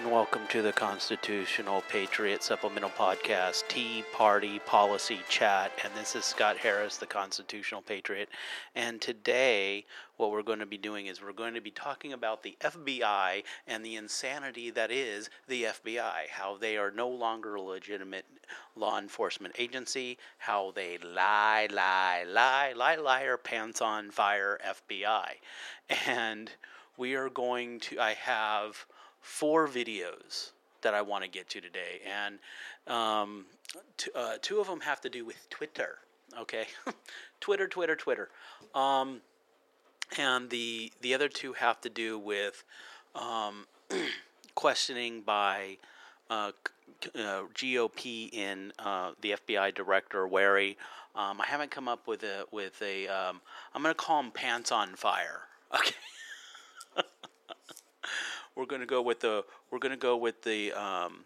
And 0.00 0.10
welcome 0.10 0.46
to 0.48 0.62
the 0.62 0.72
Constitutional 0.72 1.82
Patriot 1.90 2.42
Supplemental 2.42 2.88
Podcast, 2.88 3.68
Tea 3.68 4.02
Party 4.14 4.58
Policy 4.60 5.18
Chat. 5.28 5.72
And 5.84 5.92
this 5.94 6.16
is 6.16 6.24
Scott 6.24 6.56
Harris, 6.56 6.96
the 6.96 7.04
Constitutional 7.04 7.82
Patriot. 7.82 8.30
And 8.74 8.98
today, 8.98 9.84
what 10.16 10.30
we're 10.30 10.42
going 10.42 10.60
to 10.60 10.64
be 10.64 10.78
doing 10.78 11.04
is 11.04 11.20
we're 11.20 11.32
going 11.32 11.52
to 11.52 11.60
be 11.60 11.70
talking 11.70 12.14
about 12.14 12.42
the 12.42 12.56
FBI 12.62 13.44
and 13.66 13.84
the 13.84 13.96
insanity 13.96 14.70
that 14.70 14.90
is 14.90 15.28
the 15.48 15.64
FBI, 15.64 16.28
how 16.30 16.56
they 16.56 16.78
are 16.78 16.90
no 16.90 17.10
longer 17.10 17.56
a 17.56 17.60
legitimate 17.60 18.24
law 18.76 18.98
enforcement 18.98 19.54
agency, 19.58 20.16
how 20.38 20.72
they 20.74 20.96
lie, 20.96 21.68
lie, 21.70 22.24
lie, 22.26 22.72
lie, 22.74 22.96
liar, 22.96 23.36
pants 23.36 23.82
on 23.82 24.10
fire 24.10 24.58
FBI. 24.66 25.32
And 26.06 26.52
we 26.96 27.16
are 27.16 27.28
going 27.28 27.80
to, 27.80 28.00
I 28.00 28.14
have 28.14 28.86
four 29.20 29.68
videos 29.68 30.50
that 30.82 30.94
I 30.94 31.02
want 31.02 31.24
to 31.24 31.30
get 31.30 31.48
to 31.50 31.60
today, 31.60 32.00
and 32.06 32.38
um, 32.86 33.46
t- 33.96 34.10
uh, 34.14 34.36
two 34.40 34.60
of 34.60 34.66
them 34.66 34.80
have 34.80 35.00
to 35.02 35.08
do 35.08 35.24
with 35.24 35.48
Twitter. 35.50 35.98
Okay, 36.38 36.66
Twitter, 37.40 37.68
Twitter, 37.68 37.96
Twitter, 37.96 38.28
um, 38.74 39.20
and 40.18 40.48
the 40.50 40.92
the 41.00 41.14
other 41.14 41.28
two 41.28 41.52
have 41.54 41.80
to 41.82 41.88
do 41.88 42.18
with 42.18 42.64
um, 43.14 43.66
questioning 44.54 45.22
by 45.22 45.76
uh, 46.30 46.52
uh, 47.14 47.42
GOP 47.54 48.32
in 48.32 48.72
uh, 48.78 49.12
the 49.20 49.36
FBI 49.46 49.74
director 49.74 50.26
Wary. 50.26 50.78
Um, 51.16 51.40
I 51.40 51.46
haven't 51.46 51.70
come 51.70 51.88
up 51.88 52.06
with 52.06 52.22
a 52.22 52.44
with 52.52 52.80
a. 52.80 53.08
am 53.08 53.40
going 53.74 53.86
to 53.86 53.94
call 53.94 54.20
him 54.20 54.30
pants 54.30 54.72
on 54.72 54.94
fire. 54.94 55.42
Okay 55.72 55.94
we're 58.60 58.66
going 58.66 58.80
to 58.80 58.86
go 58.86 59.00
with 59.00 59.20
the 59.20 59.42
we're 59.70 59.78
going 59.78 59.90
to 59.90 59.96
go 59.96 60.18
with 60.18 60.42
the 60.42 60.70
um, 60.74 61.24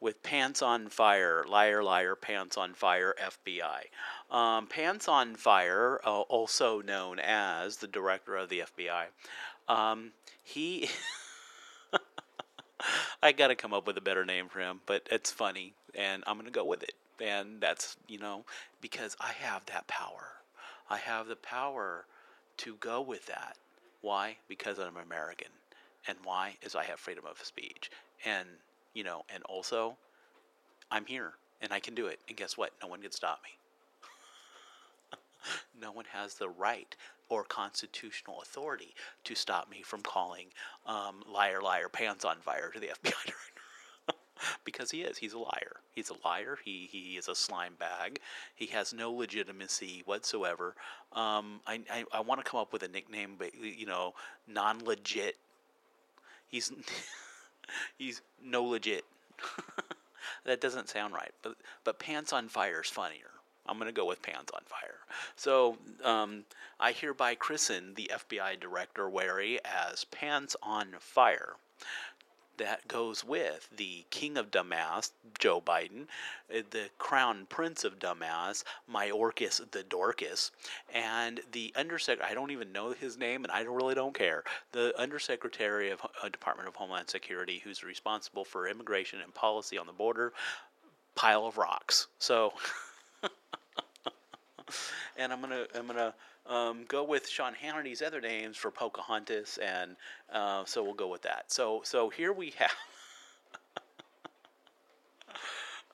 with 0.00 0.24
Pants 0.24 0.60
on 0.60 0.88
Fire, 0.88 1.44
Liar, 1.48 1.84
Liar, 1.84 2.16
Pants 2.16 2.56
on 2.56 2.74
Fire, 2.74 3.14
FBI. 3.22 4.34
Um, 4.36 4.66
Pants 4.66 5.06
on 5.06 5.36
Fire, 5.36 6.00
uh, 6.04 6.20
also 6.22 6.82
known 6.82 7.20
as 7.20 7.76
the 7.76 7.86
director 7.86 8.36
of 8.36 8.48
the 8.48 8.64
FBI, 8.76 9.04
um, 9.68 10.10
he. 10.42 10.90
I 13.22 13.32
got 13.32 13.48
to 13.48 13.56
come 13.56 13.72
up 13.72 13.86
with 13.86 13.96
a 13.96 14.00
better 14.00 14.24
name 14.24 14.48
for 14.48 14.60
him, 14.60 14.80
but 14.86 15.06
it's 15.10 15.30
funny, 15.30 15.74
and 15.94 16.22
I'm 16.26 16.34
going 16.34 16.46
to 16.46 16.52
go 16.52 16.64
with 16.64 16.82
it. 16.82 16.94
And 17.20 17.60
that's, 17.60 17.96
you 18.06 18.18
know, 18.18 18.44
because 18.80 19.16
I 19.20 19.32
have 19.40 19.66
that 19.66 19.88
power. 19.88 20.28
I 20.88 20.98
have 20.98 21.26
the 21.26 21.34
power 21.34 22.04
to 22.58 22.76
go 22.76 23.00
with 23.00 23.26
that. 23.26 23.56
Why? 24.00 24.36
Because 24.48 24.78
I'm 24.78 24.96
American. 24.96 25.48
And 26.08 26.18
why? 26.24 26.56
Is 26.62 26.74
I 26.74 26.84
have 26.84 26.98
freedom 26.98 27.24
of 27.30 27.38
speech. 27.44 27.90
And, 28.24 28.48
you 28.94 29.04
know, 29.04 29.22
and 29.32 29.44
also, 29.44 29.96
I'm 30.90 31.06
here 31.06 31.34
and 31.60 31.72
I 31.72 31.78
can 31.78 31.94
do 31.94 32.06
it. 32.06 32.18
And 32.28 32.36
guess 32.36 32.56
what? 32.56 32.72
No 32.82 32.88
one 32.88 33.02
can 33.02 33.12
stop 33.12 33.40
me. 33.44 33.50
no 35.80 35.92
one 35.92 36.06
has 36.12 36.34
the 36.34 36.48
right 36.48 36.96
or 37.28 37.44
constitutional 37.44 38.40
authority 38.40 38.94
to 39.24 39.34
stop 39.34 39.70
me 39.70 39.82
from 39.82 40.00
calling 40.00 40.46
um, 40.86 41.22
liar, 41.30 41.60
liar, 41.60 41.88
pants 41.88 42.24
on 42.24 42.38
fire 42.38 42.70
to 42.72 42.80
the 42.80 42.86
FBI 43.04 43.12
director. 43.12 43.34
because 44.64 44.90
he 44.90 45.02
is. 45.02 45.18
He's 45.18 45.32
a 45.32 45.38
liar. 45.38 45.76
He's 45.94 46.10
a 46.10 46.26
liar. 46.26 46.58
He, 46.64 46.88
he 46.90 47.16
is 47.16 47.28
a 47.28 47.34
slime 47.34 47.74
bag. 47.78 48.20
He 48.54 48.66
has 48.66 48.92
no 48.92 49.12
legitimacy 49.12 50.02
whatsoever. 50.06 50.74
Um, 51.12 51.60
I, 51.66 51.80
I, 51.90 52.04
I 52.12 52.20
want 52.20 52.42
to 52.42 52.48
come 52.48 52.60
up 52.60 52.72
with 52.72 52.82
a 52.82 52.88
nickname, 52.88 53.34
but, 53.38 53.54
you 53.54 53.86
know, 53.86 54.14
non 54.46 54.84
legit 54.84 55.36
He's 56.48 56.72
he's 57.98 58.22
no 58.42 58.64
legit. 58.64 59.04
that 60.44 60.60
doesn't 60.60 60.88
sound 60.88 61.14
right, 61.14 61.32
but 61.42 61.56
but 61.84 61.98
pants 61.98 62.32
on 62.32 62.48
fire 62.48 62.82
is 62.82 62.90
funnier. 62.90 63.30
I'm 63.66 63.76
to 63.86 63.92
go 63.92 64.06
with 64.06 64.22
pants 64.22 64.50
on 64.54 64.62
fire. 64.64 64.94
So 65.36 65.76
um, 66.02 66.44
I 66.80 66.92
hereby 66.92 67.34
christen 67.34 67.92
the 67.94 68.10
FBI 68.14 68.58
director 68.58 69.08
Wary 69.10 69.60
as 69.62 70.04
pants 70.04 70.56
on 70.62 70.94
fire 70.98 71.56
that 72.58 72.86
goes 72.86 73.24
with 73.24 73.68
the 73.76 74.04
king 74.10 74.36
of 74.36 74.50
dumbass, 74.50 75.10
Joe 75.38 75.60
Biden, 75.60 76.02
uh, 76.54 76.62
the 76.70 76.90
crown 76.98 77.46
prince 77.48 77.84
of 77.84 77.98
dumbass, 77.98 78.64
Mayorkas 78.92 79.70
the 79.70 79.82
Dorcas, 79.82 80.50
and 80.92 81.40
the 81.52 81.72
undersecretary, 81.76 82.30
I 82.30 82.34
don't 82.34 82.50
even 82.50 82.72
know 82.72 82.92
his 82.92 83.16
name 83.16 83.44
and 83.44 83.52
I 83.52 83.62
really 83.62 83.94
don't 83.94 84.14
care, 84.14 84.44
the 84.72 84.92
undersecretary 85.00 85.90
of 85.90 86.00
uh, 86.22 86.28
Department 86.28 86.68
of 86.68 86.76
Homeland 86.76 87.08
Security 87.08 87.60
who's 87.64 87.82
responsible 87.82 88.44
for 88.44 88.68
immigration 88.68 89.20
and 89.20 89.32
policy 89.34 89.78
on 89.78 89.86
the 89.86 89.92
border, 89.92 90.32
pile 91.14 91.46
of 91.46 91.58
rocks. 91.58 92.08
So 92.18 92.52
and 95.16 95.32
I'm 95.32 95.40
gonna 95.40 95.66
I'm 95.74 95.86
gonna 95.86 96.14
um, 96.46 96.84
go 96.88 97.04
with 97.04 97.28
Sean 97.28 97.54
Hannity's 97.54 98.02
other 98.02 98.20
names 98.20 98.56
for 98.56 98.70
Pocahontas, 98.70 99.58
and 99.58 99.96
uh, 100.32 100.64
so 100.64 100.82
we'll 100.82 100.94
go 100.94 101.08
with 101.08 101.22
that. 101.22 101.44
So 101.52 101.82
so 101.84 102.08
here 102.08 102.32
we 102.32 102.52
have. 102.58 102.70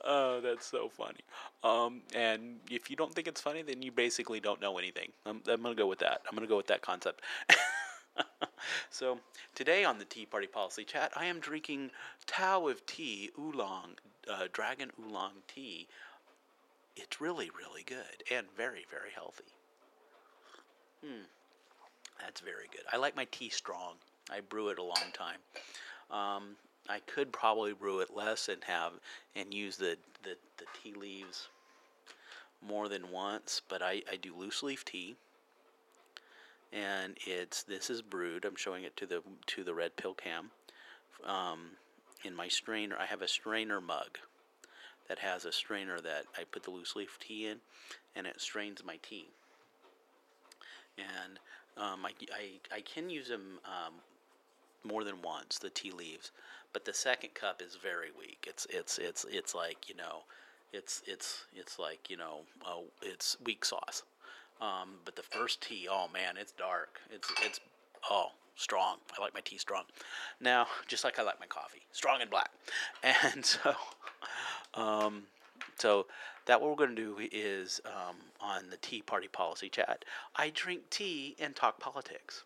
Oh, 0.06 0.40
that's 0.42 0.66
so 0.66 0.90
funny. 0.90 1.20
Um, 1.62 2.02
and 2.14 2.60
if 2.70 2.90
you 2.90 2.96
don't 2.96 3.14
think 3.14 3.26
it's 3.26 3.40
funny, 3.40 3.62
then 3.62 3.80
you 3.80 3.90
basically 3.90 4.38
don't 4.38 4.60
know 4.60 4.76
anything. 4.76 5.10
I'm, 5.24 5.40
I'm 5.48 5.62
going 5.62 5.74
to 5.74 5.80
go 5.80 5.86
with 5.86 6.00
that. 6.00 6.20
I'm 6.28 6.36
going 6.36 6.46
to 6.46 6.50
go 6.50 6.58
with 6.58 6.66
that 6.66 6.82
concept. 6.82 7.22
so, 8.90 9.18
today 9.54 9.82
on 9.82 9.98
the 9.98 10.04
Tea 10.04 10.26
Party 10.26 10.46
Policy 10.46 10.84
Chat, 10.84 11.10
I 11.16 11.24
am 11.24 11.40
drinking 11.40 11.90
Tao 12.26 12.68
of 12.68 12.84
Tea 12.84 13.30
Oolong, 13.38 13.92
uh, 14.30 14.46
Dragon 14.52 14.90
Oolong 15.00 15.32
Tea. 15.48 15.88
It's 16.96 17.20
really, 17.20 17.50
really 17.58 17.82
good 17.84 18.22
and 18.30 18.46
very, 18.56 18.84
very 18.90 19.10
healthy. 19.14 19.44
Hmm. 21.04 21.24
That's 22.20 22.40
very 22.40 22.68
good. 22.70 22.82
I 22.92 22.96
like 22.96 23.16
my 23.16 23.26
tea 23.30 23.48
strong. 23.48 23.94
I 24.30 24.40
brew 24.40 24.68
it 24.68 24.78
a 24.78 24.82
long 24.82 25.12
time. 25.12 25.38
Um, 26.10 26.56
I 26.88 27.00
could 27.00 27.32
probably 27.32 27.72
brew 27.72 28.00
it 28.00 28.14
less 28.14 28.48
and 28.48 28.62
have 28.64 28.92
and 29.34 29.52
use 29.52 29.76
the, 29.76 29.96
the, 30.22 30.36
the 30.58 30.64
tea 30.82 30.94
leaves 30.94 31.48
more 32.66 32.88
than 32.88 33.10
once, 33.10 33.60
but 33.68 33.82
I, 33.82 34.02
I 34.10 34.16
do 34.16 34.34
loose 34.34 34.62
leaf 34.62 34.84
tea. 34.84 35.16
And 36.72 37.16
it's 37.26 37.62
this 37.62 37.88
is 37.88 38.02
brewed. 38.02 38.44
I'm 38.44 38.56
showing 38.56 38.82
it 38.82 38.96
to 38.96 39.06
the 39.06 39.22
to 39.46 39.62
the 39.62 39.74
red 39.74 39.96
pill 39.96 40.14
cam. 40.14 40.50
Um, 41.24 41.70
in 42.24 42.34
my 42.34 42.48
strainer, 42.48 42.96
I 42.98 43.06
have 43.06 43.22
a 43.22 43.28
strainer 43.28 43.80
mug 43.80 44.18
that 45.08 45.18
has 45.18 45.44
a 45.44 45.52
strainer 45.52 46.00
that 46.00 46.24
I 46.38 46.44
put 46.44 46.62
the 46.62 46.70
loose 46.70 46.96
leaf 46.96 47.18
tea 47.20 47.46
in, 47.46 47.58
and 48.16 48.26
it 48.26 48.40
strains 48.40 48.82
my 48.84 48.98
tea 49.02 49.28
and 50.98 51.38
um, 51.76 52.04
I, 52.04 52.10
I, 52.32 52.76
I 52.76 52.80
can 52.80 53.10
use 53.10 53.28
them 53.28 53.58
um, 53.64 53.94
more 54.84 55.04
than 55.04 55.22
once 55.22 55.58
the 55.58 55.70
tea 55.70 55.90
leaves, 55.90 56.30
but 56.72 56.84
the 56.84 56.94
second 56.94 57.34
cup 57.34 57.62
is 57.62 57.76
very 57.76 58.08
weak. 58.18 58.46
It's 58.46 58.66
it's 58.70 58.98
it's 58.98 59.24
it's 59.28 59.54
like 59.54 59.88
you 59.88 59.96
know, 59.96 60.22
it's 60.72 61.02
it's 61.06 61.44
it's 61.54 61.78
like 61.78 62.10
you 62.10 62.16
know, 62.16 62.40
uh, 62.66 62.82
it's 63.02 63.36
weak 63.44 63.64
sauce. 63.64 64.02
Um, 64.60 64.96
but 65.04 65.16
the 65.16 65.22
first 65.22 65.62
tea, 65.62 65.88
oh 65.90 66.06
man, 66.12 66.36
it's 66.38 66.52
dark. 66.52 67.00
It's 67.10 67.28
it's 67.44 67.60
oh 68.10 68.28
strong. 68.56 68.98
I 69.18 69.22
like 69.22 69.34
my 69.34 69.40
tea 69.40 69.58
strong. 69.58 69.82
Now, 70.40 70.66
just 70.86 71.02
like 71.02 71.18
I 71.18 71.22
like 71.22 71.40
my 71.40 71.46
coffee, 71.46 71.82
strong 71.92 72.20
and 72.20 72.30
black. 72.30 72.50
And 73.34 73.44
so, 73.44 73.74
um, 74.74 75.24
so 75.78 76.06
that 76.46 76.60
what 76.60 76.70
we're 76.70 76.76
going 76.76 76.94
to 76.94 77.02
do 77.02 77.28
is 77.32 77.80
um, 77.86 78.16
on 78.40 78.68
the 78.70 78.76
Tea 78.78 79.02
Party 79.02 79.28
Policy 79.28 79.68
Chat. 79.68 80.04
I 80.36 80.50
drink 80.50 80.90
tea 80.90 81.36
and 81.38 81.54
talk 81.56 81.80
politics. 81.80 82.44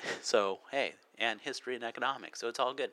so 0.22 0.58
hey, 0.70 0.94
and 1.18 1.40
history 1.40 1.74
and 1.74 1.84
economics. 1.84 2.40
So 2.40 2.48
it's 2.48 2.60
all 2.60 2.74
good. 2.74 2.90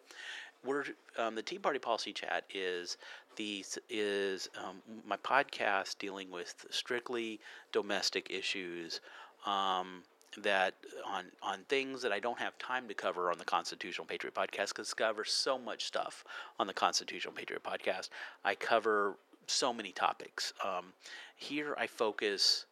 We're 0.66 0.84
um, 1.18 1.36
the 1.36 1.42
Tea 1.42 1.58
Party 1.58 1.80
Policy 1.80 2.14
Chat 2.14 2.44
is 2.54 2.98
the 3.36 3.66
is 3.90 4.50
um, 4.58 4.82
my 5.08 5.18
podcast 5.18 5.98
dealing 6.00 6.32
with 6.32 6.66
strictly 6.70 7.40
domestic 7.72 8.30
issues. 8.30 9.00
Um, 9.46 10.04
that 10.38 10.76
on 11.06 11.26
on 11.42 11.60
things 11.70 12.02
that 12.02 12.12
I 12.12 12.20
don't 12.20 12.40
have 12.40 12.58
time 12.58 12.88
to 12.88 12.94
cover 12.94 13.32
on 13.32 13.38
the 13.38 13.46
Constitutional 13.46 14.06
Patriot 14.06 14.34
podcast 14.34 14.70
because 14.70 14.94
I 14.94 15.02
cover 15.02 15.26
so 15.26 15.58
much 15.58 15.86
stuff 15.86 16.24
on 16.60 16.68
the 16.68 16.74
Constitutional 16.74 17.34
Patriot 17.34 17.64
podcast. 17.64 18.10
I 18.44 18.56
cover 18.56 19.18
so 19.48 19.74
many 19.74 19.92
topics. 19.92 20.54
Um, 20.64 20.94
here 21.36 21.76
I 21.78 21.88
focus 21.88 22.66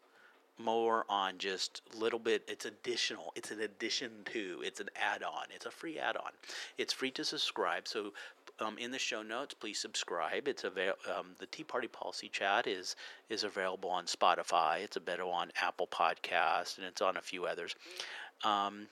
more 0.59 1.06
on 1.09 1.38
just 1.38 1.81
a 1.94 1.98
little 1.98 2.19
bit 2.19 2.44
it's 2.48 2.65
additional 2.65 3.31
it's 3.36 3.51
an 3.51 3.62
addition 3.62 4.12
to 4.25 4.62
it's 4.63 4.80
an 4.80 4.89
add-on 4.95 5.45
it's 5.54 5.65
a 5.65 5.71
free 5.71 6.00
add-on. 6.00 6.31
It's 6.77 6.94
free 6.94 7.12
to 7.12 7.24
subscribe 7.24 7.88
so 7.88 8.13
um, 8.59 8.77
in 8.80 8.92
the 8.92 9.00
show 9.00 9.21
notes 9.21 9.54
please 9.54 9.80
subscribe. 9.80 10.48
It's 10.48 10.63
avail- 10.63 10.98
um, 11.15 11.36
the 11.39 11.45
tea 11.45 11.63
party 11.63 11.88
policy 11.88 12.30
chat 12.30 12.65
is 12.68 12.95
is 13.30 13.44
available 13.44 13.89
on 13.89 14.06
spotify 14.06 14.83
it's 14.83 14.98
available 14.98 15.31
on 15.31 15.51
apple 15.62 15.88
podcast 15.88 16.77
and 16.77 16.88
it's 16.88 17.01
on 17.01 17.18
a 17.18 17.21
few 17.21 17.45
others. 17.45 17.75
Um, 18.44 18.88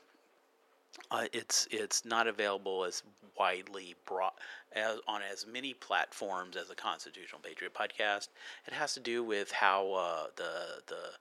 uh, 1.11 1.25
it's 1.33 1.67
it's 1.71 2.05
not 2.05 2.27
available 2.27 2.83
as 2.85 3.03
widely 3.37 3.95
brought 4.05 4.35
as 4.73 4.99
on 5.07 5.21
as 5.21 5.45
many 5.45 5.73
platforms 5.73 6.55
as 6.55 6.67
the 6.69 6.75
Constitutional 6.75 7.41
Patriot 7.41 7.73
podcast. 7.73 8.29
It 8.65 8.73
has 8.73 8.93
to 8.93 8.99
do 8.99 9.23
with 9.23 9.51
how 9.51 9.91
uh, 9.93 10.27
the 10.35 10.81
the 10.87 11.11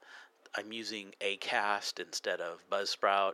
I'm 0.57 0.71
using 0.71 1.13
Acast 1.21 1.99
instead 1.99 2.41
of 2.41 2.59
Buzzsprout, 2.69 3.33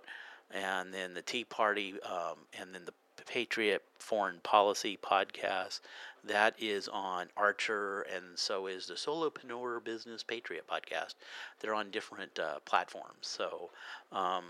and 0.52 0.94
then 0.94 1.14
the 1.14 1.22
Tea 1.22 1.44
Party, 1.44 1.96
um, 2.02 2.38
and 2.60 2.74
then 2.74 2.82
the 2.86 2.94
Patriot 3.26 3.84
Foreign 4.00 4.40
Policy 4.44 4.98
podcast. 5.02 5.82
That 6.24 6.56
is 6.60 6.88
on 6.88 7.28
Anchor, 7.38 8.02
and 8.14 8.24
so 8.36 8.68
is 8.68 8.88
the 8.88 8.94
Solopreneur 8.94 9.84
Business 9.84 10.24
Patriot 10.24 10.66
podcast. 10.68 11.16
They're 11.60 11.74
on 11.74 11.92
different 11.92 12.38
uh, 12.38 12.60
platforms. 12.66 13.22
So, 13.22 13.70
um, 14.12 14.44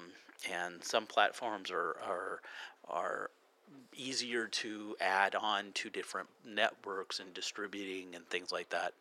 and 0.52 0.84
some 0.84 1.06
platforms 1.06 1.72
are 1.72 1.96
are 2.06 2.42
are 2.90 3.30
easier 3.96 4.48
to 4.48 4.96
add 5.00 5.36
on 5.36 5.72
to 5.74 5.90
different 5.90 6.28
networks 6.46 7.20
and 7.20 7.34
distributing 7.34 8.16
and 8.16 8.28
things 8.30 8.52
like 8.52 8.70
that. 8.70 8.94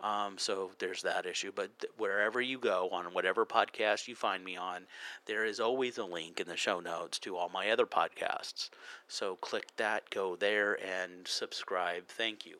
Um, 0.00 0.36
so 0.36 0.70
there's 0.78 1.02
that 1.02 1.26
issue. 1.26 1.52
But 1.54 1.78
th- 1.78 1.92
wherever 1.96 2.40
you 2.40 2.58
go 2.58 2.88
on 2.92 3.06
whatever 3.06 3.46
podcast 3.46 4.08
you 4.08 4.14
find 4.14 4.44
me 4.44 4.56
on, 4.56 4.86
there 5.24 5.44
is 5.44 5.60
always 5.60 5.98
a 5.98 6.04
link 6.04 6.38
in 6.40 6.46
the 6.46 6.56
show 6.56 6.80
notes 6.80 7.18
to 7.20 7.36
all 7.36 7.48
my 7.48 7.70
other 7.70 7.86
podcasts. 7.86 8.70
So 9.08 9.36
click 9.36 9.68
that, 9.76 10.10
go 10.10 10.36
there, 10.36 10.78
and 10.84 11.26
subscribe. 11.26 12.08
Thank 12.08 12.44
you. 12.44 12.58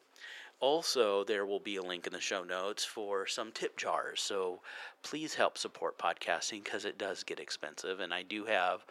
Also, 0.58 1.22
there 1.22 1.44
will 1.44 1.60
be 1.60 1.76
a 1.76 1.82
link 1.82 2.06
in 2.06 2.14
the 2.14 2.20
show 2.20 2.42
notes 2.42 2.82
for 2.82 3.26
some 3.26 3.52
tip 3.52 3.76
jars. 3.76 4.22
So 4.22 4.60
please 5.02 5.34
help 5.34 5.58
support 5.58 5.98
podcasting 5.98 6.64
because 6.64 6.86
it 6.86 6.96
does 6.96 7.22
get 7.22 7.38
expensive. 7.38 8.00
And 8.00 8.14
I 8.14 8.22
do 8.22 8.46
have, 8.46 8.86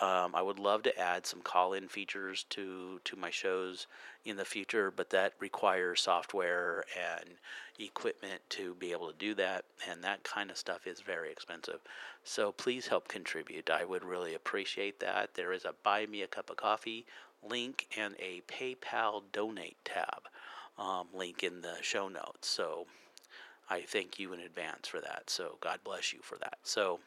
um, 0.00 0.36
I 0.36 0.42
would 0.42 0.60
love 0.60 0.84
to 0.84 0.96
add 0.96 1.26
some 1.26 1.42
call 1.42 1.72
in 1.72 1.88
features 1.88 2.44
to, 2.50 3.00
to 3.04 3.16
my 3.16 3.30
shows 3.30 3.88
in 4.24 4.36
the 4.36 4.44
future, 4.44 4.90
but 4.90 5.10
that 5.10 5.32
requires 5.40 6.00
software 6.02 6.84
and 6.98 7.30
equipment 7.78 8.40
to 8.50 8.74
be 8.74 8.92
able 8.92 9.10
to 9.10 9.18
do 9.18 9.34
that. 9.34 9.64
And 9.88 10.04
that 10.04 10.22
kind 10.24 10.50
of 10.50 10.58
stuff 10.58 10.86
is 10.86 11.00
very 11.00 11.32
expensive. 11.32 11.80
So 12.24 12.52
please 12.52 12.86
help 12.86 13.08
contribute. 13.08 13.70
I 13.70 13.84
would 13.84 14.04
really 14.04 14.34
appreciate 14.34 15.00
that. 15.00 15.34
There 15.34 15.52
is 15.52 15.64
a 15.64 15.74
Buy 15.82 16.06
Me 16.06 16.22
a 16.22 16.26
Cup 16.26 16.50
of 16.50 16.56
Coffee 16.56 17.06
link 17.48 17.86
and 17.96 18.14
a 18.18 18.42
PayPal 18.46 19.22
donate 19.32 19.78
tab 19.84 20.28
um, 20.78 21.06
link 21.14 21.42
in 21.42 21.62
the 21.62 21.76
show 21.80 22.08
notes. 22.08 22.48
So 22.48 22.86
I 23.70 23.80
thank 23.80 24.18
you 24.18 24.32
in 24.32 24.40
advance 24.40 24.88
for 24.88 25.00
that. 25.00 25.24
So 25.28 25.56
God 25.60 25.78
bless 25.84 26.12
you 26.12 26.18
for 26.22 26.36
that. 26.38 26.58
So 26.62 27.00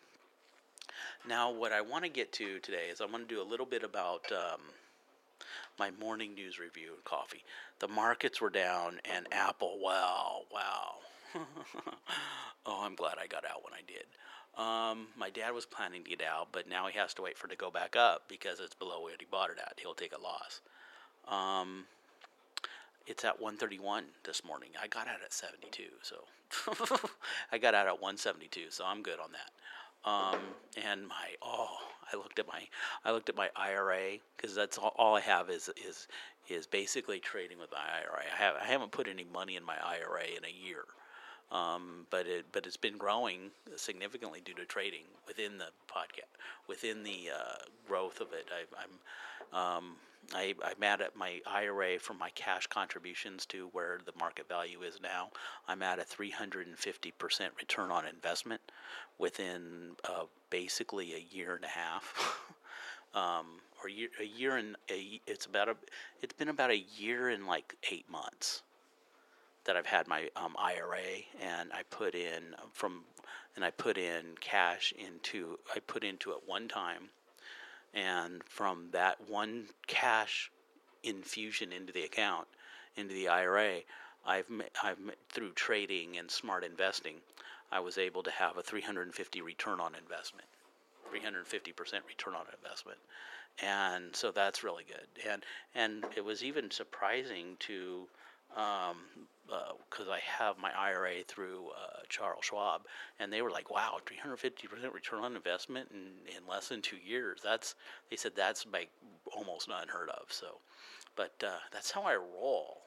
now, 1.27 1.51
what 1.51 1.71
I 1.71 1.81
want 1.81 2.04
to 2.04 2.09
get 2.09 2.31
to 2.33 2.59
today 2.59 2.88
is 2.92 3.00
I 3.00 3.06
want 3.06 3.27
to 3.27 3.36
do 3.36 3.42
a 3.42 3.44
little 3.44 3.66
bit 3.66 3.83
about 3.83 4.30
um, 4.31 4.59
my 5.78 5.92
morning 5.92 6.34
news 6.34 6.60
review 6.60 6.94
and 6.94 7.04
coffee. 7.04 7.44
The 7.80 7.88
markets 7.88 8.42
were 8.42 8.50
down, 8.50 9.00
and 9.06 9.28
Apple, 9.31 9.80
wow, 9.81 10.42
wow. 10.51 10.95
oh, 12.66 12.81
I'm 12.84 12.95
glad 12.95 13.16
I 13.22 13.28
got 13.28 13.45
out 13.45 13.63
when 13.63 13.74
I 13.74 13.81
did. 13.88 14.06
Um, 14.56 15.07
my 15.18 15.30
dad 15.30 15.51
was 15.51 15.66
planning 15.66 16.04
to 16.04 16.10
get 16.10 16.22
out, 16.22 16.50
but 16.51 16.69
now 16.69 16.88
he 16.88 16.98
has 16.98 17.13
to 17.16 17.24
wait 17.24 17.38
for 17.38 17.48
it 17.48 17.51
to 17.51 17.56
go 17.56 17.72
back 17.72 17.95
up 17.95 18.24
because 18.28 18.60
it's 18.60 18.75
below 18.75 19.01
what 19.01 19.13
he 19.19 19.25
bought 19.30 19.50
it 19.50 19.57
at. 19.57 19.80
He'll 19.81 19.95
take 19.95 20.13
a 20.16 20.22
loss. 20.22 20.62
Um, 21.28 21.86
it's 23.07 23.25
at 23.25 23.42
131 23.42 24.06
this 24.24 24.45
morning. 24.45 24.69
I 24.81 24.88
got 24.88 25.07
out 25.07 25.19
at 25.24 25.34
72, 25.34 25.84
so 26.04 26.18
I 27.51 27.57
got 27.57 27.74
out 27.74 27.88
at 27.88 27.94
172, 27.94 28.66
so 28.69 28.86
I'm 28.86 29.01
good 29.01 29.19
on 29.19 29.31
that. 29.31 29.51
Um, 30.05 30.39
and 30.85 31.07
my 31.07 31.29
oh, 31.41 31.77
I 32.11 32.17
looked 32.17 32.39
at 32.39 32.47
my 32.47 32.61
I 33.05 33.11
looked 33.11 33.29
at 33.29 33.35
my 33.35 33.50
IRA 33.55 34.17
because 34.35 34.55
that's 34.55 34.77
all, 34.77 34.94
all, 34.97 35.15
I 35.15 35.21
have 35.21 35.50
is 35.50 35.69
is 35.88 36.07
is 36.50 36.67
basically 36.67 37.19
trading 37.19 37.59
with 37.59 37.71
my 37.71 37.77
IRA. 37.77 38.23
I 38.33 38.44
have 38.44 38.55
I 38.61 38.65
haven't 38.65 38.91
put 38.91 39.07
any 39.07 39.25
money 39.33 39.55
in 39.55 39.63
my 39.63 39.77
IRA 39.83 40.25
in 40.38 40.44
a 40.45 40.67
year. 40.67 40.85
Um, 41.51 42.07
but 42.09 42.25
it 42.25 42.45
but 42.51 42.65
it's 42.65 42.77
been 42.77 42.97
growing 42.97 43.51
significantly 43.75 44.41
due 44.44 44.55
to 44.55 44.65
trading 44.65 45.03
within 45.27 45.57
the 45.57 45.67
podcast, 45.88 46.33
within 46.67 47.03
the 47.03 47.29
uh, 47.33 47.63
growth 47.88 48.19
of 48.21 48.33
it. 48.33 48.47
I, 48.51 48.83
am 48.83 49.77
um, 49.77 49.95
I, 50.33 50.55
I'm 50.63 50.83
at 50.83 51.15
my 51.15 51.41
IRA 51.45 51.99
from 51.99 52.17
my 52.17 52.29
cash 52.35 52.67
contributions 52.67 53.45
to 53.47 53.69
where 53.71 53.99
the 54.05 54.13
market 54.19 54.47
value 54.47 54.81
is 54.81 54.99
now. 55.01 55.29
I'm 55.67 55.81
at 55.83 55.99
a 55.99 56.03
350% 56.03 57.49
return 57.57 57.91
on 57.91 58.05
investment 58.05 58.61
within 59.17 59.95
uh, 60.07 60.25
basically 60.49 61.13
a 61.13 61.35
year 61.35 61.55
and 61.55 61.65
a 61.65 61.67
half. 61.67 62.41
um, 63.13 63.45
or 63.83 63.89
year, 63.89 64.09
a 64.19 64.25
year 64.25 64.57
and 64.57 64.75
a, 64.89 65.19
it's 65.27 65.45
about 65.45 65.69
a 65.69 65.75
it's 66.21 66.33
been 66.33 66.49
about 66.49 66.71
a 66.71 66.85
year 66.97 67.29
and 67.29 67.45
like 67.45 67.75
eight 67.91 68.09
months 68.09 68.63
that 69.65 69.75
I've 69.75 69.85
had 69.85 70.07
my 70.07 70.29
um, 70.35 70.55
IRA, 70.57 71.23
and 71.41 71.71
I 71.71 71.83
put 71.89 72.15
in 72.15 72.55
from, 72.73 73.03
and 73.55 73.63
I 73.63 73.71
put 73.71 73.97
in 73.97 74.35
cash 74.41 74.93
into 74.97 75.59
I 75.75 75.79
put 75.79 76.03
into 76.03 76.31
it 76.31 76.39
one 76.45 76.67
time 76.67 77.09
and 77.94 78.44
from 78.44 78.90
that 78.92 79.18
one 79.30 79.66
cash 79.88 80.52
infusion 81.04 81.71
into 81.71 81.94
the 81.94 82.04
account, 82.04 82.47
into 82.95 83.14
the 83.14 83.28
IRA, 83.28 83.81
I've, 84.26 84.45
I've 84.81 84.97
through 85.30 85.52
trading 85.52 86.18
and 86.18 86.30
smart 86.31 86.64
investing, 86.64 87.16
I 87.71 87.80
was 87.80 87.97
able 87.97 88.23
to 88.23 88.31
have 88.31 88.57
a 88.57 88.64
350 88.64 89.42
return 89.42 89.80
on 89.80 89.95
investment, 89.95 90.47
350% 91.12 92.07
return 92.07 92.33
on 92.35 92.45
investment, 92.57 93.00
and 93.62 94.16
so 94.16 94.31
that's 94.31 94.64
really 94.64 94.83
good. 94.83 95.07
And 95.30 95.44
and 95.76 96.06
it 96.16 96.23
was 96.23 96.44
even 96.44 96.71
surprising 96.71 97.57
to 97.59 98.07
um, 98.56 98.98
because 99.90 100.07
uh, 100.07 100.12
I 100.12 100.19
have 100.19 100.57
my 100.57 100.72
IRA 100.78 101.24
through 101.28 101.68
uh, 101.69 102.02
Charles 102.10 102.45
Schwab, 102.45 102.81
and 103.19 103.31
they 103.31 103.42
were 103.42 103.52
like, 103.52 103.69
"Wow, 103.69 103.98
350 104.06 104.68
percent 104.68 104.94
return 104.94 105.19
on 105.19 105.36
investment 105.36 105.90
in, 105.92 106.36
in 106.36 106.48
less 106.48 106.69
than 106.69 106.81
two 106.81 106.98
years." 106.98 107.40
That's 107.44 107.76
they 108.10 108.16
said 108.16 108.33
that's 108.36 108.66
like 108.72 108.90
almost 109.36 109.69
unheard 109.69 110.10
of. 110.10 110.26
So, 110.30 110.60
but 111.16 111.33
uh, 111.45 111.60
that's 111.72 111.92
how 111.92 112.04
I 112.04 112.16
roll. 112.16 112.81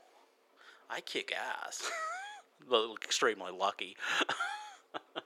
I 0.88 1.00
kick 1.00 1.32
ass. 1.32 1.90
extremely 3.02 3.52
lucky. 3.52 3.96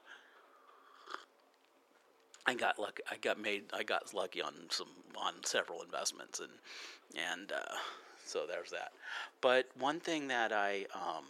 I 2.46 2.54
got 2.54 2.78
lucky. 2.78 3.02
I 3.10 3.16
got 3.16 3.40
made. 3.40 3.64
I 3.72 3.82
got 3.82 4.12
lucky 4.14 4.42
on 4.42 4.54
some 4.70 4.88
on 5.16 5.34
several 5.44 5.82
investments, 5.82 6.40
and 6.40 6.50
and 7.14 7.52
uh, 7.52 7.76
so 8.30 8.46
there's 8.46 8.70
that. 8.70 8.92
But 9.40 9.66
one 9.78 10.00
thing 10.00 10.28
that 10.28 10.52
I 10.52 10.86
um, 10.94 11.24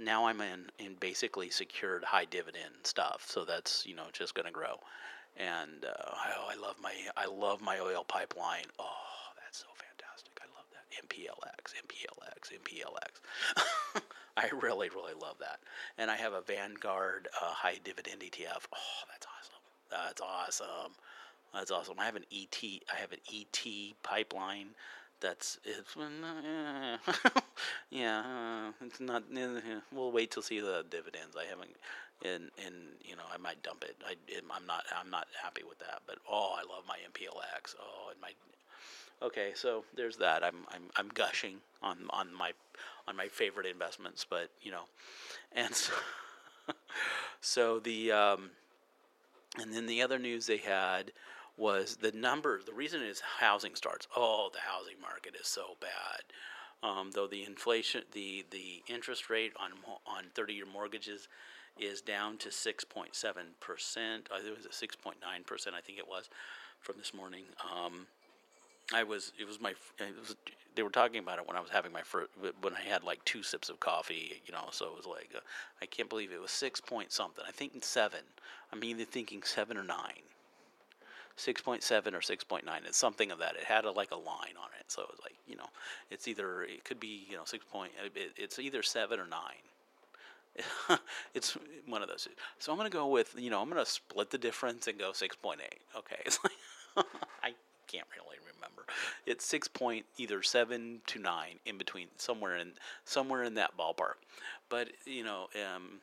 now 0.00 0.26
I'm 0.26 0.40
in 0.40 0.66
in 0.78 0.94
basically 1.00 1.50
secured 1.50 2.04
high 2.04 2.24
dividend 2.24 2.74
stuff. 2.84 3.24
So 3.28 3.44
that's 3.44 3.86
you 3.86 3.94
know 3.94 4.04
just 4.12 4.34
going 4.34 4.46
to 4.46 4.52
grow. 4.52 4.78
And 5.36 5.84
uh, 5.84 5.92
oh, 6.06 6.48
I 6.50 6.56
love 6.60 6.76
my 6.82 6.92
I 7.16 7.26
love 7.26 7.60
my 7.60 7.78
oil 7.80 8.04
pipeline. 8.06 8.66
Oh, 8.78 9.34
that's 9.44 9.58
so 9.58 9.66
fantastic. 9.74 10.32
I 10.40 10.46
love 10.54 10.66
that 10.72 10.86
MPLX, 11.08 11.74
MPLX, 11.86 12.52
MPLX. 12.58 14.02
I 14.36 14.48
really 14.60 14.88
really 14.90 15.14
love 15.20 15.36
that. 15.40 15.58
And 15.98 16.10
I 16.10 16.16
have 16.16 16.32
a 16.32 16.40
Vanguard 16.40 17.28
uh, 17.40 17.50
high 17.50 17.78
dividend 17.84 18.20
ETF. 18.20 18.66
Oh, 18.74 19.02
that's 19.10 19.26
awesome. 19.26 19.62
That's 19.90 20.20
awesome. 20.20 20.92
That's 21.54 21.70
awesome. 21.70 21.94
I 21.98 22.04
have 22.04 22.16
an 22.16 22.26
ET. 22.32 22.58
I 22.62 23.00
have 23.00 23.12
an 23.12 23.20
ET 23.32 23.94
pipeline 24.02 24.68
that's 25.20 25.58
uh, 25.66 26.96
yeah. 27.90 28.20
Uh, 28.20 28.84
it's 28.84 29.00
not 29.00 29.24
we'll 29.92 30.12
wait 30.12 30.30
till 30.30 30.42
see 30.42 30.60
the 30.60 30.84
dividends. 30.90 31.36
I 31.38 31.44
haven't 31.44 31.70
and 32.24 32.50
and 32.64 32.74
you 33.04 33.14
know 33.16 33.22
i 33.32 33.36
might 33.36 33.62
dump 33.62 33.84
it. 33.84 33.96
I 34.04 34.14
I'm 34.54 34.66
not 34.66 34.84
i'm 34.98 35.10
not 35.10 35.28
happy 35.40 35.62
with 35.68 35.78
that 35.78 36.00
but 36.06 36.16
oh 36.28 36.56
i 36.56 36.62
love 36.72 36.84
my 36.86 36.96
mplx 37.12 37.74
oh 37.80 38.10
and 38.10 38.20
my 38.20 38.30
okay 39.22 39.52
so 39.54 39.84
there's 39.96 40.16
that. 40.16 40.44
I'm 40.44 40.66
i'm 40.70 40.82
i'm 40.96 41.08
gushing 41.08 41.58
on 41.82 41.98
on 42.10 42.34
my 42.34 42.52
on 43.06 43.16
my 43.16 43.28
favorite 43.28 43.66
investments 43.66 44.26
but 44.28 44.50
you 44.62 44.72
know 44.72 44.84
and 45.52 45.74
so, 45.74 45.92
so 47.40 47.78
the 47.78 48.12
um 48.12 48.50
and 49.58 49.72
then 49.72 49.86
the 49.86 50.02
other 50.02 50.18
news 50.18 50.46
they 50.46 50.58
had 50.58 51.12
was 51.58 51.96
the 51.96 52.12
number. 52.12 52.60
The 52.64 52.72
reason 52.72 53.02
is 53.02 53.20
housing 53.40 53.74
starts. 53.74 54.06
Oh, 54.16 54.50
the 54.52 54.60
housing 54.60 55.00
market 55.00 55.34
is 55.40 55.48
so 55.48 55.76
bad. 55.80 56.22
Um, 56.88 57.10
though 57.12 57.26
the 57.26 57.44
inflation, 57.44 58.02
the 58.12 58.44
the 58.50 58.82
interest 58.86 59.28
rate 59.30 59.52
on 59.58 59.72
on 60.06 60.24
thirty 60.34 60.54
year 60.54 60.66
mortgages 60.72 61.28
is 61.78 62.00
down 62.00 62.38
to 62.38 62.52
six 62.52 62.84
point 62.84 63.14
seven 63.14 63.46
percent. 63.60 64.28
Uh, 64.32 64.38
it 64.46 64.56
was 64.56 64.66
six 64.70 64.94
point 64.94 65.18
nine 65.20 65.42
percent, 65.44 65.74
I 65.76 65.80
think 65.80 65.98
it 65.98 66.08
was, 66.08 66.28
from 66.80 66.96
this 66.98 67.12
morning. 67.12 67.44
Um, 67.64 68.06
I 68.94 69.02
was 69.02 69.32
it 69.38 69.46
was 69.46 69.60
my 69.60 69.70
it 69.98 70.18
was, 70.18 70.36
they 70.76 70.84
were 70.84 70.90
talking 70.90 71.18
about 71.18 71.38
it 71.38 71.48
when 71.48 71.56
I 71.56 71.60
was 71.60 71.70
having 71.70 71.92
my 71.92 72.02
first 72.02 72.30
when 72.60 72.74
I 72.74 72.80
had 72.80 73.02
like 73.02 73.24
two 73.24 73.42
sips 73.42 73.68
of 73.68 73.80
coffee, 73.80 74.40
you 74.46 74.52
know. 74.52 74.68
So 74.70 74.86
it 74.86 74.96
was 74.96 75.06
like 75.06 75.30
uh, 75.34 75.40
I 75.82 75.86
can't 75.86 76.08
believe 76.08 76.30
it 76.30 76.40
was 76.40 76.52
six 76.52 76.80
point 76.80 77.10
something. 77.10 77.44
I 77.46 77.50
think 77.50 77.72
seven. 77.84 78.20
I'm 78.72 78.84
either 78.84 79.04
thinking 79.04 79.42
seven 79.42 79.76
or 79.76 79.82
nine 79.82 80.22
6.7 81.38 82.06
or 82.08 82.18
6.9. 82.18 82.62
It's 82.84 82.98
something 82.98 83.30
of 83.30 83.38
that. 83.38 83.54
It 83.56 83.64
had 83.64 83.84
a, 83.84 83.90
like 83.92 84.10
a 84.10 84.16
line 84.16 84.56
on 84.60 84.68
it, 84.78 84.86
so 84.88 85.02
it 85.02 85.08
was 85.08 85.20
like 85.22 85.34
you 85.46 85.56
know, 85.56 85.68
it's 86.10 86.26
either 86.28 86.62
it 86.62 86.84
could 86.84 87.00
be 87.00 87.24
you 87.28 87.36
know 87.36 87.42
six 87.44 87.64
point. 87.64 87.92
It, 88.04 88.32
it's 88.36 88.58
either 88.58 88.82
seven 88.82 89.20
or 89.20 89.26
nine. 89.26 90.98
it's 91.34 91.56
one 91.86 92.02
of 92.02 92.08
those. 92.08 92.28
So 92.58 92.72
I'm 92.72 92.78
gonna 92.78 92.90
go 92.90 93.06
with 93.06 93.34
you 93.38 93.50
know 93.50 93.62
I'm 93.62 93.68
gonna 93.68 93.86
split 93.86 94.30
the 94.30 94.38
difference 94.38 94.88
and 94.88 94.98
go 94.98 95.12
6.8. 95.12 95.56
Okay, 95.96 96.16
it's 96.26 96.38
like 96.42 97.06
I 97.42 97.54
can't 97.86 98.06
really 98.16 98.38
remember. 98.54 98.82
It's 99.26 99.44
six 99.44 99.68
point 99.68 100.06
either 100.16 100.42
seven 100.42 101.00
to 101.06 101.20
nine 101.20 101.60
in 101.66 101.78
between 101.78 102.08
somewhere 102.16 102.56
in 102.56 102.72
somewhere 103.04 103.44
in 103.44 103.54
that 103.54 103.76
ballpark. 103.78 104.18
But 104.68 104.88
you 105.04 105.22
know, 105.22 105.46
um, 105.54 106.00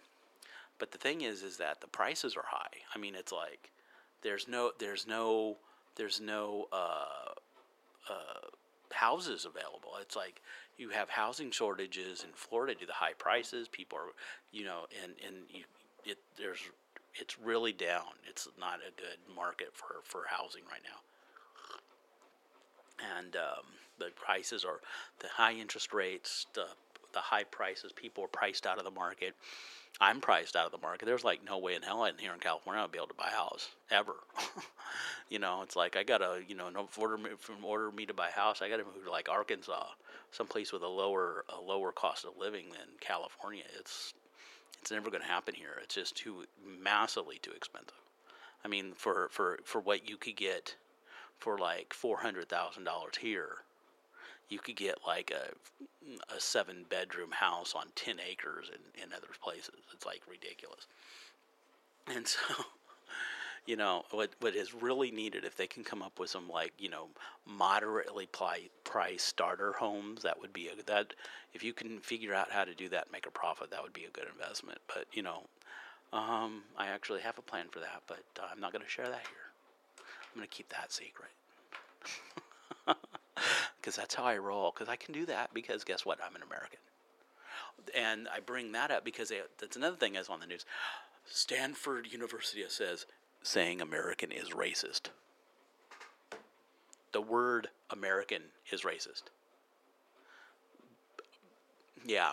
but 0.79 0.91
the 0.91 0.97
thing 0.97 1.21
is, 1.21 1.43
is 1.43 1.57
that 1.57 1.81
the 1.81 1.87
prices 1.87 2.35
are 2.35 2.45
high. 2.47 2.77
I 2.93 2.97
mean, 2.97 3.15
it's 3.15 3.31
like 3.31 3.69
there's 4.25 4.47
no 4.47 4.71
there's 4.79 5.05
no 5.07 5.55
there's 5.95 6.19
no 6.19 6.65
uh, 6.73 7.31
uh, 8.09 8.47
houses 8.91 9.45
available. 9.45 9.91
It's 10.01 10.15
like 10.15 10.41
you 10.77 10.89
have 10.89 11.09
housing 11.09 11.51
shortages 11.51 12.23
in 12.23 12.31
Florida 12.33 12.73
due 12.73 12.87
to 12.87 12.91
high 12.91 13.13
prices. 13.13 13.67
People 13.67 13.99
are, 13.99 14.11
you 14.51 14.65
know, 14.65 14.87
and 15.01 15.13
and 15.25 15.35
you, 15.49 15.63
it 16.03 16.17
there's 16.37 16.59
it's 17.13 17.39
really 17.39 17.71
down. 17.71 18.17
It's 18.27 18.49
not 18.59 18.79
a 18.79 18.99
good 18.99 19.35
market 19.35 19.69
for 19.73 20.01
for 20.03 20.23
housing 20.27 20.63
right 20.71 20.81
now. 20.83 20.99
And 23.19 23.35
um, 23.35 23.65
the 23.99 24.07
prices 24.15 24.65
are 24.65 24.79
the 25.19 25.27
high 25.27 25.53
interest 25.53 25.93
rates, 25.93 26.47
the 26.55 26.65
the 27.15 27.21
high 27.21 27.45
prices. 27.45 27.91
People 27.91 28.23
are 28.23 28.27
priced 28.27 28.67
out 28.67 28.77
of 28.77 28.83
the 28.83 28.91
market. 28.91 29.33
I'm 29.99 30.19
priced 30.19 30.55
out 30.55 30.65
of 30.65 30.71
the 30.71 30.85
market. 30.85 31.05
There's 31.05 31.23
like 31.23 31.43
no 31.43 31.57
way 31.57 31.73
in 31.73 31.81
hell 31.81 32.05
in 32.05 32.17
here 32.17 32.33
in 32.33 32.39
California 32.39 32.81
I'll 32.81 32.87
be 32.87 32.99
able 32.99 33.07
to 33.07 33.13
buy 33.13 33.29
a 33.31 33.35
house 33.35 33.69
ever. 33.89 34.13
you 35.29 35.39
know, 35.39 35.61
it's 35.63 35.75
like 35.75 35.95
I 35.95 36.03
gotta, 36.03 36.41
you 36.47 36.55
know, 36.55 36.69
no 36.69 36.87
order 36.97 37.17
me, 37.17 37.31
from 37.39 37.63
order 37.63 37.89
me 37.91 38.05
to 38.05 38.13
buy 38.13 38.27
a 38.27 38.31
house, 38.31 38.61
I 38.61 38.69
gotta 38.69 38.83
move 38.83 39.05
to 39.05 39.11
like 39.11 39.29
Arkansas, 39.29 39.87
someplace 40.31 40.71
with 40.71 40.83
a 40.83 40.87
lower 40.87 41.45
a 41.49 41.61
lower 41.61 41.91
cost 41.91 42.25
of 42.25 42.31
living 42.37 42.65
than 42.71 42.87
California. 42.99 43.63
It's 43.79 44.13
it's 44.81 44.91
never 44.91 45.09
to 45.09 45.23
happen 45.23 45.55
here. 45.55 45.79
It's 45.81 45.95
just 45.95 46.15
too 46.15 46.43
massively 46.83 47.39
too 47.41 47.51
expensive. 47.51 47.95
I 48.63 48.67
mean, 48.67 48.93
for 48.95 49.29
for 49.31 49.59
for 49.63 49.79
what 49.79 50.09
you 50.09 50.17
could 50.17 50.35
get 50.35 50.75
for 51.39 51.57
like 51.57 51.93
four 51.93 52.17
hundred 52.17 52.49
thousand 52.49 52.83
dollars 52.83 53.15
here, 53.17 53.59
you 54.49 54.59
could 54.59 54.75
get 54.75 54.99
like 55.05 55.31
a, 55.31 56.35
a 56.35 56.39
seven 56.39 56.85
bedroom 56.89 57.31
house 57.31 57.73
on 57.75 57.85
10 57.95 58.17
acres 58.19 58.69
in, 58.69 59.03
in 59.03 59.13
other 59.13 59.27
places. 59.41 59.75
It's 59.93 60.05
like 60.05 60.21
ridiculous. 60.29 60.87
And 62.07 62.27
so, 62.27 62.39
you 63.65 63.75
know, 63.75 64.03
what, 64.11 64.31
what 64.39 64.55
is 64.55 64.73
really 64.73 65.11
needed 65.11 65.43
if 65.43 65.57
they 65.57 65.67
can 65.67 65.83
come 65.83 66.01
up 66.01 66.19
with 66.19 66.29
some 66.29 66.47
like, 66.47 66.73
you 66.77 66.89
know, 66.89 67.07
moderately 67.47 68.27
pli- 68.27 68.69
priced 68.83 69.25
starter 69.25 69.73
homes, 69.73 70.21
that 70.23 70.39
would 70.39 70.53
be 70.53 70.67
a, 70.69 70.83
that, 70.85 71.13
if 71.53 71.63
you 71.63 71.73
can 71.73 71.99
figure 71.99 72.33
out 72.33 72.51
how 72.51 72.63
to 72.63 72.75
do 72.75 72.89
that, 72.89 73.11
make 73.11 73.25
a 73.25 73.31
profit, 73.31 73.71
that 73.71 73.81
would 73.81 73.93
be 73.93 74.05
a 74.05 74.11
good 74.11 74.27
investment. 74.31 74.79
But, 74.87 75.05
you 75.13 75.23
know, 75.23 75.43
um, 76.13 76.61
I 76.77 76.87
actually 76.87 77.21
have 77.21 77.37
a 77.37 77.41
plan 77.41 77.65
for 77.71 77.79
that, 77.79 78.03
but 78.07 78.23
uh, 78.39 78.47
I'm 78.51 78.59
not 78.59 78.71
going 78.71 78.83
to 78.83 78.89
share 78.89 79.09
that 79.09 79.21
here. 79.27 79.49
I'm 80.33 80.39
going 80.39 80.47
to 80.47 80.55
keep 80.55 80.69
that 80.69 80.91
secret. 80.91 81.31
because 83.85 83.97
that's 83.97 84.15
how 84.15 84.23
I 84.23 84.37
roll. 84.37 84.71
Because 84.73 84.89
I 84.89 84.95
can 84.95 85.13
do 85.13 85.27
that 85.27 85.53
because 85.53 85.83
guess 85.83 86.07
what? 86.07 86.17
I'm 86.25 86.35
an 86.35 86.41
American. 86.41 86.79
And 87.95 88.27
I 88.35 88.39
bring 88.39 88.71
that 88.71 88.89
up 88.89 89.05
because 89.05 89.29
they, 89.29 89.41
that's 89.59 89.77
another 89.77 89.95
thing 89.95 90.13
that's 90.13 90.27
on 90.27 90.39
the 90.39 90.47
news. 90.47 90.65
Stanford 91.25 92.07
University 92.11 92.63
says 92.67 93.05
saying 93.43 93.81
American 93.81 94.31
is 94.31 94.49
racist. 94.49 95.09
The 97.11 97.21
word 97.21 97.67
American 97.91 98.41
is 98.71 98.81
racist. 98.81 99.23
Yeah, 102.07 102.31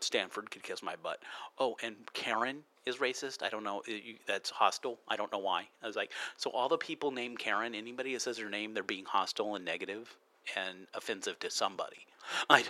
Stanford 0.00 0.50
could 0.50 0.62
kiss 0.62 0.82
my 0.82 0.96
butt. 1.02 1.20
Oh, 1.58 1.76
and 1.82 1.96
Karen 2.12 2.58
is 2.84 2.96
racist. 2.96 3.42
I 3.42 3.48
don't 3.48 3.64
know. 3.64 3.82
That's 4.26 4.50
hostile. 4.50 4.98
I 5.08 5.16
don't 5.16 5.32
know 5.32 5.38
why. 5.38 5.68
I 5.82 5.86
was 5.86 5.96
like, 5.96 6.10
so 6.36 6.50
all 6.50 6.68
the 6.68 6.76
people 6.76 7.10
named 7.10 7.38
Karen, 7.38 7.74
anybody 7.74 8.12
that 8.12 8.20
says 8.20 8.36
their 8.36 8.50
name, 8.50 8.74
they're 8.74 8.82
being 8.82 9.06
hostile 9.06 9.54
and 9.54 9.64
negative 9.64 10.14
and 10.56 10.86
offensive 10.94 11.38
to 11.40 11.50
somebody. 11.50 12.06
I 12.50 12.64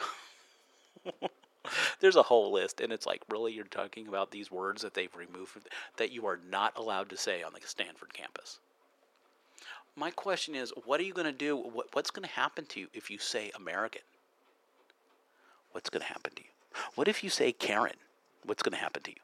there's 2.00 2.16
a 2.16 2.22
whole 2.22 2.52
list, 2.52 2.80
and 2.80 2.92
it's 2.92 3.06
like, 3.06 3.22
really, 3.28 3.52
you're 3.52 3.64
talking 3.64 4.08
about 4.08 4.30
these 4.30 4.50
words 4.50 4.82
that 4.82 4.94
they've 4.94 5.14
removed 5.14 5.68
that 5.96 6.12
you 6.12 6.26
are 6.26 6.40
not 6.50 6.76
allowed 6.76 7.10
to 7.10 7.16
say 7.16 7.42
on 7.42 7.52
the 7.52 7.60
Stanford 7.66 8.12
campus. 8.14 8.58
My 9.96 10.10
question 10.10 10.54
is, 10.54 10.72
what 10.84 11.00
are 11.00 11.04
you 11.04 11.12
going 11.12 11.26
to 11.26 11.32
do? 11.32 11.56
What, 11.56 11.88
what's 11.92 12.10
going 12.10 12.26
to 12.26 12.34
happen 12.34 12.64
to 12.66 12.80
you 12.80 12.88
if 12.94 13.10
you 13.10 13.18
say 13.18 13.50
American? 13.54 14.02
What's 15.72 15.90
going 15.90 16.02
to 16.02 16.08
happen 16.08 16.32
to 16.36 16.42
you? 16.42 16.48
What 16.94 17.08
if 17.08 17.22
you 17.22 17.30
say 17.30 17.52
Karen? 17.52 17.96
What's 18.44 18.62
going 18.62 18.72
to 18.72 18.78
happen 18.78 19.02
to 19.02 19.10
you? 19.10 19.16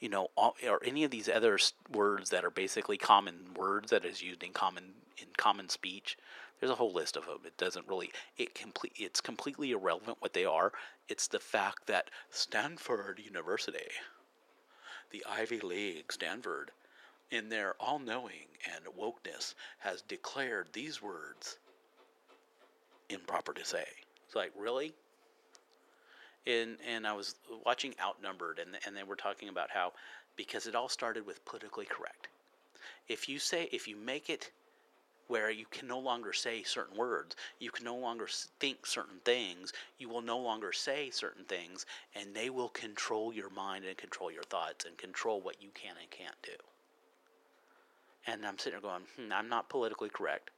You 0.00 0.08
know, 0.08 0.28
or 0.36 0.80
any 0.84 1.04
of 1.04 1.10
these 1.10 1.28
other 1.28 1.58
words 1.92 2.30
that 2.30 2.44
are 2.44 2.50
basically 2.50 2.96
common 2.96 3.54
words 3.56 3.90
that 3.90 4.04
is 4.04 4.20
used 4.20 4.42
in 4.42 4.52
common 4.52 4.84
in 5.18 5.28
common 5.36 5.68
speech 5.68 6.16
there's 6.60 6.72
a 6.72 6.76
whole 6.76 6.92
list 6.92 7.16
of 7.16 7.26
them. 7.26 7.38
It 7.44 7.56
doesn't 7.56 7.88
really 7.88 8.10
it 8.36 8.54
complete 8.54 8.92
it's 8.96 9.20
completely 9.20 9.72
irrelevant 9.72 10.18
what 10.20 10.32
they 10.32 10.44
are. 10.44 10.72
It's 11.08 11.28
the 11.28 11.38
fact 11.38 11.86
that 11.86 12.10
Stanford 12.30 13.20
University, 13.24 13.78
the 15.10 15.24
Ivy 15.28 15.60
League, 15.60 16.12
Stanford, 16.12 16.70
in 17.30 17.48
their 17.48 17.74
all-knowing 17.80 18.46
and 18.74 18.84
wokeness, 18.98 19.54
has 19.78 20.02
declared 20.02 20.68
these 20.72 21.02
words 21.02 21.58
improper 23.08 23.52
to 23.52 23.64
say. 23.64 23.84
It's 24.26 24.34
like 24.34 24.52
really. 24.58 24.92
And 26.46 26.76
and 26.88 27.06
I 27.06 27.12
was 27.12 27.36
watching 27.66 27.94
Outnumbered, 28.00 28.58
and 28.58 28.76
and 28.86 28.96
they 28.96 29.02
were 29.02 29.16
talking 29.16 29.48
about 29.48 29.70
how 29.70 29.92
because 30.36 30.66
it 30.66 30.74
all 30.74 30.88
started 30.88 31.26
with 31.26 31.44
politically 31.44 31.84
correct. 31.84 32.28
If 33.08 33.28
you 33.28 33.38
say 33.38 33.68
if 33.72 33.86
you 33.88 33.96
make 33.96 34.30
it 34.30 34.50
where 35.28 35.50
you 35.50 35.66
can 35.70 35.86
no 35.86 35.98
longer 35.98 36.32
say 36.32 36.62
certain 36.62 36.96
words, 36.96 37.36
you 37.58 37.70
can 37.70 37.84
no 37.84 37.96
longer 37.96 38.26
think 38.58 38.86
certain 38.86 39.20
things, 39.24 39.72
you 39.98 40.08
will 40.08 40.22
no 40.22 40.38
longer 40.38 40.72
say 40.72 41.10
certain 41.10 41.44
things, 41.44 41.86
and 42.14 42.34
they 42.34 42.50
will 42.50 42.70
control 42.70 43.32
your 43.32 43.50
mind 43.50 43.84
and 43.84 43.96
control 43.96 44.30
your 44.30 44.42
thoughts 44.42 44.84
and 44.84 44.96
control 44.96 45.40
what 45.40 45.62
you 45.62 45.68
can 45.74 45.94
and 46.00 46.10
can't 46.10 46.40
do. 46.42 46.56
And 48.26 48.44
I'm 48.44 48.58
sitting 48.58 48.80
there 48.80 48.90
going, 48.90 49.04
hmm, 49.16 49.32
I'm 49.32 49.48
not 49.48 49.68
politically 49.68 50.08
correct. 50.08 50.50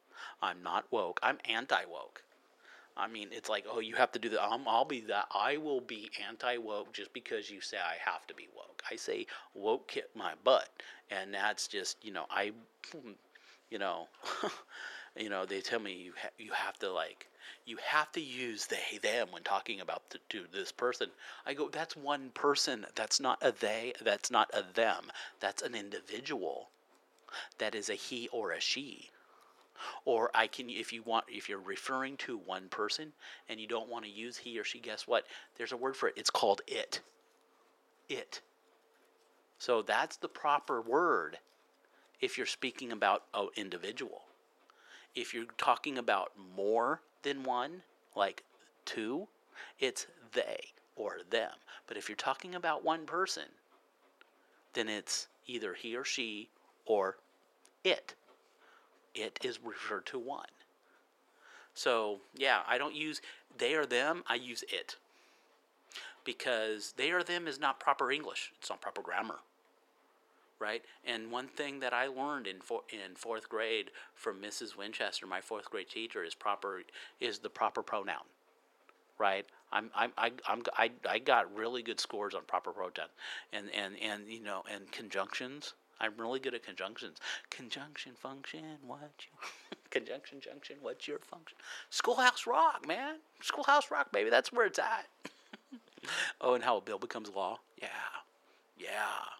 I'm 0.43 0.63
not 0.63 0.87
woke. 0.91 1.21
I'm 1.23 1.39
anti 1.49 1.85
woke. 1.91 2.23
I 2.97 3.07
mean, 3.07 3.29
it's 3.33 3.49
like, 3.49 3.65
oh, 3.71 3.81
you 3.81 3.95
have 3.95 4.13
to 4.13 4.19
do 4.19 4.29
that. 4.31 4.43
i 4.43 4.59
I'll 4.67 4.85
be 4.85 5.01
that. 5.03 5.27
I 5.35 5.57
will 5.57 5.81
be 5.81 6.11
anti 6.29 6.59
woke 6.59 6.93
just 6.93 7.13
because 7.13 7.51
you 7.51 7.61
say 7.61 7.79
I 7.79 7.97
have 8.05 8.27
to 8.27 8.35
be 8.35 8.49
woke. 8.55 8.83
I 8.91 8.97
say 8.97 9.27
woke 9.55 9.89
kick 9.89 10.15
my 10.15 10.33
butt, 10.45 10.69
and 11.11 11.33
that's 11.33 11.67
just 11.69 12.05
you 12.05 12.13
know 12.13 12.27
I 12.31 12.53
hmm, 12.93 13.13
you 13.71 13.79
know, 13.79 14.09
you 15.17 15.31
know, 15.31 15.47
they 15.47 15.61
tell 15.61 15.81
me 15.81 15.93
you 15.95 16.13
ha- 16.21 16.31
you 16.39 16.53
have 16.53 16.79
to 16.81 16.93
like 16.93 17.27
you 17.67 17.79
have 17.85 18.11
to 18.13 18.21
use 18.21 18.67
they 18.67 18.99
them 18.99 19.29
when 19.31 19.43
talking 19.43 19.81
about 19.81 20.09
the, 20.11 20.19
to 20.31 20.45
this 20.53 20.73
person. 20.73 21.09
I 21.47 21.55
go, 21.55 21.69
that's 21.69 21.97
one 21.97 22.31
person. 22.35 22.87
That's 22.95 23.21
not 23.21 23.39
a 23.43 23.53
they. 23.53 23.93
That's 24.03 24.31
not 24.31 24.51
a 24.53 24.65
them. 24.75 25.11
That's 25.41 25.63
an 25.63 25.75
individual. 25.75 26.69
That 27.59 27.75
is 27.75 27.89
a 27.89 27.95
he 27.95 28.29
or 28.29 28.53
a 28.53 28.61
she. 28.61 29.11
Or 30.05 30.31
I 30.35 30.47
can, 30.47 30.69
if 30.69 30.93
you 30.93 31.03
want, 31.03 31.25
if 31.29 31.49
you're 31.49 31.59
referring 31.59 32.17
to 32.19 32.39
one 32.39 32.69
person 32.69 33.13
and 33.49 33.59
you 33.59 33.67
don't 33.67 33.89
want 33.89 34.05
to 34.05 34.11
use 34.11 34.37
he 34.37 34.59
or 34.59 34.65
she, 34.65 34.79
guess 34.79 35.07
what? 35.07 35.25
There's 35.57 35.73
a 35.73 35.77
word 35.77 35.97
for 35.97 36.09
it. 36.09 36.15
It's 36.17 36.31
called 36.31 36.61
it. 36.67 37.01
It. 38.09 38.41
So 39.59 39.83
that's 39.83 40.17
the 40.17 40.29
proper 40.29 40.83
word 40.83 41.39
if 42.21 42.37
you're 42.37 42.47
speaking 42.47 42.93
about 42.93 43.25
an 43.35 43.49
individual. 43.57 44.23
If 45.15 45.35
you're 45.35 45.47
talking 45.59 45.99
about 45.99 46.33
more 46.57 47.01
than 47.23 47.43
one, 47.43 47.83
like 48.15 48.45
two, 48.85 49.29
it's 49.79 50.07
they 50.33 50.61
or 50.97 51.19
them. 51.31 51.53
But 51.87 51.97
if 51.97 52.09
you're 52.09 52.17
talking 52.17 52.55
about 52.55 52.85
one 52.85 53.07
person, 53.07 53.45
then 54.75 54.89
it's 54.89 55.29
either 55.47 55.75
he 55.75 55.97
or 55.97 56.05
she 56.05 56.49
or 56.87 57.17
it. 57.85 58.15
It 59.15 59.39
is 59.43 59.59
referred 59.65 60.07
to 60.07 60.19
one. 60.19 60.47
So, 61.75 62.21
yeah, 62.37 62.61
I 62.69 62.79
don't 62.79 62.95
use 62.95 63.21
they 63.57 63.75
or 63.75 63.87
them, 63.87 64.23
I 64.29 64.37
use 64.37 64.63
it. 64.71 64.97
Because 66.25 66.95
they 66.97 67.11
or 67.11 67.23
them 67.23 67.49
is 67.49 67.59
not 67.59 67.81
proper 67.81 68.13
English, 68.13 68.53
it's 68.59 68.71
not 68.71 68.81
proper 68.81 69.03
grammar 69.03 69.41
right? 70.61 70.83
And 71.05 71.33
one 71.33 71.49
thing 71.49 71.81
that 71.81 71.93
I 71.93 72.07
learned 72.07 72.47
in 72.47 72.61
for, 72.61 72.83
in 72.91 73.17
fourth 73.17 73.49
grade 73.49 73.91
from 74.15 74.41
Mrs. 74.41 74.77
Winchester, 74.77 75.27
my 75.27 75.41
fourth 75.41 75.71
grade 75.71 75.89
teacher, 75.89 76.23
is 76.23 76.35
proper 76.35 76.83
is 77.19 77.39
the 77.39 77.51
proper 77.51 77.83
pronoun, 77.83 78.25
right? 79.19 79.47
I'm 79.73 79.91
I'm 79.95 80.13
I, 80.17 80.33
I'm 80.47 80.63
I, 80.77 80.91
I 81.09 81.19
got 81.19 81.55
really 81.55 81.83
good 81.83 81.99
scores 81.99 82.35
on 82.35 82.43
proper 82.47 82.73
pronoun, 82.73 83.09
and 83.53 83.71
and 83.75 83.95
and 84.01 84.29
you 84.29 84.43
know 84.43 84.63
and 84.71 84.91
conjunctions. 84.93 85.75
I'm 86.03 86.13
really 86.17 86.41
good 86.41 86.55
at 86.55 86.65
conjunctions. 86.65 87.19
Conjunction 87.51 88.13
function, 88.15 88.65
what 88.87 89.11
you 89.19 89.77
conjunction 89.91 90.41
junction, 90.41 90.77
what's 90.81 91.07
your 91.07 91.19
function? 91.19 91.59
Schoolhouse 91.91 92.47
Rock, 92.47 92.87
man. 92.87 93.17
Schoolhouse 93.43 93.91
Rock, 93.91 94.11
baby. 94.11 94.31
That's 94.31 94.51
where 94.51 94.65
it's 94.65 94.79
at. 94.79 95.09
oh, 96.41 96.55
and 96.55 96.65
how 96.65 96.79
a 96.79 96.81
bill 96.81 96.99
becomes 96.99 97.29
law. 97.29 97.59
Yeah, 97.77 97.89
yeah. 98.79 99.40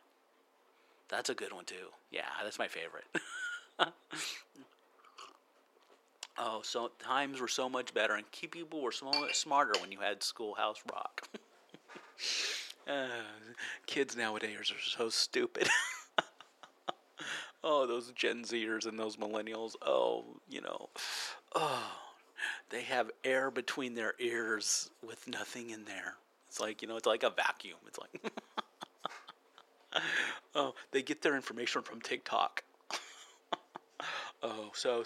That's 1.11 1.29
a 1.29 1.35
good 1.35 1.53
one 1.53 1.65
too. 1.65 1.89
Yeah, 2.13 2.29
that's 2.43 2.59
my 2.59 2.69
favorite. 2.69 3.05
oh, 6.39 6.61
so 6.63 6.93
times 7.01 7.41
were 7.41 7.49
so 7.49 7.69
much 7.69 7.93
better, 7.93 8.15
and 8.15 8.31
key 8.31 8.47
people 8.47 8.81
were 8.81 8.93
so 8.93 9.07
much 9.07 9.37
smarter 9.37 9.73
when 9.81 9.91
you 9.91 9.99
had 10.01 10.23
Schoolhouse 10.23 10.81
Rock. 10.93 11.29
uh, 12.89 13.09
kids 13.87 14.17
nowadays 14.17 14.71
are 14.71 14.81
so 14.81 15.09
stupid. 15.09 15.69
oh, 17.65 17.89
those 17.89 18.13
Gen 18.13 18.45
Zers 18.45 18.87
and 18.87 18.97
those 18.97 19.17
millennials. 19.17 19.75
Oh, 19.85 20.25
you 20.49 20.61
know, 20.61 20.91
oh, 21.57 21.91
they 22.71 22.83
have 22.83 23.11
air 23.25 23.51
between 23.51 23.95
their 23.95 24.15
ears 24.21 24.91
with 25.05 25.27
nothing 25.27 25.71
in 25.71 25.85
there. 25.87 26.15
It's 26.49 26.61
like 26.61 26.83
you 26.83 26.89
know, 26.89 26.97
it's 26.97 27.07
like 27.07 27.25
a 27.25 27.31
vacuum. 27.31 27.79
It's 27.89 27.99
like. 27.99 28.33
oh, 30.55 30.75
they 30.91 31.03
get 31.03 31.23
their 31.23 31.37
information 31.37 31.83
from 31.83 32.01
TikTok. 32.01 32.63
oh, 34.43 34.71
so 34.75 35.05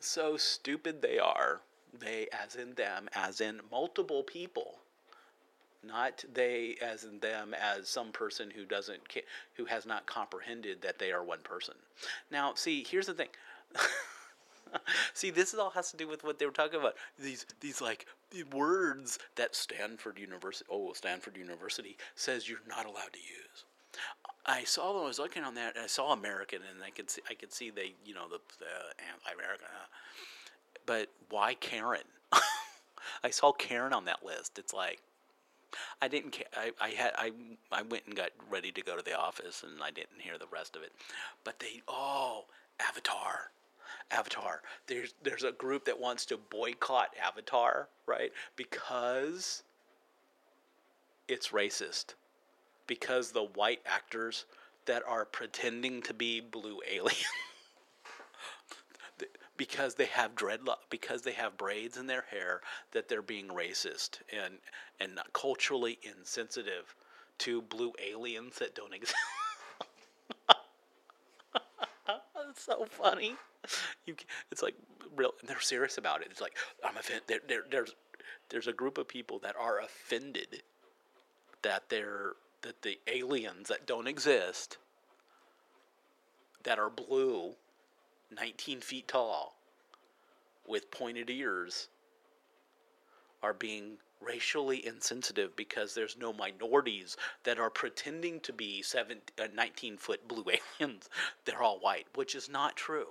so 0.00 0.36
stupid 0.36 1.02
they 1.02 1.18
are. 1.18 1.60
They, 1.98 2.26
as 2.44 2.56
in 2.56 2.74
them, 2.74 3.08
as 3.14 3.40
in 3.40 3.60
multiple 3.70 4.22
people. 4.22 4.78
Not 5.86 6.24
they, 6.32 6.76
as 6.82 7.04
in 7.04 7.20
them, 7.20 7.54
as 7.54 7.88
some 7.88 8.10
person 8.10 8.50
who 8.50 8.64
doesn't, 8.64 9.00
who 9.54 9.66
has 9.66 9.86
not 9.86 10.06
comprehended 10.06 10.82
that 10.82 10.98
they 10.98 11.12
are 11.12 11.22
one 11.22 11.40
person. 11.42 11.74
Now, 12.30 12.54
see, 12.54 12.84
here's 12.88 13.06
the 13.06 13.14
thing. 13.14 13.28
See, 15.12 15.30
this 15.30 15.54
all 15.54 15.70
has 15.70 15.90
to 15.92 15.96
do 15.96 16.08
with 16.08 16.24
what 16.24 16.38
they 16.38 16.46
were 16.46 16.52
talking 16.52 16.80
about. 16.80 16.96
These 17.18 17.46
these 17.60 17.80
like 17.80 18.06
words 18.52 19.18
that 19.36 19.54
Stanford 19.54 20.18
University, 20.18 20.68
oh 20.70 20.92
Stanford 20.94 21.36
University 21.36 21.96
says 22.16 22.48
you're 22.48 22.58
not 22.68 22.86
allowed 22.86 23.12
to 23.12 23.20
use. 23.20 23.64
I 24.46 24.64
saw 24.64 25.02
I 25.02 25.06
was 25.06 25.18
looking 25.18 25.42
on 25.42 25.54
that, 25.54 25.76
I 25.82 25.86
saw 25.86 26.12
American, 26.12 26.60
and 26.70 26.82
I 26.82 26.90
could 26.90 27.10
see 27.10 27.22
I 27.30 27.34
could 27.34 27.52
see 27.52 27.70
they, 27.70 27.94
you 28.04 28.14
know, 28.14 28.28
the, 28.28 28.38
the 28.58 28.66
anti-American. 29.12 29.66
But 30.86 31.08
why 31.30 31.54
Karen? 31.54 32.02
I 33.24 33.30
saw 33.30 33.52
Karen 33.52 33.92
on 33.92 34.04
that 34.04 34.24
list. 34.24 34.58
It's 34.58 34.74
like 34.74 35.00
I 36.02 36.08
didn't 36.08 36.32
care. 36.32 36.46
I, 36.56 36.72
I 36.80 36.88
had 36.90 37.12
I 37.16 37.32
I 37.72 37.82
went 37.82 38.04
and 38.06 38.14
got 38.14 38.30
ready 38.50 38.70
to 38.72 38.82
go 38.82 38.96
to 38.96 39.02
the 39.02 39.18
office, 39.18 39.62
and 39.62 39.82
I 39.82 39.90
didn't 39.90 40.20
hear 40.20 40.38
the 40.38 40.46
rest 40.52 40.76
of 40.76 40.82
it. 40.82 40.92
But 41.42 41.58
they 41.60 41.82
oh 41.88 42.44
Avatar. 42.80 43.50
Avatar. 44.10 44.60
There's 44.86 45.14
there's 45.22 45.44
a 45.44 45.52
group 45.52 45.86
that 45.86 45.98
wants 45.98 46.26
to 46.26 46.36
boycott 46.36 47.08
Avatar, 47.22 47.88
right? 48.06 48.30
Because 48.56 49.62
it's 51.28 51.48
racist 51.48 52.14
because 52.86 53.32
the 53.32 53.44
white 53.54 53.80
actors 53.86 54.44
that 54.86 55.02
are 55.08 55.24
pretending 55.24 56.02
to 56.02 56.14
be 56.14 56.40
blue 56.40 56.80
aliens 56.90 57.24
because 59.56 59.94
they 59.94 60.06
have 60.06 60.34
dreadlock 60.34 60.78
because 60.90 61.22
they 61.22 61.32
have 61.32 61.56
braids 61.56 61.96
in 61.96 62.06
their 62.06 62.24
hair 62.30 62.60
that 62.92 63.08
they're 63.08 63.22
being 63.22 63.48
racist 63.48 64.20
and 64.32 64.54
and 65.00 65.18
culturally 65.32 65.98
insensitive 66.02 66.94
to 67.38 67.62
blue 67.62 67.92
aliens 68.04 68.58
that 68.58 68.74
don't 68.74 68.94
exist. 68.94 69.14
That's 72.06 72.62
so 72.62 72.84
funny. 72.88 73.34
You, 74.06 74.14
it's 74.52 74.62
like 74.62 74.74
real. 75.16 75.32
They're 75.46 75.60
serious 75.60 75.98
about 75.98 76.20
it. 76.20 76.28
It's 76.30 76.40
like 76.40 76.56
I'm 76.84 76.96
offended. 76.96 77.42
There, 77.48 77.64
there's 77.70 77.94
there's 78.50 78.66
a 78.68 78.72
group 78.72 78.98
of 78.98 79.08
people 79.08 79.38
that 79.40 79.56
are 79.58 79.80
offended 79.80 80.62
that 81.62 81.84
they're 81.88 82.32
that 82.64 82.82
the 82.82 82.98
aliens 83.06 83.68
that 83.68 83.86
don't 83.86 84.08
exist, 84.08 84.78
that 86.64 86.78
are 86.78 86.90
blue, 86.90 87.52
19 88.36 88.80
feet 88.80 89.06
tall, 89.06 89.54
with 90.66 90.90
pointed 90.90 91.28
ears, 91.28 91.88
are 93.42 93.52
being 93.52 93.98
racially 94.20 94.84
insensitive 94.86 95.54
because 95.54 95.92
there's 95.92 96.16
no 96.16 96.32
minorities 96.32 97.18
that 97.44 97.58
are 97.58 97.68
pretending 97.68 98.40
to 98.40 98.52
be 98.54 98.80
seven, 98.80 99.18
uh, 99.38 99.46
19 99.54 99.98
foot 99.98 100.26
blue 100.26 100.46
aliens. 100.80 101.10
They're 101.44 101.62
all 101.62 101.78
white, 101.80 102.06
which 102.14 102.34
is 102.34 102.48
not 102.48 102.76
true. 102.76 103.08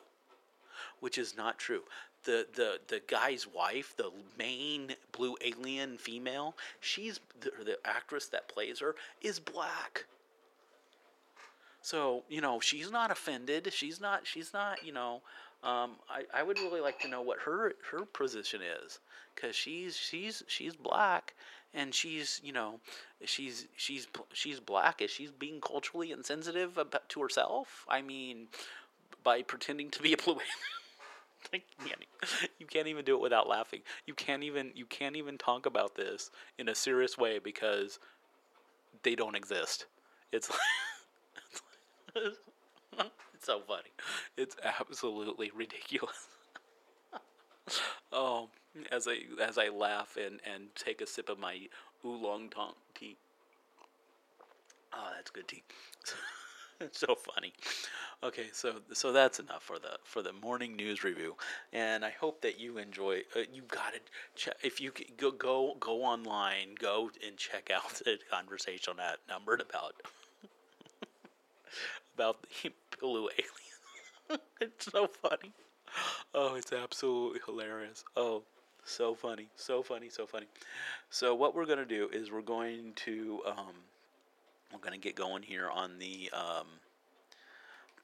Which 0.99 1.19
is 1.19 1.37
not 1.37 1.59
true 1.59 1.83
the 2.23 2.47
the 2.55 2.79
the 2.87 3.01
guy's 3.07 3.47
wife, 3.47 3.95
the 3.97 4.11
main 4.37 4.95
blue 5.11 5.35
alien 5.41 5.97
female, 5.97 6.55
she's 6.79 7.19
the, 7.41 7.51
the 7.63 7.77
actress 7.85 8.27
that 8.27 8.47
plays 8.47 8.79
her 8.79 8.95
is 9.21 9.39
black. 9.39 10.05
So 11.81 12.23
you 12.29 12.41
know 12.41 12.59
she's 12.59 12.91
not 12.91 13.11
offended. 13.11 13.71
She's 13.73 13.99
not. 13.99 14.25
She's 14.25 14.53
not. 14.53 14.85
You 14.85 14.93
know. 14.93 15.21
Um, 15.63 15.91
I, 16.09 16.23
I 16.33 16.43
would 16.43 16.59
really 16.59 16.81
like 16.81 16.99
to 16.99 17.07
know 17.07 17.21
what 17.21 17.39
her 17.39 17.73
her 17.91 18.05
position 18.05 18.61
is, 18.83 18.99
because 19.33 19.55
she's 19.55 19.95
she's 19.95 20.43
she's 20.47 20.75
black, 20.75 21.33
and 21.73 21.93
she's 21.93 22.41
you 22.43 22.51
know 22.51 22.79
she's 23.23 23.67
she's 23.77 24.07
she's 24.33 24.59
black. 24.59 25.01
Is 25.01 25.11
she's 25.11 25.31
being 25.31 25.61
culturally 25.61 26.11
insensitive 26.11 26.77
about, 26.77 27.07
to 27.09 27.21
herself? 27.21 27.85
I 27.87 28.01
mean, 28.01 28.47
by 29.23 29.41
pretending 29.41 29.89
to 29.91 30.01
be 30.01 30.13
a 30.13 30.17
blue 30.17 30.33
alien. 30.35 30.82
you 32.59 32.65
can't 32.65 32.87
even 32.87 33.05
do 33.05 33.15
it 33.15 33.21
without 33.21 33.47
laughing. 33.47 33.81
You 34.05 34.13
can't 34.13 34.43
even 34.43 34.71
you 34.75 34.85
can't 34.85 35.15
even 35.15 35.37
talk 35.37 35.65
about 35.65 35.95
this 35.95 36.31
in 36.57 36.69
a 36.69 36.75
serious 36.75 37.17
way 37.17 37.39
because 37.39 37.99
they 39.03 39.15
don't 39.15 39.35
exist. 39.35 39.85
It's 40.31 40.49
like, 40.49 40.59
it's 43.33 43.45
so 43.45 43.61
funny. 43.67 43.91
It's 44.37 44.55
absolutely 44.63 45.51
ridiculous. 45.55 46.27
oh, 48.11 48.49
as 48.91 49.07
I 49.07 49.17
as 49.41 49.57
I 49.57 49.69
laugh 49.69 50.17
and 50.17 50.39
and 50.51 50.67
take 50.75 51.01
a 51.01 51.07
sip 51.07 51.29
of 51.29 51.39
my 51.39 51.67
oolong 52.05 52.49
tong 52.49 52.73
tea. 52.95 53.17
Oh, 54.93 55.09
that's 55.15 55.31
good 55.31 55.47
tea. 55.47 55.63
It's 56.83 56.99
so 57.07 57.15
funny. 57.15 57.53
Okay, 58.23 58.47
so 58.53 58.75
so 58.93 59.11
that's 59.11 59.39
enough 59.39 59.63
for 59.63 59.79
the 59.79 59.97
for 60.03 60.21
the 60.21 60.33
morning 60.33 60.75
news 60.75 61.03
review, 61.03 61.35
and 61.73 62.05
I 62.05 62.11
hope 62.11 62.41
that 62.41 62.59
you 62.59 62.77
enjoy. 62.77 63.21
Uh, 63.35 63.41
you 63.53 63.63
got 63.63 63.93
to 63.93 63.99
Check, 64.35 64.55
if 64.63 64.79
you 64.79 64.91
go 65.17 65.31
go 65.31 65.75
go 65.79 66.03
online, 66.03 66.75
go 66.79 67.11
and 67.25 67.37
check 67.37 67.69
out 67.73 67.93
the 68.05 68.17
conversation 68.31 68.93
that 68.97 69.17
numbered 69.29 69.61
about 69.61 69.95
about 72.15 72.45
the 72.63 72.71
blue 72.99 73.29
alien. 73.37 74.41
it's 74.61 74.91
so 74.91 75.07
funny. 75.07 75.51
Oh, 76.33 76.55
it's 76.55 76.73
absolutely 76.73 77.39
hilarious. 77.45 78.03
Oh, 78.15 78.43
so 78.85 79.13
funny, 79.13 79.47
so 79.55 79.83
funny, 79.83 80.09
so 80.09 80.25
funny. 80.25 80.47
So 81.09 81.35
what 81.35 81.55
we're 81.55 81.65
gonna 81.65 81.85
do 81.85 82.09
is 82.11 82.31
we're 82.31 82.41
going 82.41 82.93
to 83.05 83.41
um, 83.45 83.75
we're 84.73 84.79
gonna 84.79 84.97
get 84.97 85.15
going 85.15 85.43
here 85.43 85.69
on 85.69 85.99
the 85.99 86.29
um 86.33 86.67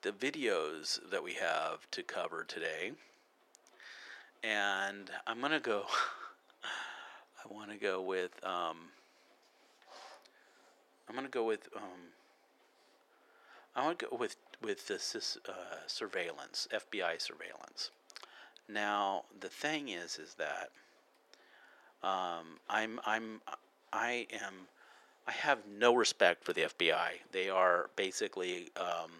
the 0.02 0.12
videos 0.12 1.00
that 1.10 1.24
we 1.24 1.34
have 1.34 1.90
to 1.92 2.04
cover 2.04 2.46
today. 2.48 2.92
And 4.44 5.10
I'm 5.28 5.40
going 5.40 5.52
to 5.52 5.60
go, 5.60 5.84
I 6.64 7.54
want 7.54 7.72
to 7.72 7.78
go 7.78 8.02
with, 8.02 8.32
um, 8.44 8.78
I'm 11.08 11.16
going 11.16 11.26
to 11.26 11.32
go 11.32 11.44
with, 11.44 11.68
um, 11.76 12.14
I 13.76 13.84
want 13.84 14.00
to 14.00 14.06
go 14.06 14.16
with, 14.16 14.38
with 14.62 14.88
this 14.88 15.38
uh, 15.48 15.52
surveillance, 15.88 16.68
FBI 16.74 17.22
surveillance. 17.22 17.92
Now, 18.70 19.24
the 19.38 19.50
thing 19.50 19.90
is, 19.90 20.18
is 20.18 20.36
that 20.36 20.70
um, 22.02 22.60
I'm, 22.70 23.02
I'm, 23.06 23.42
I 23.92 24.28
am, 24.32 24.54
I 25.30 25.32
have 25.32 25.60
no 25.78 25.94
respect 25.94 26.44
for 26.44 26.54
the 26.54 26.62
FBI. 26.62 27.10
They 27.32 27.52
are 27.52 27.92
basically 27.96 28.70
um, 28.76 29.12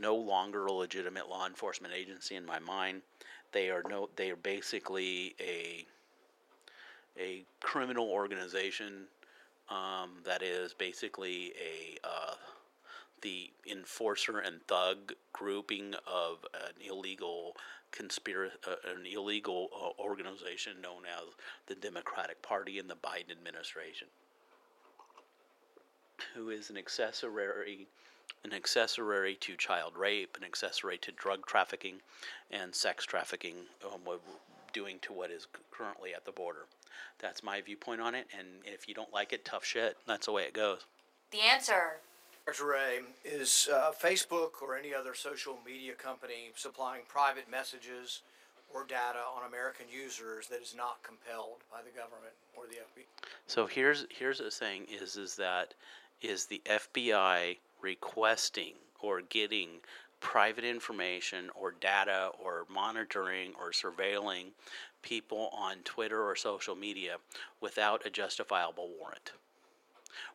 no 0.00 0.14
longer 0.14 0.64
a 0.64 0.72
legitimate 0.72 1.28
law 1.28 1.46
enforcement 1.46 1.92
agency 1.92 2.34
in 2.34 2.46
my 2.46 2.58
mind. 2.60 3.02
They 3.52 3.68
are 3.68 3.82
no 3.86 4.08
they 4.16 4.30
are 4.30 4.36
basically 4.36 5.34
a 5.38 5.84
a 7.20 7.44
criminal 7.60 8.08
organization 8.08 9.04
um, 9.68 10.12
that 10.24 10.42
is 10.42 10.72
basically 10.72 11.52
a 11.60 11.98
uh, 12.02 12.36
the 13.20 13.50
enforcer 13.70 14.38
and 14.38 14.62
thug 14.66 15.12
grouping 15.34 15.94
of 16.06 16.38
an 16.54 16.72
illegal 16.90 17.54
conspiracy, 17.92 18.56
uh, 18.66 18.76
an 18.96 19.04
illegal 19.04 19.68
uh, 19.74 20.02
organization 20.02 20.80
known 20.82 21.02
as 21.04 21.34
the 21.66 21.74
Democratic 21.74 22.40
Party 22.40 22.78
and 22.78 22.88
the 22.88 22.96
Biden 22.96 23.30
administration, 23.30 24.08
who 26.34 26.50
is 26.50 26.70
an 26.70 26.76
accessory 26.76 27.86
an 28.44 28.52
accessory 28.52 29.36
to 29.36 29.56
child 29.56 29.96
rape, 29.96 30.36
an 30.36 30.44
accessory 30.44 30.98
to 30.98 31.10
drug 31.12 31.46
trafficking, 31.46 31.94
and 32.50 32.74
sex 32.74 33.04
trafficking, 33.04 33.54
um, 33.90 34.00
doing 34.72 34.98
to 35.00 35.12
what 35.12 35.30
is 35.30 35.46
currently 35.70 36.14
at 36.14 36.26
the 36.26 36.32
border. 36.32 36.66
That's 37.18 37.42
my 37.42 37.60
viewpoint 37.62 38.00
on 38.00 38.14
it, 38.14 38.26
and 38.38 38.46
if 38.64 38.86
you 38.86 38.94
don't 38.94 39.12
like 39.12 39.32
it, 39.32 39.44
tough 39.44 39.64
shit. 39.64 39.96
That's 40.06 40.26
the 40.26 40.32
way 40.32 40.42
it 40.42 40.52
goes. 40.52 40.80
The 41.30 41.40
answer. 41.40 42.00
Dr. 42.46 42.66
Wray, 42.66 42.98
is 43.24 43.70
uh, 43.72 43.92
Facebook 43.98 44.60
or 44.60 44.76
any 44.76 44.92
other 44.94 45.14
social 45.14 45.58
media 45.64 45.94
company 45.94 46.52
supplying 46.54 47.00
private 47.08 47.50
messages 47.50 48.20
or 48.72 48.84
data 48.84 49.20
on 49.34 49.48
American 49.48 49.86
users 49.90 50.46
that 50.48 50.60
is 50.60 50.74
not 50.76 51.02
compelled 51.02 51.62
by 51.70 51.78
the 51.80 51.90
government 51.98 52.34
or 52.54 52.64
the 52.66 52.74
FBI? 52.74 53.06
So 53.46 53.66
here's 53.66 54.06
here's 54.10 54.38
the 54.38 54.50
thing: 54.50 54.86
is 54.92 55.16
is 55.16 55.36
that 55.36 55.72
is 56.20 56.46
the 56.46 56.62
FBI 56.66 57.58
requesting 57.80 58.74
or 59.00 59.20
getting 59.20 59.80
private 60.20 60.64
information 60.64 61.50
or 61.54 61.74
data 61.80 62.30
or 62.42 62.64
monitoring 62.72 63.52
or 63.60 63.70
surveilling 63.70 64.46
people 65.02 65.50
on 65.52 65.76
Twitter 65.84 66.22
or 66.22 66.34
social 66.34 66.74
media 66.74 67.16
without 67.60 68.06
a 68.06 68.10
justifiable 68.10 68.88
warrant, 68.98 69.32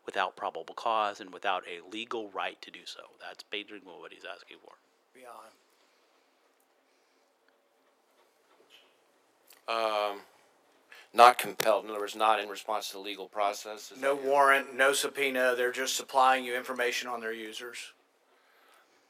without 0.06 0.36
probable 0.36 0.76
cause, 0.76 1.20
and 1.20 1.34
without 1.34 1.64
a 1.68 1.82
legal 1.92 2.30
right 2.30 2.62
to 2.62 2.70
do 2.70 2.82
so. 2.86 3.02
That's 3.20 3.44
basically 3.44 3.80
what 3.86 4.14
he's 4.14 4.26
asking 4.32 4.58
for. 4.64 4.74
Beyond. 5.16 5.50
Um, 9.68 10.22
not 11.14 11.38
compelled. 11.38 11.86
In 11.86 11.92
other 11.92 12.00
words, 12.00 12.16
not 12.16 12.40
in 12.40 12.50
response 12.50 12.90
to 12.90 12.94
the 12.94 13.00
legal 13.00 13.28
process. 13.28 13.92
Is 13.92 14.00
No 14.00 14.16
that 14.16 14.26
warrant, 14.26 14.76
no 14.76 14.94
subpoena, 14.94 15.56
they're 15.56 15.72
just 15.72 15.96
supplying 15.96 16.46
you 16.46 16.56
information 16.56 17.10
on 17.10 17.20
their 17.20 17.34
users. 17.34 17.94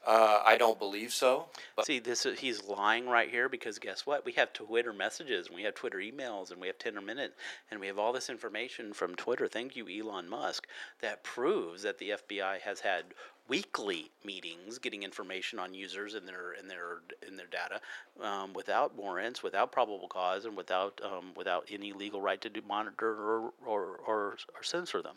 Uh, 0.06 0.40
I 0.46 0.56
don't 0.56 0.78
believe 0.78 1.12
so. 1.12 1.46
But 1.76 1.84
See, 1.84 1.98
this 1.98 2.24
is, 2.24 2.38
he's 2.38 2.64
lying 2.64 3.06
right 3.06 3.28
here 3.28 3.50
because 3.50 3.78
guess 3.78 4.06
what? 4.06 4.24
We 4.24 4.32
have 4.32 4.52
Twitter 4.54 4.94
messages 4.94 5.48
and 5.48 5.56
we 5.56 5.62
have 5.64 5.74
Twitter 5.74 5.98
emails 5.98 6.50
and 6.50 6.60
we 6.60 6.68
have 6.68 6.78
Tinder 6.78 7.02
Minute 7.02 7.34
and 7.70 7.80
we 7.80 7.86
have 7.86 7.98
all 7.98 8.12
this 8.12 8.30
information 8.30 8.94
from 8.94 9.14
Twitter. 9.14 9.46
Thank 9.46 9.76
you, 9.76 9.86
Elon 9.88 10.26
Musk, 10.26 10.66
that 11.02 11.22
proves 11.22 11.82
that 11.82 11.98
the 11.98 12.10
FBI 12.10 12.60
has 12.60 12.80
had 12.80 13.04
weekly 13.50 14.10
meetings 14.24 14.78
getting 14.78 15.02
information 15.02 15.58
on 15.58 15.74
users 15.74 16.14
and 16.14 16.26
their 16.28 16.52
in 16.60 16.68
their 16.68 17.02
in 17.28 17.36
their 17.36 17.50
data 17.60 17.80
um, 18.22 18.52
without 18.54 18.90
warrants, 18.96 19.42
without 19.42 19.72
probable 19.72 20.08
cause, 20.08 20.46
and 20.46 20.56
without 20.56 21.00
um, 21.04 21.26
without 21.36 21.62
any 21.70 21.92
legal 21.92 22.20
right 22.22 22.40
to 22.40 22.48
do 22.48 22.62
monitor 22.66 23.10
or 23.10 23.52
or, 23.66 23.82
or, 24.06 24.36
or 24.54 24.62
censor 24.62 25.02
them. 25.02 25.16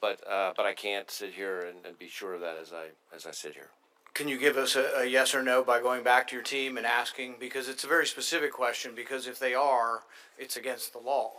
but 0.00 0.20
uh, 0.28 0.52
but 0.56 0.66
I 0.66 0.74
can't 0.74 1.10
sit 1.10 1.32
here 1.32 1.60
and, 1.60 1.84
and 1.86 1.98
be 1.98 2.08
sure 2.08 2.34
of 2.34 2.40
that 2.40 2.56
as 2.60 2.72
I 2.72 2.86
as 3.14 3.26
I 3.26 3.32
sit 3.32 3.54
here. 3.54 3.68
Can 4.12 4.28
you 4.28 4.38
give 4.38 4.56
us 4.56 4.74
a, 4.76 5.02
a 5.02 5.04
yes 5.06 5.34
or 5.34 5.42
no 5.42 5.62
by 5.62 5.80
going 5.80 6.02
back 6.02 6.26
to 6.28 6.34
your 6.34 6.42
team 6.42 6.76
and 6.76 6.86
asking? 6.86 7.36
Because 7.38 7.68
it's 7.68 7.84
a 7.84 7.86
very 7.86 8.06
specific 8.06 8.52
question, 8.52 8.92
because 8.94 9.28
if 9.28 9.38
they 9.38 9.54
are, 9.54 10.02
it's 10.36 10.56
against 10.56 10.92
the 10.92 10.98
law. 10.98 11.32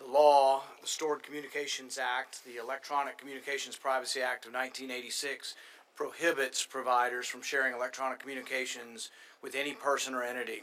The 0.00 0.10
law, 0.10 0.62
the 0.80 0.86
Stored 0.86 1.22
Communications 1.22 1.98
Act, 1.98 2.42
the 2.46 2.56
Electronic 2.56 3.18
Communications 3.18 3.76
Privacy 3.76 4.22
Act 4.22 4.46
of 4.46 4.54
1986 4.54 5.54
prohibits 5.94 6.64
providers 6.64 7.26
from 7.26 7.42
sharing 7.42 7.74
electronic 7.74 8.18
communications 8.18 9.10
with 9.42 9.54
any 9.54 9.72
person 9.74 10.14
or 10.14 10.22
entity 10.22 10.62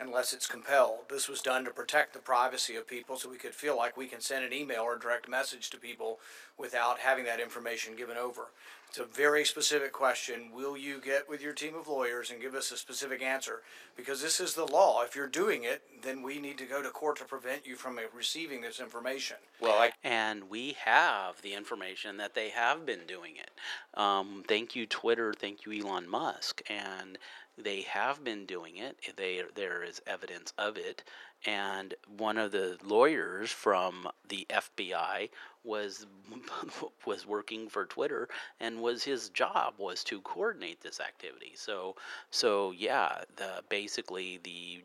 unless 0.00 0.32
it's 0.32 0.48
compelled. 0.48 1.08
This 1.08 1.28
was 1.28 1.40
done 1.40 1.64
to 1.64 1.70
protect 1.70 2.12
the 2.12 2.18
privacy 2.18 2.74
of 2.74 2.88
people 2.88 3.16
so 3.16 3.30
we 3.30 3.36
could 3.36 3.54
feel 3.54 3.76
like 3.76 3.96
we 3.96 4.08
can 4.08 4.20
send 4.20 4.44
an 4.44 4.52
email 4.52 4.82
or 4.82 4.96
direct 4.96 5.28
message 5.28 5.70
to 5.70 5.76
people 5.76 6.18
without 6.58 6.98
having 6.98 7.24
that 7.24 7.40
information 7.40 7.96
given 7.96 8.16
over. 8.16 8.48
It's 8.92 8.98
a 8.98 9.04
very 9.06 9.46
specific 9.46 9.90
question. 9.90 10.50
Will 10.52 10.76
you 10.76 11.00
get 11.00 11.26
with 11.26 11.40
your 11.40 11.54
team 11.54 11.74
of 11.74 11.88
lawyers 11.88 12.30
and 12.30 12.42
give 12.42 12.54
us 12.54 12.70
a 12.70 12.76
specific 12.76 13.22
answer? 13.22 13.62
Because 13.96 14.20
this 14.20 14.38
is 14.38 14.52
the 14.52 14.66
law. 14.66 15.02
If 15.02 15.16
you're 15.16 15.28
doing 15.28 15.64
it, 15.64 15.80
then 16.02 16.20
we 16.20 16.38
need 16.38 16.58
to 16.58 16.66
go 16.66 16.82
to 16.82 16.90
court 16.90 17.16
to 17.16 17.24
prevent 17.24 17.66
you 17.66 17.74
from 17.74 17.98
receiving 18.14 18.60
this 18.60 18.80
information. 18.80 19.38
Well, 19.62 19.80
I 19.80 19.92
and 20.04 20.50
we 20.50 20.76
have 20.84 21.40
the 21.40 21.54
information 21.54 22.18
that 22.18 22.34
they 22.34 22.50
have 22.50 22.84
been 22.84 23.06
doing 23.08 23.36
it. 23.36 23.50
Um, 23.98 24.44
thank 24.46 24.76
you, 24.76 24.84
Twitter. 24.84 25.32
Thank 25.32 25.64
you, 25.64 25.72
Elon 25.72 26.06
Musk. 26.06 26.60
And 26.68 27.16
they 27.56 27.82
have 27.82 28.22
been 28.22 28.44
doing 28.44 28.76
it. 28.76 28.98
They 29.16 29.40
there 29.54 29.82
is 29.82 30.02
evidence 30.06 30.52
of 30.58 30.76
it. 30.76 31.02
And 31.46 31.94
one 32.06 32.38
of 32.38 32.52
the 32.52 32.76
lawyers 32.84 33.50
from 33.50 34.08
the 34.28 34.46
FBI 34.50 35.30
was 35.64 36.06
was 37.06 37.26
working 37.26 37.68
for 37.68 37.86
Twitter, 37.86 38.28
and 38.60 38.80
was 38.80 39.04
his 39.04 39.28
job 39.30 39.74
was 39.78 40.04
to 40.04 40.20
coordinate 40.22 40.80
this 40.80 41.00
activity. 41.00 41.52
So 41.54 41.96
so 42.30 42.72
yeah, 42.72 43.22
the 43.36 43.62
basically 43.68 44.40
the 44.42 44.82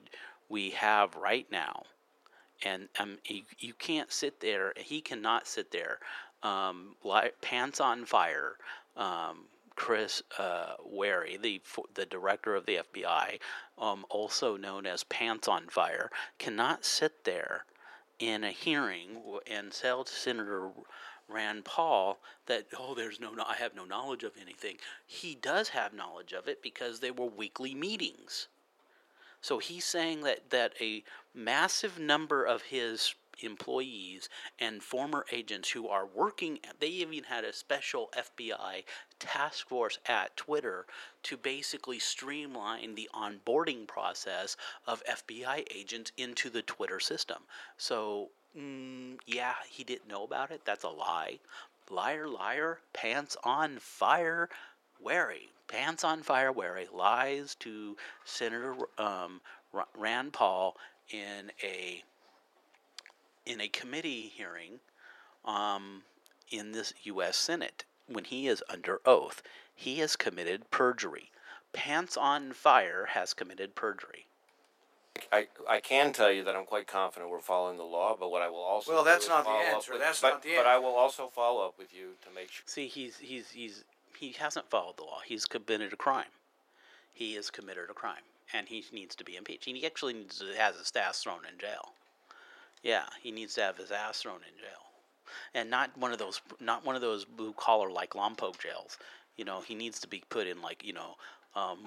we 0.50 0.72
have 0.72 1.16
right 1.16 1.48
now 1.52 1.84
and 2.63 2.90
um, 3.00 3.18
you, 3.26 3.44
you 3.60 3.74
can't 3.74 4.12
sit 4.12 4.40
there. 4.40 4.74
He 4.78 5.02
cannot 5.02 5.48
sit 5.48 5.72
there, 5.72 6.00
um, 6.44 6.96
li- 7.04 7.32
pants 7.42 7.80
on 7.80 8.06
fire. 8.06 8.58
Um, 8.96 9.46
Chris 9.76 10.24
uh, 10.40 10.74
Wary, 10.84 11.38
the 11.38 11.62
the 11.94 12.08
director 12.08 12.56
of 12.56 12.66
the 12.66 12.80
FBI, 12.96 13.40
um, 13.78 14.06
also 14.10 14.58
known 14.58 14.88
as 14.88 15.04
Pants 15.04 15.48
on 15.48 15.68
Fire, 15.68 16.10
cannot 16.40 16.84
sit 16.84 17.24
there 17.26 17.66
in 18.19 18.43
a 18.43 18.51
hearing 18.51 19.21
and 19.49 19.71
tell 19.71 20.06
Senator 20.06 20.69
Rand 21.27 21.65
Paul 21.65 22.19
that 22.45 22.67
oh, 22.77 22.95
there's 22.95 23.19
no, 23.19 23.32
no, 23.32 23.43
I 23.47 23.56
have 23.56 23.75
no 23.75 23.86
knowledge 23.86 24.23
of 24.23 24.34
anything. 24.41 24.77
He 25.06 25.36
does 25.36 25.69
have 25.69 25.93
knowledge 25.93 26.34
of 26.34 26.47
it 26.47 26.62
because 26.62 26.99
they 26.99 27.12
were 27.12 27.25
weekly 27.27 27.75
meetings. 27.75 28.47
So 29.41 29.60
he's 29.60 29.86
saying 29.86 30.21
that, 30.21 30.49
that 30.49 30.73
a 30.82 31.03
massive 31.34 31.99
number 31.99 32.43
of 32.43 32.63
his 32.63 33.13
employees 33.39 34.30
and 34.60 34.84
former 34.84 35.26
agents 35.32 35.69
who 35.69 35.88
are 35.88 36.06
working, 36.06 36.60
they 36.80 36.88
even 36.88 37.23
had 37.23 37.43
a 37.43 37.54
special 37.54 38.10
FBI 38.17 38.84
task 39.19 39.67
force 39.67 40.00
at 40.06 40.36
Twitter 40.38 40.86
to 41.23 41.38
basically 41.38 42.00
streamline 42.00 42.95
the 42.95 43.10
onboarding 43.13 43.88
process 43.88 44.56
of 44.86 45.04
FBI 45.06 45.65
agents 45.76 46.12
into 46.17 46.50
the 46.50 46.62
Twitter 46.62 47.00
system. 47.00 47.43
So, 47.78 48.30
mm, 48.58 49.17
yeah, 49.26 49.56
he 49.69 49.84
didn't 49.84 50.08
know 50.10 50.23
about 50.23 50.52
it. 50.52 50.62
That's 50.65 50.84
a 50.84 50.89
lie. 50.89 51.39
Liar, 51.89 52.28
liar, 52.28 52.80
pants 52.93 53.38
on 53.43 53.80
fire, 53.80 54.50
wary. 55.02 55.50
Pants 55.67 56.04
on 56.04 56.21
fire, 56.21 56.52
wary. 56.52 56.88
Lies 56.93 57.56
to 57.56 57.97
Senator 58.26 58.76
um, 58.97 59.41
Rand 59.95 60.34
Paul 60.34 60.78
in 61.10 61.52
a 61.63 62.04
in 63.48 63.62
a 63.62 63.68
committee 63.70 64.32
hearing 64.36 64.80
um, 65.46 66.04
in 66.52 66.74
this 66.74 66.94
U.S. 67.04 67.38
Senate 67.38 67.86
when 68.08 68.26
he 68.26 68.48
is 68.48 68.64
under 68.70 69.00
oath. 69.06 69.42
He 69.74 70.00
has 70.00 70.16
committed 70.16 70.70
perjury. 70.72 71.32
Pants 71.74 72.18
on 72.18 72.52
Fire 72.52 73.08
has 73.12 73.34
committed 73.34 73.76
perjury. 73.76 74.26
I, 75.32 75.48
I 75.68 75.80
can 75.80 76.14
tell 76.14 76.32
you 76.32 76.44
that 76.44 76.56
I'm 76.56 76.66
quite 76.66 76.88
confident 76.88 77.32
we're 77.32 77.40
following 77.40 77.78
the 77.78 77.84
law, 77.84 78.16
but 78.20 78.30
what 78.30 78.42
I 78.44 78.50
will 78.50 78.58
also 78.62 78.94
Well, 78.94 79.04
that's 79.04 79.28
not 79.28 79.40
the 79.40 79.46
follow 79.46 79.60
up 79.62 79.74
answer. 79.76 79.92
with- 79.94 80.02
That's 80.02 80.22
but, 80.22 80.30
not 80.30 80.42
the 80.44 80.50
answer. 80.50 80.64
But 80.64 80.70
I 80.70 80.78
will 80.78 80.96
also 80.96 81.28
follow 81.28 81.66
up 81.66 81.78
with 81.78 81.94
you 81.94 82.12
to 82.24 82.30
make 82.36 82.52
sure. 82.52 82.64
See, 82.68 82.88
he's 82.88 83.18
he's 83.18 83.50
he's 83.52 83.84
he 84.18 84.32
hasn't 84.34 84.70
followed 84.70 84.98
the 84.98 85.04
law. 85.04 85.20
He's 85.26 85.46
committed 85.46 85.92
a 85.94 85.96
crime. 85.96 86.32
He 87.14 87.34
has 87.36 87.50
committed 87.50 87.90
a 87.90 87.94
crime, 87.94 88.24
and 88.54 88.68
he 88.68 88.86
needs 88.92 89.16
to 89.16 89.24
be 89.24 89.36
impeached. 89.36 89.66
He 89.66 89.86
actually 89.86 90.14
needs 90.14 90.38
to 90.40 90.46
has 90.58 90.76
his 90.78 90.92
ass 90.96 91.24
thrown 91.24 91.40
in 91.52 91.58
jail. 91.60 91.94
Yeah, 92.84 93.06
he 93.22 93.32
needs 93.32 93.54
to 93.56 93.62
have 93.62 93.78
his 93.78 93.92
ass 93.92 94.22
thrown 94.22 94.38
in 94.38 94.60
jail, 94.60 94.82
and 95.54 95.70
not 95.70 95.98
one 95.98 96.12
of 96.12 96.20
those 96.20 96.42
not 96.60 96.86
one 96.86 96.96
of 96.96 97.02
those 97.02 97.26
blue 97.26 97.54
collar 97.54 97.90
like 97.92 98.12
Lompoc 98.12 98.60
jails. 98.60 98.98
You 99.36 99.46
know, 99.46 99.62
he 99.62 99.76
needs 99.76 100.00
to 100.02 100.08
be 100.08 100.24
put 100.30 100.48
in 100.48 100.62
like 100.62 100.86
you 100.86 100.94
know. 100.94 101.16
Um, 101.56 101.86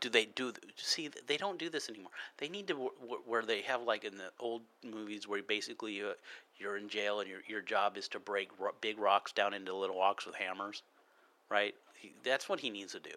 do 0.00 0.08
they 0.08 0.24
do 0.24 0.52
see 0.76 1.08
they 1.26 1.36
don't 1.36 1.58
do 1.60 1.70
this 1.70 1.88
anymore 1.88 2.10
they 2.38 2.48
need 2.48 2.66
to 2.66 2.74
wh- 2.74 3.28
where 3.28 3.42
they 3.42 3.60
have 3.62 3.82
like 3.82 4.02
in 4.02 4.16
the 4.16 4.32
old 4.40 4.62
movies 4.84 5.28
where 5.28 5.42
basically 5.44 5.92
you, 5.92 6.12
you're 6.58 6.76
in 6.76 6.88
jail 6.88 7.20
and 7.20 7.28
your, 7.30 7.38
your 7.46 7.60
job 7.60 7.96
is 7.96 8.08
to 8.08 8.18
break 8.18 8.50
big 8.80 8.98
rocks 8.98 9.30
down 9.32 9.54
into 9.54 9.72
little 9.74 9.98
rocks 9.98 10.26
with 10.26 10.34
hammers 10.34 10.82
right? 11.50 11.74
That's 12.24 12.48
what 12.48 12.60
he 12.60 12.70
needs 12.70 12.92
to 12.92 13.00
do. 13.00 13.14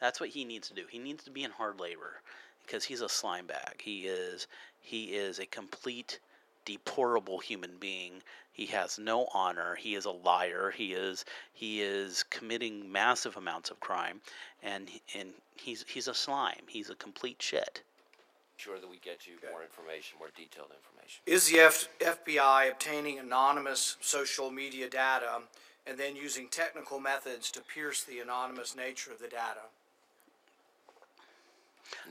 That's 0.00 0.20
what 0.20 0.30
he 0.30 0.44
needs 0.44 0.68
to 0.68 0.74
do. 0.74 0.84
He 0.90 0.98
needs 0.98 1.24
to 1.24 1.30
be 1.30 1.44
in 1.44 1.50
hard 1.50 1.80
labor 1.80 2.20
because 2.64 2.84
he's 2.84 3.00
a 3.00 3.08
slime 3.08 3.46
bag. 3.46 3.80
He 3.82 4.06
is 4.06 4.46
he 4.80 5.14
is 5.14 5.38
a 5.38 5.46
complete 5.46 6.20
deplorable 6.66 7.38
human 7.38 7.72
being. 7.80 8.22
He 8.52 8.66
has 8.66 8.98
no 8.98 9.28
honor. 9.32 9.74
He 9.74 9.94
is 9.94 10.04
a 10.04 10.10
liar. 10.10 10.70
He 10.76 10.92
is 10.92 11.24
he 11.54 11.80
is 11.80 12.22
committing 12.28 12.92
massive 12.92 13.36
amounts 13.38 13.70
of 13.70 13.80
crime, 13.80 14.20
and 14.62 14.90
and 15.14 15.30
he's 15.56 15.84
he's 15.88 16.08
a 16.08 16.14
slime. 16.14 16.62
He's 16.66 16.90
a 16.90 16.94
complete 16.94 17.40
shit. 17.40 17.82
Sure 18.58 18.78
that 18.78 18.88
we 18.88 18.96
get 18.98 19.26
you 19.26 19.34
more 19.50 19.62
information, 19.62 20.18
more 20.18 20.30
detailed 20.34 20.70
information. 20.70 21.20
Is 21.26 21.50
the 21.50 21.60
F- 21.60 21.88
FBI 22.00 22.70
obtaining 22.70 23.18
anonymous 23.18 23.96
social 24.00 24.50
media 24.50 24.88
data 24.88 25.42
and 25.86 25.98
then 25.98 26.16
using 26.16 26.48
technical 26.48 26.98
methods 26.98 27.50
to 27.52 27.60
pierce 27.60 28.02
the 28.02 28.18
anonymous 28.18 28.74
nature 28.74 29.12
of 29.12 29.18
the 29.18 29.28
data. 29.28 29.60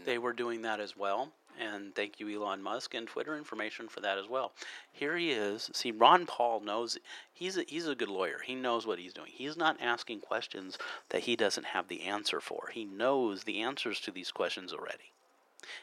They 0.06 0.18
were 0.18 0.34
doing 0.34 0.62
that 0.62 0.80
as 0.80 0.96
well. 0.96 1.32
And 1.60 1.96
thank 1.96 2.20
you, 2.20 2.30
Elon 2.30 2.62
Musk, 2.62 2.94
and 2.94 3.08
Twitter 3.08 3.38
information 3.38 3.88
for 3.88 4.02
that 4.02 4.18
as 4.18 4.28
well. 4.28 4.52
Here 4.92 5.18
he 5.18 5.32
is. 5.32 5.70
See, 5.74 5.92
Rand 5.92 6.28
Paul 6.28 6.60
knows 6.60 6.98
he's 7.34 7.58
a, 7.58 7.64
he's 7.68 7.88
a 7.88 7.96
good 7.96 8.10
lawyer. 8.10 8.40
He 8.44 8.56
knows 8.56 8.86
what 8.86 9.00
he's 9.00 9.14
doing. 9.14 9.32
He's 9.34 9.58
not 9.58 9.78
asking 9.82 10.20
questions 10.22 10.78
that 11.10 11.24
he 11.24 11.36
doesn't 11.36 11.68
have 11.68 11.88
the 11.88 12.02
answer 12.04 12.42
for. 12.42 12.70
He 12.74 12.86
knows 12.86 13.44
the 13.44 13.62
answers 13.62 14.00
to 14.02 14.12
these 14.12 14.32
questions 14.32 14.74
already. 14.74 15.12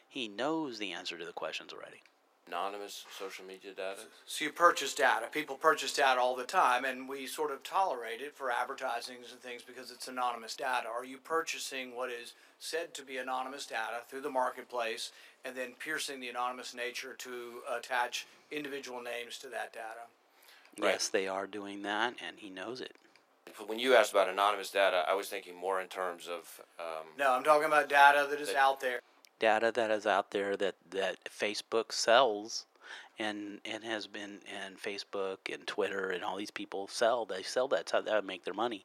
He 0.09 0.29
knows 0.29 0.79
the 0.79 0.93
answer 0.93 1.17
to 1.19 1.25
the 1.25 1.33
questions 1.33 1.73
already. 1.73 2.03
Anonymous 2.49 3.05
social 3.19 3.45
media 3.45 3.73
data. 3.73 4.01
So 4.27 4.45
you 4.45 4.51
purchase 4.53 4.95
data. 4.95 5.27
People 5.31 5.57
purchase 5.57 5.93
data 5.95 6.21
all 6.21 6.35
the 6.37 6.45
time, 6.45 6.85
and 6.85 7.09
we 7.09 7.27
sort 7.27 7.51
of 7.51 7.63
tolerate 7.63 8.21
it 8.21 8.35
for 8.35 8.51
advertisings 8.51 9.31
and 9.31 9.41
things 9.41 9.63
because 9.63 9.91
it's 9.91 10.09
anonymous 10.09 10.57
data. 10.57 10.89
Are 10.89 11.05
you 11.05 11.19
purchasing 11.19 11.95
what 11.97 12.11
is 12.11 12.35
said 12.59 12.95
to 12.95 13.03
be 13.03 13.17
anonymous 13.19 13.65
data 13.65 14.01
through 14.09 14.23
the 14.23 14.31
marketplace 14.31 15.13
and 15.45 15.57
then 15.57 15.73
piercing 15.79 16.21
the 16.21 16.29
anonymous 16.29 16.75
nature 16.75 17.15
to 17.19 17.31
attach 17.75 18.27
individual 18.51 19.01
names 19.01 19.39
to 19.39 19.49
that 19.49 19.73
data? 19.73 20.03
Right. 20.79 20.93
Yes, 20.93 21.09
they 21.09 21.29
are 21.29 21.47
doing 21.47 21.83
that, 21.83 22.15
and 22.27 22.37
he 22.39 22.51
knows 22.51 22.81
it. 22.81 22.97
When 23.67 23.79
you 23.79 23.95
asked 23.95 24.13
about 24.13 24.29
anonymous 24.29 24.71
data, 24.71 25.05
I 25.09 25.15
was 25.15 25.29
thinking 25.29 25.57
more 25.57 25.81
in 25.81 25.89
terms 25.89 26.27
of 26.29 26.61
um, 26.81 27.07
No, 27.19 27.33
I'm 27.33 27.45
talking 27.45 27.67
about 27.67 27.89
data 27.89 28.27
that 28.29 28.41
is 28.41 28.49
That- 28.49 28.57
out 28.57 28.81
there. 28.81 29.01
Data 29.43 29.73
that 29.73 29.91
is 29.91 30.07
out 30.07 30.31
there 30.31 30.57
that, 30.57 30.77
that 30.91 31.17
Facebook 31.25 31.91
sells 31.91 32.65
and 33.19 33.61
and 33.65 33.83
has 33.83 34.07
been 34.07 34.39
and 34.63 34.81
Facebook 34.81 35.53
and 35.53 35.67
Twitter 35.67 36.11
and 36.11 36.23
all 36.23 36.37
these 36.37 36.53
people 36.53 36.87
sell. 36.87 37.25
They 37.25 37.43
sell 37.43 37.67
that. 37.69 37.91
How 37.91 38.01
they 38.01 38.21
make 38.21 38.45
their 38.45 38.55
money. 38.55 38.85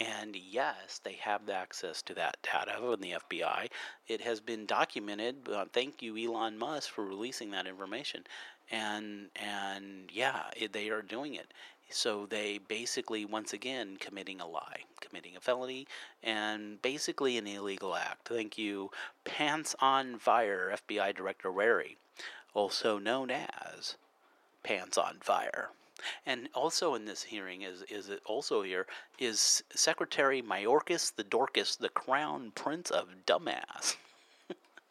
And 0.00 0.34
yes, 0.34 1.00
they 1.04 1.14
have 1.20 1.44
the 1.44 1.54
access 1.54 2.00
to 2.02 2.14
that 2.14 2.38
data 2.42 2.72
from 2.78 3.00
the 3.02 3.16
FBI. 3.28 3.68
It 4.06 4.22
has 4.22 4.40
been 4.40 4.64
documented. 4.64 5.46
Uh, 5.46 5.66
thank 5.72 6.00
you, 6.02 6.16
Elon 6.16 6.56
Musk, 6.58 6.90
for 6.90 7.04
releasing 7.04 7.50
that 7.50 7.66
information. 7.66 8.24
And 8.70 9.28
and 9.36 10.10
yeah, 10.10 10.44
it, 10.56 10.72
they 10.72 10.88
are 10.88 11.02
doing 11.02 11.34
it. 11.34 11.52
So 11.90 12.26
they 12.26 12.58
basically, 12.58 13.24
once 13.24 13.52
again, 13.52 13.96
committing 13.98 14.40
a 14.40 14.46
lie, 14.46 14.84
committing 15.00 15.36
a 15.36 15.40
felony, 15.40 15.86
and 16.22 16.80
basically 16.82 17.38
an 17.38 17.46
illegal 17.46 17.94
act. 17.94 18.28
Thank 18.28 18.58
you, 18.58 18.90
Pants 19.24 19.74
on 19.80 20.18
Fire 20.18 20.74
FBI 20.86 21.14
Director 21.14 21.50
Wary, 21.50 21.96
also 22.52 22.98
known 22.98 23.30
as 23.30 23.96
Pants 24.62 24.98
on 24.98 25.16
Fire. 25.20 25.70
And 26.26 26.48
also 26.54 26.94
in 26.94 27.06
this 27.06 27.24
hearing 27.24 27.62
is 27.62 27.82
is 27.82 28.10
also 28.24 28.62
here 28.62 28.86
is 29.18 29.64
Secretary 29.74 30.40
Mayorkas 30.40 31.14
the 31.14 31.24
Dorcas, 31.24 31.74
the 31.74 31.88
Crown 31.88 32.52
Prince 32.54 32.90
of 32.90 33.08
Dumbass. 33.26 33.96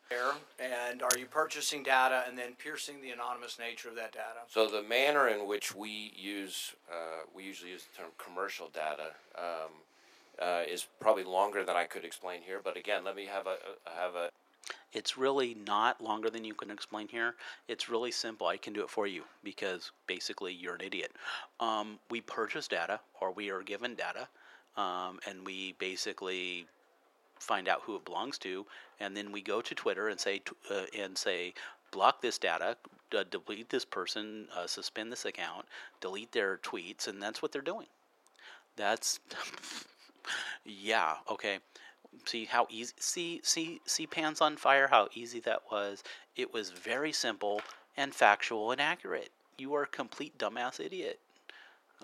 There, 0.09 0.31
and 0.59 1.01
are 1.01 1.17
you 1.17 1.25
purchasing 1.25 1.83
data 1.83 2.23
and 2.27 2.37
then 2.37 2.53
piercing 2.57 3.01
the 3.01 3.11
anonymous 3.11 3.59
nature 3.59 3.89
of 3.89 3.95
that 3.95 4.11
data? 4.11 4.41
So 4.47 4.67
the 4.67 4.83
manner 4.83 5.27
in 5.27 5.47
which 5.47 5.75
we 5.75 6.13
use, 6.15 6.73
uh, 6.91 7.25
we 7.35 7.43
usually 7.43 7.71
use 7.71 7.85
the 7.91 8.03
term 8.03 8.11
commercial 8.17 8.69
data, 8.69 9.11
um, 9.37 9.71
uh, 10.41 10.61
is 10.69 10.87
probably 10.99 11.23
longer 11.23 11.63
than 11.63 11.75
I 11.75 11.85
could 11.85 12.05
explain 12.05 12.41
here. 12.41 12.61
But 12.63 12.77
again, 12.77 13.03
let 13.03 13.15
me 13.15 13.25
have 13.25 13.47
a, 13.47 13.57
a 13.85 14.01
have 14.01 14.15
a. 14.15 14.29
It's 14.93 15.17
really 15.17 15.55
not 15.65 16.01
longer 16.01 16.29
than 16.29 16.43
you 16.43 16.53
can 16.53 16.71
explain 16.71 17.07
here. 17.07 17.35
It's 17.67 17.89
really 17.89 18.11
simple. 18.11 18.47
I 18.47 18.57
can 18.57 18.73
do 18.73 18.83
it 18.83 18.89
for 18.89 19.07
you 19.07 19.23
because 19.43 19.91
basically 20.07 20.53
you're 20.53 20.75
an 20.75 20.81
idiot. 20.81 21.11
Um, 21.59 21.99
we 22.09 22.21
purchase 22.21 22.67
data 22.67 22.99
or 23.21 23.31
we 23.31 23.49
are 23.49 23.61
given 23.61 23.95
data, 23.95 24.27
um, 24.75 25.19
and 25.27 25.45
we 25.45 25.75
basically 25.79 26.67
find 27.39 27.67
out 27.67 27.81
who 27.83 27.95
it 27.95 28.05
belongs 28.05 28.37
to, 28.39 28.65
and 28.99 29.15
then 29.15 29.31
we 29.31 29.41
go 29.41 29.61
to 29.61 29.75
Twitter 29.75 30.09
and 30.09 30.19
say 30.19 30.41
uh, 30.71 30.85
and 30.97 31.17
say 31.17 31.53
block 31.91 32.21
this 32.21 32.37
data, 32.37 32.77
delete 33.29 33.69
this 33.69 33.85
person, 33.85 34.47
uh, 34.55 34.67
suspend 34.67 35.11
this 35.11 35.25
account, 35.25 35.65
delete 36.01 36.31
their 36.31 36.57
tweets, 36.57 37.07
and 37.07 37.21
that's 37.21 37.41
what 37.41 37.51
they're 37.51 37.61
doing. 37.61 37.87
That's 38.75 39.19
yeah 40.65 41.15
okay. 41.29 41.59
See 42.25 42.45
how 42.45 42.67
easy 42.69 42.93
see 42.99 43.41
see 43.43 43.81
see 43.85 44.07
pans 44.07 44.41
on 44.41 44.57
fire 44.57 44.87
how 44.87 45.07
easy 45.13 45.39
that 45.41 45.63
was. 45.71 46.03
It 46.35 46.53
was 46.53 46.71
very 46.71 47.11
simple 47.11 47.61
and 47.95 48.13
factual 48.13 48.71
and 48.71 48.81
accurate. 48.81 49.29
You 49.57 49.73
are 49.75 49.83
a 49.83 49.87
complete 49.87 50.37
dumbass 50.37 50.79
idiot. 50.79 51.19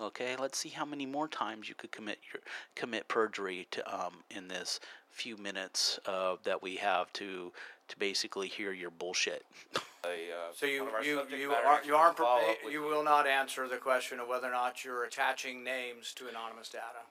Okay, 0.00 0.34
let's 0.36 0.58
see 0.58 0.70
how 0.70 0.84
many 0.84 1.06
more 1.06 1.28
times 1.28 1.68
you 1.68 1.74
could 1.76 1.92
commit 1.92 2.18
your 2.32 2.42
commit 2.74 3.06
perjury 3.08 3.68
to 3.70 3.94
um 3.94 4.24
in 4.30 4.48
this 4.48 4.80
few 5.14 5.36
minutes 5.36 5.98
uh, 6.06 6.36
that 6.44 6.62
we 6.62 6.76
have 6.76 7.12
to 7.14 7.52
to 7.86 7.98
basically 7.98 8.48
hear 8.48 8.72
your 8.72 8.90
bullshit. 8.90 9.44
a 10.04 10.08
uh, 10.08 10.52
So 10.54 10.66
you 10.66 10.80
one 10.80 10.88
of 10.88 10.94
our 10.94 11.04
you 11.04 11.22
you 11.36 11.52
aren't 11.52 11.86
you 11.86 11.94
aren't 11.94 12.16
to 12.16 12.22
follow 12.22 12.40
prepa- 12.40 12.50
up 12.50 12.56
with 12.64 12.72
you 12.72 12.82
will 12.82 13.04
not 13.04 13.26
answer 13.26 13.68
the 13.68 13.76
question 13.76 14.20
of 14.20 14.28
whether 14.28 14.48
or 14.48 14.52
not 14.52 14.84
you're 14.84 15.04
attaching 15.04 15.64
names 15.64 16.12
to 16.14 16.28
anonymous 16.28 16.68
data. 16.68 17.04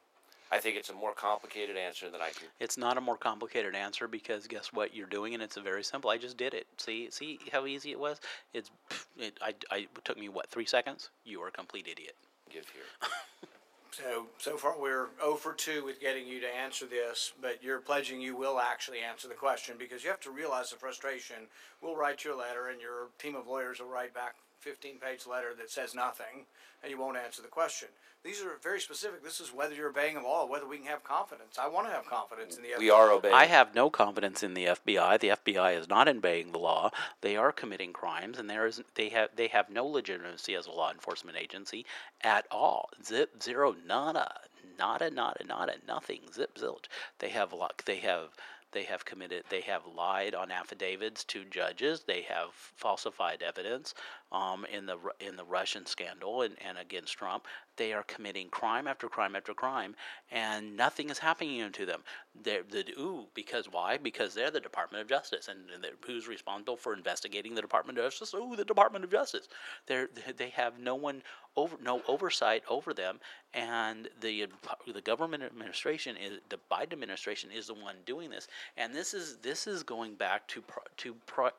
I 0.52 0.60
think 0.60 0.78
it's 0.78 0.90
a 0.90 0.94
more 0.94 1.14
complicated 1.14 1.78
answer 1.78 2.12
than 2.12 2.22
I 2.22 2.30
can. 2.30 2.48
It's 2.60 2.78
not 2.78 2.98
a 2.98 3.02
more 3.02 3.18
complicated 3.18 3.74
answer 3.74 4.08
because 4.08 4.46
guess 4.46 4.72
what 4.72 4.96
you're 4.96 5.08
doing, 5.08 5.34
and 5.34 5.42
it's 5.42 5.58
a 5.58 5.62
very 5.62 5.84
simple. 5.84 6.12
I 6.12 6.18
just 6.18 6.38
did 6.38 6.54
it. 6.54 6.68
See, 6.78 7.10
see 7.10 7.40
how 7.52 7.66
easy 7.66 7.90
it 7.90 8.00
was. 8.00 8.20
It's 8.54 8.70
it. 9.18 9.40
I, 9.42 9.56
I 9.72 9.78
it 9.78 10.06
took 10.06 10.20
me 10.20 10.30
what 10.30 10.50
three 10.52 10.66
seconds. 10.66 11.10
You 11.26 11.42
are 11.42 11.48
a 11.48 11.52
complete 11.52 11.88
idiot. 11.88 12.16
give 12.52 12.66
here. 12.70 12.84
So 13.94 14.26
so 14.40 14.58
far 14.58 14.74
we're 14.80 15.10
0 15.22 15.36
for 15.36 15.54
2 15.54 15.86
with 15.86 16.02
getting 16.02 16.26
you 16.26 16.40
to 16.40 16.48
answer 16.48 16.88
this, 16.88 17.34
but 17.40 17.62
you're 17.62 17.80
pledging 17.80 18.20
you 18.20 18.36
will 18.36 18.60
actually 18.60 19.00
answer 19.00 19.28
the 19.28 19.36
question 19.36 19.76
because 19.78 20.04
you 20.04 20.10
have 20.10 20.20
to 20.22 20.32
realize 20.32 20.72
the 20.72 20.78
frustration. 20.78 21.36
We'll 21.80 21.96
write 21.96 22.26
you 22.26 22.34
a 22.34 22.38
letter, 22.38 22.70
and 22.70 22.82
your 22.82 23.10
team 23.20 23.36
of 23.36 23.46
lawyers 23.46 23.80
will 23.80 23.88
write 23.88 24.12
back 24.12 24.34
15 24.64 24.98
page 25.00 25.28
letter 25.30 25.54
that 25.58 25.70
says 25.70 25.94
nothing, 25.94 26.46
and 26.82 26.90
you 26.90 26.98
won't 26.98 27.18
answer 27.18 27.42
the 27.42 27.48
question. 27.50 27.90
These 28.24 28.42
are 28.42 28.58
very 28.64 28.80
specific. 28.80 29.22
This 29.22 29.42
is 29.42 29.54
whether 29.54 29.76
you're 29.76 29.90
obeying 29.90 30.16
the 30.16 30.22
law, 30.22 30.46
whether 30.48 30.66
we 30.66 30.78
can 30.78 30.86
have 30.88 31.04
confidence. 31.04 31.58
I 31.62 31.68
want 31.68 31.88
to 31.88 31.94
have 31.94 32.06
confidence 32.06 32.56
in 32.56 32.64
the 32.64 32.70
We 32.80 32.90
are 32.90 33.12
obeying. 33.12 33.34
I 33.36 33.48
have 33.48 33.76
no 33.76 33.90
confidence 33.90 34.44
in 34.44 34.54
the 34.54 34.66
FBI. 34.68 35.20
The 35.20 35.30
FBI 35.30 35.78
is 35.78 35.90
not 35.90 36.08
obeying 36.08 36.54
the 36.54 36.58
law. 36.60 36.92
They 37.20 37.36
are 37.36 37.52
committing 37.52 37.92
crimes, 37.92 38.40
and 38.40 38.50
there 38.50 38.66
is 38.66 38.82
they 38.96 39.10
have 39.10 39.32
they 39.36 39.48
have 39.50 39.70
no 39.70 39.86
legitimacy 39.86 40.56
as 40.56 40.68
a 40.68 40.72
law 40.72 40.90
enforcement 40.90 41.38
agency 41.38 41.86
at 42.22 42.46
all. 42.50 42.90
Zip 43.04 43.44
zero 43.44 43.76
nada 43.86 44.32
nada 44.80 45.10
nada 45.12 45.44
nada 45.46 45.74
nothing 45.86 46.22
zip 46.34 46.56
zilch. 46.56 46.86
They 47.20 47.30
have 47.30 47.52
lo- 47.52 47.68
they 47.86 47.98
have 47.98 48.30
they 48.74 48.84
have 48.84 49.06
committed 49.06 49.44
they 49.50 49.62
have 49.62 49.84
lied 49.96 50.36
on 50.36 50.52
affidavits 50.52 51.24
to 51.26 51.46
judges. 51.46 52.04
They 52.06 52.22
have 52.24 52.50
falsified 52.54 53.42
evidence 53.42 53.94
um, 54.32 54.66
in 54.72 54.86
the 54.86 54.98
in 55.20 55.36
the 55.36 55.46
Russian 55.46 55.86
scandal 55.86 56.42
and, 56.42 56.56
and 56.66 56.78
against 56.78 57.14
Trump. 57.14 57.46
They 57.76 57.94
are 57.94 58.04
committing 58.04 58.50
crime 58.50 58.88
after 58.88 59.08
crime 59.08 59.36
after 59.36 59.54
crime, 59.54 59.96
and 60.32 60.78
nothing 60.78 61.10
is 61.10 61.20
happening 61.20 61.72
to 61.72 61.86
them. 61.86 62.02
They're 62.44 62.64
the 62.64 62.86
ooh 63.00 63.28
because 63.34 63.68
why? 63.72 63.98
Because 63.98 64.34
they're 64.34 64.52
the 64.52 64.60
Department 64.60 65.02
of 65.02 65.10
Justice, 65.10 65.48
and, 65.48 65.60
who's 66.06 66.28
responsible 66.28 66.78
for 66.78 66.94
investigating 66.94 67.56
the 67.56 67.62
Department 67.62 67.98
of 67.98 68.06
Justice? 68.06 68.34
Ooh, 68.34 68.56
the 68.56 68.66
Department 68.66 69.04
of 69.04 69.12
Justice. 69.12 69.48
They're 69.88 70.10
they 70.38 70.50
have 70.50 70.80
no 70.80 70.96
one 70.96 71.24
over 71.56 71.78
no 71.82 72.02
oversight 72.08 72.64
over 72.70 72.94
them, 72.94 73.20
and 73.54 74.10
the 74.22 74.48
the 74.92 75.02
government 75.02 75.44
administration 75.44 76.16
is 76.18 76.40
the 76.50 76.60
Biden 76.72 76.94
administration 76.94 77.50
is 77.52 77.68
the 77.68 77.74
one 77.74 77.96
doing 78.06 78.30
this, 78.30 78.48
and 78.78 78.94
this 78.94 79.14
is 79.14 79.38
this 79.38 79.68
is 79.68 79.84
going 79.84 80.16
back 80.16 80.48
to 80.50 80.64
to 80.98 81.16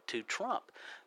to 0.07 0.23
Trump. 0.23 0.65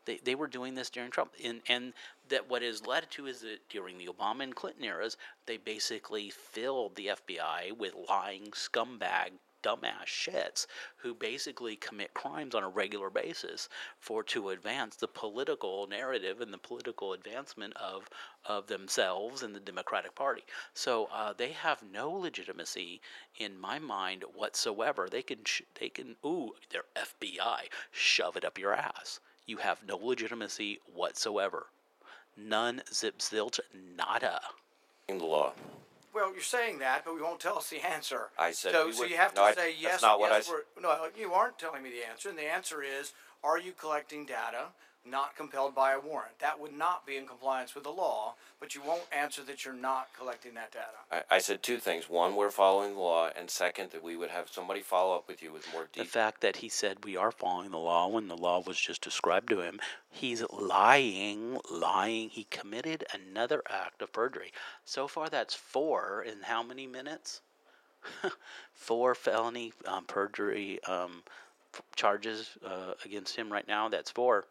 They, 0.08 0.17
they 0.24 0.36
were 0.36 0.48
doing 0.48 0.74
this 0.74 0.89
during 0.89 1.12
Trump, 1.12 1.34
and 1.43 1.62
and 1.67 1.93
that 2.30 2.50
what 2.50 2.63
is 2.63 2.88
led 2.88 3.12
to 3.12 3.28
is 3.28 3.41
that 3.41 3.67
during 3.70 3.98
the 3.98 4.08
Obama 4.08 4.43
and 4.43 4.56
Clinton 4.56 4.86
eras, 4.86 5.17
they 5.46 5.58
basically 5.58 6.30
filled 6.30 6.96
the 6.96 7.08
FBI 7.08 7.78
with 7.78 7.93
lying 8.10 8.52
scumbag 8.52 9.34
dumbass 9.63 10.06
shits 10.06 10.65
who 10.96 11.13
basically 11.13 11.76
commit 11.76 12.13
crimes 12.13 12.56
on 12.56 12.63
a 12.63 12.70
regular 12.70 13.10
basis 13.10 13.67
for 14.00 14.24
to 14.24 14.50
advance 14.50 14.96
the 14.96 15.08
political 15.08 15.88
narrative 15.88 16.39
and 16.39 16.54
the 16.54 16.58
political 16.58 17.12
advancement 17.12 17.76
of 17.76 18.10
of 18.46 18.67
themselves 18.67 19.43
and 19.43 19.54
the 19.54 19.60
Democratic 19.60 20.15
Party. 20.15 20.43
So 20.74 21.10
uh, 21.13 21.34
they 21.34 21.52
have 21.52 21.84
no 21.84 22.12
legitimacy 22.12 23.02
in 23.38 23.60
my 23.60 23.78
mind 23.78 24.24
whatsoever. 24.34 25.10
They 25.10 25.22
can 25.22 25.43
sh- 25.43 25.63
they 25.80 25.89
can 25.89 26.15
ooh 26.26 26.54
they're 26.70 26.86
FBI 26.96 27.67
shove 27.91 28.38
it 28.38 28.46
up 28.46 28.58
your 28.58 28.74
ass. 28.74 29.20
You 29.48 29.58
have 29.58 29.80
no 29.88 29.96
legitimacy 29.98 30.80
whatsoever. 30.94 31.68
None 32.36 32.82
zip 32.94 33.20
zilch 33.20 33.60
nada. 33.98 34.42
In 35.08 35.18
the 35.18 35.26
law. 35.26 35.54
Well, 36.14 36.34
you're 36.34 36.42
saying 36.42 36.80
that, 36.80 37.06
but 37.06 37.16
we 37.16 37.22
won't 37.22 37.40
tell 37.40 37.58
us 37.58 37.70
the 37.70 37.80
answer. 37.86 38.30
I 38.38 38.52
said 38.52 38.74
so. 38.74 38.92
so 38.92 39.00
would- 39.00 39.10
you 39.10 39.18
have 39.18 39.34
to 39.36 39.40
no, 39.42 39.46
I- 39.48 39.54
say 39.54 39.72
that's 39.72 39.82
yes. 39.82 40.02
not 40.02 40.20
what 40.20 40.32
I 40.32 40.38
yes, 40.38 40.48
s- 40.48 40.52
we're- 40.52 40.64
no, 40.82 41.10
you 41.18 41.34
aren't 41.34 41.58
telling 41.60 41.82
me 41.82 41.90
the 41.92 42.04
answer, 42.08 42.28
and 42.30 42.38
the 42.38 42.44
answer 42.52 42.84
is: 42.84 43.14
Are 43.44 43.58
you 43.58 43.72
collecting 43.72 44.26
data? 44.26 44.68
Not 45.10 45.36
compelled 45.36 45.74
by 45.74 45.93
a 45.93 46.00
warrant. 46.00 46.39
That 46.39 46.60
would 46.60 46.74
not 46.74 47.06
be 47.06 47.17
in 47.17 47.26
compliance 47.26 47.76
with 47.76 47.84
the 47.84 47.91
law, 47.91 48.36
but 48.60 48.76
you 48.76 48.82
won't 48.86 49.04
answer 49.12 49.43
that 49.43 49.65
you're 49.65 49.74
not 49.74 50.10
collecting 50.17 50.54
that 50.56 50.72
data. 50.72 50.88
I, 51.12 51.36
I 51.36 51.39
said 51.39 51.63
two 51.63 51.78
things. 51.78 52.10
One, 52.10 52.36
we're 52.36 52.50
following 52.50 52.93
the 52.93 53.00
law, 53.00 53.30
and 53.38 53.50
second, 53.50 53.91
that 53.91 54.04
we 54.04 54.15
would 54.15 54.30
have 54.30 54.50
somebody 54.50 54.82
follow 54.82 55.15
up 55.15 55.28
with 55.28 55.41
you 55.41 55.52
with 55.52 55.72
more 55.72 55.84
detail. 55.84 56.04
The 56.04 56.08
detail. 56.08 56.24
fact 56.24 56.41
that 56.41 56.58
he 56.58 56.70
said 56.70 57.04
we 57.04 57.17
are 57.17 57.32
following 57.32 57.72
the 57.72 57.78
law 57.78 58.08
when 58.08 58.28
the 58.28 58.38
law 58.38 58.62
was 58.65 58.80
just 58.80 59.02
described 59.02 59.50
to 59.50 59.62
him, 59.62 59.80
he's 60.10 60.43
lying, 60.52 61.58
lying. 61.72 62.30
He 62.30 62.46
committed 62.50 63.06
another 63.13 63.63
act 63.70 64.02
of 64.02 64.12
perjury. 64.12 64.52
So 64.86 65.08
far, 65.08 65.30
that's 65.30 65.54
four 65.54 66.24
in 66.24 66.41
how 66.43 66.63
many 66.63 66.88
minutes? 66.88 67.41
four 68.74 69.15
felony 69.15 69.74
um, 69.86 70.06
perjury 70.06 70.80
um, 70.84 71.24
charges 71.96 72.58
uh, 72.65 72.93
against 73.06 73.36
him 73.36 73.52
right 73.52 73.67
now. 73.67 73.89
That's 73.89 74.12
four. 74.12 74.46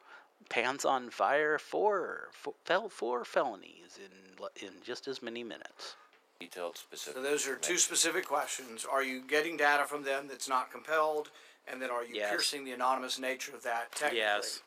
Pants 0.49 0.85
on 0.85 1.11
fire, 1.11 1.59
four, 1.59 2.29
four, 2.33 2.55
fel- 2.65 2.89
four 2.89 3.25
felonies 3.25 3.99
in 3.99 4.67
in 4.67 4.73
just 4.85 5.09
as 5.09 5.23
many 5.23 5.43
minutes. 5.43 5.97
Detailed, 6.41 6.77
specific. 6.77 7.17
So 7.17 7.23
those 7.23 7.49
are 7.49 7.57
two 7.57 7.79
specific 7.79 8.27
questions. 8.27 8.85
Are 8.91 9.03
you 9.03 9.23
getting 9.23 9.57
data 9.57 9.85
from 9.85 10.03
them 10.05 10.29
that's 10.29 10.49
not 10.49 10.71
compelled? 10.71 11.31
And 11.67 11.81
then 11.81 11.91
are 11.91 12.05
you 12.05 12.15
Yes. 12.15 12.31
piercing 12.31 12.65
the 12.65 12.73
anonymous 12.73 13.19
nature 13.19 13.55
of 13.55 13.63
that 13.63 13.91
technically? 13.93 14.19
Yes. 14.19 14.63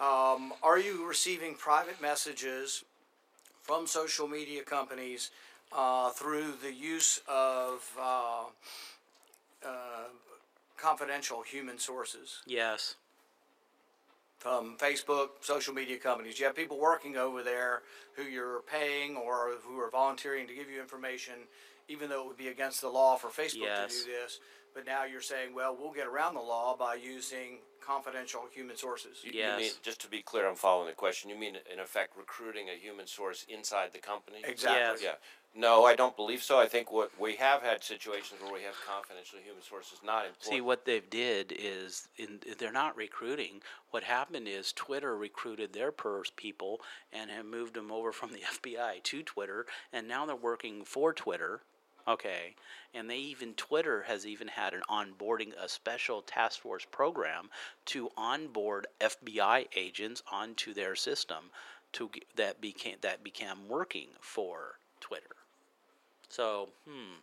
Um, 0.00 0.54
are 0.62 0.78
you 0.78 1.06
receiving 1.06 1.54
private 1.56 2.00
messages 2.00 2.84
from 3.62 3.86
social 3.86 4.26
media 4.26 4.62
companies 4.62 5.30
uh, 5.72 6.10
through 6.10 6.52
the 6.62 6.72
use 6.72 7.20
of 7.28 7.88
uh, 7.98 8.44
uh, 9.64 10.08
confidential 10.76 11.42
human 11.42 11.78
sources 11.78 12.42
Yes. 12.46 12.96
From 14.42 14.76
Facebook, 14.76 15.28
social 15.40 15.72
media 15.72 15.96
companies? 15.96 16.38
You 16.40 16.46
have 16.46 16.56
people 16.56 16.78
working 16.80 17.16
over 17.16 17.44
there 17.44 17.82
who 18.14 18.24
you're 18.24 18.62
paying 18.62 19.14
or 19.16 19.52
who 19.62 19.78
are 19.78 19.88
volunteering 19.88 20.48
to 20.48 20.54
give 20.54 20.68
you 20.68 20.80
information, 20.80 21.34
even 21.88 22.08
though 22.10 22.22
it 22.22 22.26
would 22.26 22.36
be 22.36 22.48
against 22.48 22.80
the 22.80 22.88
law 22.88 23.14
for 23.14 23.28
Facebook 23.28 23.62
Yes. 23.62 23.98
to 24.00 24.04
do 24.04 24.10
this. 24.10 24.40
But 24.74 24.86
now 24.86 25.04
you're 25.04 25.20
saying, 25.20 25.54
well, 25.54 25.76
we'll 25.78 25.92
get 25.92 26.06
around 26.06 26.34
the 26.34 26.40
law 26.40 26.76
by 26.76 26.94
using 26.94 27.58
confidential 27.84 28.42
human 28.52 28.76
sources. 28.76 29.18
You, 29.22 29.32
Yes. 29.34 29.58
you 29.58 29.64
mean, 29.66 29.72
just 29.82 30.00
to 30.02 30.08
be 30.08 30.22
clear, 30.22 30.48
I'm 30.48 30.54
following 30.54 30.88
the 30.88 30.94
question. 30.94 31.28
You 31.28 31.36
mean, 31.36 31.56
in 31.72 31.78
effect, 31.80 32.16
recruiting 32.16 32.68
a 32.70 32.78
human 32.78 33.06
source 33.06 33.44
inside 33.48 33.92
the 33.92 33.98
company? 33.98 34.40
Exactly. 34.44 35.04
Yeah. 35.04 35.14
No, 35.54 35.84
I 35.84 35.94
don't 35.94 36.16
believe 36.16 36.42
so. 36.42 36.58
I 36.58 36.66
think 36.66 36.90
what 36.90 37.10
we 37.20 37.36
have 37.36 37.60
had 37.60 37.84
situations 37.84 38.40
where 38.40 38.52
we 38.54 38.62
have 38.62 38.74
confidential 38.86 39.38
human 39.44 39.62
sources 39.62 39.98
not 40.02 40.24
employed. 40.24 40.50
See 40.54 40.60
what 40.62 40.86
they've 40.86 41.10
did 41.10 41.52
is 41.54 42.08
in, 42.16 42.40
they're 42.58 42.72
not 42.72 42.96
recruiting. 42.96 43.60
What 43.90 44.02
happened 44.04 44.48
is 44.48 44.72
Twitter 44.72 45.14
recruited 45.14 45.74
their 45.74 45.92
pers 45.92 46.30
people 46.36 46.80
and 47.12 47.30
have 47.30 47.44
moved 47.44 47.74
them 47.74 47.92
over 47.92 48.12
from 48.12 48.32
the 48.32 48.38
FBI 48.62 49.02
to 49.02 49.22
Twitter, 49.22 49.66
and 49.92 50.08
now 50.08 50.24
they're 50.24 50.34
working 50.36 50.84
for 50.86 51.12
Twitter. 51.12 51.60
Okay, 52.06 52.56
and 52.94 53.08
they 53.08 53.18
even 53.18 53.54
Twitter 53.54 54.02
has 54.02 54.26
even 54.26 54.48
had 54.48 54.74
an 54.74 54.82
onboarding 54.90 55.52
a 55.62 55.68
special 55.68 56.20
task 56.22 56.60
force 56.60 56.84
program 56.90 57.48
to 57.86 58.10
onboard 58.16 58.86
FBI 59.00 59.66
agents 59.76 60.22
onto 60.30 60.74
their 60.74 60.96
system 60.96 61.50
to 61.92 62.10
that 62.36 62.60
became 62.60 62.96
that 63.02 63.22
became 63.22 63.68
working 63.68 64.08
for 64.20 64.78
Twitter. 65.00 65.36
So, 66.28 66.70
hmm. 66.88 67.20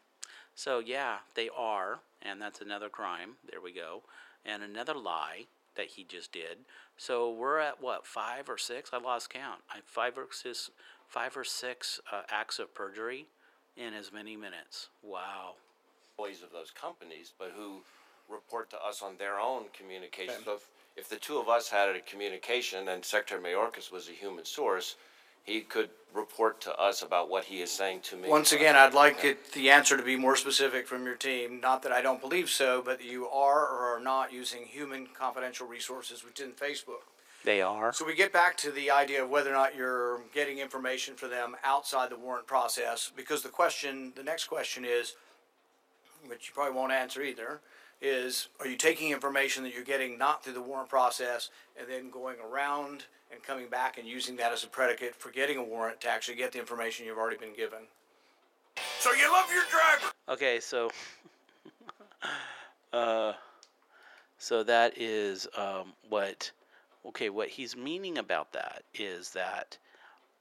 So 0.55 0.79
yeah, 0.79 1.17
they 1.35 1.49
are, 1.57 1.99
and 2.21 2.41
that's 2.41 2.61
another 2.61 2.89
crime. 2.89 3.31
There 3.49 3.61
we 3.61 3.73
go, 3.73 4.03
and 4.45 4.63
another 4.63 4.93
lie 4.93 5.45
that 5.75 5.87
he 5.87 6.03
just 6.03 6.31
did. 6.31 6.59
So 6.97 7.31
we're 7.31 7.59
at 7.59 7.81
what 7.81 8.05
five 8.05 8.49
or 8.49 8.57
six? 8.57 8.91
I 8.93 8.99
lost 8.99 9.29
count. 9.29 9.61
I 9.69 9.79
five 9.85 10.17
or 10.17 10.27
six, 10.31 10.69
five 11.07 11.35
or 11.35 11.43
six 11.43 11.99
uh, 12.11 12.21
acts 12.29 12.59
of 12.59 12.73
perjury 12.73 13.27
in 13.79 13.93
as 13.93 14.11
many 14.11 14.35
minutes. 14.35 14.89
Wow. 15.03 15.53
employees 16.17 16.43
of 16.43 16.51
those 16.51 16.71
companies, 16.71 17.31
but 17.39 17.51
who 17.55 17.77
report 18.29 18.69
to 18.69 18.77
us 18.83 19.01
on 19.01 19.15
their 19.17 19.39
own 19.39 19.63
communication. 19.73 20.35
So 20.45 20.55
if, 20.55 20.67
if 20.97 21.09
the 21.09 21.15
two 21.15 21.39
of 21.39 21.47
us 21.47 21.69
had 21.69 21.95
a 21.95 22.01
communication 22.01 22.89
and 22.89 23.03
Secretary 23.03 23.41
Mayorkas 23.41 23.91
was 23.91 24.09
a 24.09 24.11
human 24.11 24.45
source, 24.45 24.95
he 25.43 25.61
could 25.61 25.89
report 26.13 26.61
to 26.61 26.75
us 26.77 27.01
about 27.01 27.29
what 27.29 27.45
he 27.45 27.61
is 27.61 27.71
saying 27.71 28.01
to 28.01 28.15
me. 28.15 28.29
Once 28.29 28.51
again, 28.51 28.75
I'd 28.75 28.93
like 28.93 29.23
it, 29.23 29.53
the 29.53 29.69
answer 29.69 29.95
to 29.95 30.03
be 30.03 30.15
more 30.15 30.35
specific 30.35 30.87
from 30.87 31.05
your 31.05 31.15
team. 31.15 31.59
Not 31.61 31.81
that 31.83 31.91
I 31.91 32.01
don't 32.01 32.21
believe 32.21 32.49
so, 32.49 32.81
but 32.83 33.03
you 33.03 33.27
are 33.27 33.65
or 33.67 33.95
are 33.95 33.99
not 33.99 34.33
using 34.33 34.63
human 34.65 35.07
confidential 35.07 35.67
resources 35.67 36.23
within 36.23 36.51
Facebook. 36.51 37.08
They 37.45 37.61
are. 37.61 37.93
So 37.93 38.05
we 38.05 38.15
get 38.15 38.33
back 38.33 38.57
to 38.57 38.71
the 38.71 38.91
idea 38.91 39.23
of 39.23 39.29
whether 39.29 39.49
or 39.49 39.53
not 39.53 39.75
you're 39.75 40.21
getting 40.33 40.59
information 40.59 41.15
for 41.15 41.27
them 41.27 41.55
outside 41.63 42.09
the 42.09 42.17
warrant 42.17 42.47
process, 42.47 43.11
because 43.15 43.41
the 43.43 43.49
question, 43.49 44.11
the 44.15 44.23
next 44.23 44.47
question 44.47 44.83
is, 44.85 45.15
which 46.27 46.47
you 46.47 46.53
probably 46.53 46.75
won't 46.75 46.91
answer 46.91 47.21
either, 47.21 47.61
is 48.01 48.49
are 48.59 48.67
you 48.67 48.75
taking 48.75 49.11
information 49.11 49.63
that 49.63 49.73
you're 49.73 49.83
getting 49.83 50.17
not 50.17 50.43
through 50.43 50.53
the 50.53 50.61
warrant 50.61 50.89
process 50.89 51.49
and 51.77 51.89
then 51.89 52.09
going 52.09 52.37
around 52.39 53.05
and 53.31 53.41
coming 53.43 53.69
back 53.69 53.97
and 53.97 54.07
using 54.07 54.35
that 54.37 54.51
as 54.51 54.63
a 54.63 54.67
predicate 54.67 55.15
for 55.15 55.31
getting 55.31 55.57
a 55.57 55.63
warrant 55.63 55.99
to 56.01 56.09
actually 56.09 56.35
get 56.35 56.51
the 56.51 56.59
information 56.59 57.05
you've 57.05 57.17
already 57.17 57.37
been 57.37 57.55
given? 57.55 57.79
So 58.99 59.11
you 59.13 59.31
love 59.31 59.49
your 59.53 59.63
driver. 59.69 60.11
Okay, 60.29 60.59
so 60.59 60.89
uh 62.93 63.33
so 64.37 64.63
that 64.63 64.97
is 64.97 65.47
um 65.57 65.93
what 66.07 66.51
okay, 67.05 67.29
what 67.29 67.49
he's 67.49 67.75
meaning 67.75 68.17
about 68.17 68.53
that 68.53 68.83
is 68.93 69.31
that 69.31 69.77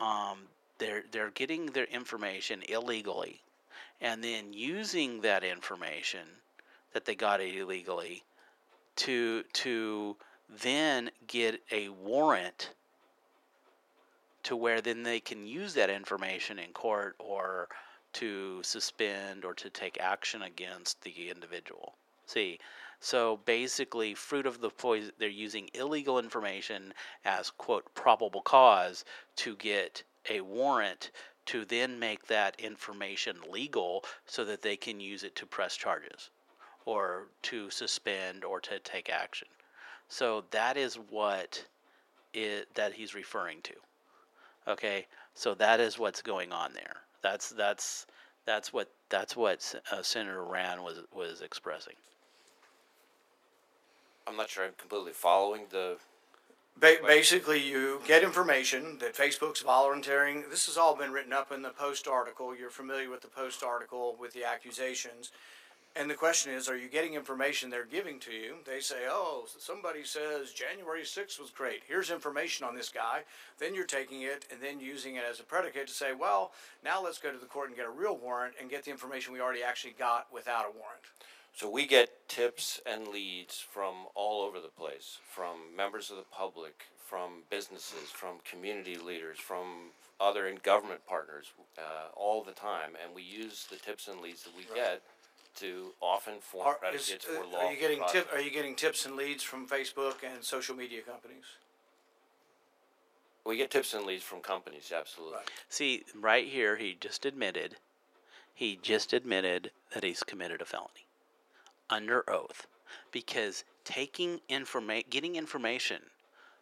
um 0.01 0.39
they're 0.79 1.05
they're 1.11 1.31
getting 1.31 1.67
their 1.67 1.85
information 1.85 2.63
illegally 2.69 3.41
and 4.01 4.23
then 4.23 4.53
using 4.53 5.21
that 5.21 5.43
information 5.43 6.27
that 6.93 7.05
they 7.05 7.15
got 7.15 7.41
illegally 7.41 8.23
to 8.97 9.43
to 9.53 10.17
then 10.63 11.11
get 11.27 11.61
a 11.73 11.89
warrant 11.89 12.71
to 14.43 14.57
where 14.57 14.81
then 14.81 15.03
they 15.03 15.21
can 15.21 15.47
use 15.47 15.75
that 15.75 15.91
information 15.91 16.59
in 16.59 16.73
court 16.73 17.15
or 17.19 17.69
to 18.15 18.63
suspend 18.63 19.45
or 19.45 19.53
to 19.55 19.69
take 19.69 19.99
action 20.01 20.43
against 20.43 21.03
the 21.03 21.29
individual. 21.29 21.95
See, 22.27 22.59
so 23.01 23.39
basically, 23.45 24.15
fruit 24.15 24.47
of 24.47 24.61
the 24.61 24.71
poison, 24.71 25.13
they're 25.19 25.29
using 25.29 25.71
illegal 25.75 26.19
information 26.19 26.93
as, 27.25 27.51
quote, 27.51 27.95
probable 27.95 28.43
cause 28.43 29.05
to 29.37 29.55
get 29.57 30.03
a 30.29 30.41
warrant 30.41 31.11
to 31.47 31.65
then 31.65 31.99
make 31.99 32.27
that 32.27 32.61
information 32.61 33.37
legal 33.51 34.05
so 34.27 34.45
that 34.45 34.63
they 34.63 34.77
can 34.77 35.01
use 35.01 35.23
it 35.23 35.35
to 35.37 35.47
press 35.47 35.77
charges 35.77 36.31
or 36.85 37.29
to 37.43 37.71
suspend 37.71 38.45
or 38.45 38.61
to 38.61 38.79
take 38.81 39.09
action. 39.09 39.49
So 40.09 40.45
that 40.51 40.77
is 40.77 40.97
what 40.97 41.65
it, 42.35 42.75
that 42.75 42.95
he's 42.95 43.15
referring 43.15 43.63
to. 43.63 43.75
Okay, 44.67 45.07
so 45.35 45.55
that 45.55 45.81
is 45.81 45.99
what's 45.99 46.21
going 46.21 46.53
on 46.53 46.75
there. 46.75 46.97
That's 47.23 47.51
that's 47.51 48.07
that's 48.45 48.73
what 48.73 48.91
that's 49.09 49.35
what 49.35 49.75
uh, 49.91 50.03
Senator 50.03 50.45
Rand 50.45 50.83
was 50.83 50.99
was 51.15 51.41
expressing. 51.41 51.95
I'm 54.29 54.37
not 54.37 54.51
sure 54.51 54.65
I'm 54.65 54.73
completely 54.77 55.13
following 55.13 55.63
the. 55.71 55.97
Ba- 56.79 56.99
basically, 57.05 57.67
you 57.67 58.01
get 58.07 58.23
information 58.23 58.99
that 58.99 59.17
Facebook's 59.17 59.63
volunteering. 59.63 60.45
This 60.51 60.67
has 60.67 60.77
all 60.77 60.95
been 60.95 61.13
written 61.13 61.33
up 61.33 61.51
in 61.51 61.63
the 61.63 61.71
Post 61.71 62.07
article. 62.07 62.55
You're 62.55 62.71
familiar 62.71 63.11
with 63.11 63.23
the 63.23 63.29
Post 63.29 63.63
article 63.65 64.17
with 64.21 64.35
the 64.35 64.45
accusations. 64.45 65.33
And 65.97 66.09
the 66.09 66.15
question 66.15 66.53
is, 66.53 66.69
are 66.69 66.77
you 66.77 66.89
getting 66.89 67.15
information 67.15 67.71
they're 67.71 67.85
giving 67.85 68.21
to 68.21 68.31
you? 68.31 68.57
They 68.65 68.79
say, 68.79 69.07
oh, 69.09 69.47
somebody 69.59 70.05
says 70.05 70.53
January 70.53 71.03
6th 71.03 71.41
was 71.41 71.51
great. 71.51 71.81
Here's 71.89 72.11
information 72.11 72.67
on 72.67 72.77
this 72.77 72.91
guy. 72.91 73.23
Then 73.59 73.75
you're 73.75 73.85
taking 73.85 74.23
it 74.23 74.45
and 74.53 74.61
then 74.61 74.79
using 74.79 75.17
it 75.17 75.25
as 75.29 75.41
a 75.41 75.43
predicate 75.45 75.89
to 75.89 75.93
say, 75.93 76.13
well, 76.13 76.53
now 76.85 77.03
let's 77.03 77.19
go 77.19 77.33
to 77.33 77.39
the 77.39 77.47
court 77.47 77.69
and 77.69 77.77
get 77.77 77.87
a 77.87 77.91
real 77.91 78.17
warrant 78.17 78.55
and 78.61 78.71
get 78.71 78.85
the 78.85 78.93
information 78.93 79.33
we 79.33 79.41
already 79.41 79.63
actually 79.63 79.95
got 79.99 80.27
without 80.33 80.67
a 80.67 80.79
warrant. 80.79 81.03
So 81.59 81.69
we 81.69 81.89
get 81.89 82.29
tips 82.29 82.81
and 82.87 83.09
leads 83.09 83.59
from 83.59 84.07
all 84.15 84.43
over 84.43 84.61
the 84.61 84.69
place, 84.69 85.19
from 85.29 85.75
members 85.77 86.09
of 86.09 86.17
the 86.17 86.23
public, 86.31 86.85
from 87.05 87.43
businesses, 87.51 88.11
from 88.13 88.37
community 88.49 88.97
leaders, 88.97 89.41
from 89.41 89.91
other 90.21 90.47
in 90.47 90.61
government 90.63 91.01
partners, 91.05 91.47
uh, 91.77 92.15
all 92.15 92.45
the 92.45 92.53
time, 92.53 92.93
and 93.03 93.13
we 93.13 93.23
use 93.23 93.67
the 93.69 93.75
tips 93.75 94.07
and 94.07 94.21
leads 94.21 94.45
that 94.45 94.53
we 94.57 94.73
get 94.73 95.03
to 95.57 95.91
often 96.01 96.35
form 96.41 96.69
Are, 96.69 96.75
is, 96.95 97.09
predicates 97.09 97.27
uh, 97.27 97.43
for 97.43 97.53
law. 97.53 97.65
are 97.65 97.73
you 97.73 97.81
getting 97.81 98.03
tip, 98.09 98.29
Are 98.33 98.41
you 98.41 98.53
getting 98.53 98.77
tips 98.77 99.05
and 99.05 99.17
leads 99.17 99.43
from 99.43 99.67
Facebook 99.67 100.23
and 100.23 100.45
social 100.45 100.77
media 100.77 101.01
companies? 101.03 101.43
We 103.45 103.57
get 103.57 103.73
tips 103.73 103.95
and 103.95 104.07
leads 104.07 104.23
from 104.23 104.43
companies, 104.43 104.93
absolutely. 104.97 105.39
Right. 105.39 105.51
See, 105.69 106.05
right 106.15 106.47
here, 106.47 106.77
he 106.77 106.97
just 107.01 107.27
admitted, 107.27 107.79
he 108.55 108.79
just 108.81 109.13
admitted 109.13 109.73
that 109.93 110.05
he's 110.05 110.23
committed 110.23 110.63
a 110.63 110.65
felony 110.65 111.08
under 111.91 112.29
oath, 112.31 112.67
because 113.13 113.65
taking 113.85 114.41
informa- 114.49 115.09
getting 115.09 115.37
information 115.37 116.03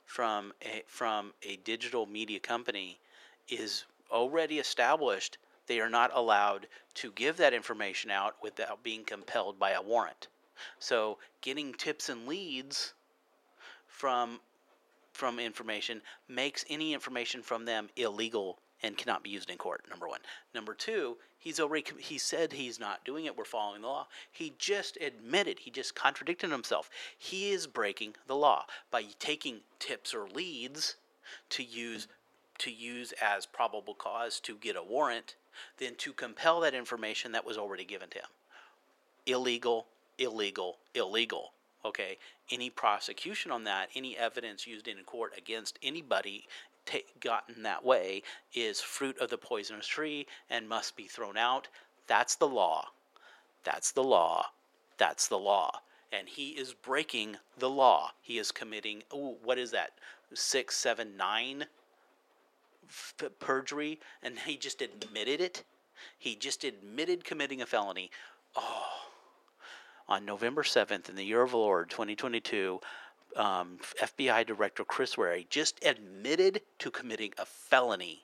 from 0.04 0.52
a 0.62 0.82
from 0.86 1.32
a 1.42 1.56
digital 1.56 2.06
media 2.06 2.38
company 2.38 2.98
is 3.48 3.84
already 4.10 4.58
established. 4.58 5.38
They 5.66 5.80
are 5.80 5.90
not 5.90 6.10
allowed 6.14 6.68
to 6.94 7.10
give 7.12 7.36
that 7.38 7.52
information 7.52 8.10
out 8.10 8.36
without 8.40 8.82
being 8.82 9.04
compelled 9.04 9.58
by 9.58 9.72
a 9.72 9.82
warrant. 9.82 10.28
So, 10.78 11.18
getting 11.40 11.74
tips 11.74 12.08
and 12.08 12.26
leads 12.26 12.94
from 13.86 14.40
from 15.12 15.38
information 15.38 16.02
makes 16.28 16.64
any 16.68 16.92
information 16.92 17.42
from 17.42 17.64
them 17.64 17.88
illegal 17.96 18.58
and 18.86 18.96
cannot 18.96 19.22
be 19.22 19.30
used 19.30 19.50
in 19.50 19.58
court. 19.58 19.84
Number 19.90 20.08
one. 20.08 20.20
Number 20.54 20.72
two, 20.72 21.16
he's 21.38 21.60
already 21.60 21.84
he 21.98 22.18
said 22.18 22.52
he's 22.52 22.80
not 22.80 23.04
doing 23.04 23.26
it. 23.26 23.36
We're 23.36 23.44
following 23.44 23.82
the 23.82 23.88
law. 23.88 24.06
He 24.30 24.54
just 24.58 24.96
admitted. 25.00 25.58
He 25.58 25.70
just 25.70 25.94
contradicted 25.94 26.50
himself. 26.50 26.88
He 27.18 27.50
is 27.50 27.66
breaking 27.66 28.14
the 28.26 28.36
law 28.36 28.64
by 28.90 29.04
taking 29.18 29.60
tips 29.78 30.14
or 30.14 30.26
leads 30.28 30.96
to 31.50 31.62
use 31.62 32.08
to 32.58 32.70
use 32.70 33.12
as 33.20 33.44
probable 33.44 33.94
cause 33.94 34.40
to 34.40 34.56
get 34.56 34.76
a 34.76 34.82
warrant, 34.82 35.34
then 35.78 35.94
to 35.96 36.12
compel 36.12 36.60
that 36.60 36.72
information 36.72 37.32
that 37.32 37.44
was 37.44 37.58
already 37.58 37.84
given 37.84 38.08
to 38.08 38.18
him. 38.18 38.28
Illegal, 39.26 39.86
illegal, 40.18 40.78
illegal. 40.94 41.52
Okay, 41.84 42.16
any 42.50 42.70
prosecution 42.70 43.52
on 43.52 43.64
that, 43.64 43.90
any 43.94 44.16
evidence 44.16 44.66
used 44.66 44.88
in 44.88 44.96
court 45.04 45.32
against 45.36 45.78
anybody 45.82 46.46
ta- 46.86 46.98
gotten 47.20 47.62
that 47.62 47.84
way 47.84 48.22
is 48.54 48.80
fruit 48.80 49.18
of 49.18 49.30
the 49.30 49.38
poisonous 49.38 49.86
tree 49.86 50.26
and 50.48 50.68
must 50.68 50.96
be 50.96 51.04
thrown 51.06 51.36
out. 51.36 51.68
That's 52.06 52.36
the 52.36 52.48
law. 52.48 52.86
That's 53.64 53.92
the 53.92 54.04
law. 54.04 54.46
That's 54.96 55.28
the 55.28 55.38
law. 55.38 55.80
And 56.12 56.28
he 56.28 56.50
is 56.50 56.72
breaking 56.72 57.36
the 57.58 57.68
law. 57.68 58.12
He 58.22 58.38
is 58.38 58.52
committing, 58.52 59.02
ooh, 59.12 59.36
what 59.42 59.58
is 59.58 59.72
that? 59.72 59.90
Six, 60.32 60.76
seven, 60.76 61.16
nine 61.16 61.66
f- 62.88 63.14
perjury. 63.40 63.98
And 64.22 64.38
he 64.38 64.56
just 64.56 64.80
admitted 64.80 65.40
it. 65.40 65.64
He 66.18 66.36
just 66.36 66.64
admitted 66.64 67.24
committing 67.24 67.60
a 67.60 67.66
felony. 67.66 68.10
Oh, 68.54 68.86
on 70.08 70.24
November 70.24 70.62
7th, 70.62 71.08
in 71.08 71.16
the 71.16 71.24
year 71.24 71.42
of 71.42 71.50
the 71.50 71.56
Lord 71.56 71.90
2022, 71.90 72.80
um, 73.36 73.78
FBI 74.02 74.46
Director 74.46 74.84
Chris 74.84 75.16
Wray 75.18 75.46
just 75.50 75.84
admitted 75.84 76.62
to 76.78 76.90
committing 76.90 77.32
a 77.38 77.46
felony, 77.46 78.22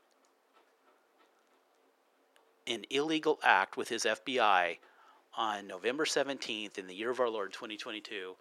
an 2.66 2.84
illegal 2.90 3.38
act 3.42 3.76
with 3.76 3.88
his 3.88 4.04
FBI 4.04 4.78
on 5.36 5.66
November 5.66 6.04
17th, 6.04 6.78
in 6.78 6.86
the 6.86 6.94
year 6.94 7.10
of 7.10 7.20
our 7.20 7.28
Lord 7.28 7.52
2022. 7.52 8.34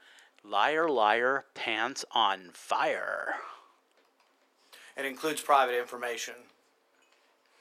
Liar, 0.44 0.90
liar, 0.90 1.46
pants 1.54 2.04
on 2.12 2.50
fire. 2.52 3.36
It 4.98 5.06
includes 5.06 5.42
private 5.42 5.80
information. 5.80 6.34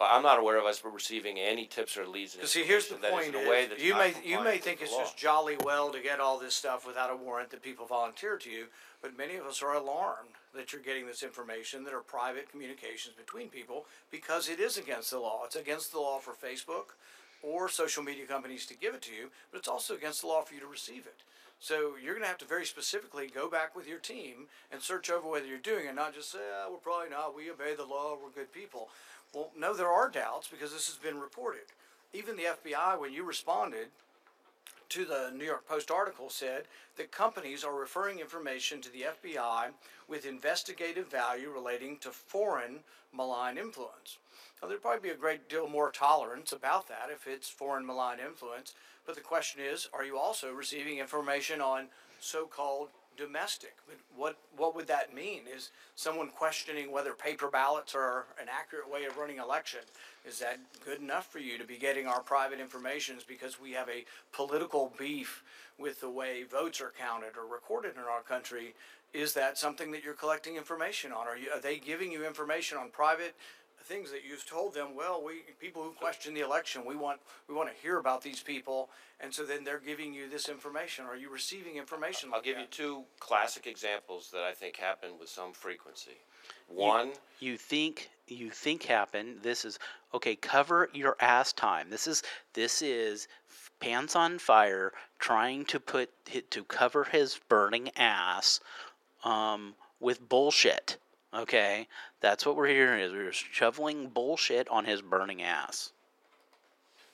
But 0.01 0.09
I'm 0.13 0.23
not 0.23 0.39
aware 0.39 0.57
of 0.57 0.65
us 0.65 0.83
receiving 0.83 1.39
any 1.39 1.67
tips 1.67 1.99
or 1.99 2.07
leads. 2.07 2.35
Because 2.35 2.51
see, 2.51 2.65
here's 2.65 2.89
the 2.89 2.95
that 2.97 3.09
is 3.09 3.13
point: 3.13 3.27
in 3.29 3.35
a 3.35 3.39
is 3.39 3.49
way 3.51 3.67
that's 3.67 3.83
you 3.83 3.91
not 3.91 3.99
may 3.99 4.07
you 4.09 4.13
compliant 4.15 4.45
may 4.45 4.53
with 4.55 4.65
think 4.65 4.79
the 4.79 4.85
it's 4.87 4.95
law. 4.95 5.01
just 5.01 5.19
jolly 5.19 5.57
well 5.63 5.93
to 5.93 6.01
get 6.01 6.21
all 6.21 6.39
this 6.39 6.55
stuff 6.55 6.87
without 6.87 7.11
a 7.13 7.17
warrant 7.17 7.51
that 7.51 7.63
people 7.63 7.85
volunteer 7.85 8.39
to 8.39 8.49
you, 8.49 8.65
but 9.03 9.15
many 9.19 9.37
of 9.37 9.45
us 9.45 9.63
are 9.63 9.75
alarmed 9.75 10.31
that 10.55 10.73
you're 10.73 10.81
getting 10.81 11.07
this 11.07 11.23
information 11.23 11.85
that 11.85 11.93
are 11.93 12.01
private 12.01 12.51
communications 12.51 13.15
between 13.15 13.51
people 13.51 13.85
because 14.11 14.49
it 14.49 14.59
is 14.59 14.79
against 14.79 15.11
the 15.11 15.19
law. 15.19 15.43
It's 15.45 15.55
against 15.55 15.93
the 15.93 16.01
law 16.01 16.19
for 16.19 16.33
Facebook 16.33 16.97
or 17.43 17.69
social 17.69 18.03
media 18.03 18.25
companies 18.25 18.65
to 18.67 18.75
give 18.75 18.95
it 18.95 19.03
to 19.03 19.13
you, 19.13 19.29
but 19.53 19.59
it's 19.59 19.69
also 19.69 19.95
against 19.95 20.23
the 20.23 20.29
law 20.29 20.41
for 20.41 20.55
you 20.55 20.61
to 20.61 20.67
receive 20.67 21.05
it. 21.07 21.23
So 21.61 21.93
you're 22.03 22.15
going 22.15 22.23
to 22.23 22.29
have 22.29 22.39
to 22.39 22.47
very 22.47 22.65
specifically 22.65 23.27
go 23.29 23.51
back 23.51 23.77
with 23.77 23.87
your 23.87 23.99
team 23.99 24.49
and 24.73 24.81
search 24.81 25.11
over 25.11 25.29
whether 25.29 25.47
you're 25.47 25.59
doing 25.59 25.87
it, 25.87 25.95
not 25.95 26.15
just 26.15 26.33
say, 26.33 26.39
ah, 26.57 26.69
we're 26.71 26.79
probably 26.79 27.11
not. 27.11 27.37
We 27.37 27.51
obey 27.51 27.75
the 27.77 27.85
law. 27.85 28.17
We're 28.17 28.31
good 28.31 28.51
people. 28.51 28.89
Well, 29.35 29.51
no, 29.57 29.75
there 29.75 29.89
are 29.89 30.09
doubts 30.09 30.49
because 30.49 30.73
this 30.73 30.87
has 30.89 30.97
been 30.97 31.21
reported. 31.21 31.63
Even 32.13 32.37
the 32.37 32.45
FBI, 32.45 32.99
when 32.99 33.13
you 33.13 33.25
responded 33.25 33.89
to 34.89 35.05
the 35.05 35.31
New 35.37 35.45
York 35.45 35.69
Post 35.69 35.91
article, 35.91 36.29
said 36.29 36.65
that 36.97 37.13
companies 37.13 37.63
are 37.63 37.79
referring 37.79 38.19
information 38.19 38.81
to 38.81 38.91
the 38.91 39.05
FBI 39.23 39.69
with 40.09 40.27
investigative 40.27 41.09
value 41.09 41.51
relating 41.51 41.97
to 41.99 42.11
foreign 42.11 42.81
malign 43.15 43.57
influence. 43.57 44.19
Now, 44.61 44.69
there'd 44.69 44.83
probably 44.83 45.09
be 45.09 45.15
a 45.15 45.19
great 45.19 45.49
deal 45.49 45.69
more 45.69 45.93
tolerance 45.93 46.53
about 46.53 46.89
that 46.89 47.09
if 47.13 47.29
it's 47.29 47.49
foreign 47.49 47.87
malign 47.87 48.19
influence. 48.19 48.75
But 49.07 49.15
the 49.15 49.21
question 49.21 49.63
is, 49.65 49.89
are 49.93 50.05
you 50.05 50.19
also 50.19 50.53
receiving 50.53 50.99
information 50.99 51.61
on 51.61 51.87
so-called 52.21 52.89
domestic? 53.21 53.77
But 53.87 53.99
what 54.17 54.37
what 54.57 54.75
would 54.75 54.89
that 54.89 55.15
mean? 55.15 55.43
Is 55.55 55.71
someone 55.95 56.31
questioning 56.31 56.91
whether 56.91 57.13
paper 57.13 57.49
ballots 57.49 57.95
are 57.95 58.25
an 58.41 58.49
accurate 58.51 58.91
way 58.91 59.05
of 59.05 59.17
running 59.17 59.39
election? 59.39 59.81
Is 60.27 60.39
that 60.41 60.59
good 60.85 61.01
enough 61.01 61.31
for 61.31 61.39
you 61.39 61.59
to 61.59 61.65
be 61.65 61.77
getting 61.77 62.07
our 62.07 62.21
private 62.21 62.59
information 62.59 63.17
because 63.29 63.61
we 63.61 63.73
have 63.73 63.89
a 63.89 64.05
political 64.33 64.93
beef 64.99 65.45
with 65.79 66.01
the 66.01 66.11
way 66.11 66.43
votes 66.43 66.81
are 66.81 66.93
counted 66.99 67.37
or 67.37 67.47
recorded 67.53 67.95
in 67.95 68.03
our 68.03 68.23
country? 68.23 68.75
Is 69.13 69.35
that 69.35 69.59
something 69.59 69.91
that 69.91 70.03
you're 70.05 70.15
collecting 70.15 70.57
information 70.57 71.13
on? 71.13 71.27
Are 71.27 71.37
you 71.37 71.51
are 71.51 71.61
they 71.61 71.79
giving 71.79 72.11
you 72.11 72.27
information 72.27 72.79
on 72.79 72.91
private 72.91 73.35
things 73.85 74.11
that 74.11 74.21
you've 74.29 74.47
told 74.47 74.75
them, 74.75 74.95
well, 74.95 75.23
we 75.25 75.43
people 75.59 75.83
who 75.83 75.91
question 75.93 76.35
the 76.35 76.41
election, 76.41 76.83
we 76.87 76.97
want 76.97 77.21
we 77.49 77.55
want 77.55 77.69
to 77.69 77.83
hear 77.83 77.99
about 77.99 78.23
these 78.23 78.41
people, 78.41 78.91
and 79.21 79.33
so 79.33 79.45
then 79.45 79.65
they're 79.65 79.79
giving 79.79 80.13
you 80.15 80.29
this 80.29 80.49
information. 80.49 81.05
Are 81.07 81.17
you 81.17 81.31
receiving 81.31 81.77
information? 81.77 82.31
I'll 82.33 82.39
like 82.39 82.45
give 82.45 82.59
you 82.59 82.67
two 82.71 83.05
classic 83.19 83.67
examples 83.67 84.31
that 84.33 84.43
I 84.43 84.53
think 84.53 84.77
happen 84.77 85.11
with 85.19 85.29
some 85.29 85.53
frequency. 85.53 86.19
One, 86.69 87.11
you 87.41 87.57
think 87.57 88.11
you 88.31 88.51
think 88.51 88.85
happen 88.85 89.37
this 89.43 89.65
is 89.65 89.79
okay 90.15 90.37
cover 90.37 90.89
your 90.93 91.17
ass 91.21 91.53
time 91.53 91.91
this 91.91 92.07
is 92.07 92.23
this 92.55 92.81
is 92.81 93.27
pants 93.81 94.15
on 94.15 94.39
fire 94.39 94.93
trying 95.19 95.65
to 95.65 95.81
put 95.81 96.11
to 96.51 96.65
cover 96.65 97.05
his 97.05 97.41
burning 97.49 97.91
ass 97.97 98.61
um, 99.25 99.75
with 99.99 100.29
bullshit 100.29 100.97
okay 101.35 101.87
that's 102.21 102.45
what 102.45 102.57
we're 102.57 102.69
hearing 102.69 103.01
is 103.01 103.13
we're 103.13 103.33
shoveling 103.33 104.09
bullshit 104.09 104.69
on 104.69 104.85
his 104.85 105.01
burning 105.03 105.43
ass. 105.43 105.93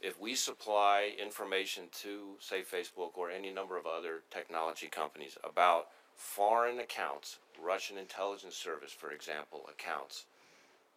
If 0.02 0.20
we 0.20 0.34
supply 0.34 1.12
information 1.20 1.84
to, 2.02 2.36
say, 2.38 2.62
Facebook 2.62 3.16
or 3.16 3.30
any 3.30 3.52
number 3.52 3.76
of 3.76 3.86
other 3.86 4.22
technology 4.30 4.88
companies 4.88 5.38
about 5.42 5.86
foreign 6.14 6.78
accounts, 6.80 7.38
Russian 7.62 7.96
intelligence 7.98 8.54
service, 8.54 8.92
for 8.92 9.10
example, 9.10 9.68
accounts, 9.70 10.26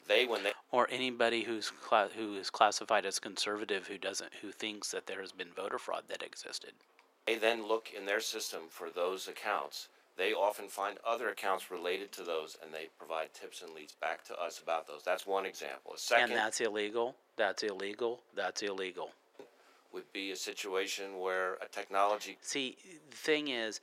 they, 0.07 0.25
when 0.25 0.43
they 0.43 0.51
or 0.71 0.87
anybody 0.91 1.43
who's 1.43 1.71
cla- 1.81 2.09
who 2.15 2.35
is 2.35 2.49
classified 2.49 3.05
as 3.05 3.19
conservative 3.19 3.87
who 3.87 3.97
doesn't 3.97 4.31
who 4.41 4.51
thinks 4.51 4.91
that 4.91 5.07
there 5.07 5.21
has 5.21 5.31
been 5.31 5.49
voter 5.55 5.77
fraud 5.77 6.03
that 6.07 6.23
existed. 6.23 6.71
they 7.27 7.35
then 7.35 7.67
look 7.67 7.89
in 7.95 8.05
their 8.05 8.19
system 8.19 8.61
for 8.69 8.89
those 8.89 9.27
accounts, 9.27 9.87
they 10.19 10.33
often 10.33 10.67
find 10.67 10.97
other 11.07 11.29
accounts 11.29 11.71
related 11.71 12.11
to 12.11 12.23
those 12.23 12.57
and 12.61 12.73
they 12.73 12.89
provide 12.99 13.33
tips 13.33 13.61
and 13.61 13.73
leads 13.73 13.93
back 13.93 14.23
to 14.25 14.39
us 14.39 14.59
about 14.59 14.85
those. 14.85 15.01
That's 15.03 15.25
one 15.25 15.45
example. 15.45 15.93
A 15.95 15.97
second 15.97 16.31
and 16.31 16.33
that's 16.33 16.59
illegal 16.61 17.15
that's 17.37 17.63
illegal 17.63 18.19
that's 18.35 18.61
illegal 18.61 19.11
would 19.93 20.11
be 20.13 20.31
a 20.31 20.35
situation 20.35 21.19
where 21.19 21.53
a 21.55 21.67
technology 21.71 22.37
See, 22.41 22.77
the 23.09 23.15
thing 23.15 23.47
is, 23.47 23.79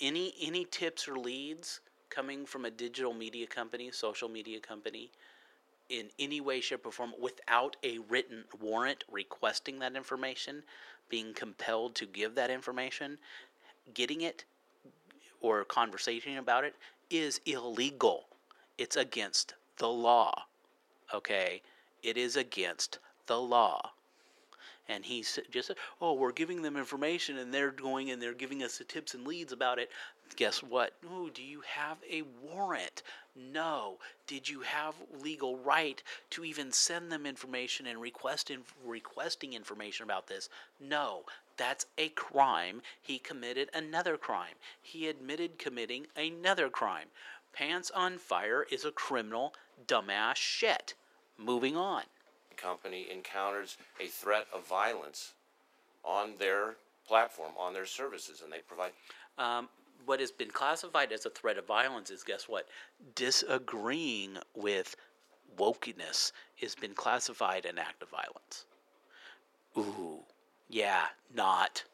any 0.00 0.34
any 0.40 0.64
tips 0.64 1.06
or 1.06 1.16
leads 1.16 1.80
coming 2.10 2.46
from 2.46 2.64
a 2.64 2.70
digital 2.70 3.12
media 3.12 3.46
company, 3.46 3.90
social 3.90 4.28
media 4.28 4.60
company, 4.60 5.10
in 5.88 6.06
any 6.18 6.40
way, 6.40 6.60
shape, 6.60 6.86
or 6.86 6.92
form, 6.92 7.12
without 7.20 7.76
a 7.82 7.98
written 8.08 8.44
warrant 8.60 9.04
requesting 9.10 9.78
that 9.80 9.96
information, 9.96 10.62
being 11.08 11.34
compelled 11.34 11.94
to 11.96 12.06
give 12.06 12.34
that 12.36 12.50
information, 12.50 13.18
getting 13.92 14.22
it, 14.22 14.44
or 15.44 15.62
conversation 15.64 16.38
about 16.38 16.64
it 16.64 16.74
is 17.10 17.38
illegal. 17.44 18.24
It's 18.78 18.96
against 18.96 19.54
the 19.76 19.88
law. 19.88 20.46
Okay, 21.12 21.60
it 22.02 22.16
is 22.16 22.36
against 22.36 22.98
the 23.26 23.38
law 23.38 23.90
and 24.88 25.04
he 25.04 25.22
just 25.50 25.68
said, 25.68 25.76
"Oh, 26.00 26.12
we're 26.12 26.32
giving 26.32 26.62
them 26.62 26.76
information, 26.76 27.38
and 27.38 27.52
they're 27.52 27.70
going 27.70 28.10
and 28.10 28.20
they're 28.20 28.34
giving 28.34 28.62
us 28.62 28.78
the 28.78 28.84
tips 28.84 29.14
and 29.14 29.26
leads 29.26 29.52
about 29.52 29.78
it." 29.78 29.90
Guess 30.36 30.62
what? 30.62 30.92
Do 31.32 31.42
you 31.42 31.62
have 31.62 31.98
a 32.08 32.22
warrant? 32.42 33.02
No. 33.34 33.98
Did 34.26 34.48
you 34.48 34.60
have 34.60 34.94
legal 35.20 35.56
right 35.56 36.02
to 36.30 36.44
even 36.44 36.72
send 36.72 37.10
them 37.10 37.24
information 37.24 37.86
and 37.86 38.00
request 38.00 38.50
in, 38.50 38.64
requesting 38.84 39.54
information 39.54 40.04
about 40.04 40.26
this? 40.26 40.48
No. 40.80 41.24
That's 41.56 41.86
a 41.98 42.08
crime. 42.10 42.82
He 43.00 43.18
committed 43.18 43.70
another 43.74 44.16
crime. 44.16 44.54
He 44.82 45.08
admitted 45.08 45.58
committing 45.58 46.06
another 46.16 46.68
crime. 46.68 47.08
Pants 47.52 47.90
on 47.92 48.18
fire 48.18 48.66
is 48.70 48.84
a 48.84 48.90
criminal 48.90 49.54
dumbass 49.86 50.36
shit. 50.36 50.94
Moving 51.38 51.76
on. 51.76 52.02
company 52.56 53.06
encounters 53.12 53.76
a 54.00 54.06
threat 54.06 54.46
of 54.54 54.66
violence 54.66 55.34
on 56.04 56.34
their 56.38 56.76
platform, 57.06 57.52
on 57.58 57.72
their 57.74 57.86
services, 57.86 58.40
and 58.42 58.52
they 58.52 58.60
provide 58.60 58.92
Um, 59.38 59.68
what 60.06 60.20
has 60.20 60.30
been 60.30 60.50
classified 60.50 61.12
as 61.12 61.26
a 61.26 61.30
threat 61.30 61.58
of 61.58 61.66
violence 61.66 62.10
is 62.10 62.22
guess 62.22 62.48
what? 62.48 62.68
Disagreeing 63.14 64.38
with 64.54 64.96
wokeness 65.56 66.32
has 66.60 66.74
been 66.74 66.94
classified 66.94 67.64
an 67.64 67.78
act 67.78 68.02
of 68.02 68.10
violence. 68.10 68.66
Ooh, 69.76 70.22
yeah, 70.74 71.04
not, 71.32 71.84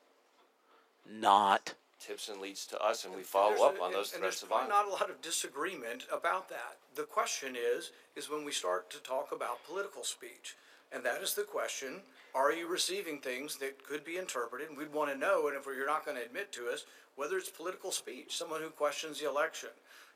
not. 1.07 1.75
Tips 2.01 2.31
and 2.31 2.41
leads 2.41 2.65
to 2.69 2.81
us, 2.83 3.05
and 3.05 3.15
we 3.15 3.23
follow 3.23 3.51
There's 3.51 3.61
up 3.61 3.79
a- 3.79 3.83
on 3.83 3.93
those 3.93 4.15
and, 4.15 4.23
threats 4.23 4.43
and 4.43 4.51
of 4.51 4.57
there's 4.59 4.69
violence. 4.69 4.71
not 4.71 4.89
a 4.89 5.03
lot 5.03 5.11
of 5.11 5.21
disagreement 5.21 6.07
about 6.11 6.49
that. 6.49 6.79
The 6.95 7.03
question 7.03 7.55
is, 7.57 7.91
is 8.17 8.31
when 8.31 8.43
we 8.43 8.53
start 8.53 8.89
to 8.91 8.99
talk 9.03 9.33
about 9.33 9.63
political 9.67 10.03
speech, 10.03 10.57
and 10.93 11.05
that 11.05 11.21
is 11.21 11.35
the 11.35 11.43
question: 11.43 12.01
Are 12.35 12.53
you 12.53 12.67
receiving 12.69 13.19
things 13.19 13.57
that 13.59 13.85
could 13.85 14.03
be 14.03 14.17
interpreted? 14.17 14.71
And 14.71 14.79
we'd 14.79 14.95
want 14.95 15.13
to 15.13 15.19
know, 15.19 15.49
and 15.49 15.57
if 15.59 15.67
you're 15.67 15.87
not 15.87 16.07
going 16.07 16.17
to 16.17 16.25
admit 16.25 16.51
to 16.53 16.69
us, 16.73 16.87
whether 17.17 17.37
it's 17.37 17.51
political 17.51 17.93
speech, 17.93 18.35
someone 18.35 18.63
who 18.63 18.71
questions 18.71 19.21
the 19.21 19.29
election, 19.29 19.69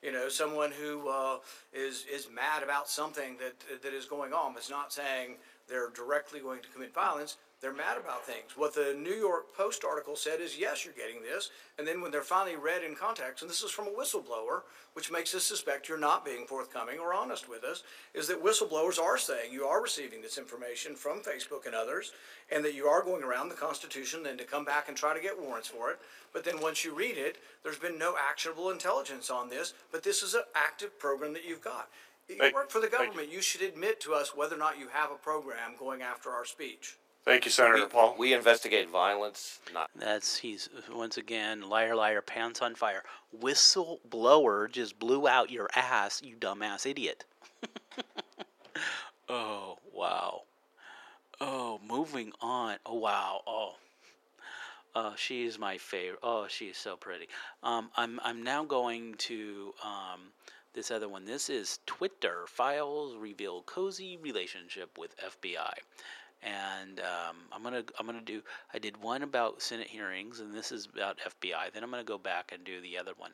you 0.03 0.11
know, 0.11 0.31
someone 0.31 0.71
who 0.73 1.07
uh, 1.11 1.37
is 1.75 2.07
is 2.11 2.29
mad 2.35 2.63
about 2.63 2.89
something 2.89 3.37
that 3.37 3.83
that 3.83 3.93
is 3.93 4.07
going 4.07 4.33
on, 4.33 4.55
but 4.55 4.61
it's 4.61 4.71
not 4.71 4.91
saying 4.91 5.37
they're 5.69 5.91
directly 5.91 6.41
going 6.41 6.63
to 6.63 6.69
commit 6.71 6.95
violence. 6.95 7.37
They're 7.65 7.73
mad 7.73 7.97
about 7.97 8.27
things. 8.27 8.59
What 8.59 8.75
the 8.75 8.95
New 9.03 9.15
York 9.15 9.57
Post 9.57 9.87
article 9.87 10.17
said 10.17 10.39
is, 10.39 10.59
yes, 10.59 10.85
you're 10.85 10.93
getting 10.93 11.23
this. 11.23 11.49
And 11.79 11.89
then 11.89 12.03
when 12.03 12.11
they're 12.11 12.21
finally 12.21 12.57
read 12.57 12.85
in 12.85 12.95
context, 12.95 13.41
and 13.41 13.51
this 13.51 13.63
is 13.63 13.71
from 13.71 13.87
a 13.87 13.91
whistleblower, 13.91 14.65
which 14.93 15.11
makes 15.11 15.35
us 15.35 15.45
suspect 15.45 15.89
you're 15.89 15.97
not 15.97 16.27
being 16.27 16.47
forthcoming 16.47 16.99
or 16.99 17.15
honest 17.15 17.49
with 17.49 17.65
us, 17.65 17.83
is 18.13 18.29
that 18.29 18.45
whistleblowers 18.45 19.01
are 19.01 19.17
saying 19.17 19.51
you 19.51 19.65
are 19.65 19.83
receiving 19.83 20.21
this 20.21 20.37
information 20.37 20.95
from 20.95 21.21
Facebook 21.21 21.65
and 21.65 21.75
others, 21.75 22.13
and 22.53 22.63
that 22.67 22.75
you 22.75 22.85
are 22.85 23.03
going 23.03 23.23
around 23.23 23.49
the 23.49 23.55
Constitution 23.55 24.27
and 24.27 24.39
to 24.39 24.45
come 24.45 24.67
back 24.67 24.89
and 24.89 24.97
try 24.99 25.15
to 25.15 25.23
get 25.23 25.41
warrants 25.41 25.69
for 25.69 25.91
it. 25.91 25.99
But 26.35 26.45
then 26.45 26.61
once 26.61 26.85
you 26.85 26.95
read 26.95 27.17
it, 27.17 27.39
there's 27.63 27.79
been 27.79 27.99
no 27.99 28.15
actionable 28.29 28.73
intelligence 28.73 29.31
on 29.31 29.49
this, 29.49 29.73
but 29.91 30.03
this 30.03 30.23
is 30.23 30.35
an 30.35 30.43
active 30.55 30.99
program 30.99 31.33
that 31.33 31.49
you've 31.49 31.65
got. 31.65 31.89
You 32.29 32.37
work 32.53 32.69
for 32.69 32.81
the 32.81 32.89
thank 32.89 33.01
you. 33.01 33.07
government. 33.07 33.33
You 33.33 33.41
should 33.41 33.63
admit 33.63 34.01
to 34.01 34.13
us 34.13 34.37
whether 34.37 34.55
or 34.55 34.59
not 34.59 34.79
you 34.79 34.89
have 34.93 35.11
a 35.11 35.17
program 35.17 35.77
going 35.79 36.03
after 36.03 36.29
our 36.29 36.45
speech. 36.45 36.99
Thank 37.25 37.47
you, 37.47 37.51
Senator 37.51 37.87
Paul. 37.87 38.17
We 38.19 38.35
investigate 38.35 38.91
violence, 38.91 39.59
not 39.73 39.91
That's 39.97 40.37
he's 40.37 40.69
once 40.93 41.17
again 41.17 41.69
liar, 41.69 41.95
liar, 41.95 42.21
pants 42.21 42.61
on 42.61 42.75
fire. 42.75 43.03
Whistleblower 43.39 44.71
just 44.71 44.99
blew 44.99 45.27
out 45.27 45.51
your 45.51 45.71
ass, 45.75 46.21
you 46.23 46.37
dumbass 46.37 46.85
idiot. 46.85 47.25
oh 49.29 49.79
wow. 49.93 50.43
Oh, 51.41 51.81
moving 51.87 52.33
on. 52.43 52.77
Oh 52.85 52.99
wow. 52.99 53.41
Oh. 53.47 53.77
Uh, 54.95 55.15
she's 55.17 55.59
my 55.59 55.77
favorite. 55.77 56.21
Oh, 56.23 56.47
she's 56.49 56.77
so 56.77 56.95
pretty. 56.97 57.29
Um, 57.63 57.91
I'm 57.97 58.21
I'm 58.23 58.43
now 58.43 58.65
going 58.65 59.15
to 59.15 59.73
um, 59.83 60.21
this 60.75 60.91
other 60.91 61.09
one. 61.09 61.25
This 61.25 61.49
is 61.49 61.81
Twitter 61.87 62.45
files 62.47 63.17
reveal 63.17 63.63
cozy 63.63 64.19
relationship 64.19 64.97
with 64.99 65.17
FBI, 65.17 65.73
and 66.45 67.01
um, 67.01 67.37
I'm 67.53 67.63
gonna 67.63 67.83
I'm 67.99 68.07
gonna 68.07 68.21
do. 68.21 68.43
I 68.73 68.79
did 68.79 69.03
one 69.03 69.23
about 69.23 69.63
Senate 69.63 69.87
hearings, 69.87 70.41
and 70.41 70.53
this 70.53 70.73
is 70.73 70.87
about 70.93 71.19
FBI. 71.19 71.73
Then 71.73 71.83
I'm 71.83 71.91
gonna 71.91 72.05
go 72.05 72.19
back 72.19 72.53
and 72.55 72.63
do 72.65 72.81
the 72.81 72.99
other 72.99 73.13
one 73.17 73.31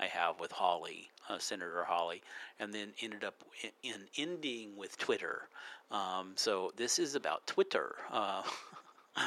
I 0.00 0.06
have 0.06 0.40
with 0.40 0.50
Hawley, 0.50 1.10
uh, 1.28 1.38
Senator 1.38 1.84
Hawley, 1.86 2.22
and 2.58 2.72
then 2.72 2.92
ended 3.02 3.22
up 3.22 3.44
in, 3.62 3.70
in 3.82 4.00
ending 4.16 4.76
with 4.76 4.96
Twitter. 4.98 5.42
Um, 5.90 6.32
so 6.36 6.72
this 6.76 6.98
is 6.98 7.14
about 7.14 7.46
Twitter. 7.46 7.96
Uh, 8.10 8.42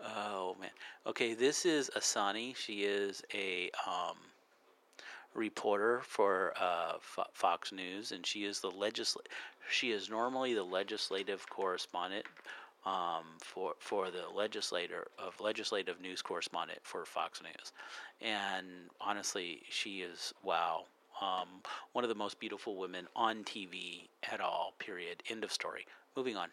oh 0.00 0.56
man. 0.60 0.70
Okay, 1.06 1.34
this 1.34 1.66
is 1.66 1.90
Asani. 1.96 2.54
She 2.54 2.84
is 2.84 3.22
a 3.34 3.70
um, 3.86 4.16
reporter 5.34 6.02
for 6.06 6.54
uh, 6.60 6.94
Fo- 7.00 7.26
Fox 7.32 7.72
News, 7.72 8.12
and 8.12 8.24
she 8.24 8.44
is 8.44 8.60
the 8.60 8.70
legisl- 8.70 9.26
She 9.70 9.90
is 9.90 10.08
normally 10.08 10.54
the 10.54 10.62
legislative 10.62 11.48
correspondent 11.50 12.26
um, 12.86 13.24
for 13.42 13.74
for 13.78 14.10
the 14.10 14.24
legislator 14.34 15.08
of 15.18 15.38
legislative 15.40 16.00
news 16.00 16.22
correspondent 16.22 16.78
for 16.82 17.04
Fox 17.04 17.42
News, 17.42 17.72
and 18.20 18.66
honestly, 19.00 19.62
she 19.68 20.00
is 20.00 20.32
wow. 20.42 20.84
Um, 21.20 21.48
one 21.92 22.04
of 22.04 22.10
the 22.10 22.14
most 22.14 22.38
beautiful 22.38 22.76
women 22.76 23.06
on 23.16 23.42
TV 23.44 24.08
at 24.30 24.40
all. 24.40 24.74
Period. 24.78 25.22
End 25.30 25.44
of 25.44 25.50
story. 25.50 25.86
Moving 26.14 26.36
on. 26.36 26.48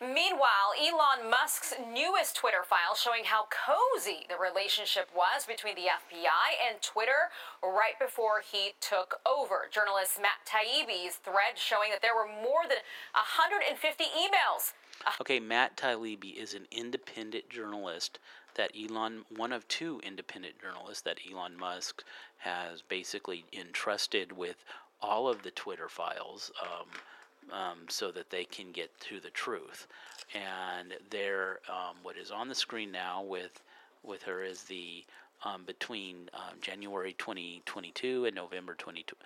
Meanwhile, 0.00 0.74
Elon 0.74 1.30
Musk's 1.30 1.74
newest 1.78 2.34
Twitter 2.34 2.64
file 2.66 2.96
showing 2.96 3.22
how 3.24 3.46
cozy 3.52 4.26
the 4.26 4.34
relationship 4.34 5.10
was 5.14 5.46
between 5.46 5.76
the 5.76 5.86
FBI 5.86 6.58
and 6.58 6.82
Twitter 6.82 7.30
right 7.62 7.94
before 8.00 8.42
he 8.42 8.74
took 8.80 9.20
over. 9.22 9.70
Journalist 9.70 10.18
Matt 10.18 10.42
Taibbi's 10.42 11.22
thread 11.22 11.54
showing 11.54 11.90
that 11.94 12.02
there 12.02 12.16
were 12.16 12.26
more 12.26 12.66
than 12.66 12.82
150 13.14 13.70
emails. 14.10 14.74
Okay, 15.20 15.40
Matt 15.40 15.76
Taibbi 15.76 16.36
is 16.36 16.54
an 16.54 16.66
independent 16.70 17.48
journalist 17.48 18.18
that 18.54 18.72
Elon, 18.76 19.24
one 19.34 19.52
of 19.52 19.66
two 19.68 20.00
independent 20.02 20.60
journalists 20.60 21.02
that 21.02 21.18
Elon 21.30 21.56
Musk 21.58 22.02
has 22.38 22.82
basically 22.82 23.44
entrusted 23.52 24.32
with 24.32 24.64
all 25.00 25.28
of 25.28 25.42
the 25.42 25.50
Twitter 25.50 25.88
files. 25.88 26.50
Um, 26.62 26.86
um, 27.52 27.78
so 27.88 28.12
that 28.12 28.30
they 28.30 28.44
can 28.44 28.70
get 28.70 28.90
to 29.00 29.18
the 29.18 29.30
truth. 29.30 29.88
And 30.34 30.94
there, 31.10 31.58
um, 31.68 31.96
what 32.02 32.16
is 32.16 32.30
on 32.30 32.48
the 32.48 32.54
screen 32.54 32.92
now 32.92 33.22
with 33.22 33.62
with 34.04 34.22
her 34.22 34.42
is 34.42 34.62
the 34.64 35.04
um, 35.44 35.64
between 35.64 36.30
um, 36.34 36.56
January 36.60 37.14
2022 37.18 38.26
and 38.26 38.36
November 38.36 38.74
22 38.74 39.16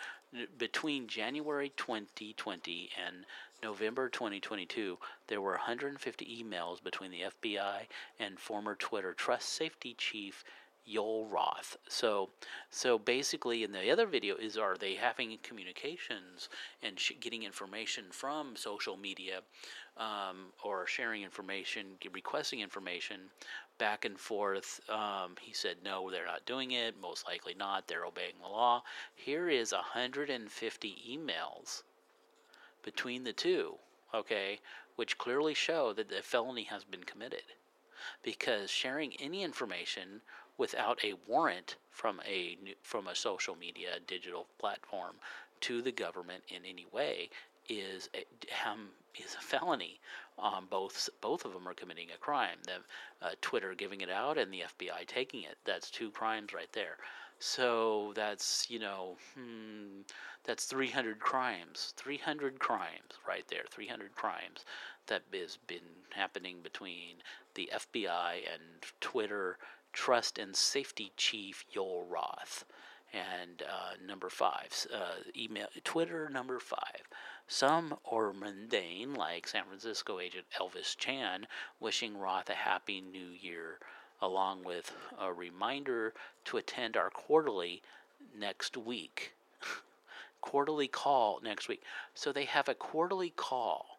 between 0.58 1.06
January 1.06 1.72
2020 1.76 2.90
and 3.06 3.24
November 3.64 4.10
2022, 4.10 4.98
there 5.28 5.40
were 5.40 5.52
150 5.52 6.44
emails 6.44 6.84
between 6.84 7.10
the 7.10 7.22
FBI 7.42 7.86
and 8.20 8.38
former 8.38 8.74
Twitter 8.74 9.14
Trust 9.14 9.48
Safety 9.48 9.94
Chief 9.96 10.44
Joel 10.86 11.26
Roth. 11.28 11.78
So, 11.88 12.28
so 12.68 12.98
basically, 12.98 13.64
in 13.64 13.72
the 13.72 13.90
other 13.90 14.04
video, 14.04 14.36
is 14.36 14.58
are 14.58 14.76
they 14.76 14.96
having 14.96 15.38
communications 15.42 16.50
and 16.82 17.00
sh- 17.00 17.12
getting 17.20 17.44
information 17.44 18.04
from 18.10 18.54
social 18.54 18.98
media, 18.98 19.40
um, 19.96 20.52
or 20.62 20.86
sharing 20.86 21.22
information, 21.22 21.96
requesting 22.12 22.60
information 22.60 23.30
back 23.78 24.04
and 24.04 24.20
forth? 24.20 24.82
Um, 24.90 25.36
he 25.40 25.54
said 25.54 25.78
no, 25.82 26.10
they're 26.10 26.26
not 26.26 26.44
doing 26.44 26.72
it. 26.72 27.00
Most 27.00 27.26
likely 27.26 27.54
not. 27.54 27.88
They're 27.88 28.04
obeying 28.04 28.34
the 28.42 28.48
law. 28.48 28.82
Here 29.14 29.48
is 29.48 29.72
150 29.72 30.96
emails 31.10 31.82
between 32.84 33.24
the 33.24 33.32
two. 33.32 33.74
Okay, 34.12 34.60
which 34.96 35.18
clearly 35.18 35.54
show 35.54 35.92
that 35.92 36.08
the 36.08 36.22
felony 36.22 36.64
has 36.64 36.84
been 36.84 37.02
committed 37.02 37.42
because 38.22 38.70
sharing 38.70 39.14
any 39.16 39.42
information 39.42 40.20
without 40.56 41.04
a 41.04 41.14
warrant 41.26 41.76
from 41.90 42.20
a 42.26 42.56
from 42.82 43.08
a 43.08 43.14
social 43.14 43.56
media 43.56 43.98
digital 44.06 44.46
platform 44.58 45.16
to 45.60 45.82
the 45.82 45.92
government 45.92 46.42
in 46.48 46.64
any 46.64 46.86
way 46.92 47.30
is 47.68 48.08
a, 48.14 48.24
um, 48.68 48.88
is 49.16 49.34
a 49.34 49.42
felony. 49.42 49.98
Um, 50.38 50.66
both 50.68 51.08
both 51.20 51.44
of 51.44 51.52
them 51.52 51.66
are 51.66 51.74
committing 51.74 52.08
a 52.14 52.18
crime. 52.18 52.58
The 52.64 53.26
uh, 53.26 53.30
Twitter 53.40 53.74
giving 53.74 54.00
it 54.00 54.10
out 54.10 54.36
and 54.36 54.52
the 54.52 54.64
FBI 54.78 55.06
taking 55.06 55.42
it. 55.42 55.56
That's 55.64 55.90
two 55.90 56.10
crimes 56.10 56.52
right 56.52 56.72
there. 56.72 56.98
So 57.46 58.14
that's 58.14 58.70
you 58.70 58.78
know 58.78 59.18
hmm, 59.34 60.00
that's 60.44 60.64
300 60.64 61.18
crimes. 61.20 61.92
300 61.98 62.58
crimes 62.58 63.18
right 63.28 63.46
there. 63.48 63.64
300 63.70 64.14
crimes 64.14 64.64
that 65.08 65.24
has 65.30 65.58
been 65.66 66.06
happening 66.14 66.62
between 66.62 67.16
the 67.54 67.68
FBI 67.70 68.50
and 68.50 68.62
Twitter 69.02 69.58
Trust 69.92 70.38
and 70.38 70.56
Safety 70.56 71.12
Chief 71.18 71.66
Yoel 71.74 72.10
Roth. 72.10 72.64
And 73.12 73.62
uh, 73.62 74.02
number 74.04 74.30
five, 74.30 74.86
uh, 74.92 75.20
email 75.36 75.68
Twitter 75.84 76.30
number 76.30 76.58
five. 76.58 77.02
Some 77.46 77.98
are 78.10 78.32
mundane, 78.32 79.12
like 79.12 79.46
San 79.46 79.64
Francisco 79.64 80.18
agent 80.18 80.46
Elvis 80.58 80.96
Chan 80.96 81.46
wishing 81.78 82.16
Roth 82.16 82.48
a 82.48 82.54
happy 82.54 83.02
new 83.02 83.28
year, 83.38 83.80
along 84.20 84.64
with 84.64 84.92
a 85.20 85.32
reminder 85.32 86.14
to 86.44 86.56
attend 86.56 86.96
our 86.96 87.10
quarterly 87.10 87.82
next 88.38 88.76
week. 88.76 89.34
quarterly 90.40 90.88
call 90.88 91.40
next 91.42 91.68
week. 91.68 91.82
So 92.14 92.32
they 92.32 92.44
have 92.44 92.68
a 92.68 92.74
quarterly 92.74 93.30
call 93.30 93.98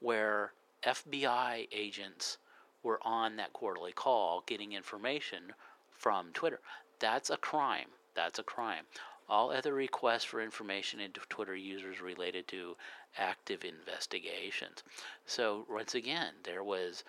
where 0.00 0.52
FBI 0.84 1.68
agents 1.72 2.38
were 2.82 3.00
on 3.02 3.36
that 3.36 3.52
quarterly 3.52 3.92
call 3.92 4.42
getting 4.46 4.72
information 4.72 5.52
from 5.90 6.32
Twitter. 6.32 6.60
That's 6.98 7.30
a 7.30 7.36
crime. 7.36 7.88
That's 8.14 8.38
a 8.38 8.42
crime. 8.42 8.84
All 9.28 9.52
other 9.52 9.74
requests 9.74 10.24
for 10.24 10.40
information 10.40 10.98
into 10.98 11.20
Twitter 11.28 11.54
users 11.54 12.00
related 12.00 12.48
to 12.48 12.76
active 13.16 13.64
investigations. 13.64 14.82
So, 15.26 15.66
once 15.70 15.94
again, 15.94 16.32
there 16.42 16.64
was 16.64 17.04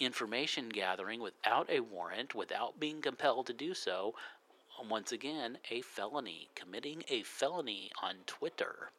information 0.00 0.68
gathering 0.68 1.20
without 1.20 1.70
a 1.70 1.80
warrant, 1.80 2.34
without 2.34 2.78
being 2.80 3.00
compelled 3.00 3.46
to 3.46 3.52
do 3.52 3.74
so, 3.74 4.14
once 4.88 5.12
again, 5.12 5.58
a 5.70 5.80
felony, 5.82 6.48
committing 6.54 7.04
a 7.08 7.22
felony 7.22 7.90
on 8.02 8.16
Twitter. 8.26 8.90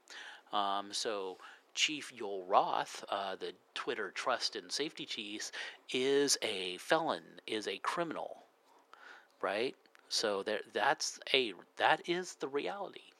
Um, 0.53 0.93
so, 0.93 1.37
Chief 1.73 2.13
Yoel 2.17 2.43
Roth, 2.47 3.03
uh, 3.09 3.35
the 3.35 3.53
Twitter 3.73 4.09
trust 4.11 4.55
and 4.55 4.71
safety 4.71 5.05
chief, 5.05 5.51
is 5.91 6.37
a 6.41 6.77
felon, 6.77 7.23
is 7.45 7.67
a 7.67 7.77
criminal, 7.79 8.43
right? 9.41 9.75
So 10.07 10.43
there, 10.43 10.61
that's 10.73 11.19
a 11.33 11.53
that 11.77 12.07
is 12.07 12.35
the 12.35 12.47
reality. 12.47 13.11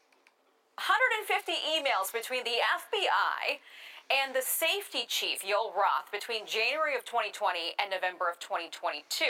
150 0.75 1.51
emails 1.51 2.11
between 2.11 2.43
the 2.43 2.51
FBI 2.51 3.59
and 4.11 4.35
the 4.35 4.41
safety 4.41 5.05
chief, 5.07 5.41
Yoel 5.41 5.73
Roth, 5.73 6.11
between 6.11 6.45
January 6.45 6.95
of 6.95 7.05
2020 7.05 7.73
and 7.79 7.89
November 7.89 8.29
of 8.29 8.39
2022. 8.39 9.25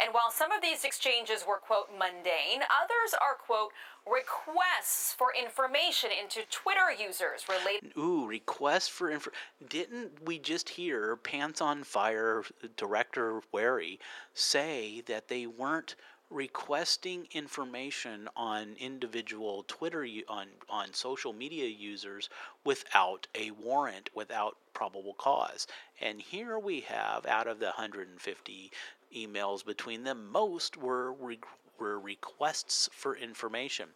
And 0.00 0.14
while 0.14 0.30
some 0.30 0.52
of 0.52 0.62
these 0.62 0.84
exchanges 0.84 1.44
were, 1.46 1.58
quote, 1.58 1.90
mundane, 1.90 2.62
others 2.70 3.14
are, 3.20 3.34
quote, 3.34 3.72
requests 4.06 5.12
for 5.12 5.28
information 5.34 6.10
into 6.12 6.40
Twitter 6.50 6.92
users 6.96 7.46
related. 7.48 7.96
Ooh, 7.98 8.26
requests 8.26 8.88
for 8.88 9.10
info. 9.10 9.30
Didn't 9.68 10.24
we 10.24 10.38
just 10.38 10.68
hear 10.68 11.16
Pants 11.16 11.60
on 11.60 11.82
Fire 11.82 12.44
director 12.76 13.40
Wray 13.52 13.98
say 14.34 15.02
that 15.06 15.28
they 15.28 15.46
weren't 15.46 15.96
requesting 16.30 17.28
information 17.32 18.28
on 18.34 18.74
individual 18.78 19.64
Twitter 19.68 20.06
on 20.28 20.48
on 20.68 20.92
social 20.92 21.32
media 21.32 21.66
users 21.66 22.28
without 22.64 23.26
a 23.34 23.50
warrant, 23.52 24.10
without 24.14 24.56
probable 24.72 25.14
cause. 25.14 25.66
And 26.00 26.20
here 26.20 26.58
we 26.58 26.80
have 26.80 27.26
out 27.26 27.46
of 27.46 27.58
the 27.60 27.66
150 27.66 28.72
emails 29.14 29.64
between 29.64 30.02
them, 30.04 30.30
most 30.30 30.76
were 30.76 31.12
re- 31.12 31.38
were 31.78 31.98
requests 31.98 32.88
for 32.92 33.16
information, 33.16 33.88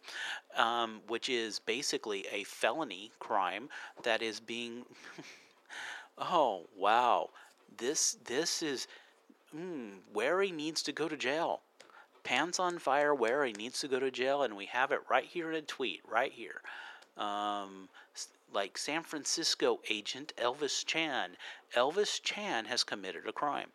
um, 0.55 1.01
which 1.07 1.29
is 1.29 1.59
basically 1.59 2.25
a 2.31 2.43
felony 2.43 3.11
crime 3.19 3.69
that 4.03 4.21
is 4.21 4.39
being. 4.39 4.85
oh 6.17 6.67
wow, 6.75 7.29
this 7.77 8.17
this 8.25 8.61
is. 8.61 8.87
Mm, 9.55 10.01
Wray 10.13 10.51
needs 10.51 10.83
to 10.83 10.91
go 10.91 11.09
to 11.09 11.17
jail. 11.17 11.61
Pants 12.29 12.59
on 12.59 12.77
Fire 12.77 13.15
where 13.15 13.43
he 13.43 13.53
needs 13.53 13.79
to 13.79 13.87
go 13.87 13.99
to 13.99 14.11
jail, 14.11 14.43
and 14.43 14.55
we 14.55 14.67
have 14.67 14.91
it 14.91 15.01
right 15.09 15.25
here 15.25 15.49
in 15.49 15.55
a 15.55 15.63
tweet, 15.63 16.01
right 16.07 16.31
here. 16.31 16.61
Um, 17.17 17.89
like 18.53 18.77
San 18.77 19.01
Francisco 19.01 19.79
agent 19.89 20.33
Elvis 20.37 20.85
Chan. 20.85 21.37
Elvis 21.75 22.21
Chan 22.21 22.65
has 22.65 22.83
committed 22.83 23.25
a 23.27 23.31
crime. 23.31 23.69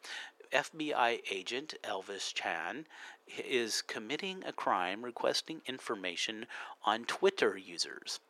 FBI 0.53 1.23
agent 1.33 1.75
Elvis 1.83 2.33
Chan 2.33 2.87
is 3.27 3.83
committing 3.83 4.45
a 4.47 4.53
crime 4.53 5.05
requesting 5.05 5.61
information 5.67 6.47
on 6.85 7.07
Twitter 7.07 7.57
users. 7.57 8.21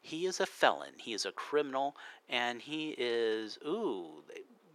He 0.00 0.24
is 0.24 0.38
a 0.38 0.46
felon, 0.46 0.94
he 0.98 1.14
is 1.14 1.26
a 1.26 1.32
criminal, 1.32 1.96
and 2.28 2.62
he 2.62 2.94
is, 2.96 3.58
ooh, 3.66 4.22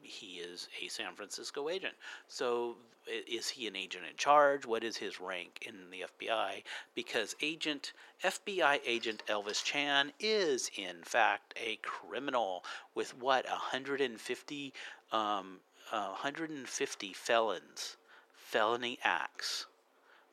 he 0.10 0.40
is 0.40 0.68
a 0.84 0.88
San 0.88 1.14
Francisco 1.16 1.70
agent. 1.70 1.94
So 2.28 2.78
is 3.08 3.50
he 3.50 3.68
an 3.68 3.76
agent 3.76 4.06
in 4.10 4.18
charge? 4.18 4.66
What 4.66 4.84
is 4.84 4.98
his 4.98 5.20
rank 5.20 5.66
in 5.68 5.90
the 5.90 6.06
FBI? 6.20 6.64
Because 6.96 7.36
agent 7.42 7.94
FBI 8.24 8.82
agent 8.86 9.24
Elvis 9.28 9.64
Chan 9.64 10.14
is 10.20 10.70
in 10.76 11.04
fact 11.04 11.54
a 11.58 11.78
criminal 11.78 12.64
with 12.94 13.16
what 13.18 13.48
150 13.48 14.74
um, 15.12 15.60
uh, 15.92 16.08
150 16.10 17.14
felons, 17.14 17.98
felony 18.36 19.00
acts. 19.04 19.66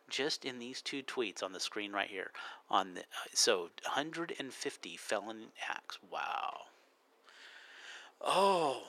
Just 0.09 0.45
in 0.45 0.59
these 0.59 0.83
two 0.83 1.03
tweets 1.03 1.43
on 1.43 1.53
the 1.53 1.61
screen 1.61 1.93
right 1.93 2.11
here, 2.11 2.31
on 2.71 2.95
the 2.95 3.05
so 3.33 3.71
150 3.85 4.97
felon 4.97 5.47
acts. 5.69 5.99
Wow. 6.11 6.67
Oh, 8.21 8.83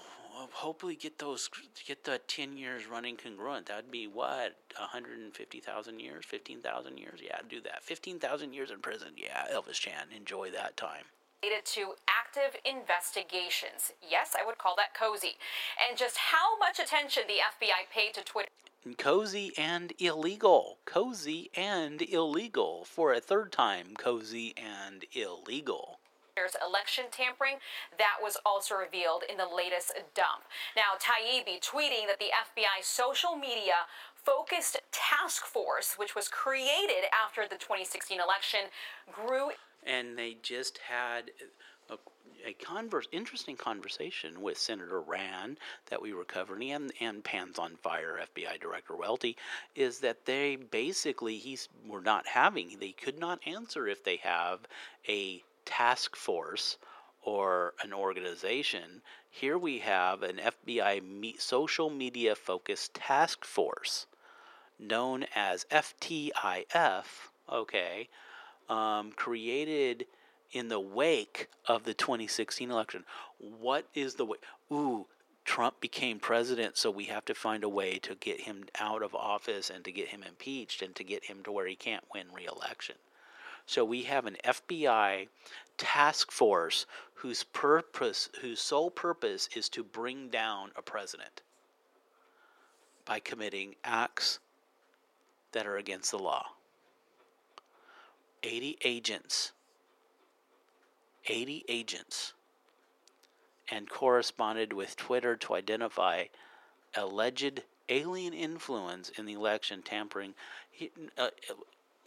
hopefully 0.52 0.96
get 0.96 1.20
those 1.20 1.50
get 1.86 2.04
the 2.04 2.20
10 2.28 2.58
years 2.58 2.88
running 2.88 3.16
congruent. 3.16 3.68
That'd 3.68 3.92
be 3.92 4.08
what 4.08 4.56
150000 4.78 6.00
years 6.00 6.26
15000 6.26 6.98
years? 6.98 7.20
Yeah 7.24 7.40
do 7.50 7.62
that. 7.62 7.84
15000 7.84 8.54
years 8.54 8.72
in 8.72 8.80
prison. 8.80 9.10
Yeah 9.18 9.46
elvis 9.52 9.74
chan 9.74 10.08
enjoy 10.16 10.52
that 10.52 10.78
time. 10.78 11.06
Related 11.44 11.66
to 11.66 11.94
active 12.10 12.60
investigations. 12.66 13.94
Yes 14.02 14.36
i 14.40 14.46
would 14.46 14.58
call 14.58 14.76
that 14.78 14.94
cozy. 14.94 15.38
And 15.88 15.98
just 15.98 16.18
how 16.18 16.58
much 16.58 16.80
attention 16.80 17.24
the 17.28 17.42
fbi 17.58 17.92
paid 17.94 18.14
to 18.16 18.24
twitter. 18.24 18.50
Cozy 18.98 19.52
and 19.58 19.94
illegal. 20.00 20.78
Cozy 20.86 21.50
and 21.56 22.02
illegal. 22.02 22.86
For 22.86 23.14
a 23.14 23.20
third 23.20 23.52
time 23.52 23.96
cozy 23.98 24.54
and 24.58 25.04
illegal 25.14 25.97
there's 26.38 26.56
election 26.62 27.06
tampering. 27.10 27.58
That 27.98 28.22
was 28.22 28.38
also 28.46 28.76
revealed 28.76 29.24
in 29.26 29.38
the 29.38 29.50
latest 29.50 29.92
dump. 30.14 30.46
Now, 30.78 30.94
Taibbi 31.02 31.58
tweeting 31.60 32.06
that 32.06 32.20
the 32.20 32.30
FBI 32.30 32.86
social 32.86 33.36
media 33.36 33.90
focused 34.14 34.78
task 34.92 35.46
force, 35.46 35.96
which 35.98 36.14
was 36.14 36.28
created 36.28 37.10
after 37.26 37.48
the 37.50 37.56
2016 37.56 38.20
election, 38.20 38.70
grew. 39.12 39.50
And 39.86 40.18
they 40.18 40.38
just 40.44 40.80
had 40.80 41.32
a, 41.90 41.98
a 42.46 42.54
converse, 42.54 43.08
interesting 43.12 43.56
conversation 43.56 44.42
with 44.42 44.58
Senator 44.58 45.02
Rand 45.02 45.58
that 45.90 46.02
we 46.02 46.14
were 46.14 46.26
covering, 46.26 46.72
and, 46.72 46.92
and 47.00 47.24
Pants 47.24 47.58
on 47.58 47.78
Fire 47.78 48.20
FBI 48.36 48.60
Director 48.60 48.96
Welty, 48.96 49.38
is 49.76 50.00
that 50.00 50.26
they 50.26 50.58
basically 50.58 51.38
he's 51.38 51.70
were 51.88 52.02
not 52.02 52.28
having. 52.28 52.78
They 52.80 52.92
could 52.92 53.18
not 53.18 53.40
answer 53.48 53.88
if 53.88 54.04
they 54.04 54.18
have 54.18 54.60
a 55.08 55.42
task 55.68 56.15
force 56.15 56.78
or 57.22 57.74
an 57.84 57.93
organization. 57.93 59.01
Here 59.30 59.57
we 59.57 59.80
have 59.80 60.24
an 60.24 60.38
FBI 60.38 61.03
me- 61.03 61.36
social 61.38 61.89
media 61.89 62.36
focused 62.36 62.93
task 62.93 63.43
force 63.45 64.07
known 64.80 65.26
as 65.36 65.65
FTIF, 65.65 67.05
okay, 67.51 68.07
um, 68.70 69.11
created 69.11 70.05
in 70.53 70.70
the 70.70 70.80
wake 70.80 71.49
of 71.65 71.84
the 71.84 71.93
2016 71.93 72.72
election. 72.72 73.03
What 73.38 73.86
is 73.93 74.15
the 74.15 74.26
way? 74.26 74.38
Ooh, 74.72 75.07
Trump 75.43 75.82
became 75.82 76.20
president, 76.20 76.78
so 76.78 76.89
we 76.89 77.05
have 77.05 77.26
to 77.26 77.36
find 77.36 77.63
a 77.63 77.70
way 77.70 77.99
to 77.99 78.15
get 78.15 78.41
him 78.41 78.65
out 78.80 79.03
of 79.03 79.13
office 79.13 79.70
and 79.70 79.84
to 79.86 79.91
get 79.91 80.09
him 80.09 80.24
impeached 80.24 80.82
and 80.82 80.95
to 80.95 81.03
get 81.03 81.26
him 81.26 81.43
to 81.43 81.51
where 81.51 81.68
he 81.68 81.76
can't 81.76 82.03
win 82.13 82.28
re 82.34 82.45
election. 82.45 82.95
So 83.68 83.84
we 83.84 84.03
have 84.03 84.26
an 84.26 84.38
FBI 84.45 85.28
task 85.78 86.32
force 86.32 86.86
whose 87.15 87.43
purpose, 87.43 88.30
whose 88.41 88.61
sole 88.61 88.89
purpose 88.89 89.49
is 89.55 89.68
to 89.70 89.84
bring 89.84 90.30
down 90.30 90.72
a 90.76 90.82
president 90.82 91.41
by 93.05 93.20
committing 93.20 93.76
acts 93.84 94.39
that 95.51 95.68
are 95.68 95.76
against 95.76 96.11
the 96.11 96.20
law. 96.20 96.45
80 98.41 98.78
agents, 98.86 99.51
80 101.28 101.65
agents, 101.68 102.34
and 103.70 103.89
corresponded 103.89 104.72
with 104.72 104.95
Twitter 104.95 105.36
to 105.36 105.55
identify 105.55 106.26
alleged 106.95 107.63
alien 107.89 108.34
influence 108.34 109.09
in 109.09 109.26
the 109.26 109.34
election 109.34 109.82
tampering. 109.82 110.36
He, 110.72 110.91
uh, 111.18 111.30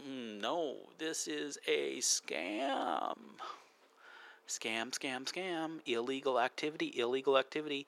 no, 0.06 0.76
this 0.98 1.28
is 1.28 1.58
a 1.66 1.98
scam. 1.98 3.16
Scam, 4.48 4.90
scam, 4.90 5.24
scam. 5.24 5.80
Illegal 5.86 6.40
activity, 6.40 6.98
illegal 6.98 7.38
activity. 7.38 7.86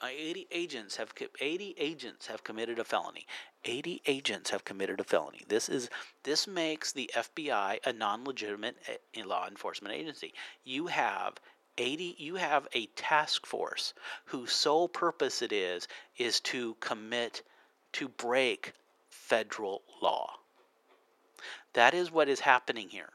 Uh, 0.00 0.08
80 0.08 0.46
agents 0.50 0.96
have 0.96 1.12
80 1.40 1.74
agents 1.78 2.26
have 2.26 2.44
committed 2.44 2.78
a 2.78 2.84
felony. 2.84 3.26
80 3.64 4.02
agents 4.06 4.50
have 4.50 4.64
committed 4.64 5.00
a 5.00 5.04
felony. 5.04 5.42
This 5.48 5.68
is 5.68 5.88
this 6.22 6.46
makes 6.46 6.92
the 6.92 7.10
FBI 7.14 7.78
a 7.84 7.92
non-legitimate 7.92 8.76
eh, 8.86 9.24
law 9.24 9.48
enforcement 9.48 9.94
agency. 9.94 10.34
You 10.64 10.86
have 10.88 11.40
80 11.78 12.16
you 12.18 12.36
have 12.36 12.68
a 12.72 12.86
task 12.94 13.46
force 13.46 13.94
whose 14.26 14.52
sole 14.52 14.88
purpose 14.88 15.42
it 15.42 15.52
is 15.52 15.88
is 16.18 16.40
to 16.40 16.74
commit 16.74 17.42
to 17.92 18.08
break 18.08 18.74
federal 19.08 19.82
law. 20.02 20.38
That 21.76 21.92
is 21.92 22.10
what 22.10 22.30
is 22.30 22.40
happening 22.40 22.88
here. 22.88 23.10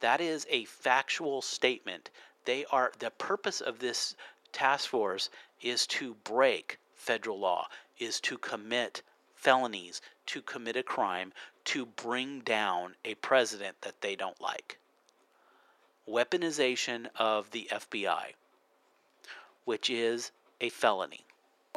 That 0.00 0.20
is 0.20 0.46
a 0.50 0.66
factual 0.66 1.40
statement. 1.40 2.10
They 2.44 2.66
are 2.66 2.92
the 2.98 3.12
purpose 3.12 3.62
of 3.62 3.78
this 3.78 4.14
task 4.52 4.90
force 4.90 5.30
is 5.62 5.86
to 5.86 6.16
break 6.22 6.78
federal 6.94 7.38
law, 7.38 7.68
is 7.98 8.20
to 8.20 8.36
commit 8.36 9.00
felonies, 9.34 10.02
to 10.26 10.42
commit 10.42 10.76
a 10.76 10.82
crime, 10.82 11.32
to 11.64 11.86
bring 11.86 12.40
down 12.40 12.94
a 13.06 13.14
president 13.14 13.80
that 13.80 14.02
they 14.02 14.14
don't 14.14 14.38
like. 14.38 14.78
Weaponization 16.06 17.06
of 17.16 17.50
the 17.52 17.70
FBI, 17.72 18.34
which 19.64 19.88
is 19.88 20.30
a 20.60 20.68
felony. 20.68 21.24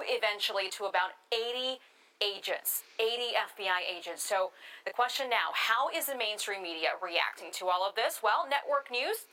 Eventually, 0.02 0.68
to 0.72 0.84
about 0.84 1.12
80 1.32 1.80
agents, 2.22 2.84
80 3.00 3.34
FBI 3.56 3.98
agents. 3.98 4.24
So 4.24 4.52
the 4.86 4.92
question 4.92 5.30
now, 5.30 5.50
how 5.54 5.90
is 5.96 6.08
the 6.08 6.18
mainstream 6.18 6.64
media 6.64 6.90
reacting 7.02 7.52
to 7.54 7.66
all 7.68 7.88
of 7.88 7.96
this? 7.96 8.22
Well, 8.24 8.48
network 8.50 8.90
news 8.92 9.26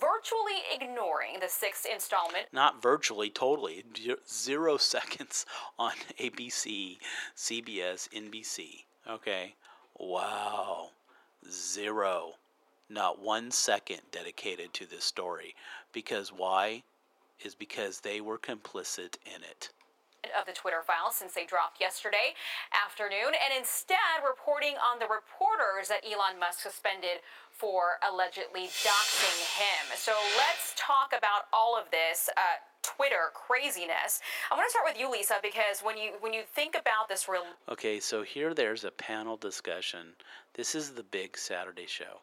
virtually 0.00 0.62
ignoring 0.72 1.40
the 1.40 1.48
sixth 1.48 1.86
installment. 1.86 2.46
Not 2.52 2.82
virtually, 2.82 3.30
totally. 3.30 3.84
Zero 4.28 4.76
seconds 4.78 5.46
on 5.78 5.92
ABC, 6.20 6.98
CBS, 7.36 8.08
NBC. 8.10 8.84
Okay. 9.08 9.54
Wow. 9.98 10.90
Zero. 11.50 12.32
Not 12.88 13.20
one 13.20 13.50
second 13.50 14.00
dedicated 14.12 14.72
to 14.74 14.86
this 14.86 15.04
story. 15.04 15.54
Because 15.92 16.32
why? 16.32 16.82
Is 17.44 17.54
because 17.54 18.00
they 18.00 18.20
were 18.20 18.38
complicit 18.38 19.16
in 19.24 19.42
it 19.42 19.70
of 20.38 20.46
the 20.46 20.52
Twitter 20.52 20.82
files 20.82 21.14
since 21.14 21.34
they 21.34 21.46
dropped 21.46 21.80
yesterday 21.80 22.34
afternoon, 22.74 23.34
and 23.38 23.50
instead 23.56 24.22
reporting 24.26 24.74
on 24.82 24.98
the 24.98 25.06
reporters 25.06 25.88
that 25.88 26.02
Elon 26.02 26.38
Musk 26.38 26.60
suspended 26.60 27.22
for 27.50 27.98
allegedly 28.06 28.70
doxing 28.82 29.40
him. 29.58 29.84
So 29.96 30.12
let's 30.36 30.74
talk 30.76 31.14
about 31.16 31.46
all 31.52 31.76
of 31.78 31.90
this. 31.90 32.28
Uh, 32.36 32.62
Twitter 32.82 33.30
craziness. 33.34 34.22
I 34.50 34.54
want 34.54 34.66
to 34.66 34.70
start 34.70 34.86
with 34.86 34.98
you, 34.98 35.10
Lisa, 35.10 35.34
because 35.42 35.80
when 35.82 35.98
you 35.98 36.12
when 36.20 36.32
you 36.32 36.42
think 36.54 36.74
about 36.74 37.08
this 37.08 37.28
real. 37.28 37.42
Okay, 37.68 38.00
so 38.00 38.22
here 38.22 38.54
there's 38.54 38.84
a 38.84 38.90
panel 38.90 39.36
discussion. 39.36 40.14
This 40.54 40.74
is 40.74 40.90
the 40.90 41.02
big 41.02 41.36
Saturday 41.36 41.86
show. 41.86 42.22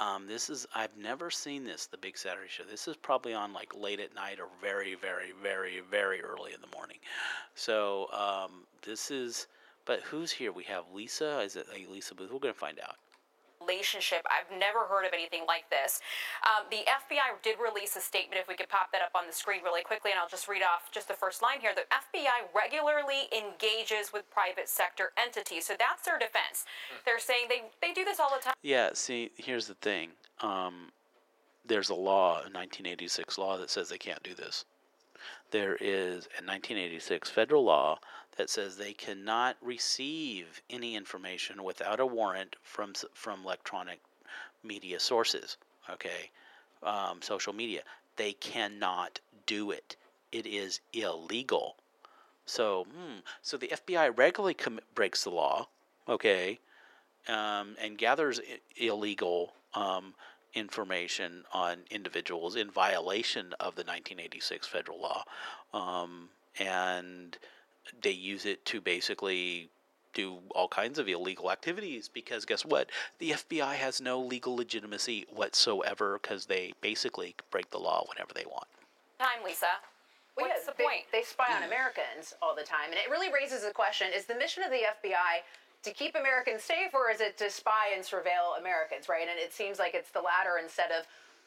Um, 0.00 0.26
this 0.26 0.50
is 0.50 0.66
I've 0.74 0.96
never 0.96 1.30
seen 1.30 1.64
this 1.64 1.86
the 1.86 1.98
Big 1.98 2.18
Saturday 2.18 2.48
Show. 2.48 2.64
This 2.64 2.88
is 2.88 2.96
probably 2.96 3.34
on 3.34 3.52
like 3.52 3.74
late 3.76 4.00
at 4.00 4.14
night 4.14 4.40
or 4.40 4.48
very 4.60 4.94
very 4.94 5.32
very 5.42 5.80
very 5.90 6.20
early 6.22 6.52
in 6.52 6.60
the 6.60 6.76
morning. 6.76 6.98
So 7.54 8.08
um, 8.12 8.66
this 8.82 9.10
is. 9.10 9.46
But 9.86 10.00
who's 10.00 10.32
here? 10.32 10.50
We 10.50 10.64
have 10.64 10.84
Lisa. 10.94 11.40
Is 11.40 11.56
it 11.56 11.66
Lisa 11.90 12.14
Boothe? 12.14 12.32
We're 12.32 12.38
gonna 12.38 12.54
find 12.54 12.80
out 12.80 12.96
relationship. 13.64 14.26
I've 14.28 14.50
never 14.58 14.86
heard 14.86 15.06
of 15.06 15.12
anything 15.12 15.42
like 15.46 15.68
this. 15.70 16.00
Um, 16.44 16.66
the 16.70 16.84
FBI 16.84 17.40
did 17.42 17.56
release 17.58 17.96
a 17.96 18.00
statement. 18.00 18.40
If 18.40 18.48
we 18.48 18.54
could 18.54 18.68
pop 18.68 18.92
that 18.92 19.02
up 19.02 19.12
on 19.14 19.26
the 19.26 19.32
screen 19.32 19.62
really 19.64 19.82
quickly, 19.82 20.10
and 20.10 20.20
I'll 20.20 20.28
just 20.28 20.48
read 20.48 20.62
off 20.62 20.90
just 20.92 21.08
the 21.08 21.14
first 21.14 21.42
line 21.42 21.60
here. 21.60 21.72
The 21.74 21.88
FBI 21.88 22.52
regularly 22.54 23.28
engages 23.32 24.12
with 24.12 24.28
private 24.30 24.68
sector 24.68 25.12
entities, 25.16 25.66
so 25.66 25.74
that's 25.78 26.04
their 26.04 26.18
defense. 26.18 26.64
Hmm. 26.90 27.00
They're 27.04 27.18
saying 27.18 27.46
they 27.48 27.62
they 27.80 27.92
do 27.92 28.04
this 28.04 28.20
all 28.20 28.30
the 28.34 28.42
time. 28.42 28.54
Yeah. 28.62 28.90
See, 28.94 29.30
here's 29.36 29.66
the 29.66 29.74
thing. 29.74 30.10
Um, 30.40 30.92
there's 31.66 31.88
a 31.88 31.94
law, 31.94 32.44
a 32.44 32.52
1986 32.52 33.38
law 33.38 33.56
that 33.56 33.70
says 33.70 33.88
they 33.88 33.98
can't 33.98 34.22
do 34.22 34.34
this. 34.34 34.64
There 35.50 35.76
is 35.76 36.26
a 36.36 36.44
1986 36.44 37.30
federal 37.30 37.64
law 37.64 37.98
that 38.36 38.50
says 38.50 38.76
they 38.76 38.92
cannot 38.92 39.56
receive 39.62 40.60
any 40.70 40.96
information 40.96 41.62
without 41.62 42.00
a 42.00 42.06
warrant 42.06 42.56
from 42.62 42.92
from 43.12 43.42
electronic 43.44 44.00
media 44.62 44.98
sources. 44.98 45.56
Okay, 45.90 46.30
um, 46.82 47.20
social 47.22 47.52
media. 47.52 47.82
They 48.16 48.32
cannot 48.34 49.20
do 49.46 49.70
it. 49.70 49.96
It 50.32 50.46
is 50.46 50.80
illegal. 50.92 51.76
So, 52.46 52.84
hmm, 52.84 53.18
so 53.42 53.56
the 53.56 53.68
FBI 53.68 54.16
regularly 54.16 54.54
com- 54.54 54.80
breaks 54.94 55.24
the 55.24 55.30
law. 55.30 55.68
Okay, 56.08 56.58
um, 57.28 57.76
and 57.80 57.96
gathers 57.96 58.40
I- 58.40 58.60
illegal 58.76 59.54
um, 59.74 60.14
information 60.54 61.44
on 61.52 61.78
individuals 61.90 62.56
in 62.56 62.70
violation 62.70 63.54
of 63.60 63.74
the 63.74 63.82
1986 63.82 64.66
federal 64.66 65.00
law, 65.00 65.24
um, 65.72 66.28
and 66.58 67.38
they 68.02 68.10
use 68.10 68.46
it 68.46 68.64
to 68.66 68.80
basically 68.80 69.70
do 70.14 70.38
all 70.54 70.68
kinds 70.68 70.98
of 70.98 71.08
illegal 71.08 71.50
activities 71.50 72.08
because 72.08 72.44
guess 72.44 72.64
what? 72.64 72.88
The 73.18 73.32
FBI 73.32 73.74
has 73.74 74.00
no 74.00 74.20
legal 74.20 74.56
legitimacy 74.56 75.26
whatsoever 75.30 76.18
because 76.22 76.46
they 76.46 76.72
basically 76.80 77.34
break 77.50 77.70
the 77.70 77.78
law 77.78 78.04
whenever 78.08 78.32
they 78.32 78.44
want. 78.46 78.66
Time, 79.18 79.44
Lisa. 79.44 79.66
What's 80.36 80.66
yeah, 80.66 80.72
the 80.72 80.74
they, 80.78 80.84
point? 80.84 81.02
They 81.12 81.22
spy 81.22 81.54
on 81.54 81.62
mm. 81.62 81.66
Americans 81.66 82.34
all 82.42 82.56
the 82.56 82.64
time, 82.66 82.90
and 82.90 82.94
it 82.94 83.10
really 83.10 83.30
raises 83.32 83.62
the 83.62 83.70
question: 83.70 84.08
Is 84.14 84.26
the 84.26 84.34
mission 84.34 84.64
of 84.64 84.70
the 84.70 84.82
FBI 84.82 85.46
to 85.84 85.90
keep 85.92 86.16
Americans 86.16 86.62
safe, 86.64 86.90
or 86.92 87.10
is 87.10 87.20
it 87.20 87.38
to 87.38 87.50
spy 87.50 87.94
and 87.94 88.02
surveil 88.02 88.58
Americans? 88.58 89.08
Right? 89.08 89.28
And 89.30 89.38
it 89.38 89.52
seems 89.52 89.78
like 89.78 89.94
it's 89.94 90.10
the 90.10 90.22
latter 90.22 90.58
instead 90.60 90.90
of 90.90 91.06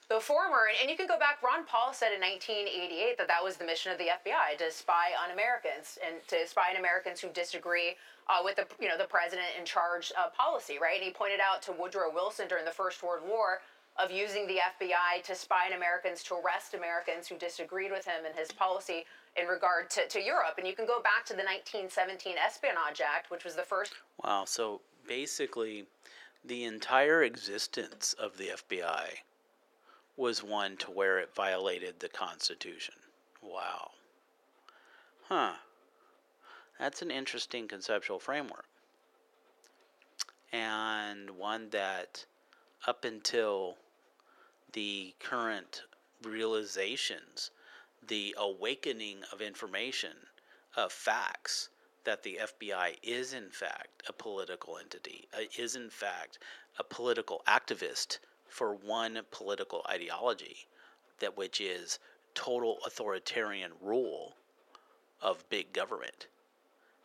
the 0.10 0.20
former, 0.20 0.72
and 0.80 0.90
you 0.90 0.96
can 0.96 1.08
go 1.08 1.20
back, 1.20 1.44
Ron 1.44 1.66
Paul 1.66 1.92
said 1.92 2.16
in 2.16 2.22
1988 2.22 3.18
that 3.18 3.28
that 3.28 3.44
was 3.44 3.58
the 3.58 3.66
mission 3.66 3.92
of 3.92 3.98
the 3.98 4.08
FBI 4.08 4.58
to 4.58 4.72
spy 4.72 5.12
on 5.20 5.32
Americans 5.32 6.00
and 6.00 6.16
to 6.28 6.48
spy 6.48 6.72
on 6.72 6.80
Americans 6.80 7.20
who 7.20 7.28
disagree 7.30 8.00
uh, 8.30 8.40
with 8.44 8.56
the 8.56 8.68
you 8.80 8.88
know 8.88 8.98
the 8.98 9.08
president 9.08 9.48
in 9.60 9.66
charge 9.66 10.14
uh, 10.18 10.30
policy, 10.32 10.80
right? 10.82 10.96
And 10.96 11.04
he 11.04 11.12
pointed 11.12 11.40
out 11.44 11.62
to 11.64 11.74
Woodrow 11.74 12.14
Wilson 12.14 12.48
during 12.48 12.64
the 12.64 12.72
First 12.72 13.04
World 13.04 13.24
War 13.28 13.60
of 14.00 14.12
using 14.12 14.48
the 14.48 14.60
FBI 14.64 15.24
to 15.24 15.36
spy 15.36 15.68
on 15.68 15.74
Americans 15.74 16.24
to 16.24 16.36
arrest 16.36 16.74
Americans 16.74 17.28
who 17.28 17.36
disagreed 17.36 17.92
with 17.92 18.06
him 18.06 18.26
and 18.26 18.36
his 18.36 18.52
policy 18.52 19.06
in 19.36 19.48
regard 19.48 19.90
to, 19.90 20.08
to 20.08 20.22
Europe. 20.22 20.56
And 20.58 20.68
you 20.68 20.76
can 20.76 20.86
go 20.86 21.02
back 21.02 21.26
to 21.26 21.34
the 21.34 21.44
1917 21.44 22.36
Espionage 22.38 23.02
Act, 23.02 23.32
which 23.32 23.44
was 23.44 23.56
the 23.56 23.64
first. 23.64 23.94
Wow. 24.24 24.46
So 24.46 24.82
basically, 25.08 25.86
the 26.46 26.66
entire 26.66 27.24
existence 27.24 28.14
of 28.14 28.38
the 28.38 28.50
FBI 28.50 29.18
was 30.18 30.44
one 30.44 30.76
to 30.78 30.92
where 30.92 31.20
it 31.20 31.34
violated 31.36 32.00
the 32.00 32.10
Constitution. 32.10 32.96
Wow. 33.42 33.92
Huh. 35.30 35.54
That's 36.80 37.02
an 37.02 37.12
interesting 37.12 37.68
conceptual 37.68 38.20
framework. 38.20 38.66
And 40.52 41.32
one 41.32 41.70
that, 41.70 42.26
up 42.88 43.06
until 43.06 43.78
the 44.74 45.14
current 45.20 45.84
realizations, 46.24 47.52
the 48.08 48.36
awakening 48.38 49.20
of 49.32 49.42
information, 49.42 50.14
of 50.76 50.92
facts, 50.92 51.70
that 52.06 52.24
the 52.24 52.40
FBI 52.42 52.96
is 53.04 53.34
in 53.34 53.50
fact 53.50 54.04
a 54.08 54.14
political 54.14 54.78
entity, 54.78 55.28
uh, 55.34 55.42
is 55.58 55.76
in 55.76 55.90
fact 55.90 56.40
a 56.80 56.84
political 56.84 57.44
activist 57.48 58.20
for 58.48 58.74
one 58.74 59.20
political 59.32 59.86
ideology, 59.90 60.68
that 61.20 61.38
which 61.38 61.62
is 61.62 62.00
total 62.34 62.78
authoritarian 62.86 63.72
rule 63.82 64.36
of 65.22 65.48
big 65.50 65.74
government 65.74 66.28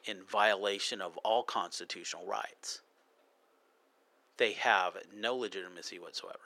in 0.05 0.23
violation 0.23 1.01
of 1.01 1.17
all 1.19 1.43
constitutional 1.43 2.27
rights. 2.27 2.81
They 4.37 4.53
have 4.53 4.97
no 5.15 5.37
legitimacy 5.37 5.99
whatsoever. 5.99 6.39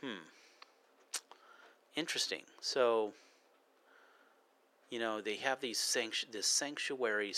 Hmm. 0.00 0.24
Interesting. 1.96 2.42
So, 2.60 3.12
you 4.90 4.98
know, 4.98 5.20
they 5.20 5.36
have 5.36 5.60
these 5.60 5.78
sanct- 5.78 6.30
this 6.30 6.46
sanctuary, 6.46 7.34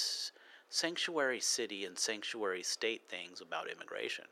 sanctuary 0.68 1.40
city 1.40 1.84
and 1.84 1.98
sanctuary 1.98 2.62
state 2.62 3.02
things 3.08 3.40
about 3.40 3.70
immigration 3.70 4.26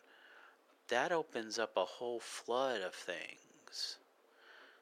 that 0.89 1.12
opens 1.12 1.59
up 1.59 1.76
a 1.76 1.84
whole 1.84 2.20
flood 2.20 2.80
of 2.80 2.95
things. 2.95 3.99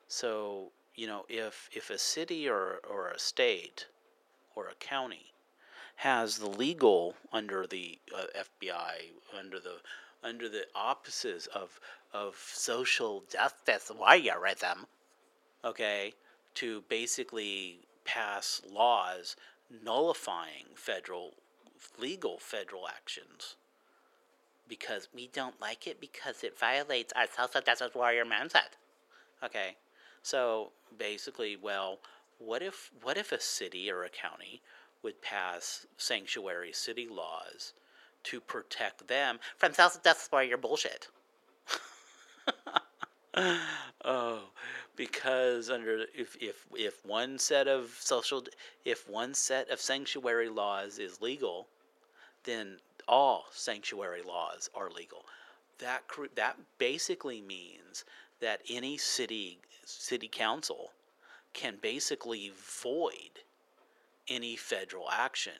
So, 0.08 0.70
you 0.94 1.06
know, 1.06 1.24
if 1.28 1.68
if 1.72 1.90
a 1.90 1.98
city 1.98 2.48
or, 2.48 2.80
or 2.88 3.08
a 3.08 3.18
state 3.18 3.86
or 4.54 4.68
a 4.68 4.74
county 4.74 5.32
has 5.96 6.38
the 6.38 6.48
legal 6.48 7.14
under 7.32 7.66
the 7.66 7.98
uh, 8.16 8.26
FBI 8.36 9.10
under 9.36 9.58
the 9.58 9.76
under 10.22 10.48
the 10.48 10.66
offices 10.74 11.48
of 11.48 11.80
of 12.12 12.36
social 12.36 13.24
justice 13.30 13.90
voyeurism, 13.94 14.86
okay, 15.64 16.14
to 16.54 16.82
basically 16.88 17.80
pass 18.04 18.62
laws 18.70 19.36
nullifying 19.82 20.66
federal 20.74 21.34
legal 21.98 22.38
federal 22.38 22.86
actions 22.88 23.56
because 24.68 25.08
we 25.14 25.28
don't 25.28 25.60
like 25.60 25.86
it 25.86 26.00
because 26.00 26.42
it 26.42 26.58
violates 26.58 27.12
our 27.14 27.26
social 27.26 27.60
justice 27.60 27.94
warrior 27.94 28.24
mindset. 28.24 28.76
Okay, 29.44 29.76
so 30.22 30.72
basically, 30.98 31.56
well, 31.56 31.98
what 32.38 32.62
if 32.62 32.90
what 33.02 33.16
if 33.16 33.32
a 33.32 33.40
city 33.40 33.90
or 33.90 34.04
a 34.04 34.08
county 34.08 34.60
would 35.02 35.22
pass 35.22 35.86
sanctuary 35.96 36.72
city 36.72 37.06
laws 37.08 37.72
to 38.24 38.40
protect 38.40 39.06
them 39.08 39.38
from 39.56 39.72
social 39.72 40.00
justice 40.02 40.28
warrior 40.32 40.56
bullshit? 40.56 41.08
oh, 44.04 44.40
because 44.96 45.70
under 45.70 46.06
if 46.14 46.36
if 46.40 46.66
if 46.74 47.04
one 47.04 47.38
set 47.38 47.68
of 47.68 47.96
social 48.00 48.42
if 48.84 49.08
one 49.08 49.34
set 49.34 49.70
of 49.70 49.80
sanctuary 49.80 50.48
laws 50.48 50.98
is 50.98 51.20
legal, 51.20 51.68
then 52.44 52.78
all 53.08 53.46
sanctuary 53.52 54.22
laws 54.22 54.70
are 54.74 54.90
legal. 54.90 55.24
That 55.78 56.02
that 56.36 56.56
basically 56.78 57.40
means 57.40 58.04
that 58.40 58.60
any 58.68 58.96
city 58.96 59.58
city 59.84 60.28
council 60.28 60.92
can 61.52 61.76
basically 61.80 62.52
void 62.56 63.40
any 64.28 64.56
federal 64.56 65.08
action 65.10 65.54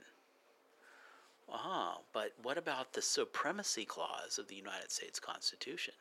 Ah, 1.52 1.98
but 2.12 2.32
what 2.42 2.58
about 2.58 2.92
the 2.92 3.02
supremacy 3.02 3.84
clause 3.84 4.38
of 4.38 4.48
the 4.48 4.56
United 4.56 4.90
States 4.90 5.20
Constitution? 5.20 5.94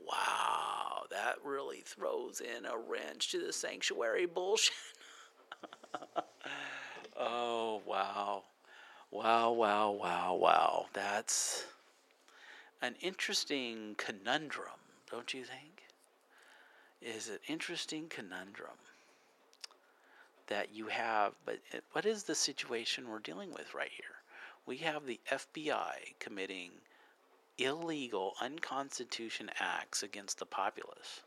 Wow, 0.00 1.04
that 1.10 1.36
really 1.44 1.82
throws 1.84 2.40
in 2.40 2.66
a 2.66 2.76
wrench 2.76 3.30
to 3.32 3.44
the 3.44 3.52
sanctuary 3.52 4.26
bullshit. 4.26 4.74
oh, 7.16 7.82
wow. 7.86 8.44
Wow, 9.10 9.52
wow, 9.52 9.90
wow, 9.90 10.34
wow. 10.34 10.86
That's 10.92 11.64
an 12.82 12.94
interesting 13.00 13.94
conundrum, 13.96 14.80
don't 15.10 15.32
you 15.32 15.44
think? 15.44 15.84
Is 17.00 17.28
an 17.28 17.38
interesting 17.46 18.08
conundrum 18.08 18.76
that 20.48 20.74
you 20.74 20.88
have, 20.88 21.34
but 21.44 21.58
it, 21.72 21.84
what 21.92 22.04
is 22.06 22.24
the 22.24 22.34
situation 22.34 23.08
we're 23.08 23.18
dealing 23.18 23.52
with 23.52 23.74
right 23.74 23.90
here? 23.90 24.16
We 24.66 24.78
have 24.78 25.06
the 25.06 25.20
FBI 25.30 26.18
committing 26.18 26.70
illegal, 27.56 28.34
unconstitutional 28.40 29.54
acts 29.58 30.02
against 30.02 30.38
the 30.38 30.46
populace 30.46 31.22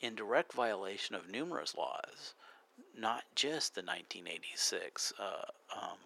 in 0.00 0.14
direct 0.14 0.52
violation 0.52 1.14
of 1.14 1.30
numerous 1.30 1.76
laws, 1.76 2.34
not 2.96 3.24
just 3.34 3.74
the 3.74 3.82
1986 3.82 5.12
uh, 5.18 5.44
um, 5.76 5.98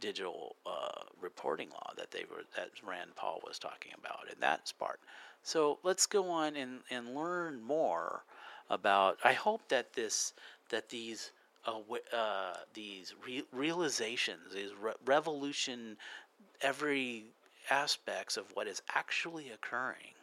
digital 0.00 0.56
uh, 0.66 1.02
reporting 1.20 1.70
law 1.70 1.92
that 1.96 2.10
they 2.10 2.24
were 2.30 2.42
that 2.56 2.70
Rand 2.86 3.14
Paul 3.16 3.40
was 3.46 3.58
talking 3.58 3.92
about, 3.98 4.26
and 4.28 4.36
that's 4.40 4.72
part. 4.72 5.00
So 5.42 5.78
let's 5.82 6.06
go 6.06 6.30
on 6.30 6.56
and, 6.56 6.80
and 6.90 7.14
learn 7.14 7.62
more 7.62 8.24
about. 8.68 9.18
I 9.24 9.32
hope 9.32 9.62
that 9.68 9.92
this 9.92 10.34
that 10.70 10.88
these 10.88 11.32
uh, 11.66 11.80
uh, 12.14 12.54
these 12.74 13.14
re- 13.26 13.44
realizations, 13.52 14.54
these 14.54 14.72
re- 14.80 14.92
revolution, 15.04 15.96
every 16.62 17.24
aspects 17.70 18.36
of 18.36 18.44
what 18.54 18.66
is 18.66 18.82
actually 18.94 19.50
occurring 19.50 20.14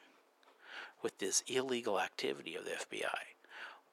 with 1.02 1.18
this 1.20 1.44
illegal 1.48 2.00
activity 2.00 2.56
of 2.56 2.66
the 2.66 2.72
FBI. 2.72 3.20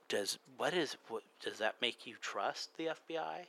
Does 0.08 0.38
what 0.56 0.74
is 0.74 0.96
what 1.08 1.22
does 1.40 1.58
that 1.58 1.76
make 1.80 2.06
you 2.06 2.16
trust 2.20 2.76
the 2.76 2.86
FBI? 2.86 3.46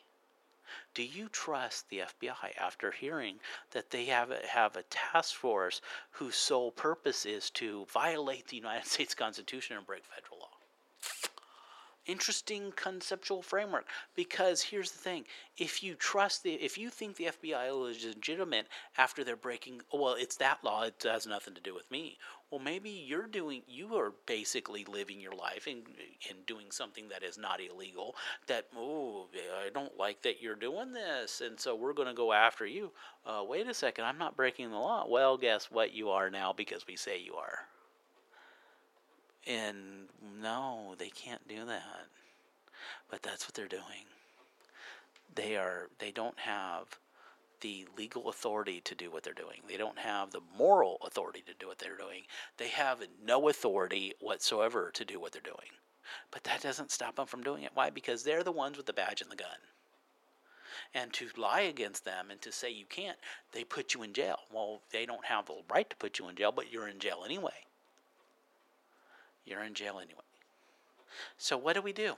Do 0.94 1.04
you 1.04 1.30
trust 1.30 1.90
the 1.90 2.00
FBI 2.00 2.58
after 2.58 2.92
hearing 2.92 3.40
that 3.72 3.90
they 3.90 4.06
have 4.06 4.32
a, 4.32 4.46
have 4.48 4.76
a 4.76 4.84
task 4.84 5.36
force 5.36 5.82
whose 6.12 6.36
sole 6.36 6.72
purpose 6.72 7.26
is 7.26 7.50
to 7.52 7.86
violate 7.86 8.48
the 8.48 8.58
United 8.58 8.88
States 8.92 9.16
Constitution 9.16 9.78
and 9.78 9.86
break 9.86 10.04
federal 10.06 10.40
law? 10.40 10.45
Interesting 12.06 12.72
conceptual 12.76 13.42
framework. 13.42 13.88
Because 14.16 14.62
here's 14.62 14.92
the 14.92 14.98
thing 14.98 15.26
if 15.58 15.82
you 15.84 15.96
trust 15.96 16.44
the 16.44 16.54
if 16.54 16.78
you 16.78 16.90
think 16.90 17.16
the 17.16 17.26
FBI 17.26 17.90
is 17.90 18.06
legitimate 18.06 18.68
after 18.98 19.24
they're 19.24 19.36
breaking 19.36 19.82
well 19.94 20.16
it's 20.18 20.36
that 20.38 20.64
law 20.64 20.84
it 20.84 21.04
has 21.04 21.26
nothing 21.26 21.54
to 21.54 21.62
do 21.62 21.74
with 21.74 21.90
me. 21.90 22.18
Well 22.52 22.60
maybe 22.60 22.90
you're 22.90 23.28
doing 23.28 23.64
you 23.68 23.96
are 23.96 24.14
basically 24.26 24.86
living 24.86 25.20
your 25.20 25.36
life 25.36 25.68
and 25.68 25.84
and 26.30 26.46
doing 26.46 26.72
something 26.72 27.10
that 27.10 27.24
is 27.24 27.38
not 27.38 27.60
illegal 27.62 28.16
that 28.48 28.68
oh 28.76 29.28
I 29.66 29.70
don't 29.70 29.98
like 29.98 30.22
that 30.24 30.42
you're 30.42 30.56
doing 30.56 30.92
this 30.92 31.42
and 31.42 31.60
so 31.60 31.76
we're 31.76 31.94
going 31.94 32.08
to 32.08 32.14
go 32.14 32.34
after 32.34 32.66
you. 32.66 32.92
Uh, 33.26 33.44
wait 33.48 33.68
a 33.68 33.74
second 33.74 34.06
I'm 34.06 34.18
not 34.18 34.38
breaking 34.38 34.72
the 34.72 34.78
law. 34.78 35.06
Well 35.08 35.38
guess 35.38 35.72
what 35.72 35.94
you 35.94 36.10
are 36.10 36.30
now 36.30 36.54
because 36.54 36.86
we 36.88 36.96
say 36.96 37.20
you 37.20 37.36
are 37.36 37.68
and 39.48 40.08
no, 40.42 40.96
they 40.98 41.10
can't 41.10 41.48
do 41.48 41.66
that. 41.66 42.08
But 43.10 43.22
that's 43.22 43.46
what 43.46 43.54
they're 43.54 43.68
doing. 43.68 44.06
They 45.34 45.56
are 45.56 45.90
they 46.00 46.12
don't 46.12 46.40
have 46.40 47.00
the 47.62 47.88
legal 47.98 48.30
authority 48.30 48.82
to 48.82 48.96
do 48.96 49.12
what 49.12 49.24
they're 49.24 49.34
doing. 49.34 49.62
They 49.68 49.78
don't 49.78 49.98
have 49.98 50.32
the 50.32 50.42
moral 50.58 50.98
authority 51.06 51.44
to 51.48 51.54
do 51.60 51.68
what 51.68 51.80
they're 51.80 51.98
doing. 51.98 52.24
They 52.58 52.68
have 52.70 53.00
no 53.24 53.50
authority 53.50 54.14
whatsoever 54.20 54.92
to 54.94 55.06
do 55.06 55.20
what 55.20 55.32
they're 55.32 55.42
doing. 55.42 55.72
But 56.32 56.44
that 56.44 56.62
doesn't 56.62 56.92
stop 56.92 57.16
them 57.16 57.26
from 57.26 57.44
doing 57.44 57.64
it. 57.64 57.72
Why? 57.74 57.90
Because 57.90 58.24
they're 58.24 58.44
the 58.44 58.52
ones 58.52 58.78
with 58.78 58.86
the 58.86 58.94
badge 58.94 59.22
and 59.22 59.32
the 59.32 59.36
gun. 59.36 59.48
And 60.94 61.12
to 61.14 61.28
lie 61.38 61.62
against 61.62 62.06
them 62.06 62.30
and 62.30 62.42
to 62.42 62.52
say 62.52 62.70
you 62.70 62.86
can't, 62.88 63.18
they 63.52 63.64
put 63.64 63.94
you 63.94 64.04
in 64.04 64.14
jail. 64.14 64.40
Well, 64.54 64.82
they 64.92 65.06
don't 65.06 65.26
have 65.26 65.48
the 65.48 65.56
right 65.72 65.90
to 65.90 65.96
put 65.96 66.20
you 66.20 66.28
in 66.30 66.36
jail, 66.36 66.52
but 66.52 66.72
you're 66.72 66.88
in 66.88 67.00
jail 67.00 67.24
anyway 67.26 67.66
you're 69.46 69.64
in 69.64 69.74
jail 69.74 70.00
anyway. 70.02 70.22
So, 71.38 71.58
what 71.58 71.74
do 71.74 71.82
we 71.82 71.94
do? 71.94 72.16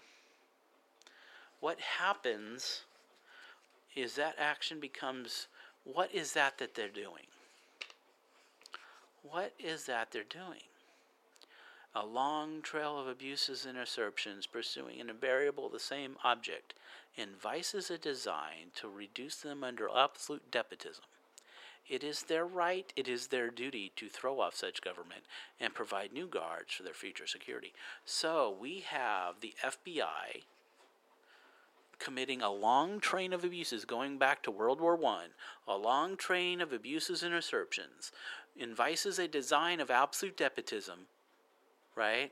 What 1.60 1.80
happens 1.80 2.82
is 3.96 4.16
that 4.16 4.36
action 4.38 4.80
becomes 4.80 5.48
what 5.84 6.14
is 6.14 6.34
that 6.34 6.58
that 6.58 6.76
they're 6.76 6.90
doing? 6.90 7.26
What 9.24 9.54
is 9.60 9.86
that 9.86 10.12
they're 10.12 10.24
doing? 10.24 10.62
A 11.96 12.06
long 12.06 12.62
trail 12.62 13.00
of 13.00 13.08
abuses 13.08 13.66
and 13.66 13.78
usurpations 13.78 14.46
pursuing 14.46 15.02
an 15.02 15.10
invariable 15.10 15.70
the 15.70 15.80
same 15.80 16.16
object, 16.24 16.74
in 17.16 17.30
vices 17.42 17.90
a 17.90 17.98
design 17.98 18.72
to 18.76 18.88
reduce 18.88 19.38
them 19.38 19.64
under 19.64 19.90
absolute 19.96 20.52
despotism 20.52 21.04
it 21.90 22.04
is 22.04 22.24
their 22.24 22.46
right, 22.46 22.92
it 22.96 23.08
is 23.08 23.28
their 23.28 23.50
duty 23.50 23.92
to 23.96 24.10
throw 24.10 24.42
off 24.42 24.56
such 24.56 24.82
government 24.82 25.24
and 25.60 25.74
provide 25.74 26.12
new 26.12 26.28
guards 26.28 26.74
for 26.74 26.84
their 26.84 26.94
future 26.94 27.28
security. 27.28 27.74
So 28.06 28.56
we 28.60 28.82
have 28.82 29.40
the 29.40 29.54
FBI 29.64 30.44
committing 32.00 32.42
a 32.42 32.52
long 32.52 33.00
train 33.00 33.34
of 33.34 33.44
abuses 33.44 33.86
going 33.86 34.18
back 34.18 34.44
to 34.44 34.52
World 34.52 34.82
War 34.82 35.04
I, 35.04 35.28
a 35.68 35.78
long 35.78 36.16
train 36.16 36.62
of 36.62 36.72
abuses 36.72 37.24
and 37.24 37.34
usurpations, 37.34 38.12
in 38.56 38.76
vices 38.76 39.18
a 39.18 39.28
design 39.28 39.80
of 39.80 39.90
absolute 39.90 40.38
despotism, 40.38 41.08
right? 41.96 42.32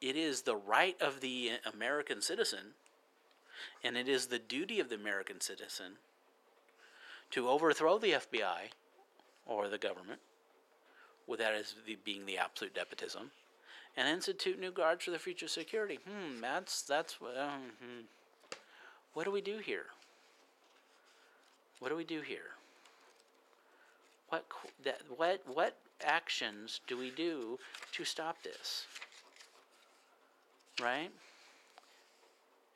It 0.00 0.16
is 0.16 0.42
the 0.42 0.56
right 0.56 1.00
of 1.00 1.20
the 1.20 1.52
American 1.72 2.22
citizen, 2.22 2.74
and 3.84 3.96
it 3.96 4.08
is 4.08 4.26
the 4.26 4.38
duty 4.38 4.80
of 4.80 4.88
the 4.88 4.96
American 4.96 5.40
citizen 5.40 5.98
to 7.30 7.48
overthrow 7.48 7.98
the 7.98 8.12
FBI 8.12 8.70
or 9.46 9.68
the 9.68 9.78
government, 9.78 10.20
with 11.26 11.40
that 11.40 11.54
as 11.54 11.74
the, 11.86 11.96
being 12.04 12.26
the 12.26 12.38
absolute 12.38 12.74
despotism, 12.74 13.30
and 13.96 14.08
institute 14.08 14.58
new 14.58 14.70
guards 14.70 15.04
for 15.04 15.10
the 15.10 15.18
future 15.18 15.48
security. 15.48 15.98
Hmm, 16.06 16.40
that's 16.40 16.82
that's 16.82 17.20
what. 17.20 17.36
Um, 17.36 17.72
hmm. 17.82 18.00
What 19.14 19.24
do 19.24 19.32
we 19.32 19.40
do 19.40 19.58
here? 19.58 19.86
What 21.80 21.88
do 21.88 21.96
we 21.96 22.04
do 22.04 22.20
here? 22.20 22.54
What 24.28 24.44
that 24.84 25.00
what 25.16 25.42
what 25.46 25.76
actions 26.04 26.80
do 26.86 26.96
we 26.96 27.10
do 27.10 27.58
to 27.92 28.04
stop 28.04 28.42
this? 28.42 28.86
Right? 30.80 31.10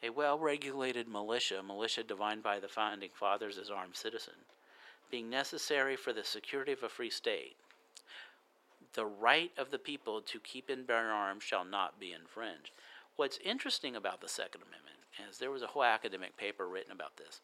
A 0.05 0.11
well 0.11 0.39
regulated 0.39 1.09
militia, 1.09 1.63
militia 1.63 2.03
defined 2.03 2.43
by 2.43 2.61
the 2.61 2.69
founding 2.69 3.09
fathers 3.15 3.57
as 3.57 3.71
armed 3.71 3.97
citizen, 3.97 4.35
being 5.11 5.31
necessary 5.31 5.97
for 5.97 6.13
the 6.13 6.25
security 6.25 6.73
of 6.73 6.83
a 6.83 6.91
free 6.91 7.09
state. 7.09 7.57
The 8.93 9.07
right 9.07 9.51
of 9.57 9.71
the 9.71 9.79
people 9.79 10.21
to 10.21 10.39
keep 10.41 10.69
and 10.69 10.87
bear 10.87 11.11
arms 11.11 11.43
shall 11.43 11.65
not 11.65 11.99
be 11.99 12.13
infringed. 12.13 12.73
What's 13.17 13.39
interesting 13.43 13.97
about 13.97 14.21
the 14.21 14.29
Second 14.29 14.61
Amendment, 14.63 14.99
is 15.27 15.39
there 15.39 15.51
was 15.51 15.63
a 15.63 15.69
whole 15.69 15.85
academic 15.85 16.37
paper 16.37 16.69
written 16.69 16.93
about 16.93 17.17
this, 17.17 17.41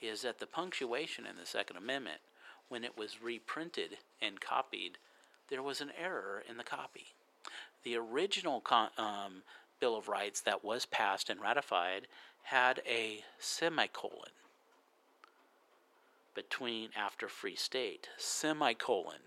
is 0.00 0.22
that 0.22 0.38
the 0.38 0.46
punctuation 0.46 1.26
in 1.26 1.36
the 1.36 1.46
Second 1.46 1.76
Amendment, 1.76 2.20
when 2.68 2.84
it 2.84 2.96
was 2.96 3.20
reprinted 3.20 3.98
and 4.22 4.40
copied, 4.40 4.98
there 5.48 5.62
was 5.62 5.80
an 5.80 5.90
error 6.00 6.44
in 6.48 6.56
the 6.56 6.62
copy. 6.62 7.06
The 7.82 7.96
original 7.96 8.60
con- 8.60 8.90
um, 8.96 9.42
Bill 9.80 9.96
of 9.96 10.08
Rights 10.08 10.40
that 10.42 10.64
was 10.64 10.86
passed 10.86 11.30
and 11.30 11.40
ratified 11.40 12.06
had 12.44 12.80
a 12.86 13.24
semicolon 13.38 14.30
between 16.34 16.90
after 16.94 17.28
free 17.28 17.56
state, 17.56 18.08
semicolon, 18.18 19.20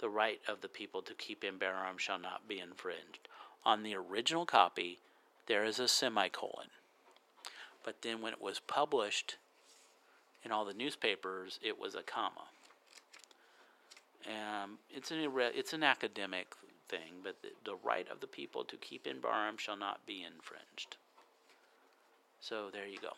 the 0.00 0.08
right 0.08 0.40
of 0.48 0.60
the 0.60 0.68
people 0.68 1.02
to 1.02 1.14
keep 1.14 1.44
and 1.44 1.58
bear 1.58 1.74
arms 1.74 2.02
shall 2.02 2.18
not 2.18 2.48
be 2.48 2.58
infringed. 2.58 3.28
On 3.64 3.82
the 3.82 3.94
original 3.94 4.44
copy, 4.44 4.98
there 5.46 5.64
is 5.64 5.78
a 5.78 5.86
semicolon. 5.86 6.68
But 7.84 8.02
then 8.02 8.20
when 8.20 8.32
it 8.32 8.42
was 8.42 8.58
published 8.60 9.36
in 10.44 10.50
all 10.50 10.64
the 10.64 10.74
newspapers, 10.74 11.58
it 11.62 11.78
was 11.78 11.94
a 11.94 12.02
comma. 12.02 12.48
Um, 14.26 14.78
it's 14.90 15.10
an 15.10 15.30
it's 15.54 15.72
an 15.72 15.82
academic 15.82 16.54
thing, 16.90 17.22
but 17.22 17.36
the, 17.42 17.48
the 17.64 17.76
right 17.84 18.06
of 18.10 18.20
the 18.20 18.26
people 18.26 18.64
to 18.64 18.76
keep 18.76 19.04
bear 19.04 19.30
arms 19.30 19.60
shall 19.60 19.76
not 19.76 20.04
be 20.06 20.24
infringed. 20.24 20.96
So 22.40 22.68
there 22.72 22.86
you 22.86 22.98
go. 23.00 23.10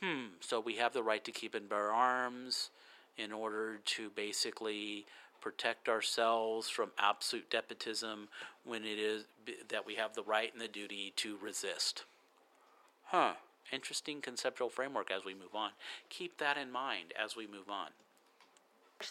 Hmm, 0.00 0.34
so 0.40 0.60
we 0.60 0.76
have 0.76 0.92
the 0.92 1.02
right 1.02 1.24
to 1.24 1.32
keep 1.32 1.54
and 1.54 1.68
bear 1.68 1.92
arms 1.92 2.70
in 3.16 3.32
order 3.32 3.78
to 3.84 4.10
basically 4.10 5.06
protect 5.40 5.88
ourselves 5.88 6.68
from 6.68 6.90
absolute 6.98 7.48
despotism 7.50 8.28
when 8.64 8.84
it 8.84 8.98
is 8.98 9.24
that 9.68 9.86
we 9.86 9.94
have 9.94 10.14
the 10.14 10.22
right 10.22 10.52
and 10.52 10.60
the 10.60 10.68
duty 10.68 11.12
to 11.16 11.36
resist. 11.42 12.04
Huh, 13.04 13.34
interesting 13.72 14.20
conceptual 14.20 14.68
framework 14.68 15.10
as 15.10 15.24
we 15.24 15.34
move 15.34 15.54
on. 15.54 15.70
Keep 16.08 16.38
that 16.38 16.56
in 16.56 16.70
mind 16.70 17.12
as 17.18 17.36
we 17.36 17.46
move 17.46 17.70
on 17.70 17.88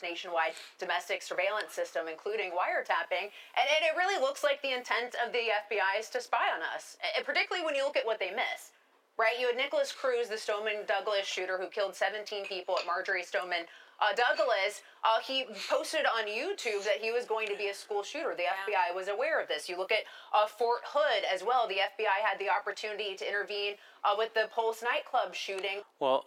nationwide 0.02 0.54
domestic 0.80 1.22
surveillance 1.22 1.74
system, 1.74 2.08
including 2.08 2.52
wiretapping. 2.52 3.30
And, 3.56 3.68
and, 3.70 3.84
it 3.86 3.96
really 3.98 4.20
looks 4.20 4.44
like 4.44 4.62
the 4.62 4.74
intent 4.74 5.16
of 5.24 5.32
the 5.32 5.54
FBI 5.70 6.00
is 6.00 6.10
to 6.10 6.22
spy 6.22 6.50
on 6.54 6.62
us, 6.76 6.98
and 7.16 7.26
particularly 7.26 7.66
when 7.66 7.76
you 7.76 7.84
look 7.84 7.98
at 7.98 8.06
what 8.06 8.20
they 8.20 8.32
miss. 8.32 8.74
Right? 9.18 9.40
You 9.40 9.48
had 9.48 9.56
Nikolas 9.56 9.94
Cruz, 9.94 10.28
the 10.28 10.38
Stoneman 10.38 10.84
Douglas 10.88 11.26
shooter 11.26 11.58
who 11.58 11.68
killed 11.68 11.96
17 11.96 12.46
people 12.46 12.76
at 12.78 12.86
Marjory 12.86 13.24
Stoneman 13.24 13.64
uh, 14.00 14.14
Douglas, 14.16 14.82
uh, 15.04 15.20
he 15.26 15.46
posted 15.70 16.06
on 16.06 16.26
YouTube 16.26 16.84
that 16.84 16.98
he 17.00 17.12
was 17.12 17.26
going 17.26 17.48
to 17.48 17.56
be 17.56 17.70
a 17.70 17.74
school 17.74 18.04
shooter. 18.04 18.36
The 18.36 18.44
FBI 18.44 18.96
was 18.96 19.08
aware 19.08 19.42
of 19.42 19.48
this. 19.48 19.70
You 19.70 19.78
look 19.78 19.92
at 19.92 20.04
uh, 20.34 20.48
Fort 20.48 20.82
Hood 20.84 21.24
as 21.34 21.44
well. 21.44 21.68
The 21.68 21.76
FBI 21.76 22.20
had 22.24 22.40
the 22.40 22.50
opportunity 22.50 23.16
to 23.16 23.28
intervene 23.28 23.76
uh, 24.04 24.16
with 24.18 24.34
the 24.34 24.50
Pulse 24.54 24.84
nightclub 24.84 25.34
shooting. 25.34 25.82
Well, 26.00 26.26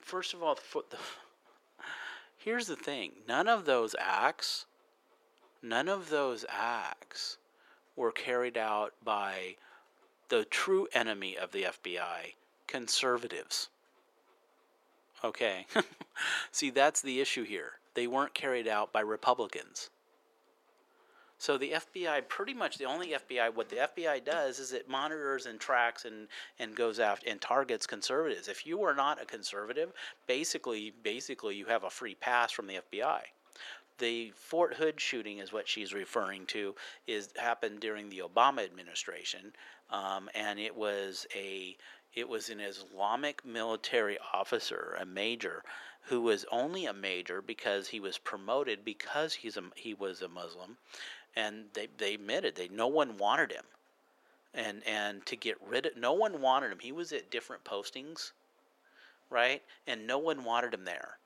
first 0.00 0.34
of 0.34 0.42
all, 0.42 0.54
the, 0.54 0.82
the, 0.90 0.96
here's 2.40 2.66
the 2.66 2.76
thing 2.76 3.12
none 3.28 3.48
of 3.48 3.64
those 3.64 3.94
acts, 3.98 4.66
none 5.62 5.88
of 5.88 6.10
those 6.10 6.44
acts 6.48 7.38
were 7.96 8.12
carried 8.12 8.56
out 8.56 8.94
by 9.04 9.56
the 10.28 10.44
true 10.44 10.88
enemy 10.92 11.36
of 11.36 11.52
the 11.52 11.64
FBI, 11.64 12.34
conservatives. 12.66 13.68
Okay. 15.22 15.66
See, 16.52 16.70
that's 16.70 17.02
the 17.02 17.20
issue 17.20 17.44
here. 17.44 17.72
They 17.94 18.06
weren't 18.06 18.32
carried 18.32 18.66
out 18.66 18.92
by 18.92 19.00
Republicans. 19.00 19.90
So 21.40 21.56
the 21.56 21.70
FBI, 21.70 22.28
pretty 22.28 22.52
much 22.52 22.76
the 22.76 22.84
only 22.84 23.12
FBI, 23.12 23.54
what 23.54 23.70
the 23.70 23.76
FBI 23.76 24.22
does 24.22 24.58
is 24.58 24.74
it 24.74 24.90
monitors 24.90 25.46
and 25.46 25.58
tracks 25.58 26.04
and, 26.04 26.28
and 26.58 26.76
goes 26.76 27.00
after 27.00 27.30
and 27.30 27.40
targets 27.40 27.86
conservatives. 27.86 28.46
If 28.46 28.66
you 28.66 28.82
are 28.82 28.94
not 28.94 29.22
a 29.22 29.24
conservative, 29.24 29.90
basically, 30.26 30.92
basically 31.02 31.56
you 31.56 31.64
have 31.64 31.82
a 31.82 31.88
free 31.88 32.14
pass 32.14 32.52
from 32.52 32.66
the 32.66 32.80
FBI. 32.92 33.20
The 33.96 34.34
Fort 34.36 34.74
Hood 34.74 35.00
shooting 35.00 35.38
is 35.38 35.50
what 35.50 35.66
she's 35.66 35.94
referring 35.94 36.44
to. 36.48 36.74
Is 37.06 37.30
happened 37.38 37.80
during 37.80 38.10
the 38.10 38.22
Obama 38.22 38.62
administration, 38.62 39.54
um, 39.88 40.28
and 40.34 40.60
it 40.60 40.76
was 40.76 41.26
a 41.34 41.74
it 42.12 42.28
was 42.28 42.50
an 42.50 42.60
Islamic 42.60 43.46
military 43.46 44.18
officer, 44.34 44.96
a 45.00 45.06
major, 45.06 45.62
who 46.02 46.20
was 46.20 46.44
only 46.50 46.86
a 46.86 46.92
major 46.92 47.40
because 47.40 47.88
he 47.88 48.00
was 48.00 48.18
promoted 48.18 48.84
because 48.84 49.34
he's 49.34 49.56
a, 49.56 49.62
he 49.76 49.94
was 49.94 50.22
a 50.22 50.28
Muslim, 50.28 50.76
and 51.36 51.66
they 51.74 51.88
they 51.98 52.14
admitted 52.14 52.54
they 52.54 52.68
no 52.68 52.86
one 52.86 53.16
wanted 53.16 53.52
him, 53.52 53.64
and 54.54 54.82
and 54.86 55.24
to 55.26 55.36
get 55.36 55.56
rid 55.66 55.86
of 55.86 55.96
no 55.96 56.12
one 56.12 56.40
wanted 56.40 56.72
him. 56.72 56.78
He 56.80 56.92
was 56.92 57.12
at 57.12 57.30
different 57.30 57.64
postings, 57.64 58.32
right, 59.28 59.62
and 59.86 60.06
no 60.06 60.18
one 60.18 60.44
wanted 60.44 60.74
him 60.74 60.84
there. 60.84 61.18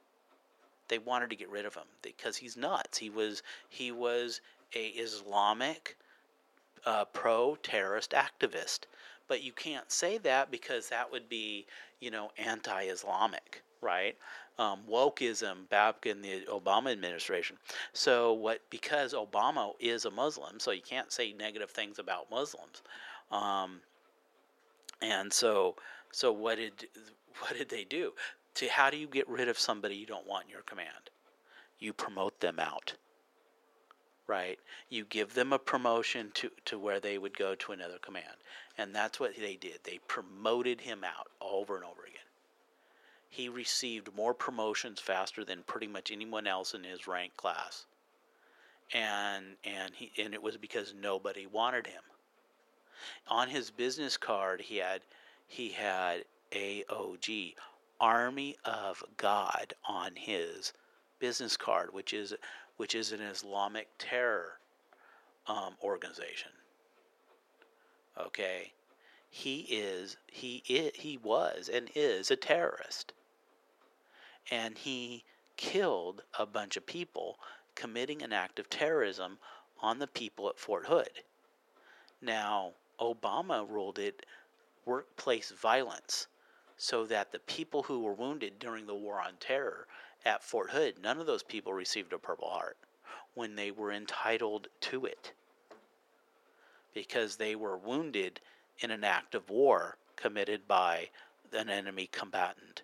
They 0.89 0.99
wanted 0.99 1.31
to 1.31 1.37
get 1.37 1.49
rid 1.49 1.65
of 1.65 1.75
him 1.75 1.89
because 2.03 2.37
he's 2.37 2.57
nuts. 2.57 2.99
He 2.99 3.11
was 3.11 3.43
he 3.69 3.93
was 3.93 4.41
a 4.75 4.87
Islamic 4.89 5.97
uh, 6.85 7.07
pro 7.07 7.57
terrorist 7.57 8.11
activist 8.11 8.81
but 9.29 9.43
you 9.43 9.53
can't 9.53 9.91
say 9.91 10.19
that 10.19 10.51
because 10.51 10.89
that 10.89 11.11
would 11.11 11.29
be, 11.29 11.67
you 12.01 12.11
know, 12.11 12.31
anti-Islamic, 12.39 13.63
right? 13.81 14.17
Um, 14.57 14.81
wokeism 14.89 15.69
back 15.69 16.07
in 16.07 16.23
the 16.23 16.43
Obama 16.49 16.93
administration. 16.93 17.57
So 17.93 18.33
what? 18.33 18.61
Because 18.71 19.13
Obama 19.13 19.73
is 19.81 20.05
a 20.05 20.13
Muslim, 20.13 20.61
so 20.61 20.71
you 20.71 20.81
can't 20.81 21.11
say 21.11 21.33
negative 21.33 21.71
things 21.71 21.99
about 21.99 22.31
Muslims. 22.31 22.83
Um, 23.33 23.81
and 25.03 25.33
so, 25.33 25.75
so 26.13 26.31
what 26.31 26.59
did 26.59 26.87
what 27.41 27.59
did 27.59 27.69
they 27.69 27.83
do? 27.83 28.13
To 28.55 28.69
how 28.69 28.91
do 28.91 28.97
you 28.97 29.09
get 29.09 29.29
rid 29.29 29.49
of 29.49 29.59
somebody 29.59 29.97
you 29.97 30.07
don't 30.07 30.27
want 30.27 30.45
in 30.45 30.53
your 30.53 30.63
command? 30.63 31.11
You 31.81 31.93
promote 31.93 32.39
them 32.39 32.61
out 32.61 32.95
right? 34.27 34.59
You 34.89 35.05
give 35.05 35.35
them 35.35 35.53
a 35.53 35.59
promotion 35.59 36.31
to, 36.35 36.51
to 36.67 36.79
where 36.79 37.01
they 37.01 37.19
would 37.19 37.37
go 37.37 37.55
to 37.55 37.73
another 37.73 37.99
command. 38.01 38.37
And 38.79 38.95
that's 38.95 39.21
what 39.21 39.37
they 39.37 39.57
did. 39.57 39.81
They 39.85 40.01
promoted 40.09 40.81
him 40.81 41.05
out 41.05 41.29
over 41.41 41.77
and 41.77 41.85
over 41.85 42.03
again. 42.03 42.24
He 43.37 43.49
received 43.49 44.15
more 44.15 44.33
promotions 44.33 45.01
faster 45.01 45.45
than 45.45 45.65
pretty 45.65 45.89
much 45.89 46.13
anyone 46.13 46.47
else 46.47 46.73
in 46.73 46.85
his 46.85 47.09
rank 47.09 47.37
class. 47.37 47.85
And 48.93 49.57
and 49.65 49.93
he 49.93 50.13
and 50.23 50.35
it 50.35 50.41
was 50.43 50.57
because 50.57 50.95
nobody 50.95 51.45
wanted 51.45 51.89
him. 51.89 52.03
On 53.27 53.49
his 53.49 53.73
business 53.73 54.17
card 54.17 54.61
he 54.61 54.77
had 54.77 55.03
he 55.49 55.71
had 55.71 56.27
AOG, 56.53 57.57
Army 58.01 58.57
of 58.65 59.03
God 59.17 59.75
on 59.85 60.15
his 60.15 60.73
business 61.19 61.57
card, 61.57 61.93
which 61.93 62.13
is 62.13 62.35
which 62.77 62.95
is 62.95 63.11
an 63.11 63.21
Islamic 63.21 63.89
terror 63.99 64.61
um, 65.49 65.75
organization. 65.83 66.53
Okay, 68.17 68.73
he 69.29 69.63
is 69.63 70.19
he 70.29 70.63
is, 70.69 70.93
he 70.95 71.17
was 71.17 71.69
and 71.69 71.91
is 71.97 72.31
a 72.31 72.37
terrorist, 72.37 73.13
and 74.51 74.79
he 74.79 75.25
killed 75.57 76.23
a 76.39 76.47
bunch 76.47 76.77
of 76.77 76.87
people 76.87 77.39
committing 77.75 78.23
an 78.23 78.33
act 78.33 78.59
of 78.59 78.71
terrorism 78.71 79.39
on 79.81 79.99
the 79.99 80.07
people 80.07 80.49
at 80.49 80.59
Fort 80.59 80.87
Hood. 80.87 81.11
Now, 82.21 82.73
Obama 83.01 83.69
ruled 83.69 83.99
it 83.99 84.25
workplace 84.85 85.51
violence 85.51 86.27
so 86.77 87.05
that 87.07 87.33
the 87.33 87.39
people 87.41 87.83
who 87.83 88.01
were 88.01 88.15
wounded 88.15 88.59
during 88.59 88.87
the 88.87 88.95
war 88.95 89.21
on 89.21 89.35
terror 89.41 89.87
at 90.25 90.43
Fort 90.43 90.71
Hood, 90.71 90.95
none 91.03 91.21
of 91.21 91.27
those 91.27 91.43
people 91.43 91.73
received 91.73 92.13
a 92.13 92.19
Purple 92.19 92.49
Heart 92.49 92.77
when 93.35 93.57
they 93.57 93.71
were 93.71 93.93
entitled 93.93 94.69
to 94.81 95.05
it 95.05 95.33
because 96.95 97.37
they 97.37 97.57
were 97.57 97.77
wounded 97.77 98.41
in 98.79 98.91
an 98.91 99.05
act 99.05 99.35
of 99.35 99.51
war 99.51 99.97
committed 100.17 100.67
by 100.67 101.09
an 101.53 101.69
enemy 101.69 102.09
combatant. 102.11 102.83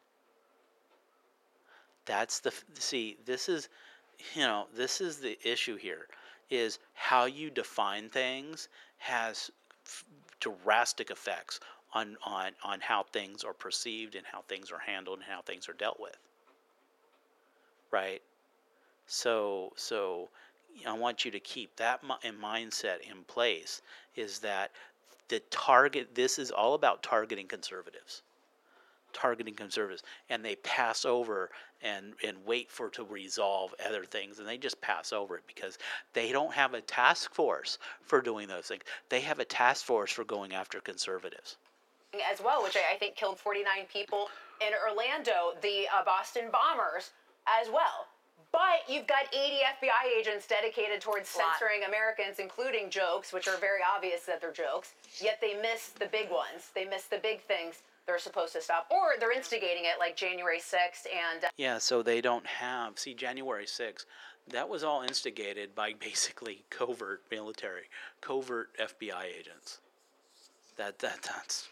That's 2.10 2.40
the 2.40 2.52
see 2.74 3.18
this 3.24 3.48
is 3.48 3.68
you 4.34 4.42
know 4.42 4.66
this 4.74 5.00
is 5.00 5.18
the 5.18 5.38
issue 5.48 5.76
here 5.76 6.06
is 6.50 6.78
how 6.94 7.24
you 7.26 7.50
define 7.50 8.08
things 8.08 8.68
has 8.98 9.50
f- 9.86 10.04
drastic 10.40 11.10
effects 11.10 11.60
on, 11.94 12.16
on 12.24 12.52
on 12.64 12.80
how 12.80 13.04
things 13.04 13.44
are 13.44 13.52
perceived 13.52 14.14
and 14.16 14.26
how 14.26 14.42
things 14.48 14.72
are 14.72 14.80
handled 14.80 15.18
and 15.20 15.28
how 15.28 15.42
things 15.42 15.68
are 15.68 15.74
dealt 15.74 16.00
with 16.00 16.16
right? 17.90 18.22
So, 19.06 19.72
so 19.76 20.28
I 20.86 20.92
want 20.92 21.24
you 21.24 21.30
to 21.30 21.40
keep 21.40 21.74
that 21.76 22.00
in 22.22 22.34
mindset 22.36 23.00
in 23.00 23.24
place. 23.26 23.82
Is 24.16 24.38
that 24.40 24.70
the 25.28 25.40
target? 25.50 26.14
This 26.14 26.38
is 26.38 26.50
all 26.50 26.74
about 26.74 27.02
targeting 27.02 27.46
conservatives, 27.46 28.22
targeting 29.12 29.54
conservatives, 29.54 30.02
and 30.28 30.44
they 30.44 30.56
pass 30.56 31.04
over 31.04 31.50
and 31.82 32.14
and 32.24 32.36
wait 32.44 32.70
for 32.70 32.90
to 32.90 33.04
resolve 33.04 33.74
other 33.86 34.04
things, 34.04 34.38
and 34.38 34.48
they 34.48 34.58
just 34.58 34.80
pass 34.80 35.12
over 35.12 35.36
it 35.36 35.44
because 35.46 35.78
they 36.12 36.32
don't 36.32 36.52
have 36.52 36.74
a 36.74 36.80
task 36.80 37.34
force 37.34 37.78
for 38.02 38.20
doing 38.20 38.48
those 38.48 38.66
things. 38.66 38.82
They 39.08 39.20
have 39.20 39.38
a 39.38 39.44
task 39.44 39.84
force 39.84 40.12
for 40.12 40.24
going 40.24 40.54
after 40.54 40.80
conservatives 40.80 41.56
as 42.30 42.40
well, 42.40 42.62
which 42.62 42.76
I 42.76 42.96
think 42.96 43.14
killed 43.14 43.38
49 43.38 43.86
people 43.92 44.28
in 44.60 44.72
Orlando. 44.74 45.54
The 45.62 45.86
uh, 45.94 46.04
Boston 46.04 46.50
bombers 46.50 47.10
as 47.46 47.68
well. 47.68 48.08
But 48.52 48.82
you've 48.88 49.06
got 49.06 49.32
80 49.32 49.58
FBI 49.78 50.18
agents 50.18 50.46
dedicated 50.48 51.00
towards 51.00 51.28
censoring 51.28 51.84
Americans, 51.86 52.40
including 52.40 52.90
jokes, 52.90 53.32
which 53.32 53.46
are 53.46 53.56
very 53.58 53.78
obvious 53.86 54.24
that 54.24 54.40
they're 54.40 54.50
jokes, 54.50 54.94
yet 55.20 55.38
they 55.40 55.54
miss 55.54 55.90
the 55.90 56.06
big 56.06 56.30
ones. 56.30 56.70
They 56.74 56.84
miss 56.84 57.04
the 57.04 57.18
big 57.18 57.42
things 57.42 57.82
they're 58.10 58.18
supposed 58.18 58.52
to 58.54 58.60
stop. 58.60 58.86
Or 58.90 59.18
they're 59.18 59.32
instigating 59.32 59.84
it, 59.84 59.98
like 59.98 60.16
January 60.16 60.58
6th 60.58 61.06
and. 61.06 61.44
Uh, 61.44 61.48
yeah, 61.56 61.78
so 61.78 62.02
they 62.02 62.20
don't 62.20 62.46
have. 62.46 62.98
See, 62.98 63.14
January 63.14 63.66
6th, 63.66 64.04
that 64.48 64.68
was 64.68 64.82
all 64.82 65.02
instigated 65.02 65.74
by 65.74 65.92
basically 66.00 66.64
covert 66.70 67.22
military, 67.30 67.84
covert 68.20 68.70
FBI 68.78 69.24
agents. 69.38 69.78
That, 70.76 70.98
that 71.00 71.22
That's. 71.22 71.68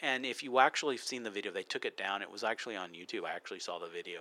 And 0.00 0.26
if 0.26 0.42
you 0.42 0.58
actually 0.58 0.96
seen 0.96 1.22
the 1.22 1.30
video, 1.30 1.50
they 1.50 1.62
took 1.62 1.84
it 1.84 1.96
down. 1.96 2.22
It 2.22 2.30
was 2.30 2.44
actually 2.44 2.76
on 2.76 2.90
YouTube. 2.90 3.24
I 3.24 3.34
actually 3.34 3.60
saw 3.60 3.78
the 3.78 3.88
video 3.88 4.20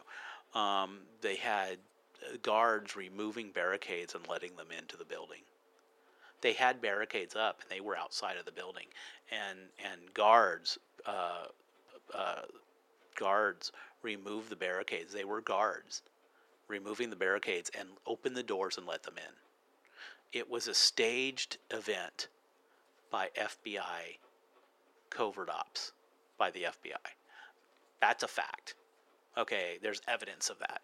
um, 0.53 0.99
they 1.21 1.35
had 1.35 1.77
uh, 2.23 2.37
guards 2.41 2.95
removing 2.95 3.51
barricades 3.51 4.15
and 4.15 4.27
letting 4.27 4.55
them 4.55 4.67
into 4.77 4.97
the 4.97 5.05
building. 5.05 5.41
They 6.41 6.53
had 6.53 6.81
barricades 6.81 7.35
up 7.35 7.61
and 7.61 7.69
they 7.69 7.81
were 7.81 7.95
outside 7.95 8.37
of 8.37 8.45
the 8.45 8.51
building, 8.51 8.87
and 9.31 9.59
and 9.79 10.13
guards 10.13 10.77
uh, 11.05 11.45
uh, 12.13 12.41
guards 13.15 13.71
removed 14.01 14.49
the 14.49 14.55
barricades. 14.55 15.13
They 15.13 15.25
were 15.25 15.41
guards 15.41 16.01
removing 16.67 17.09
the 17.09 17.15
barricades 17.15 17.69
and 17.77 17.89
opened 18.07 18.35
the 18.35 18.43
doors 18.43 18.77
and 18.77 18.87
let 18.87 19.03
them 19.03 19.15
in. 19.17 19.33
It 20.39 20.49
was 20.49 20.67
a 20.67 20.73
staged 20.73 21.57
event 21.69 22.29
by 23.11 23.29
FBI 23.37 24.17
covert 25.09 25.49
ops 25.49 25.91
by 26.37 26.49
the 26.51 26.63
FBI. 26.63 27.11
That's 27.99 28.23
a 28.23 28.27
fact. 28.27 28.75
Okay, 29.37 29.77
there's 29.81 30.01
evidence 30.07 30.49
of 30.49 30.59
that. 30.59 30.81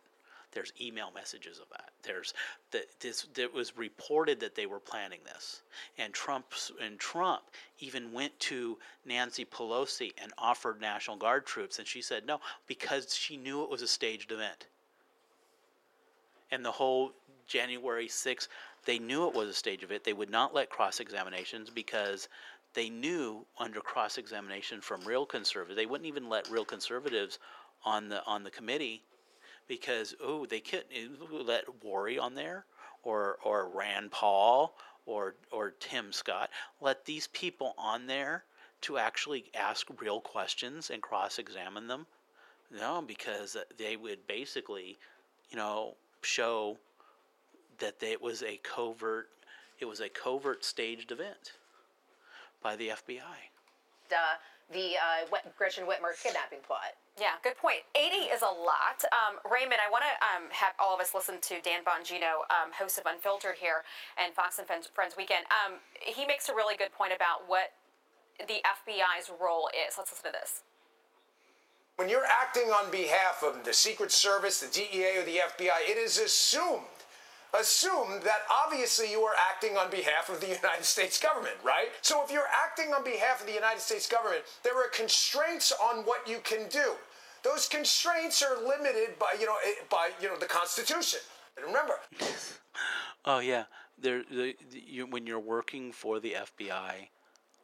There's 0.57 0.73
email 0.81 1.11
messages 1.13 1.59
of 1.59 1.69
that. 1.69 1.91
There's 2.01 2.33
that 2.71 2.85
this 2.99 3.27
it 3.37 3.53
was 3.53 3.77
reported 3.77 4.39
that 4.39 4.55
they 4.55 4.65
were 4.65 4.79
planning 4.79 5.19
this, 5.23 5.61
and 5.99 6.11
Trump 6.11 6.47
and 6.81 6.97
Trump 6.97 7.43
even 7.77 8.11
went 8.11 8.39
to 8.39 8.79
Nancy 9.05 9.45
Pelosi 9.45 10.13
and 10.19 10.33
offered 10.35 10.81
National 10.81 11.15
Guard 11.15 11.45
troops, 11.45 11.77
and 11.77 11.87
she 11.87 12.01
said 12.01 12.25
no 12.25 12.39
because 12.65 13.15
she 13.15 13.37
knew 13.37 13.61
it 13.61 13.69
was 13.69 13.83
a 13.83 13.87
staged 13.87 14.31
event. 14.31 14.65
And 16.49 16.65
the 16.65 16.71
whole 16.71 17.11
January 17.45 18.07
6th, 18.07 18.47
they 18.83 18.97
knew 18.97 19.27
it 19.27 19.35
was 19.35 19.49
a 19.49 19.53
stage 19.53 19.83
of 19.83 19.91
it. 19.91 20.03
They 20.03 20.13
would 20.13 20.31
not 20.31 20.55
let 20.55 20.71
cross 20.71 20.99
examinations 20.99 21.69
because 21.69 22.29
they 22.73 22.89
knew 22.89 23.45
under 23.59 23.79
cross 23.79 24.17
examination 24.17 24.81
from 24.81 25.01
real 25.01 25.27
conservatives, 25.27 25.77
they 25.77 25.85
wouldn't 25.85 26.07
even 26.07 26.29
let 26.29 26.49
real 26.49 26.65
conservatives 26.65 27.37
on 27.85 28.09
the 28.09 28.25
on 28.25 28.43
the 28.43 28.49
committee 28.49 29.03
because 29.67 30.15
oh 30.23 30.45
they 30.45 30.59
couldn't 30.59 30.87
let 31.45 31.65
Worry 31.83 32.17
on 32.17 32.35
there 32.35 32.65
or 33.03 33.37
or 33.43 33.69
Rand 33.69 34.11
Paul 34.11 34.75
or 35.05 35.35
or 35.51 35.71
Tim 35.79 36.11
Scott. 36.11 36.49
Let 36.81 37.05
these 37.05 37.27
people 37.27 37.73
on 37.77 38.07
there 38.07 38.43
to 38.81 38.97
actually 38.97 39.45
ask 39.55 39.87
real 39.99 40.19
questions 40.19 40.89
and 40.89 41.01
cross 41.01 41.39
examine 41.39 41.87
them. 41.87 42.05
No 42.71 43.01
because 43.01 43.55
they 43.77 43.95
would 43.95 44.25
basically 44.27 44.97
you 45.49 45.57
know 45.57 45.95
show 46.21 46.77
that 47.79 47.99
they, 47.99 48.11
it 48.11 48.21
was 48.21 48.43
a 48.43 48.59
covert 48.63 49.29
it 49.79 49.85
was 49.85 49.99
a 49.99 50.09
covert 50.09 50.65
staged 50.65 51.11
event 51.11 51.53
by 52.61 52.75
the 52.75 52.89
FBI 52.89 53.49
Uh, 54.11 54.37
the 54.71 54.99
uh, 54.99 55.37
Gretchen 55.57 55.85
Whitmer 55.85 56.11
kidnapping 56.21 56.59
plot. 56.65 56.97
Yeah, 57.19 57.39
good 57.41 57.57
point. 57.57 57.81
80 57.95 58.29
is 58.29 58.41
a 58.41 58.51
lot. 58.51 59.01
Um, 59.09 59.39
Raymond, 59.49 59.81
I 59.81 59.89
want 59.89 60.03
to 60.05 60.13
um, 60.21 60.51
have 60.51 60.73
all 60.77 60.93
of 60.93 61.01
us 61.01 61.15
listen 61.15 61.41
to 61.41 61.61
Dan 61.61 61.81
Bongino, 61.81 62.45
um, 62.53 62.69
host 62.77 62.97
of 62.99 63.05
Unfiltered 63.07 63.55
here 63.57 63.81
and 64.21 64.33
Fox 64.33 64.59
and 64.59 64.67
Friends, 64.67 64.87
Friends 64.93 65.15
Weekend. 65.17 65.45
Um, 65.49 65.79
he 65.97 66.27
makes 66.27 66.49
a 66.49 66.53
really 66.53 66.77
good 66.77 66.93
point 66.93 67.13
about 67.15 67.47
what 67.47 67.73
the 68.37 68.61
FBI's 68.61 69.31
role 69.41 69.69
is. 69.73 69.97
Let's 69.97 70.11
listen 70.11 70.31
to 70.31 70.37
this. 70.39 70.61
When 71.95 72.09
you're 72.09 72.27
acting 72.29 72.69
on 72.69 72.91
behalf 72.91 73.41
of 73.41 73.63
the 73.63 73.73
Secret 73.73 74.11
Service, 74.11 74.59
the 74.59 74.67
DEA, 74.67 75.17
or 75.17 75.25
the 75.25 75.41
FBI, 75.57 75.89
it 75.89 75.97
is 75.97 76.19
assumed, 76.19 76.85
assumed 77.59 78.23
that 78.23 78.41
obviously 78.51 79.11
you 79.11 79.21
are 79.21 79.35
acting 79.49 79.77
on 79.77 79.89
behalf 79.89 80.29
of 80.29 80.41
the 80.41 80.47
United 80.47 80.83
States 80.83 81.21
government, 81.21 81.55
right? 81.63 81.89
So 82.01 82.23
if 82.23 82.31
you're 82.31 82.49
acting 82.53 82.93
on 82.93 83.03
behalf 83.03 83.41
of 83.41 83.47
the 83.47 83.53
United 83.53 83.81
States 83.81 84.07
government, 84.07 84.43
there 84.63 84.75
are 84.77 84.89
constraints 84.89 85.71
on 85.71 86.03
what 86.03 86.27
you 86.27 86.39
can 86.43 86.67
do. 86.69 86.93
Those 87.43 87.67
constraints 87.67 88.43
are 88.43 88.57
limited 88.57 89.17
by, 89.19 89.35
you 89.39 89.45
know, 89.45 89.55
eh, 89.65 89.83
by 89.89 90.09
you 90.21 90.27
know 90.27 90.37
the 90.37 90.47
Constitution. 90.47 91.19
And 91.55 91.65
remember, 91.65 91.93
Oh 93.25 93.39
yeah, 93.39 93.65
there. 93.97 94.23
The, 94.29 94.55
the, 94.71 94.83
you, 94.85 95.05
when 95.05 95.27
you're 95.27 95.39
working 95.39 95.91
for 95.91 96.19
the 96.19 96.35
FBI, 96.57 97.09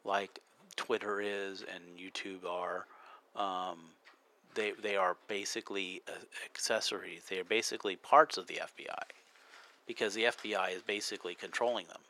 like 0.04 0.38
Twitter 0.76 1.20
is 1.20 1.62
and 1.62 1.82
YouTube 1.98 2.46
are, 2.46 2.86
um, 3.34 3.78
they 4.54 4.72
they 4.82 4.96
are 4.96 5.16
basically 5.26 6.02
accessories. 6.44 7.22
They 7.28 7.38
are 7.38 7.44
basically 7.44 7.96
parts 7.96 8.36
of 8.36 8.46
the 8.46 8.56
FBI, 8.56 9.04
because 9.86 10.14
the 10.14 10.24
FBI 10.24 10.76
is 10.76 10.82
basically 10.82 11.34
controlling 11.34 11.86
them. 11.86 12.00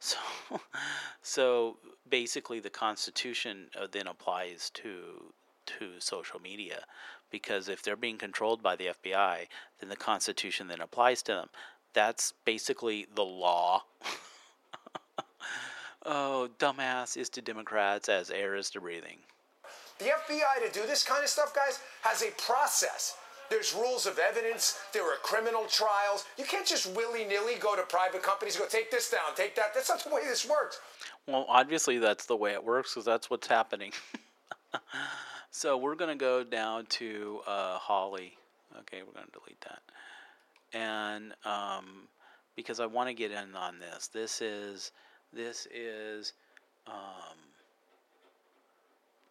So, 0.00 0.18
so 1.22 1.76
basically, 2.08 2.60
the 2.60 2.70
Constitution 2.70 3.66
uh, 3.78 3.86
then 3.90 4.06
applies 4.06 4.70
to 4.74 5.32
to 5.66 5.90
social 5.98 6.40
media, 6.40 6.84
because 7.30 7.68
if 7.68 7.82
they're 7.82 7.96
being 7.96 8.16
controlled 8.16 8.62
by 8.62 8.74
the 8.74 8.86
FBI, 8.86 9.48
then 9.80 9.90
the 9.90 9.96
Constitution 9.96 10.68
then 10.68 10.80
applies 10.80 11.22
to 11.22 11.32
them. 11.32 11.48
That's 11.92 12.32
basically 12.46 13.06
the 13.14 13.24
law. 13.24 13.82
oh, 16.06 16.48
dumbass 16.58 17.18
is 17.18 17.28
to 17.30 17.42
Democrats 17.42 18.08
as 18.08 18.30
air 18.30 18.54
is 18.54 18.70
to 18.70 18.80
breathing. 18.80 19.18
the 19.98 20.06
FBI 20.06 20.66
to 20.66 20.72
do 20.72 20.86
this 20.86 21.04
kind 21.04 21.22
of 21.22 21.28
stuff, 21.28 21.54
guys, 21.54 21.80
has 22.00 22.22
a 22.22 22.30
process. 22.40 23.17
There's 23.50 23.74
rules 23.74 24.06
of 24.06 24.18
evidence. 24.18 24.78
There 24.92 25.04
are 25.04 25.16
criminal 25.22 25.64
trials. 25.66 26.24
You 26.36 26.44
can't 26.44 26.66
just 26.66 26.94
willy 26.94 27.24
nilly 27.24 27.54
go 27.60 27.76
to 27.76 27.82
private 27.82 28.22
companies 28.22 28.56
go 28.56 28.66
take 28.66 28.90
this 28.90 29.10
down, 29.10 29.34
take 29.36 29.54
that. 29.56 29.74
That's 29.74 29.88
not 29.88 30.02
the 30.04 30.14
way 30.14 30.22
this 30.24 30.48
works. 30.48 30.80
Well, 31.26 31.46
obviously 31.48 31.98
that's 31.98 32.26
the 32.26 32.36
way 32.36 32.52
it 32.52 32.62
works 32.64 32.94
because 32.94 33.04
that's 33.04 33.30
what's 33.30 33.46
happening. 33.46 33.92
so 35.50 35.76
we're 35.76 35.94
gonna 35.94 36.16
go 36.16 36.44
down 36.44 36.86
to 36.86 37.40
uh, 37.46 37.78
Hawley. 37.78 38.36
Okay, 38.80 39.02
we're 39.06 39.12
gonna 39.12 39.26
delete 39.32 39.60
that, 39.62 39.82
and 40.72 41.34
um, 41.44 42.08
because 42.56 42.80
I 42.80 42.86
want 42.86 43.08
to 43.08 43.14
get 43.14 43.30
in 43.30 43.54
on 43.54 43.78
this. 43.78 44.08
This 44.08 44.40
is 44.40 44.92
this 45.32 45.66
is 45.72 46.32
um, 46.86 46.94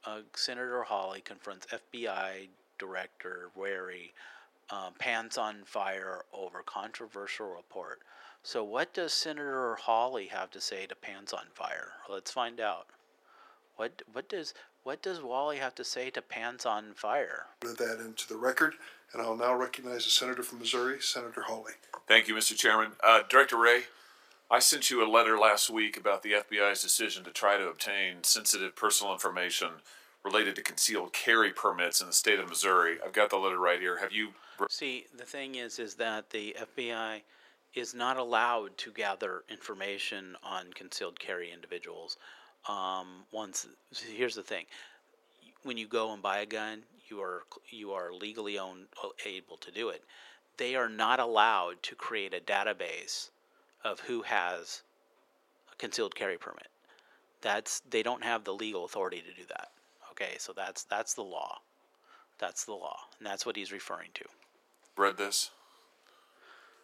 uh, 0.05 0.19
Senator 0.35 0.83
Hawley 0.83 1.21
confronts 1.21 1.67
FBI 1.67 2.47
Director 2.77 3.49
Wray 3.55 4.11
um, 4.69 4.93
pants 4.99 5.37
on 5.37 5.63
fire 5.65 6.23
over 6.33 6.61
controversial 6.63 7.47
report. 7.47 8.01
So, 8.43 8.63
what 8.63 8.93
does 8.93 9.13
Senator 9.13 9.75
Hawley 9.75 10.27
have 10.27 10.51
to 10.51 10.61
say 10.61 10.85
to 10.85 10.95
pants 10.95 11.33
on 11.33 11.45
fire? 11.53 11.93
Let's 12.09 12.31
find 12.31 12.59
out. 12.59 12.87
What 13.75 14.01
what 14.11 14.29
does 14.29 14.53
what 14.83 15.01
does 15.01 15.19
Hawley 15.19 15.57
have 15.57 15.75
to 15.75 15.83
say 15.83 16.09
to 16.11 16.21
pants 16.21 16.65
on 16.65 16.93
fire? 16.95 17.47
Put 17.59 17.77
that 17.77 17.99
into 17.99 18.27
the 18.27 18.37
record, 18.37 18.75
and 19.13 19.21
I'll 19.21 19.35
now 19.35 19.55
recognize 19.55 20.05
the 20.05 20.11
senator 20.11 20.43
from 20.43 20.59
Missouri, 20.59 21.01
Senator 21.01 21.41
Hawley. 21.41 21.73
Thank 22.07 22.27
you, 22.27 22.35
Mr. 22.35 22.55
Chairman. 22.55 22.93
Uh, 23.03 23.23
Director 23.29 23.57
Wray, 23.57 23.83
I 24.49 24.59
sent 24.59 24.89
you 24.89 25.05
a 25.05 25.11
letter 25.11 25.37
last 25.37 25.69
week 25.69 25.97
about 25.97 26.23
the 26.23 26.31
FBI's 26.31 26.81
decision 26.81 27.25
to 27.25 27.31
try 27.31 27.57
to 27.57 27.67
obtain 27.67 28.23
sensitive 28.23 28.75
personal 28.77 29.11
information 29.11 29.69
related 30.27 30.55
to 30.57 30.61
concealed 30.61 31.13
carry 31.13 31.51
permits 31.51 32.01
in 32.01 32.07
the 32.07 32.13
state 32.13 32.39
of 32.39 32.49
Missouri. 32.49 32.97
I've 33.03 33.13
got 33.13 33.29
the 33.29 33.37
letter 33.37 33.59
right 33.59 33.79
here. 33.79 33.97
Have 33.97 34.11
you? 34.11 34.29
See, 34.69 35.05
the 35.15 35.23
thing 35.23 35.55
is, 35.55 35.79
is 35.79 35.95
that 35.95 36.29
the 36.29 36.55
FBI 36.77 37.21
is 37.73 37.93
not 37.93 38.17
allowed 38.17 38.77
to 38.77 38.91
gather 38.91 39.43
information 39.49 40.35
on 40.43 40.73
concealed 40.73 41.17
carry 41.19 41.51
individuals. 41.51 42.17
Um, 42.67 43.23
once 43.31 43.67
here's 44.13 44.35
the 44.35 44.43
thing: 44.43 44.65
when 45.63 45.77
you 45.77 45.87
go 45.87 46.11
and 46.11 46.21
buy 46.21 46.39
a 46.39 46.45
gun, 46.45 46.83
you 47.09 47.21
are 47.21 47.43
you 47.69 47.91
are 47.93 48.11
legally 48.11 48.59
owned, 48.59 48.87
able 49.25 49.57
to 49.57 49.71
do 49.71 49.89
it. 49.89 50.03
They 50.57 50.75
are 50.75 50.89
not 50.89 51.21
allowed 51.21 51.81
to 51.83 51.95
create 51.95 52.33
a 52.33 52.39
database 52.41 53.29
of 53.85 54.01
who 54.01 54.23
has 54.23 54.81
a 55.71 55.75
concealed 55.77 56.15
carry 56.15 56.37
permit. 56.37 56.67
That's 57.41 57.81
they 57.89 58.03
don't 58.03 58.23
have 58.23 58.43
the 58.43 58.53
legal 58.53 58.83
authority 58.83 59.21
to 59.21 59.33
do 59.41 59.47
that. 59.47 59.69
Okay, 60.19 60.35
so 60.39 60.53
that's 60.55 60.83
that's 60.83 61.13
the 61.13 61.23
law. 61.23 61.59
That's 62.39 62.65
the 62.65 62.73
law, 62.73 62.97
and 63.19 63.27
that's 63.27 63.45
what 63.45 63.55
he's 63.55 63.71
referring 63.71 64.09
to. 64.15 64.25
Read 64.95 65.17
this? 65.17 65.51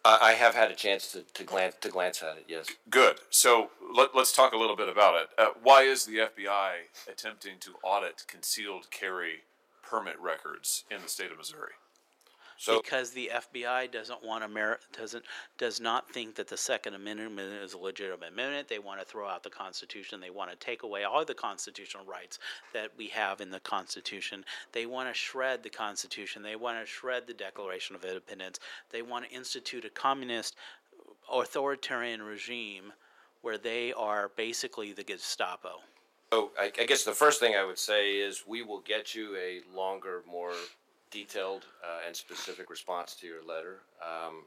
I, 0.04 0.18
I 0.22 0.32
have 0.32 0.54
had 0.54 0.70
a 0.70 0.74
chance 0.74 1.10
to, 1.12 1.22
to 1.22 1.44
glance 1.44 1.74
to 1.80 1.88
glance 1.88 2.22
at 2.22 2.36
it. 2.36 2.44
Yes. 2.46 2.66
Good. 2.90 3.16
So 3.30 3.70
let, 3.94 4.14
let's 4.14 4.32
talk 4.32 4.52
a 4.52 4.56
little 4.56 4.76
bit 4.76 4.88
about 4.88 5.14
it. 5.20 5.28
Uh, 5.36 5.48
why 5.62 5.82
is 5.82 6.06
the 6.06 6.18
FBI 6.18 6.72
attempting 7.10 7.54
to 7.60 7.72
audit 7.82 8.24
concealed 8.28 8.90
carry 8.90 9.42
permit 9.82 10.20
records 10.20 10.84
in 10.90 11.02
the 11.02 11.08
state 11.08 11.32
of 11.32 11.38
Missouri? 11.38 11.72
So 12.64 12.80
because 12.80 13.10
the 13.10 13.30
FBI 13.34 13.92
doesn't 13.92 14.24
want 14.24 14.42
Ameri- 14.42 14.78
doesn't 14.96 15.24
does 15.58 15.80
not 15.82 16.10
think 16.10 16.34
that 16.36 16.48
the 16.48 16.56
Second 16.56 16.94
Amendment 16.94 17.52
is 17.62 17.74
a 17.74 17.78
legitimate 17.78 18.28
amendment. 18.32 18.68
They 18.68 18.78
want 18.78 19.00
to 19.00 19.04
throw 19.04 19.28
out 19.28 19.42
the 19.42 19.50
Constitution. 19.50 20.18
They 20.18 20.30
want 20.30 20.50
to 20.50 20.56
take 20.56 20.82
away 20.82 21.04
all 21.04 21.26
the 21.26 21.34
constitutional 21.34 22.06
rights 22.06 22.38
that 22.72 22.90
we 22.96 23.08
have 23.08 23.42
in 23.42 23.50
the 23.50 23.60
Constitution. 23.60 24.46
They 24.72 24.86
want 24.86 25.10
to 25.10 25.14
shred 25.14 25.62
the 25.62 25.68
Constitution. 25.68 26.42
They 26.42 26.56
want 26.56 26.80
to 26.80 26.86
shred 26.86 27.26
the 27.26 27.34
Declaration 27.34 27.96
of 27.96 28.04
Independence. 28.06 28.60
They 28.90 29.02
want 29.02 29.28
to 29.28 29.36
institute 29.36 29.84
a 29.84 29.90
communist 29.90 30.56
authoritarian 31.30 32.22
regime 32.22 32.94
where 33.42 33.58
they 33.58 33.92
are 33.92 34.30
basically 34.36 34.94
the 34.94 35.04
Gestapo. 35.04 35.80
So 36.32 36.50
I, 36.58 36.72
I 36.80 36.86
guess 36.86 37.04
the 37.04 37.12
first 37.12 37.40
thing 37.40 37.56
I 37.56 37.64
would 37.64 37.78
say 37.78 38.12
is 38.12 38.44
we 38.48 38.62
will 38.62 38.80
get 38.80 39.14
you 39.14 39.36
a 39.36 39.60
longer, 39.76 40.22
more 40.26 40.54
detailed 41.14 41.64
uh, 41.82 42.00
and 42.06 42.14
specific 42.14 42.68
response 42.68 43.14
to 43.14 43.26
your 43.26 43.42
letter. 43.46 43.78
Um, 44.02 44.42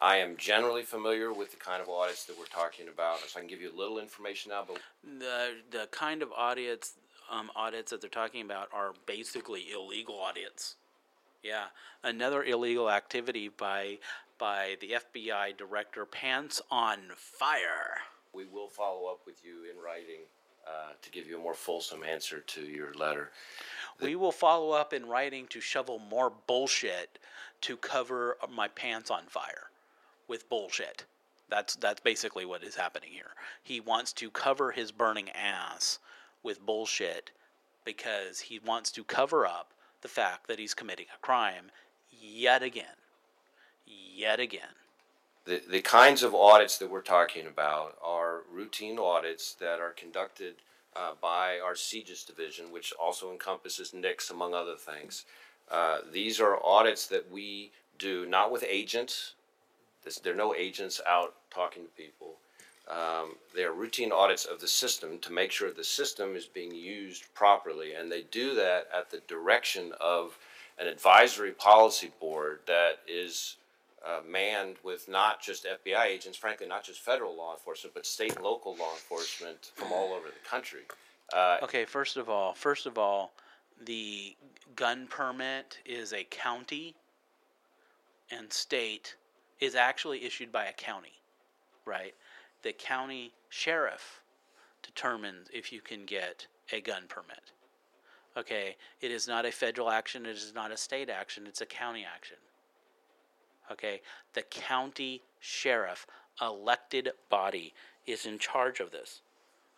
I 0.00 0.16
am 0.16 0.36
generally 0.38 0.82
familiar 0.82 1.32
with 1.32 1.50
the 1.50 1.58
kind 1.58 1.82
of 1.82 1.88
audits 1.88 2.24
that 2.24 2.38
we're 2.38 2.46
talking 2.46 2.88
about, 2.88 3.20
so 3.20 3.38
I 3.38 3.40
can 3.40 3.48
give 3.48 3.60
you 3.60 3.70
a 3.70 3.78
little 3.78 3.98
information 3.98 4.50
now. 4.50 4.64
But 4.66 4.80
the 5.04 5.56
the 5.70 5.86
kind 5.90 6.22
of 6.22 6.32
audits 6.32 6.94
um, 7.30 7.50
audits 7.54 7.90
that 7.90 8.00
they're 8.00 8.10
talking 8.10 8.42
about 8.42 8.68
are 8.72 8.94
basically 9.04 9.66
illegal 9.72 10.18
audits. 10.18 10.76
Yeah, 11.42 11.66
another 12.02 12.42
illegal 12.42 12.90
activity 12.90 13.48
by 13.48 13.98
by 14.38 14.76
the 14.80 14.96
FBI 15.04 15.56
director, 15.56 16.04
pants 16.06 16.60
on 16.70 16.98
fire. 17.14 17.98
we 18.34 18.44
will 18.44 18.68
follow 18.68 19.06
up 19.06 19.20
with 19.26 19.44
you 19.44 19.70
in 19.70 19.82
writing 19.82 20.20
uh, 20.66 20.92
to 21.00 21.10
give 21.10 21.26
you 21.26 21.38
a 21.38 21.40
more 21.40 21.54
fulsome 21.54 22.02
answer 22.02 22.40
to 22.40 22.62
your 22.62 22.92
letter. 22.94 23.30
We 24.00 24.16
will 24.16 24.32
follow 24.32 24.72
up 24.72 24.92
in 24.92 25.06
writing 25.06 25.46
to 25.48 25.60
shovel 25.60 25.98
more 25.98 26.32
bullshit 26.46 27.18
to 27.62 27.76
cover 27.76 28.36
my 28.52 28.68
pants 28.68 29.10
on 29.10 29.24
fire 29.26 29.70
with 30.28 30.48
bullshit. 30.48 31.04
That's 31.48 31.76
that's 31.76 32.00
basically 32.00 32.44
what 32.44 32.62
is 32.62 32.74
happening 32.74 33.10
here. 33.12 33.30
He 33.62 33.80
wants 33.80 34.12
to 34.14 34.30
cover 34.30 34.72
his 34.72 34.92
burning 34.92 35.30
ass 35.30 35.98
with 36.42 36.64
bullshit 36.64 37.30
because 37.84 38.40
he 38.40 38.58
wants 38.58 38.90
to 38.92 39.04
cover 39.04 39.46
up 39.46 39.72
the 40.02 40.08
fact 40.08 40.48
that 40.48 40.58
he's 40.58 40.74
committing 40.74 41.06
a 41.14 41.18
crime 41.24 41.70
yet 42.10 42.62
again. 42.62 42.96
Yet 43.86 44.40
again. 44.40 44.74
The, 45.44 45.62
the 45.70 45.80
kinds 45.80 46.24
of 46.24 46.34
audits 46.34 46.78
that 46.78 46.90
we're 46.90 47.02
talking 47.02 47.46
about 47.46 47.96
are 48.04 48.42
routine 48.52 48.98
audits 48.98 49.54
that 49.54 49.78
are 49.78 49.92
conducted 49.92 50.56
uh, 50.96 51.12
by 51.20 51.58
our 51.58 51.74
CJIS 51.74 52.26
division, 52.26 52.72
which 52.72 52.92
also 53.00 53.30
encompasses 53.30 53.92
NICS, 53.92 54.30
among 54.30 54.54
other 54.54 54.76
things. 54.76 55.24
Uh, 55.70 55.98
these 56.12 56.40
are 56.40 56.58
audits 56.64 57.06
that 57.08 57.30
we 57.30 57.72
do 57.98 58.26
not 58.26 58.50
with 58.52 58.64
agents. 58.68 59.34
This, 60.04 60.18
there 60.18 60.32
are 60.32 60.36
no 60.36 60.54
agents 60.54 61.00
out 61.06 61.34
talking 61.50 61.82
to 61.84 61.90
people. 61.90 62.36
Um, 62.88 63.34
they 63.54 63.64
are 63.64 63.72
routine 63.72 64.12
audits 64.12 64.44
of 64.44 64.60
the 64.60 64.68
system 64.68 65.18
to 65.18 65.32
make 65.32 65.50
sure 65.50 65.72
the 65.72 65.82
system 65.82 66.36
is 66.36 66.46
being 66.46 66.72
used 66.72 67.24
properly, 67.34 67.94
and 67.94 68.10
they 68.10 68.22
do 68.30 68.54
that 68.54 68.86
at 68.96 69.10
the 69.10 69.20
direction 69.26 69.92
of 70.00 70.38
an 70.78 70.86
advisory 70.86 71.50
policy 71.50 72.12
board 72.20 72.60
that 72.66 73.00
is 73.08 73.56
uh, 74.06 74.20
manned 74.28 74.76
with 74.82 75.08
not 75.08 75.42
just 75.42 75.66
FBI 75.66 76.06
agents, 76.06 76.38
frankly, 76.38 76.66
not 76.66 76.84
just 76.84 77.00
federal 77.00 77.36
law 77.36 77.52
enforcement, 77.52 77.94
but 77.94 78.06
state 78.06 78.34
and 78.36 78.44
local 78.44 78.76
law 78.76 78.92
enforcement 78.92 79.72
from 79.74 79.92
all 79.92 80.12
over 80.12 80.28
the 80.28 80.48
country. 80.48 80.82
Uh, 81.32 81.58
Okay, 81.62 81.84
first 81.84 82.16
of 82.16 82.28
all, 82.28 82.54
first 82.54 82.86
of 82.86 82.98
all, 82.98 83.32
the 83.84 84.36
gun 84.76 85.06
permit 85.08 85.78
is 85.84 86.12
a 86.12 86.24
county 86.24 86.94
and 88.30 88.52
state 88.52 89.16
is 89.60 89.74
actually 89.74 90.24
issued 90.24 90.52
by 90.52 90.66
a 90.66 90.72
county, 90.72 91.12
right? 91.84 92.14
The 92.62 92.72
county 92.72 93.32
sheriff 93.48 94.20
determines 94.82 95.48
if 95.52 95.72
you 95.72 95.80
can 95.80 96.04
get 96.04 96.46
a 96.72 96.80
gun 96.80 97.02
permit. 97.08 97.52
Okay, 98.36 98.76
it 99.00 99.10
is 99.10 99.26
not 99.26 99.46
a 99.46 99.52
federal 99.52 99.90
action, 99.90 100.26
it 100.26 100.36
is 100.36 100.52
not 100.54 100.70
a 100.70 100.76
state 100.76 101.08
action, 101.08 101.46
it's 101.46 101.62
a 101.62 101.66
county 101.66 102.04
action. 102.04 102.36
Okay, 103.70 104.00
the 104.34 104.42
county 104.42 105.22
sheriff, 105.40 106.06
elected 106.40 107.10
body, 107.28 107.74
is 108.06 108.26
in 108.26 108.38
charge 108.38 108.80
of 108.80 108.90
this. 108.90 109.22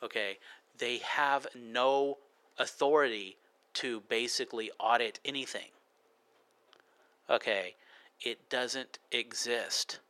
Okay, 0.02 0.38
they 0.78 0.98
have 0.98 1.46
no 1.54 2.18
authority 2.58 3.36
to 3.74 4.02
basically 4.08 4.70
audit 4.78 5.20
anything. 5.24 5.68
Okay, 7.30 7.74
it 8.20 8.48
doesn't 8.50 8.98
exist. 9.12 10.00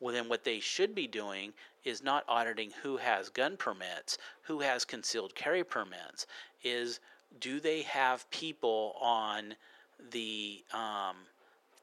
Well, 0.00 0.14
then 0.14 0.28
what 0.28 0.44
they 0.44 0.60
should 0.60 0.94
be 0.94 1.06
doing 1.06 1.52
is 1.84 2.02
not 2.02 2.24
auditing 2.28 2.70
who 2.82 2.98
has 2.98 3.28
gun 3.28 3.56
permits, 3.56 4.18
who 4.42 4.60
has 4.60 4.84
concealed 4.84 5.34
carry 5.34 5.64
permits, 5.64 6.26
is 6.62 7.00
do 7.40 7.60
they 7.60 7.82
have 7.82 8.30
people 8.30 8.96
on 9.00 9.54
the 10.10 10.62
um, 10.72 11.16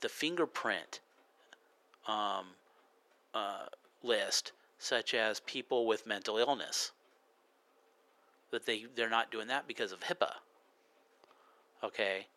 the 0.01 0.09
fingerprint 0.09 0.99
um, 2.07 2.45
uh, 3.33 3.65
list, 4.03 4.51
such 4.79 5.13
as 5.13 5.39
people 5.41 5.85
with 5.85 6.05
mental 6.07 6.37
illness? 6.37 6.91
That 8.51 8.65
they 8.65 8.85
they're 8.95 9.09
not 9.09 9.31
doing 9.31 9.47
that 9.47 9.67
because 9.67 9.91
of 9.91 10.01
HIPAA. 10.01 10.31
Okay, 11.83 12.27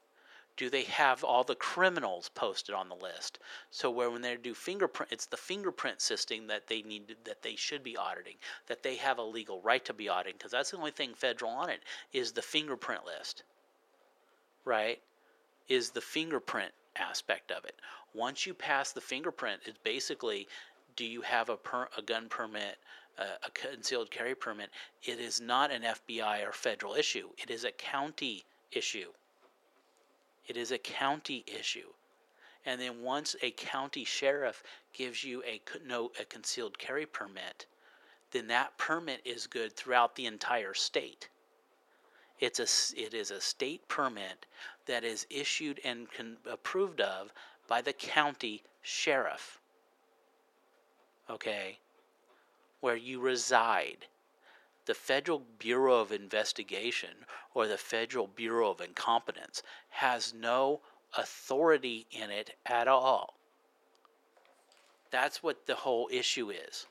do 0.59 0.69
they 0.69 0.83
have 0.83 1.23
all 1.23 1.45
the 1.45 1.55
criminals 1.55 2.31
posted 2.35 2.75
on 2.75 2.89
the 2.89 2.97
list? 2.97 3.39
So 3.71 3.91
where 3.91 4.11
when 4.11 4.23
they 4.23 4.37
do 4.37 4.55
fingerprint, 4.55 5.13
it's 5.13 5.27
the 5.27 5.37
fingerprint 5.37 6.01
system 6.01 6.49
that 6.49 6.67
they 6.67 6.83
need 6.83 7.15
that 7.25 7.43
they 7.43 7.55
should 7.55 7.85
be 7.85 7.97
auditing, 7.97 8.35
that 8.67 8.83
they 8.83 8.97
have 8.97 9.19
a 9.19 9.23
legal 9.23 9.61
right 9.63 9.85
to 9.85 9.95
be 9.95 10.09
auditing, 10.09 10.35
because 10.37 10.51
that's 10.51 10.73
the 10.73 10.77
only 10.77 10.91
thing 10.91 11.15
federal 11.15 11.53
on 11.53 11.71
it 11.71 11.83
is 12.13 12.33
the 12.33 12.43
fingerprint 12.43 13.07
list, 13.07 13.45
right? 14.65 15.01
Is 15.69 15.91
the 15.91 16.01
fingerprint 16.01 16.73
aspect 17.01 17.51
of 17.51 17.65
it. 17.65 17.81
Once 18.15 18.47
you 18.47 18.55
pass 18.55 18.93
the 18.93 19.01
fingerprint, 19.01 19.61
it's 19.65 19.79
basically, 19.79 20.49
do 20.97 21.05
you 21.05 21.23
have 21.23 21.49
a 21.49 21.57
per, 21.57 21.89
a 21.97 22.03
gun 22.03 22.29
permit? 22.29 22.79
Uh, 23.19 23.37
a 23.45 23.51
concealed 23.51 24.13
carry 24.13 24.35
permit, 24.35 24.71
it 25.03 25.19
is 25.19 25.41
not 25.41 25.73
an 25.73 25.83
FBI 25.83 26.47
or 26.47 26.53
federal 26.53 26.95
issue. 26.95 27.29
It 27.37 27.51
is 27.51 27.65
a 27.65 27.73
county 27.73 28.45
issue. 28.71 29.11
It 30.47 30.57
is 30.57 30.71
a 30.71 30.79
county 30.79 31.45
issue. 31.47 31.93
And 32.65 32.81
then 32.81 33.03
once 33.03 33.35
a 33.43 33.51
county 33.51 34.05
sheriff 34.05 34.63
gives 34.93 35.25
you 35.25 35.43
a 35.45 35.61
no 35.85 36.13
a 36.21 36.25
concealed 36.25 36.79
carry 36.79 37.07
permit, 37.07 37.67
then 38.31 38.47
that 38.49 38.77
permit 38.79 39.21
is 39.25 39.47
good 39.47 39.75
throughout 39.75 40.15
the 40.15 40.27
entire 40.27 40.75
state. 40.75 41.29
It's 42.41 42.61
a 42.61 43.01
it 43.01 43.15
is 43.15 43.31
a 43.31 43.41
state 43.41 43.87
permit 43.89 44.47
that 44.87 45.05
is 45.05 45.27
issued 45.31 45.81
and 45.85 46.11
con- 46.11 46.37
approved 46.51 47.01
of 47.01 47.33
by 47.67 47.83
the 47.83 47.93
county 47.93 48.63
sheriff. 48.83 49.61
Okay, 51.29 51.79
where 52.81 52.97
you 52.97 53.21
reside. 53.21 54.07
The 54.87 54.95
Federal 54.95 55.43
Bureau 55.59 56.01
of 56.01 56.13
Investigation 56.13 57.11
or 57.53 57.67
the 57.67 57.77
Federal 57.77 58.27
Bureau 58.27 58.71
of 58.71 58.81
Incompetence 58.81 59.63
has 59.91 60.33
no 60.33 60.81
authority 61.17 62.07
in 62.11 62.31
it 62.31 62.57
at 62.65 62.89
all. 62.89 63.35
That's 65.11 65.43
what 65.43 65.67
the 65.67 65.75
whole 65.75 66.09
issue 66.11 66.51
is. 66.51 66.87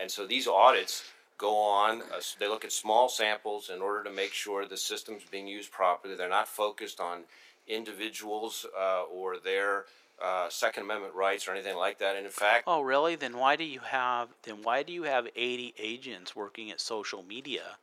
And 0.00 0.10
so 0.10 0.26
these 0.26 0.48
audits 0.48 1.04
go 1.38 1.56
on, 1.56 2.02
uh, 2.02 2.20
they 2.38 2.48
look 2.48 2.64
at 2.64 2.72
small 2.72 3.08
samples 3.08 3.70
in 3.74 3.80
order 3.80 4.02
to 4.04 4.10
make 4.10 4.32
sure 4.32 4.66
the 4.66 4.76
system's 4.76 5.22
being 5.30 5.46
used 5.46 5.70
properly. 5.70 6.14
They're 6.14 6.28
not 6.28 6.48
focused 6.48 7.00
on 7.00 7.24
individuals 7.68 8.64
uh, 8.78 9.02
or 9.04 9.38
their 9.38 9.84
uh, 10.22 10.48
Second 10.48 10.84
Amendment 10.84 11.14
rights 11.14 11.46
or 11.46 11.52
anything 11.52 11.76
like 11.76 11.98
that. 11.98 12.16
And 12.16 12.24
in 12.24 12.32
fact, 12.32 12.64
Oh, 12.66 12.80
really? 12.80 13.16
Then 13.16 13.36
why 13.36 13.56
do 13.56 13.64
you 13.64 13.80
have 13.80 14.28
then 14.44 14.62
why 14.62 14.82
do 14.82 14.92
you 14.92 15.02
have 15.02 15.28
80 15.36 15.74
agents 15.78 16.34
working 16.34 16.70
at 16.70 16.80
social 16.80 17.22
media 17.22 17.76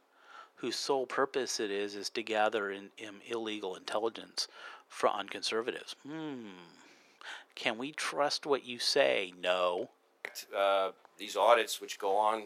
whose 0.56 0.76
sole 0.76 1.06
purpose 1.06 1.60
it 1.60 1.70
is 1.70 1.96
is 1.96 2.10
to 2.12 2.24
gather 2.24 2.72
in, 2.72 2.90
in 2.98 3.16
illegal 3.28 3.76
intelligence 3.76 4.48
for 4.88 5.10
on 5.10 5.28
conservatives? 5.30 5.96
Hmm. 6.08 6.48
Can 7.56 7.78
we 7.78 7.92
trust 7.92 8.46
what 8.48 8.66
you 8.66 8.80
say? 8.80 9.32
No. 9.40 9.90
uh, 10.58 10.90
these 11.20 11.36
audits, 11.38 11.80
which 11.80 12.00
go 12.00 12.16
on, 12.18 12.46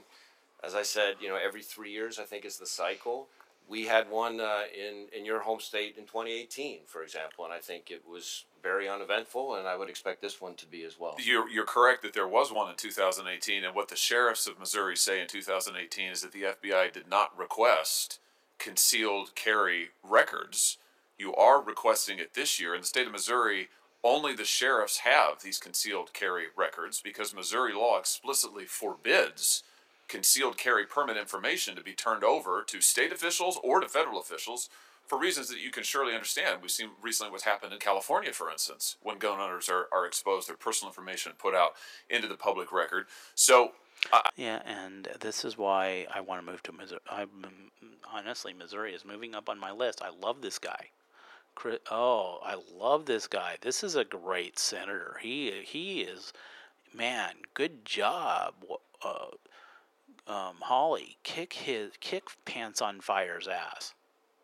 as 0.63 0.75
I 0.75 0.83
said, 0.83 1.15
you 1.21 1.29
know, 1.29 1.37
every 1.37 1.61
three 1.61 1.91
years, 1.91 2.19
I 2.19 2.23
think 2.23 2.45
is 2.45 2.57
the 2.57 2.65
cycle. 2.65 3.27
We 3.69 3.85
had 3.85 4.09
one 4.09 4.39
uh, 4.39 4.63
in 4.73 5.07
in 5.17 5.25
your 5.25 5.41
home 5.41 5.59
state 5.59 5.95
in 5.97 6.05
2018, 6.05 6.79
for 6.85 7.03
example, 7.03 7.43
and 7.43 7.53
I 7.53 7.59
think 7.59 7.91
it 7.91 8.03
was 8.09 8.45
very 8.63 8.89
uneventful, 8.89 9.55
and 9.55 9.67
I 9.67 9.75
would 9.75 9.89
expect 9.89 10.21
this 10.21 10.41
one 10.41 10.55
to 10.55 10.65
be 10.65 10.83
as 10.83 10.99
well. 10.99 11.15
You're, 11.19 11.49
you're 11.49 11.65
correct 11.65 12.01
that 12.03 12.13
there 12.13 12.27
was 12.27 12.51
one 12.51 12.69
in 12.69 12.75
2018, 12.75 13.63
and 13.63 13.75
what 13.75 13.89
the 13.89 13.95
sheriffs 13.95 14.47
of 14.47 14.59
Missouri 14.59 14.95
say 14.95 15.21
in 15.21 15.27
2018 15.27 16.09
is 16.09 16.21
that 16.21 16.31
the 16.31 16.43
FBI 16.43 16.91
did 16.91 17.09
not 17.09 17.37
request 17.37 18.19
concealed 18.57 19.35
carry 19.35 19.89
records. 20.03 20.77
You 21.17 21.33
are 21.35 21.61
requesting 21.61 22.19
it 22.19 22.33
this 22.33 22.59
year. 22.59 22.75
In 22.75 22.81
the 22.81 22.87
state 22.87 23.07
of 23.07 23.13
Missouri, 23.13 23.69
only 24.03 24.33
the 24.35 24.45
sheriffs 24.45 24.99
have 24.99 25.41
these 25.41 25.59
concealed 25.59 26.13
carry 26.13 26.45
records 26.55 27.01
because 27.01 27.33
Missouri 27.33 27.73
law 27.73 27.97
explicitly 27.97 28.65
forbids 28.65 29.63
concealed 30.07 30.57
carry 30.57 30.85
permit 30.85 31.17
information 31.17 31.75
to 31.75 31.83
be 31.83 31.93
turned 31.93 32.23
over 32.23 32.63
to 32.67 32.81
state 32.81 33.11
officials 33.11 33.59
or 33.63 33.79
to 33.79 33.89
federal 33.89 34.19
officials 34.19 34.69
for 35.05 35.17
reasons 35.17 35.47
that 35.49 35.59
you 35.59 35.71
can 35.71 35.83
surely 35.83 36.13
understand. 36.13 36.61
We've 36.61 36.71
seen 36.71 36.89
recently 37.01 37.31
what's 37.31 37.45
happened 37.45 37.73
in 37.73 37.79
California, 37.79 38.33
for 38.33 38.51
instance, 38.51 38.97
when 39.01 39.17
gun 39.17 39.39
owners 39.39 39.69
are, 39.69 39.87
are 39.91 40.05
exposed, 40.05 40.49
their 40.49 40.57
personal 40.57 40.89
information 40.91 41.31
put 41.37 41.55
out 41.55 41.71
into 42.09 42.27
the 42.27 42.35
public 42.35 42.71
record. 42.71 43.05
So, 43.35 43.71
I 44.11 44.29
Yeah, 44.35 44.61
and 44.65 45.07
this 45.19 45.45
is 45.45 45.57
why 45.57 46.07
I 46.13 46.21
want 46.21 46.45
to 46.45 46.51
move 46.51 46.61
to 46.63 46.71
Missouri. 46.73 46.99
I'm 47.09 47.45
honestly 48.11 48.53
Missouri 48.53 48.93
is 48.93 49.05
moving 49.05 49.33
up 49.35 49.49
on 49.49 49.59
my 49.59 49.71
list. 49.71 50.01
I 50.01 50.09
love 50.09 50.41
this 50.41 50.59
guy. 50.59 50.89
Chri- 51.55 51.79
Oh, 51.89 52.39
I 52.43 52.55
love 52.75 53.05
this 53.05 53.27
guy. 53.27 53.57
This 53.61 53.83
is 53.83 53.95
a 53.95 54.03
great 54.05 54.59
senator. 54.59 55.17
He 55.21 55.51
he 55.63 56.01
is, 56.01 56.33
man. 56.93 57.35
Good 57.53 57.85
job, 57.85 58.53
uh, 59.03 59.27
um, 60.27 60.55
Hawley. 60.61 61.17
Kick 61.23 61.53
his 61.53 61.93
kick 61.99 62.29
pants 62.45 62.81
on 62.81 63.01
fire's 63.01 63.47
ass. 63.47 63.93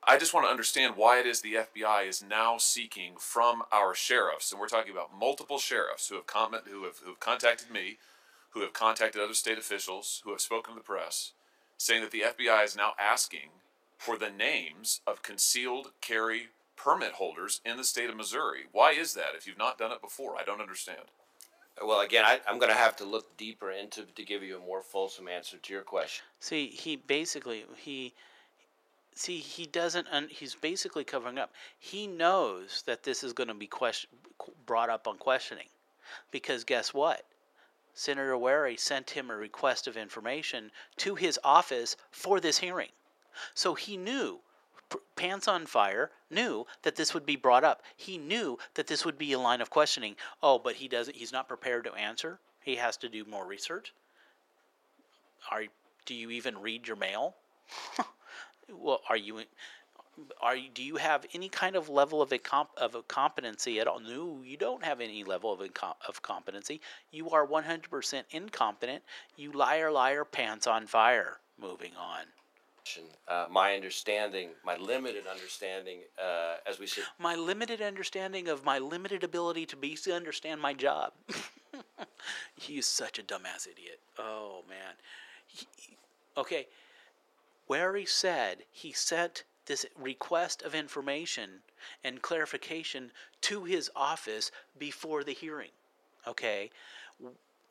I 0.05 0.17
just 0.17 0.33
want 0.33 0.45
to 0.45 0.51
understand 0.51 0.95
why 0.97 1.19
it 1.19 1.25
is 1.25 1.41
the 1.41 1.53
FBI 1.55 2.07
is 2.07 2.21
now 2.21 2.57
seeking 2.57 3.13
from 3.17 3.63
our 3.71 3.95
sheriffs, 3.95 4.51
and 4.51 4.59
we're 4.59 4.67
talking 4.67 4.91
about 4.91 5.17
multiple 5.17 5.59
sheriffs 5.59 6.09
who 6.09 6.15
have 6.15 6.27
comment, 6.27 6.63
who 6.69 6.83
have 6.83 6.97
who 6.99 7.09
have 7.11 7.19
contacted 7.19 7.71
me, 7.71 7.97
who 8.49 8.61
have 8.61 8.73
contacted 8.73 9.21
other 9.21 9.33
state 9.33 9.57
officials, 9.57 10.21
who 10.25 10.31
have 10.31 10.41
spoken 10.41 10.73
to 10.73 10.79
the 10.79 10.83
press, 10.83 11.31
saying 11.77 12.01
that 12.01 12.11
the 12.11 12.21
FBI 12.21 12.65
is 12.65 12.75
now 12.75 12.93
asking 12.99 13.49
for 13.97 14.17
the 14.17 14.29
names 14.29 14.99
of 15.07 15.23
concealed 15.23 15.91
carry 16.01 16.49
permit 16.75 17.13
holders 17.13 17.61
in 17.65 17.77
the 17.77 17.83
state 17.83 18.09
of 18.09 18.17
Missouri. 18.17 18.63
Why 18.71 18.91
is 18.91 19.13
that? 19.13 19.35
If 19.35 19.47
you've 19.47 19.57
not 19.57 19.77
done 19.77 19.91
it 19.91 20.01
before, 20.01 20.35
I 20.37 20.43
don't 20.43 20.61
understand. 20.61 21.11
Well, 21.81 22.01
again, 22.01 22.23
I, 22.25 22.39
I'm 22.47 22.59
going 22.59 22.71
to 22.71 22.77
have 22.77 22.95
to 22.97 23.05
look 23.05 23.35
deeper 23.37 23.71
into 23.71 24.03
to 24.03 24.23
give 24.23 24.43
you 24.43 24.57
a 24.57 24.59
more 24.59 24.81
fulsome 24.81 25.27
answer 25.27 25.57
to 25.57 25.73
your 25.73 25.81
question. 25.81 26.23
See, 26.39 26.67
he 26.67 26.95
basically 26.95 27.65
he 27.77 28.13
see 29.15 29.39
he 29.39 29.65
doesn't 29.65 30.07
un, 30.11 30.27
he's 30.29 30.55
basically 30.55 31.03
covering 31.03 31.37
up. 31.39 31.51
He 31.79 32.07
knows 32.07 32.83
that 32.85 33.03
this 33.03 33.23
is 33.23 33.33
going 33.33 33.47
to 33.47 33.53
be 33.53 33.67
question 33.67 34.09
brought 34.65 34.89
up 34.89 35.07
on 35.07 35.17
questioning. 35.17 35.67
Because 36.31 36.63
guess 36.63 36.93
what? 36.93 37.25
Senator 37.95 38.37
Wary 38.37 38.75
sent 38.75 39.11
him 39.11 39.29
a 39.29 39.35
request 39.35 39.87
of 39.87 39.97
information 39.97 40.71
to 40.97 41.15
his 41.15 41.39
office 41.43 41.95
for 42.11 42.39
this 42.39 42.57
hearing. 42.57 42.89
So 43.53 43.73
he 43.73 43.97
knew 43.97 44.39
pants 45.15 45.47
on 45.47 45.65
fire 45.65 46.11
knew 46.29 46.65
that 46.83 46.95
this 46.95 47.13
would 47.13 47.25
be 47.25 47.35
brought 47.35 47.63
up. 47.63 47.83
He 47.95 48.17
knew 48.17 48.57
that 48.75 48.87
this 48.87 49.05
would 49.05 49.17
be 49.17 49.33
a 49.33 49.39
line 49.39 49.61
of 49.61 49.69
questioning. 49.69 50.15
Oh, 50.41 50.59
but 50.59 50.75
he 50.75 50.87
doesn't 50.87 51.15
he's 51.15 51.31
not 51.31 51.47
prepared 51.47 51.85
to 51.85 51.93
answer. 51.93 52.39
He 52.63 52.75
has 52.77 52.97
to 52.97 53.09
do 53.09 53.25
more 53.25 53.45
research. 53.45 53.93
Are 55.51 55.63
do 56.05 56.13
you 56.13 56.31
even 56.31 56.57
read 56.59 56.87
your 56.87 56.97
mail? 56.97 57.35
well, 58.69 59.01
are 59.09 59.17
you 59.17 59.43
are 60.41 60.55
you, 60.55 60.69
do 60.73 60.83
you 60.83 60.97
have 60.97 61.25
any 61.33 61.49
kind 61.49 61.75
of 61.75 61.89
level 61.89 62.21
of 62.21 62.31
a 62.31 62.37
comp, 62.37 62.69
of 62.77 62.93
a 62.93 63.01
competency 63.03 63.79
at 63.79 63.87
all? 63.87 63.99
No, 63.99 64.41
you 64.43 64.57
don't 64.57 64.83
have 64.83 65.01
any 65.01 65.23
level 65.23 65.51
of 65.51 65.61
of 66.07 66.21
competency. 66.21 66.81
You 67.11 67.31
are 67.31 67.47
100% 67.47 68.23
incompetent. 68.29 69.03
You 69.35 69.51
liar, 69.51 69.91
liar, 69.91 70.23
pants 70.23 70.67
on 70.67 70.85
fire. 70.85 71.39
Moving 71.59 71.93
on. 71.99 72.25
Uh, 73.27 73.45
my 73.49 73.73
understanding, 73.73 74.49
my 74.65 74.77
limited 74.77 75.25
understanding, 75.27 75.99
uh, 76.21 76.55
as 76.67 76.79
we 76.79 76.87
said, 76.87 77.05
my 77.17 77.35
limited 77.35 77.81
understanding 77.81 78.47
of 78.47 78.65
my 78.65 78.77
limited 78.79 79.23
ability 79.23 79.65
to 79.65 79.75
be 79.75 79.95
to 79.95 80.13
understand 80.13 80.59
my 80.61 80.73
job. 80.73 81.13
He's 82.55 82.85
such 82.85 83.19
a 83.19 83.23
dumbass 83.23 83.67
idiot. 83.67 83.99
Oh 84.19 84.63
man. 84.67 84.95
He, 85.47 85.65
okay, 86.37 86.67
where 87.67 87.95
he 87.95 88.05
said 88.05 88.59
he 88.71 88.91
sent 88.91 89.43
this 89.65 89.85
request 89.97 90.61
of 90.61 90.75
information 90.75 91.49
and 92.03 92.21
clarification 92.21 93.11
to 93.41 93.63
his 93.63 93.89
office 93.95 94.51
before 94.77 95.23
the 95.23 95.33
hearing. 95.33 95.71
Okay, 96.27 96.69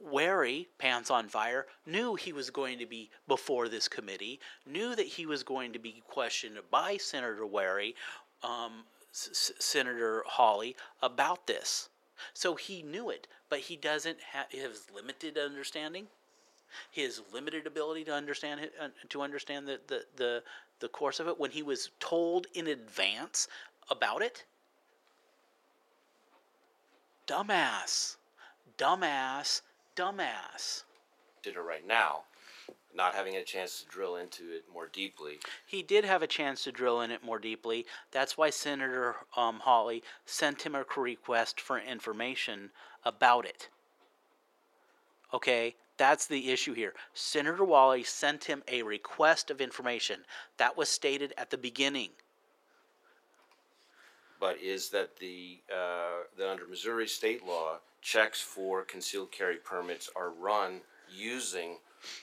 Wray, 0.03 0.69
Pants 0.79 1.11
on 1.11 1.29
Fire, 1.29 1.67
knew 1.87 2.15
he 2.15 2.33
was 2.33 2.51
going 2.51 2.79
to 2.79 2.87
be 2.87 3.11
before 3.29 3.69
this 3.69 3.89
committee, 3.89 4.41
knew 4.67 4.97
that 4.97 5.07
he 5.07 5.27
was 5.27 5.43
going 5.43 5.73
to 5.73 5.79
be 5.79 6.03
questioned 6.09 6.59
by 6.71 6.97
Senator 6.97 7.47
Wary, 7.47 7.95
um, 8.43 8.85
Senator 9.13 10.25
Hawley, 10.27 10.77
about 11.03 11.47
this. 11.47 11.89
So 12.35 12.55
he 12.55 12.83
knew 12.83 13.11
it, 13.11 13.27
but 13.49 13.61
he 13.61 13.77
doesn't 13.77 14.19
have 14.33 14.47
his 14.51 14.87
limited 14.95 15.39
understanding, 15.39 16.07
his 16.91 17.21
limited 17.33 17.67
ability 17.67 18.05
to 18.05 18.15
understand 18.15 18.71
uh, 18.81 18.89
to 19.09 19.23
understand 19.23 19.67
the, 19.67 19.81
the, 19.87 20.05
the, 20.17 20.43
the 20.81 20.89
course 20.89 21.21
of 21.21 21.29
it 21.29 21.39
when 21.39 21.51
he 21.51 21.63
was 21.63 21.91
told 22.01 22.47
in 22.55 22.69
advance 22.69 23.49
about 23.91 24.23
it. 24.23 24.45
Dumbass. 27.27 28.17
Dumbass 28.79 29.63
dumbass. 29.97 30.85
Did 31.43 31.57
it 31.57 31.61
right 31.61 31.87
now, 31.87 32.23
not 32.95 33.15
having 33.15 33.37
a 33.37 33.45
chance 33.45 33.81
to 33.81 33.89
drill 33.89 34.17
into 34.17 34.45
it 34.55 34.65
more 34.73 34.89
deeply. 34.93 35.41
He 35.67 35.83
did 35.83 36.05
have 36.05 36.23
a 36.23 36.27
chance 36.27 36.65
to 36.65 36.73
drill 36.73 37.01
in 37.01 37.11
it 37.11 37.25
more 37.25 37.39
deeply. 37.39 37.87
That's 38.11 38.39
why 38.39 38.51
Senator 38.51 39.17
um, 39.37 39.61
Hawley 39.61 40.03
sent 40.25 40.63
him 40.63 40.75
a 40.75 40.85
request 40.97 41.61
for 41.61 41.79
information 41.79 42.71
about 43.05 43.45
it. 43.45 43.69
Okay, 45.35 45.75
that's 45.97 46.27
the 46.27 46.51
issue 46.51 46.75
here. 46.75 46.95
Senator 47.15 47.65
Hawley 47.65 48.03
sent 48.03 48.45
him 48.45 48.63
a 48.69 48.83
request 48.83 49.51
of 49.51 49.61
information. 49.61 50.21
That 50.59 50.77
was 50.77 50.89
stated 50.89 51.33
at 51.37 51.51
the 51.51 51.59
beginning. 51.59 52.11
But 54.43 54.61
is 54.61 54.89
that 54.89 55.19
the 55.19 55.61
uh, 55.73 56.25
that 56.37 56.51
under 56.51 56.67
Missouri 56.67 57.07
state 57.07 57.47
law, 57.47 57.79
checks 58.01 58.41
for 58.41 58.83
concealed 58.83 59.31
carry 59.31 59.55
permits 59.55 60.11
are 60.17 60.31
run 60.31 60.81
using 61.09 61.77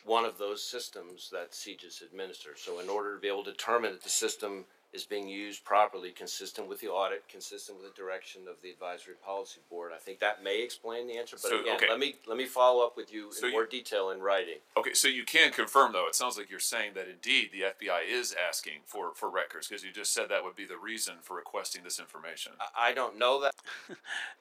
one 0.03 0.25
of 0.25 0.37
those 0.37 0.61
systems 0.61 1.29
that 1.31 1.53
CJIS 1.53 2.03
administers. 2.03 2.59
So 2.59 2.81
in 2.81 2.89
order 2.89 3.15
to 3.15 3.21
be 3.21 3.29
able 3.29 3.45
to 3.45 3.51
determine 3.51 3.93
that 3.93 4.03
the 4.03 4.09
system 4.09 4.65
is 4.91 5.05
being 5.05 5.27
used 5.27 5.63
properly, 5.63 6.09
consistent 6.11 6.67
with 6.67 6.79
the 6.79 6.87
audit, 6.87 7.23
consistent 7.29 7.77
with 7.79 7.87
the 7.93 7.95
direction 8.01 8.47
of 8.49 8.59
the 8.63 8.71
advisory 8.71 9.13
policy 9.23 9.59
board. 9.69 9.91
I 9.93 9.99
think 9.99 10.17
that 10.19 10.43
may 10.43 10.63
explain 10.63 11.05
the 11.07 11.15
answer, 11.17 11.35
but 11.39 11.49
So, 11.51 11.59
again, 11.61 11.75
okay. 11.75 11.87
let 11.89 11.99
me 11.99 12.15
let 12.25 12.37
me 12.37 12.45
follow 12.45 12.83
up 12.83 12.97
with 12.97 13.13
you 13.13 13.31
So 13.31 13.45
in 13.45 13.51
you- 13.51 13.57
more 13.59 13.65
detail 13.67 14.09
in 14.09 14.19
writing. 14.21 14.57
Okay, 14.75 14.93
so 14.95 15.07
you 15.07 15.25
can 15.25 15.51
confirm 15.51 15.93
though. 15.93 16.07
It 16.07 16.15
sounds 16.15 16.37
like 16.37 16.49
you're 16.49 16.59
saying 16.59 16.93
that 16.95 17.07
indeed 17.07 17.51
the 17.51 17.61
FBI 17.65 18.01
is 18.09 18.33
asking 18.33 18.79
for 18.87 19.13
for 19.13 19.29
records 19.29 19.67
because 19.67 19.83
you 19.83 19.91
just 19.91 20.11
said 20.11 20.27
that 20.29 20.43
would 20.43 20.55
be 20.55 20.65
the 20.65 20.77
reason 20.77 21.15
for 21.21 21.35
requesting 21.35 21.83
this 21.83 21.99
information. 21.99 22.53
I, 22.59 22.89
I 22.89 22.93
don't 22.93 23.17
know 23.19 23.41
that. 23.41 23.53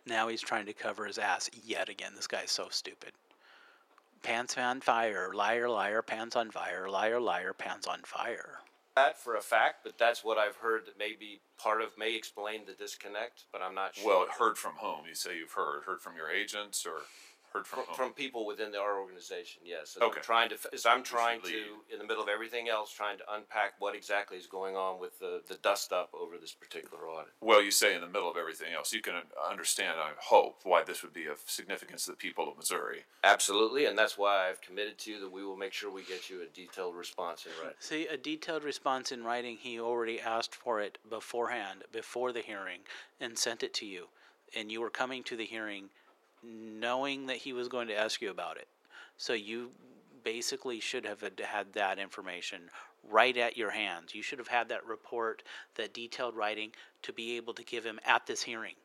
Now 0.07 0.29
he's 0.29 0.41
trying 0.41 0.65
to 0.67 0.73
cover 0.73 1.05
his 1.05 1.19
ass 1.19 1.51
yet 1.63 1.91
again. 1.91 2.13
This 2.17 2.27
guy's 2.27 2.51
so 2.51 2.69
stupid. 2.71 3.13
Pants 4.23 4.57
on 4.57 4.81
fire, 4.81 5.31
liar, 5.35 5.69
liar, 5.69 6.01
pants 6.01 6.35
on 6.35 6.51
fire, 6.51 6.89
liar, 6.89 7.21
liar, 7.21 7.53
pants 7.53 7.87
on 7.87 8.01
fire. 8.05 8.59
That 8.99 9.19
for 9.19 9.37
a 9.37 9.41
fact, 9.41 9.77
but 9.85 9.99
that's 9.99 10.25
what 10.25 10.39
I've 10.39 10.57
heard 10.57 10.87
that 10.87 10.99
maybe 10.99 11.41
part 11.57 11.81
of 11.83 11.91
may 11.97 12.15
explain 12.17 12.67
the 12.67 12.73
disconnect, 12.73 13.45
but 13.53 13.63
I'm 13.63 13.75
not 13.75 13.95
sure. 13.95 14.07
Well, 14.07 14.27
heard 14.39 14.59
from 14.59 14.73
whom? 14.81 15.07
You 15.09 15.15
say 15.15 15.39
you've 15.39 15.53
heard. 15.53 15.85
Heard 15.85 16.01
from 16.01 16.17
your 16.17 16.31
agents 16.31 16.85
or 16.85 17.03
heard 17.53 17.67
from 17.67 17.85
from, 17.85 17.95
from 17.95 18.13
people 18.13 18.47
within 18.47 18.71
the, 18.71 18.79
our 18.79 19.01
organization, 19.01 19.63
yes. 19.65 19.97
As 19.97 20.03
Okay. 20.03 20.19
I'm 20.19 20.23
trying 20.23 20.49
to, 20.51 20.57
as 20.73 20.87
I'm 20.87 21.03
trying 21.03 21.41
to, 21.43 21.83
in 21.93 21.99
the 21.99 22.05
middle 22.05 22.23
of 22.23 22.29
everything 22.29 22.69
else, 22.69 22.93
trying 22.93 23.19
to 23.19 23.25
unpack 23.33 23.75
what 23.79 23.95
exactly 23.95 24.37
is 24.37 24.47
going 24.47 24.77
on 24.77 25.01
with 25.01 25.19
the, 25.19 25.43
the 25.47 25.55
dust 25.57 25.93
up 25.93 26.11
over 26.19 26.37
this 26.39 26.53
particular 26.53 27.09
audit. 27.09 27.33
Well, 27.41 27.63
you 27.63 27.71
say 27.71 27.95
in 27.95 28.01
the 28.01 28.07
middle 28.07 28.31
of 28.31 28.37
everything 28.37 28.73
else. 28.75 28.93
You 28.93 29.01
can 29.01 29.15
uh, 29.15 29.51
understand, 29.51 29.99
I 29.99 30.11
hope, 30.21 30.61
why 30.65 30.83
this 30.85 31.03
would 31.03 31.13
be 31.13 31.27
of 31.27 31.39
significance 31.47 32.05
to 32.07 32.13
the 32.13 32.17
people 32.17 32.49
of 32.49 32.57
Missouri. 32.57 33.05
Absolutely, 33.25 33.87
and 33.87 33.99
that's 33.99 34.19
why 34.19 34.49
I've 34.49 34.61
committed 34.61 34.99
to 34.99 35.11
you 35.13 35.21
that 35.21 35.33
we 35.33 35.45
will 35.45 35.57
make 35.57 35.73
sure 35.73 35.91
we 35.91 36.05
get 36.05 36.31
you 36.31 36.43
a 36.43 36.47
detailed 36.47 36.95
response 36.97 37.47
in 37.47 37.53
writing. 37.61 37.77
See, 37.81 38.07
a 38.07 38.17
detailed 38.17 38.65
response 38.65 39.13
in 39.13 39.25
writing, 39.25 39.57
he 39.61 39.81
already 39.81 40.21
asked 40.21 40.55
for 40.55 40.81
it 40.81 40.99
beforehand, 41.09 41.85
before 41.93 42.33
the 42.33 42.41
hearing, 42.41 42.81
and 43.21 43.39
sent 43.39 43.63
it 43.63 43.75
to 43.75 43.87
you. 43.87 44.07
And 44.57 44.73
you 44.73 44.81
were 44.81 44.91
coming 44.91 45.23
to 45.25 45.37
the 45.37 45.45
hearing 45.45 45.91
knowing 46.43 47.27
that 47.27 47.37
he 47.37 47.53
was 47.53 47.69
going 47.69 47.89
to 47.89 47.99
ask 47.99 48.21
you 48.21 48.31
about 48.31 48.57
it. 48.57 48.69
So 49.17 49.33
you 49.33 49.71
basically 50.23 50.81
should 50.81 51.05
have 51.05 51.21
had- 51.21 51.73
that 51.73 51.99
information 51.99 52.71
right 53.03 53.37
at 53.37 53.57
your 53.57 53.71
hands. 53.71 54.15
You 54.15 54.23
should 54.23 54.39
have 54.39 54.49
had 54.49 54.69
that 54.69 54.85
report, 54.85 55.43
that 55.75 55.95
detailed 55.95 56.37
writing, 56.37 56.75
to 57.03 57.13
be 57.13 57.37
able 57.37 57.55
to 57.55 57.65
give 57.65 57.85
him 57.85 58.01
at 58.05 58.27
this 58.27 58.43
hearing. 58.43 58.77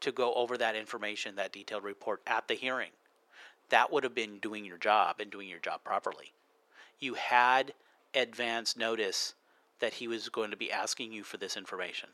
To 0.00 0.12
go 0.12 0.34
over 0.34 0.56
that 0.56 0.76
information, 0.76 1.36
that 1.36 1.52
detailed 1.52 1.84
report 1.84 2.22
at 2.26 2.48
the 2.48 2.54
hearing. 2.54 2.92
That 3.68 3.92
would 3.92 4.04
have 4.04 4.14
been 4.14 4.38
doing 4.38 4.64
your 4.64 4.78
job 4.78 5.20
and 5.20 5.30
doing 5.30 5.48
your 5.48 5.58
job 5.58 5.84
properly 5.84 6.32
you 7.00 7.14
had 7.14 7.72
advance 8.14 8.76
notice 8.76 9.34
that 9.80 9.94
he 9.94 10.06
was 10.06 10.28
going 10.28 10.50
to 10.50 10.56
be 10.56 10.70
asking 10.70 11.12
you 11.12 11.24
for 11.24 11.38
this 11.38 11.56
information 11.56 12.10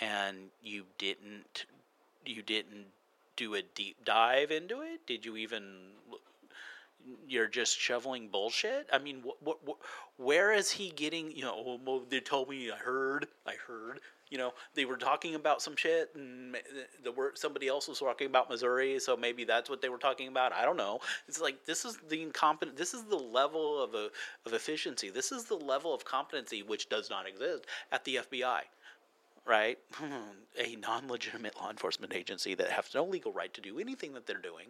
and 0.00 0.36
you 0.62 0.84
didn't 0.96 1.66
you 2.24 2.42
didn't 2.42 2.86
do 3.36 3.54
a 3.54 3.62
deep 3.62 4.04
dive 4.04 4.50
into 4.50 4.80
it? 4.82 5.06
Did 5.06 5.24
you 5.24 5.36
even 5.36 5.92
you're 7.26 7.48
just 7.48 7.78
shoveling 7.78 8.28
bullshit? 8.28 8.88
I 8.92 8.98
mean 8.98 9.22
wh- 9.26 9.48
wh- 9.48 9.68
wh- 9.68 10.20
where 10.20 10.52
is 10.52 10.70
he 10.70 10.90
getting 10.90 11.30
you 11.34 11.42
know 11.42 11.54
oh, 11.56 11.80
well, 11.84 12.02
they 12.08 12.20
told 12.20 12.48
me 12.48 12.70
i 12.70 12.76
heard 12.76 13.26
i 13.46 13.54
heard 13.66 14.00
you 14.30 14.38
know? 14.38 14.54
They 14.74 14.84
were 14.84 14.96
talking 14.96 15.34
about 15.34 15.60
some 15.60 15.74
shit 15.74 16.10
and 16.14 16.56
the 17.02 17.10
word 17.10 17.36
somebody 17.36 17.66
else 17.66 17.88
was 17.88 17.98
talking 17.98 18.28
about 18.28 18.48
missouri 18.48 19.00
so 19.00 19.16
maybe 19.16 19.44
that's 19.44 19.68
what 19.68 19.82
they 19.82 19.88
were 19.88 19.98
talking 19.98 20.28
about 20.28 20.52
i 20.52 20.64
don't 20.64 20.76
know. 20.76 21.00
It's 21.26 21.40
like 21.40 21.64
this 21.64 21.84
is 21.84 21.98
the 22.08 22.22
incompetent 22.22 22.76
this 22.76 22.94
is 22.94 23.04
the 23.04 23.16
level 23.16 23.82
of 23.82 23.94
a, 23.94 24.08
of 24.46 24.52
efficiency 24.52 25.10
this 25.10 25.32
is 25.32 25.44
the 25.44 25.56
level 25.56 25.92
of 25.94 26.04
competency 26.04 26.62
which 26.62 26.88
does 26.88 27.10
not 27.10 27.26
exist 27.26 27.64
at 27.92 28.04
the 28.04 28.16
fbi 28.16 28.60
right 29.46 29.78
a 30.58 30.76
non-legitimate 30.76 31.56
law 31.56 31.70
enforcement 31.70 32.14
agency 32.14 32.54
that 32.54 32.70
has 32.70 32.94
no 32.94 33.04
legal 33.04 33.32
right 33.32 33.52
to 33.54 33.60
do 33.60 33.78
anything 33.78 34.12
that 34.12 34.26
they're 34.26 34.38
doing 34.38 34.66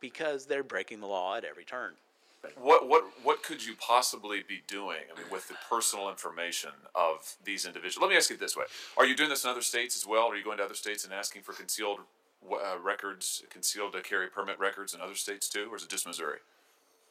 because 0.00 0.46
they're 0.46 0.62
breaking 0.62 1.00
the 1.00 1.06
law 1.06 1.36
at 1.36 1.44
every 1.44 1.64
turn 1.64 1.94
What 2.56 2.88
what 2.88 3.04
what 3.22 3.42
could 3.42 3.64
you 3.64 3.74
possibly 3.80 4.42
be 4.46 4.62
doing? 4.66 5.00
I 5.12 5.18
mean, 5.18 5.30
with 5.30 5.48
the 5.48 5.56
personal 5.68 6.08
information 6.10 6.70
of 6.94 7.36
these 7.42 7.64
individuals. 7.64 8.02
Let 8.02 8.10
me 8.10 8.16
ask 8.16 8.30
you 8.30 8.36
this 8.36 8.56
way: 8.56 8.64
Are 8.98 9.06
you 9.06 9.16
doing 9.16 9.30
this 9.30 9.44
in 9.44 9.50
other 9.50 9.62
states 9.62 9.96
as 9.96 10.06
well? 10.06 10.26
Are 10.30 10.36
you 10.36 10.44
going 10.44 10.58
to 10.58 10.64
other 10.64 10.74
states 10.74 11.04
and 11.04 11.12
asking 11.12 11.42
for 11.42 11.52
concealed 11.54 12.00
uh, 12.52 12.78
records, 12.82 13.42
concealed 13.50 13.96
uh, 13.96 14.02
carry 14.02 14.28
permit 14.28 14.58
records 14.58 14.94
in 14.94 15.00
other 15.00 15.14
states 15.14 15.48
too, 15.48 15.68
or 15.70 15.76
is 15.76 15.84
it 15.84 15.88
just 15.88 16.06
Missouri? 16.06 16.38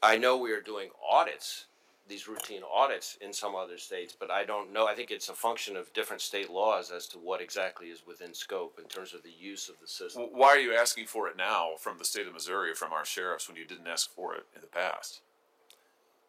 I 0.02 0.18
know 0.18 0.38
we 0.38 0.52
are 0.52 0.62
doing 0.62 0.90
audits, 1.10 1.66
these 2.08 2.28
routine 2.28 2.62
audits 2.72 3.18
in 3.22 3.32
some 3.32 3.56
other 3.56 3.78
states, 3.78 4.16
but 4.18 4.30
I 4.30 4.44
don't 4.44 4.74
know. 4.74 4.88
I 4.88 4.94
think 4.94 5.10
it's 5.10 5.30
a 5.30 5.34
function 5.34 5.78
of 5.78 5.94
different 5.94 6.22
state 6.22 6.50
laws 6.50 6.92
as 6.92 7.08
to 7.08 7.18
what 7.18 7.42
exactly 7.42 7.88
is 7.88 8.06
within 8.06 8.34
scope 8.34 8.78
in 8.82 8.90
terms 8.90 9.14
of 9.14 9.24
the 9.24 9.32
use 9.32 9.70
of 9.70 9.76
the 9.80 9.88
system. 9.88 10.24
Why 10.32 10.50
are 10.50 10.60
you 10.60 10.76
asking 10.76 11.08
for 11.08 11.28
it 11.30 11.38
now 11.38 11.72
from 11.80 11.98
the 11.98 12.06
state 12.06 12.28
of 12.28 12.34
Missouri 12.34 12.72
or 12.72 12.76
from 12.76 12.92
our 12.92 13.06
sheriffs 13.06 13.48
when 13.48 13.58
you 13.58 13.66
didn't 13.66 13.88
ask 13.88 14.14
for 14.14 14.36
it 14.36 14.46
in 14.54 14.62
the 14.62 14.68
past? 14.68 15.22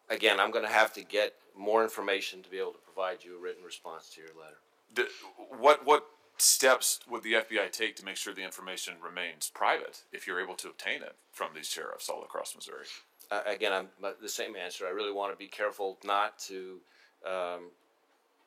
Again, 0.09 0.39
I'm 0.39 0.51
going 0.51 0.65
to 0.65 0.71
have 0.71 0.93
to 0.93 1.03
get 1.03 1.33
more 1.57 1.83
information 1.83 2.41
to 2.43 2.49
be 2.49 2.59
able 2.59 2.73
to 2.73 2.79
provide 2.79 3.23
you 3.23 3.37
a 3.37 3.41
written 3.41 3.63
response 3.63 4.09
to 4.15 4.21
your 4.21 4.29
letter. 4.29 4.57
The, 4.93 5.07
what 5.57 5.85
what 5.85 6.05
steps 6.37 6.99
would 7.09 7.23
the 7.23 7.33
FBI 7.33 7.71
take 7.71 7.95
to 7.95 8.05
make 8.05 8.17
sure 8.17 8.33
the 8.33 8.43
information 8.43 8.95
remains 9.03 9.49
private 9.53 10.03
if 10.11 10.27
you're 10.27 10.41
able 10.41 10.55
to 10.55 10.67
obtain 10.67 11.01
it 11.01 11.15
from 11.31 11.49
these 11.55 11.67
sheriffs 11.67 12.09
all 12.09 12.23
across 12.23 12.55
Missouri? 12.55 12.85
Uh, 13.31 13.41
again, 13.45 13.73
I'm 13.73 13.87
but 14.01 14.21
the 14.21 14.29
same 14.29 14.55
answer. 14.55 14.85
I 14.85 14.91
really 14.91 15.11
want 15.11 15.33
to 15.33 15.37
be 15.37 15.47
careful 15.47 15.97
not 16.03 16.37
to 16.39 16.77
um, 17.25 17.71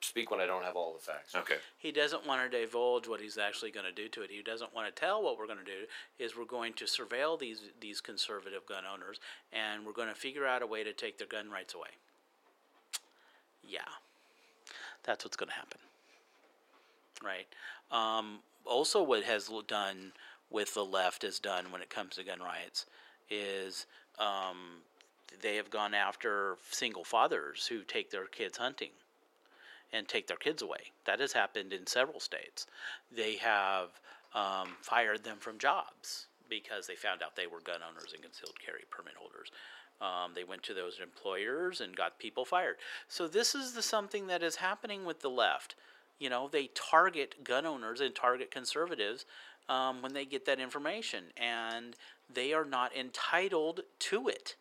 speak 0.00 0.30
when 0.30 0.40
I 0.40 0.46
don't 0.46 0.64
have 0.64 0.76
all 0.76 0.92
the 0.92 1.00
facts. 1.00 1.34
Okay. 1.34 1.56
He 1.78 1.90
doesn't 1.90 2.26
want 2.26 2.50
to 2.50 2.60
divulge 2.60 3.08
what 3.08 3.20
he's 3.20 3.38
actually 3.38 3.70
going 3.70 3.86
to 3.86 3.92
do 3.92 4.08
to 4.08 4.22
it. 4.22 4.30
He 4.30 4.42
doesn't 4.42 4.74
want 4.74 4.94
to 4.94 5.00
tell 5.00 5.22
what 5.22 5.38
we're 5.38 5.46
going 5.46 5.58
to 5.58 5.64
do. 5.64 5.86
Is 6.18 6.36
we're 6.36 6.44
going 6.44 6.74
to 6.74 6.84
surveil 6.84 7.38
these 7.38 7.62
these 7.80 8.00
conservative 8.00 8.66
gun 8.66 8.84
owners, 8.92 9.18
and 9.52 9.84
we're 9.84 9.92
going 9.92 10.08
to 10.08 10.14
figure 10.14 10.46
out 10.46 10.62
a 10.62 10.66
way 10.66 10.84
to 10.84 10.92
take 10.92 11.18
their 11.18 11.26
gun 11.26 11.50
rights 11.50 11.74
away. 11.74 11.90
Yeah, 13.62 13.80
that's 15.04 15.24
what's 15.24 15.36
going 15.36 15.50
to 15.50 15.54
happen. 15.54 15.78
Right. 17.22 17.46
Um, 17.90 18.40
also, 18.64 19.02
what 19.02 19.24
has 19.24 19.50
done 19.66 20.12
with 20.50 20.74
the 20.74 20.84
left 20.84 21.22
has 21.22 21.38
done 21.38 21.72
when 21.72 21.82
it 21.82 21.90
comes 21.90 22.16
to 22.16 22.24
gun 22.24 22.40
rights 22.40 22.86
is 23.30 23.86
um, 24.18 24.82
they 25.40 25.56
have 25.56 25.70
gone 25.70 25.94
after 25.94 26.56
single 26.70 27.04
fathers 27.04 27.66
who 27.66 27.82
take 27.82 28.10
their 28.10 28.26
kids 28.26 28.58
hunting 28.58 28.90
and 29.92 30.06
take 30.08 30.26
their 30.26 30.36
kids 30.36 30.62
away. 30.62 30.92
That 31.06 31.20
has 31.20 31.32
happened 31.32 31.72
in 31.72 31.86
several 31.86 32.20
states. 32.20 32.66
They 33.14 33.36
have 33.36 33.88
um, 34.34 34.76
fired 34.82 35.24
them 35.24 35.38
from 35.38 35.58
jobs 35.58 36.26
because 36.48 36.86
they 36.86 36.94
found 36.94 37.22
out 37.22 37.36
they 37.36 37.46
were 37.46 37.60
gun 37.60 37.80
owners 37.88 38.12
and 38.12 38.22
concealed 38.22 38.58
carry 38.64 38.84
permit 38.90 39.14
holders. 39.16 39.50
Um, 40.00 40.32
they 40.34 40.44
went 40.44 40.62
to 40.64 40.74
those 40.74 41.00
employers 41.02 41.80
and 41.80 41.96
got 41.96 42.18
people 42.18 42.44
fired. 42.44 42.76
So 43.08 43.26
this 43.26 43.54
is 43.54 43.72
the 43.72 43.82
something 43.82 44.28
that 44.28 44.42
is 44.42 44.56
happening 44.56 45.04
with 45.04 45.20
the 45.20 45.30
left. 45.30 45.74
You 46.18 46.30
know, 46.30 46.48
they 46.50 46.68
target 46.74 47.44
gun 47.44 47.64
owners 47.64 48.00
and 48.00 48.14
target 48.14 48.50
conservatives 48.50 49.24
um, 49.68 50.02
when 50.02 50.14
they 50.14 50.24
get 50.24 50.46
that 50.46 50.58
information, 50.58 51.24
and 51.36 51.94
they 52.32 52.52
are 52.52 52.64
not 52.64 52.96
entitled 52.96 53.80
to 54.00 54.28
it. 54.28 54.56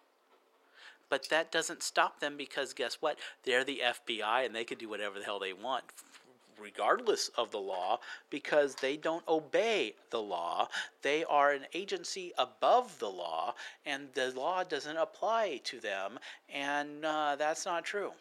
But 1.09 1.29
that 1.29 1.51
doesn't 1.51 1.83
stop 1.83 2.19
them 2.19 2.35
because 2.37 2.73
guess 2.73 2.97
what? 2.99 3.17
They're 3.43 3.63
the 3.63 3.81
FBI 3.85 4.45
and 4.45 4.53
they 4.53 4.65
can 4.65 4.77
do 4.77 4.89
whatever 4.89 5.19
the 5.19 5.25
hell 5.25 5.39
they 5.39 5.53
want, 5.53 5.85
regardless 6.59 7.29
of 7.29 7.51
the 7.51 7.59
law, 7.59 8.01
because 8.29 8.75
they 8.75 8.97
don't 8.97 9.25
obey 9.27 9.95
the 10.09 10.21
law. 10.21 10.67
They 11.01 11.23
are 11.23 11.53
an 11.53 11.65
agency 11.73 12.33
above 12.37 12.99
the 12.99 13.09
law, 13.09 13.55
and 13.85 14.09
the 14.15 14.31
law 14.31 14.63
doesn't 14.63 14.97
apply 14.97 15.61
to 15.63 15.79
them, 15.79 16.19
and 16.53 17.05
uh, 17.05 17.37
that's 17.37 17.65
not 17.65 17.85
true. 17.85 18.11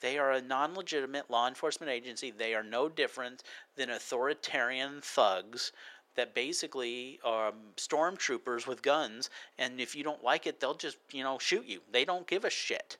They 0.00 0.18
are 0.18 0.32
a 0.32 0.42
non 0.42 0.74
legitimate 0.74 1.30
law 1.30 1.48
enforcement 1.48 1.90
agency. 1.90 2.30
They 2.30 2.54
are 2.54 2.62
no 2.62 2.88
different 2.88 3.42
than 3.76 3.90
authoritarian 3.90 5.00
thugs 5.00 5.72
that 6.16 6.34
basically 6.34 7.20
are 7.24 7.52
stormtroopers 7.76 8.66
with 8.66 8.82
guns, 8.82 9.30
and 9.58 9.80
if 9.80 9.94
you 9.94 10.02
don't 10.02 10.24
like 10.24 10.46
it, 10.46 10.60
they'll 10.60 10.74
just, 10.74 10.96
you 11.12 11.22
know, 11.22 11.38
shoot 11.38 11.66
you. 11.66 11.80
They 11.92 12.04
don't 12.04 12.26
give 12.26 12.44
a 12.44 12.50
shit. 12.50 12.96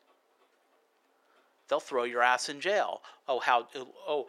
They'll 1.69 1.81
throw 1.81 2.05
your 2.05 2.23
ass 2.23 2.49
in 2.49 2.61
jail. 2.61 3.03
Oh, 3.27 3.41
how, 3.41 3.67
oh, 4.07 4.29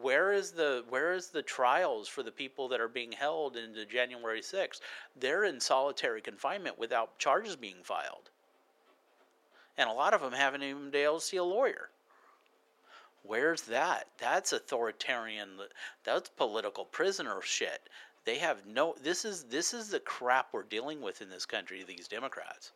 where 0.00 0.32
is 0.32 0.52
the 0.52 0.84
where 0.88 1.12
is 1.12 1.28
the 1.28 1.42
trials 1.42 2.08
for 2.08 2.22
the 2.22 2.32
people 2.32 2.68
that 2.68 2.80
are 2.80 2.88
being 2.88 3.12
held 3.12 3.56
into 3.56 3.84
January 3.84 4.40
6th? 4.40 4.80
They're 5.14 5.44
in 5.44 5.60
solitary 5.60 6.20
confinement 6.20 6.78
without 6.78 7.18
charges 7.18 7.54
being 7.54 7.82
filed. 7.82 8.30
And 9.78 9.88
a 9.88 9.92
lot 9.92 10.14
of 10.14 10.20
them 10.20 10.32
haven't 10.32 10.62
even 10.62 10.90
been 10.90 11.04
able 11.04 11.18
to 11.18 11.24
see 11.24 11.38
a 11.38 11.44
lawyer. 11.44 11.88
Where's 13.22 13.62
that? 13.62 14.08
That's 14.18 14.52
authoritarian. 14.52 15.50
That's 16.04 16.28
political 16.30 16.84
prisoner 16.84 17.40
shit. 17.42 17.88
They 18.24 18.38
have 18.38 18.66
no. 18.66 18.94
This 19.02 19.24
is 19.24 19.44
this 19.44 19.72
is 19.72 19.88
the 19.88 20.00
crap 20.00 20.48
we're 20.52 20.62
dealing 20.62 21.00
with 21.00 21.22
in 21.22 21.30
this 21.30 21.46
country. 21.46 21.84
These 21.84 22.08
Democrats. 22.08 22.72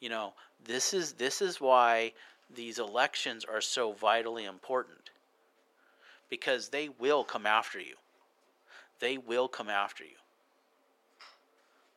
You 0.00 0.08
know, 0.08 0.34
this 0.64 0.92
is 0.92 1.12
this 1.12 1.40
is 1.40 1.60
why 1.60 2.12
these 2.54 2.78
elections 2.78 3.44
are 3.44 3.60
so 3.60 3.92
vitally 3.92 4.44
important. 4.44 5.10
Because 6.28 6.68
they 6.68 6.88
will 6.88 7.24
come 7.24 7.46
after 7.46 7.78
you. 7.78 7.94
They 9.00 9.18
will 9.18 9.48
come 9.48 9.68
after 9.68 10.04
you. 10.04 10.16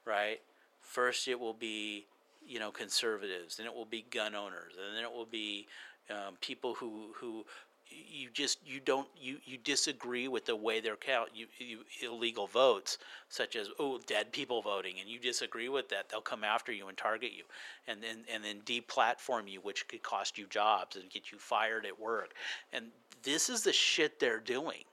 Right. 0.06 0.42
First, 0.82 1.28
it 1.28 1.40
will 1.40 1.54
be 1.54 2.06
you 2.48 2.60
know 2.60 2.72
conservatives, 2.72 3.60
and 3.60 3.68
it 3.68 3.74
will 3.74 3.86
be 3.86 4.06
gun 4.10 4.36
owners, 4.36 4.74
and 4.86 4.96
then 4.96 5.04
it 5.04 5.12
will 5.12 5.26
be 5.26 5.68
um, 6.10 6.36
people 6.42 6.76
who 6.76 7.10
who 7.20 7.46
you 7.88 8.30
just 8.34 8.60
you 8.66 8.80
don't 8.80 9.08
you 9.20 9.38
you 9.46 9.58
disagree 9.58 10.28
with 10.28 10.46
the 10.46 10.56
way 10.56 10.80
they're 10.80 10.96
count 10.96 11.30
you, 11.36 11.46
you 11.60 11.80
illegal 12.02 12.48
votes 12.48 12.98
such 13.30 13.56
as 13.56 13.70
oh 13.80 14.00
dead 14.08 14.32
people 14.32 14.62
voting 14.62 14.96
and 15.00 15.08
you 15.08 15.20
disagree 15.20 15.70
with 15.70 15.88
that 15.88 16.10
they'll 16.10 16.20
come 16.20 16.44
after 16.44 16.72
you 16.72 16.88
and 16.88 16.98
target 16.98 17.32
you 17.32 17.44
and 17.88 18.02
then 18.02 18.18
and 18.34 18.44
then 18.44 18.60
deplatform 18.66 19.48
you 19.48 19.60
which 19.62 19.88
could 19.88 20.02
cost 20.02 20.36
you 20.36 20.48
jobs 20.48 20.96
and 20.96 21.12
get 21.12 21.32
you 21.32 21.38
fired 21.38 21.86
at 21.86 21.98
work 22.00 22.34
and 22.74 22.88
this 23.26 23.50
is 23.50 23.64
the 23.64 23.74
shit 23.74 24.20
they're 24.20 24.40
doing. 24.40 24.84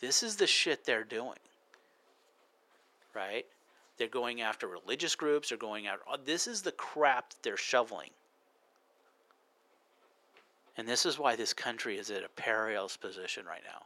This 0.00 0.22
is 0.22 0.36
the 0.36 0.46
shit 0.46 0.86
they're 0.86 1.04
doing. 1.04 1.38
Right 3.14 3.44
they're 4.00 4.08
going 4.08 4.40
after 4.40 4.66
religious 4.66 5.14
groups 5.14 5.50
they're 5.50 5.58
going 5.58 5.86
after 5.86 6.02
this 6.24 6.48
is 6.48 6.62
the 6.62 6.72
crap 6.72 7.30
that 7.30 7.42
they're 7.44 7.56
shoveling 7.56 8.10
and 10.80 10.88
this 10.88 11.04
is 11.04 11.18
why 11.18 11.36
this 11.36 11.52
country 11.52 11.98
is 11.98 12.10
at 12.10 12.24
a 12.24 12.28
perilous 12.30 12.96
position 12.96 13.44
right 13.44 13.60
now. 13.66 13.82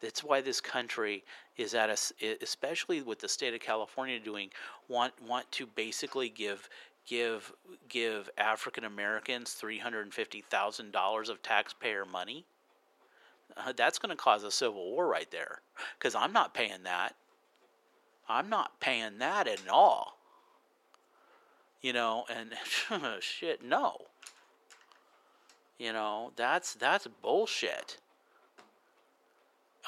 That's 0.00 0.24
why 0.24 0.40
this 0.40 0.60
country 0.60 1.22
is 1.56 1.72
at 1.74 1.88
a, 1.88 2.36
especially 2.42 3.00
with 3.02 3.20
the 3.20 3.28
state 3.28 3.54
of 3.54 3.60
California 3.60 4.18
doing, 4.18 4.50
want 4.88 5.12
want 5.24 5.50
to 5.52 5.66
basically 5.66 6.28
give 6.28 6.68
give 7.06 7.52
give 7.88 8.28
African 8.36 8.82
Americans 8.82 9.52
three 9.52 9.78
hundred 9.78 10.00
and 10.00 10.12
fifty 10.12 10.40
thousand 10.40 10.90
dollars 10.90 11.28
of 11.28 11.42
taxpayer 11.42 12.04
money. 12.04 12.44
Uh, 13.56 13.72
that's 13.76 14.00
going 14.00 14.10
to 14.10 14.16
cause 14.16 14.42
a 14.42 14.50
civil 14.50 14.90
war 14.90 15.06
right 15.06 15.30
there, 15.30 15.60
because 15.96 16.16
I'm 16.16 16.32
not 16.32 16.54
paying 16.54 16.82
that. 16.82 17.14
I'm 18.28 18.48
not 18.48 18.80
paying 18.80 19.18
that 19.18 19.46
at 19.46 19.68
all. 19.68 20.18
You 21.80 21.92
know, 21.92 22.24
and 22.30 22.52
shit, 23.20 23.64
no. 23.64 23.96
You 25.78 25.92
know, 25.92 26.32
that's 26.36 26.74
that's 26.74 27.08
bullshit. 27.22 27.98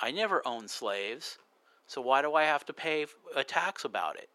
I 0.03 0.11
never 0.11 0.43
owned 0.47 0.71
slaves, 0.71 1.39
so 1.87 2.01
why 2.01 2.21
do 2.21 2.35
I 2.35 2.45
have 2.45 2.67
to 2.67 2.73
pay 2.73 3.07
a 3.37 3.45
tax 3.45 3.85
about 3.85 4.17
it? 4.17 4.29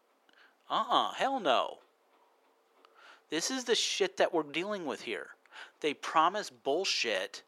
Uh-uh, 0.70 1.12
hell 1.12 1.38
no. 1.38 1.78
This 3.28 3.50
is 3.50 3.64
the 3.64 3.74
shit 3.74 4.16
that 4.16 4.32
we're 4.32 4.42
dealing 4.42 4.86
with 4.86 5.02
here. 5.02 5.28
They 5.80 5.94
promise 5.94 6.50
bullshit, 6.50 7.42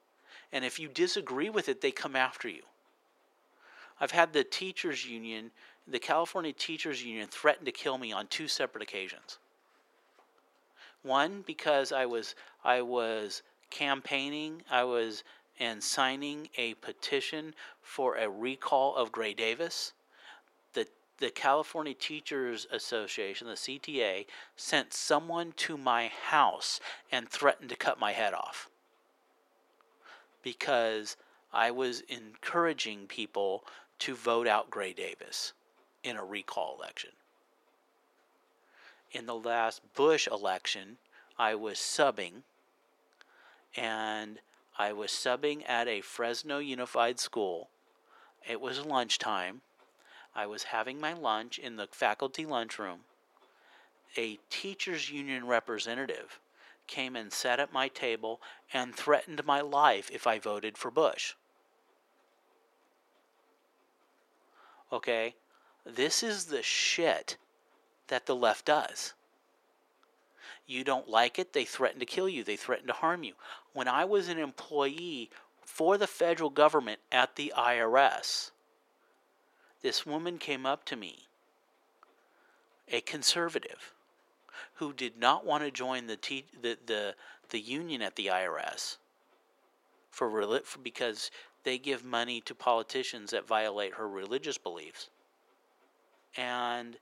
and 0.53 0.65
if 0.65 0.79
you 0.79 0.89
disagree 0.89 1.51
with 1.51 1.69
it, 1.69 1.81
they 1.81 1.91
come 1.91 2.15
after 2.15 2.49
you. 2.49 2.63
I've 4.01 4.11
had 4.11 4.33
the 4.33 4.45
teachers 4.45 5.07
union, 5.07 5.51
the 5.87 5.99
California 5.99 6.53
Teachers 6.53 7.05
Union 7.05 7.27
threatened 7.29 7.67
to 7.67 7.73
kill 7.73 7.99
me 7.99 8.13
on 8.13 8.27
two 8.27 8.49
separate 8.49 8.83
occasions. 8.83 9.39
One 11.03 11.43
because 11.47 11.91
I 11.93 12.07
was 12.07 12.35
I 12.65 12.83
was 12.83 13.43
campaigning, 13.71 14.63
I 14.71 14.85
was 14.85 15.25
and 15.59 15.83
signing 15.83 16.49
a 16.57 16.75
petition 16.75 17.55
for 17.83 18.17
a 18.17 18.29
recall 18.29 18.95
of 18.97 19.13
Gray 19.13 19.35
Davis. 19.35 19.93
The 20.73 20.87
the 21.19 21.31
California 21.31 21.95
Teachers 21.95 22.67
Association, 22.71 23.49
the 23.49 23.55
CTA, 23.55 24.27
sent 24.57 24.95
someone 24.95 25.53
to 25.57 25.77
my 25.77 26.09
house 26.09 26.79
and 27.11 27.29
threatened 27.29 27.71
to 27.71 27.77
cut 27.77 27.99
my 27.99 28.13
head 28.13 28.35
off 28.35 28.69
because 30.43 31.17
I 31.53 31.71
was 31.71 32.03
encouraging 32.03 33.07
people 33.09 33.65
to 34.01 34.15
vote 34.15 34.47
out 34.47 34.71
Gray 34.71 34.93
Davis 34.93 35.53
in 36.03 36.17
a 36.17 36.25
recall 36.25 36.77
election. 36.79 37.11
In 39.13 39.27
the 39.27 39.35
last 39.35 39.83
Bush 39.95 40.27
election, 40.27 40.99
I 41.39 41.55
was 41.55 41.79
subbing 41.79 42.43
and 43.77 44.39
I 44.79 44.93
was 44.93 45.11
subbing 45.11 45.69
at 45.69 45.89
a 45.89 46.01
Fresno 46.01 46.59
Unified 46.59 47.21
School. 47.21 47.69
It 48.49 48.61
was 48.61 48.85
lunchtime. 48.85 49.61
I 50.35 50.47
was 50.47 50.65
having 50.65 50.99
my 50.99 51.13
lunch 51.13 51.59
in 51.59 51.77
the 51.77 51.89
faculty 51.91 52.47
lunchroom, 52.47 53.01
a 54.17 54.39
teachers 54.51 55.11
union 55.11 55.47
representative 55.47 56.39
came 56.87 57.17
and 57.17 57.33
sat 57.33 57.61
at 57.61 57.73
my 57.73 57.89
table 57.89 58.41
and 58.73 58.95
threatened 58.95 59.45
my 59.45 59.61
life 59.61 60.11
if 60.13 60.27
I 60.27 60.39
voted 60.39 60.77
for 60.77 60.91
Bush. 60.91 61.35
Okay? 64.93 65.35
This 65.85 66.23
is 66.23 66.47
the 66.47 66.63
shit 66.63 67.37
that 68.09 68.27
the 68.27 68.37
left 68.37 68.67
does. 68.67 69.15
You 70.67 70.85
don't 70.85 71.09
like 71.09 71.39
it, 71.39 71.53
they 71.53 71.65
threaten 71.65 72.01
to 72.01 72.07
kill 72.07 72.29
you, 72.29 72.45
they 72.45 72.57
threaten 72.57 72.87
to 72.87 72.93
harm 72.93 73.25
you. 73.25 73.35
When 73.73 73.89
I 73.89 74.05
was 74.05 74.29
an 74.29 74.39
employee 74.39 75.31
for 75.65 75.99
the 75.99 76.07
federal 76.07 76.51
government 76.51 77.01
at 77.11 77.37
the 77.37 77.53
IRS, 77.57 78.53
this 79.83 80.07
woman 80.07 80.39
came 80.39 80.65
up 80.65 80.85
to 80.87 80.97
me, 80.97 81.27
a 82.89 83.01
conservative, 83.01 83.93
who 84.75 84.93
did 84.93 85.19
not 85.19 85.45
want 85.45 85.65
to 85.65 85.71
join 85.71 86.07
the 86.07 86.17
te- 86.17 86.47
the, 86.61 86.79
the 86.87 87.15
the 87.51 87.61
union 87.61 88.03
at 88.03 88.17
the 88.17 88.27
IRS 88.27 88.97
for, 90.11 90.61
for 90.65 90.79
because 90.79 91.31
they 91.65 91.79
give 91.79 92.05
money 92.05 92.41
to 92.41 92.55
politicians 92.55 93.31
that 93.31 93.47
violate 93.47 93.95
her 93.95 94.09
religious 94.09 94.59
beliefs. 94.59 95.11
And 96.37 96.97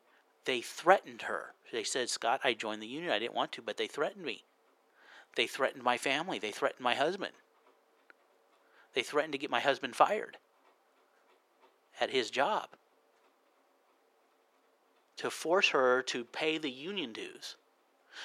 they 0.44 0.60
threatened 0.60 1.22
her. 1.22 1.54
They 1.72 1.84
said, 1.84 2.10
Scott, 2.10 2.40
I 2.42 2.54
joined 2.54 2.82
the 2.82 2.86
union. 2.86 3.12
I 3.12 3.18
didn't 3.18 3.34
want 3.34 3.52
to, 3.52 3.62
but 3.62 3.76
they 3.76 3.86
threatened 3.86 4.24
me. 4.24 4.44
They 5.36 5.46
threatened 5.46 5.84
my 5.84 5.96
family. 5.96 6.38
They 6.38 6.50
threatened 6.50 6.82
my 6.82 6.94
husband. 6.94 7.32
They 8.94 9.02
threatened 9.02 9.32
to 9.32 9.38
get 9.38 9.50
my 9.50 9.60
husband 9.60 9.94
fired 9.94 10.36
at 12.00 12.10
his 12.10 12.30
job 12.30 12.68
to 15.20 15.30
force 15.30 15.68
her 15.68 16.00
to 16.00 16.24
pay 16.24 16.56
the 16.56 16.70
union 16.70 17.12
dues 17.12 17.56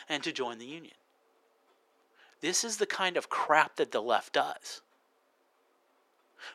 and 0.07 0.23
to 0.23 0.31
join 0.31 0.57
the 0.57 0.65
union. 0.65 0.93
This 2.39 2.63
is 2.63 2.77
the 2.77 2.85
kind 2.85 3.17
of 3.17 3.29
crap 3.29 3.75
that 3.75 3.91
the 3.91 4.01
left 4.01 4.33
does. 4.33 4.81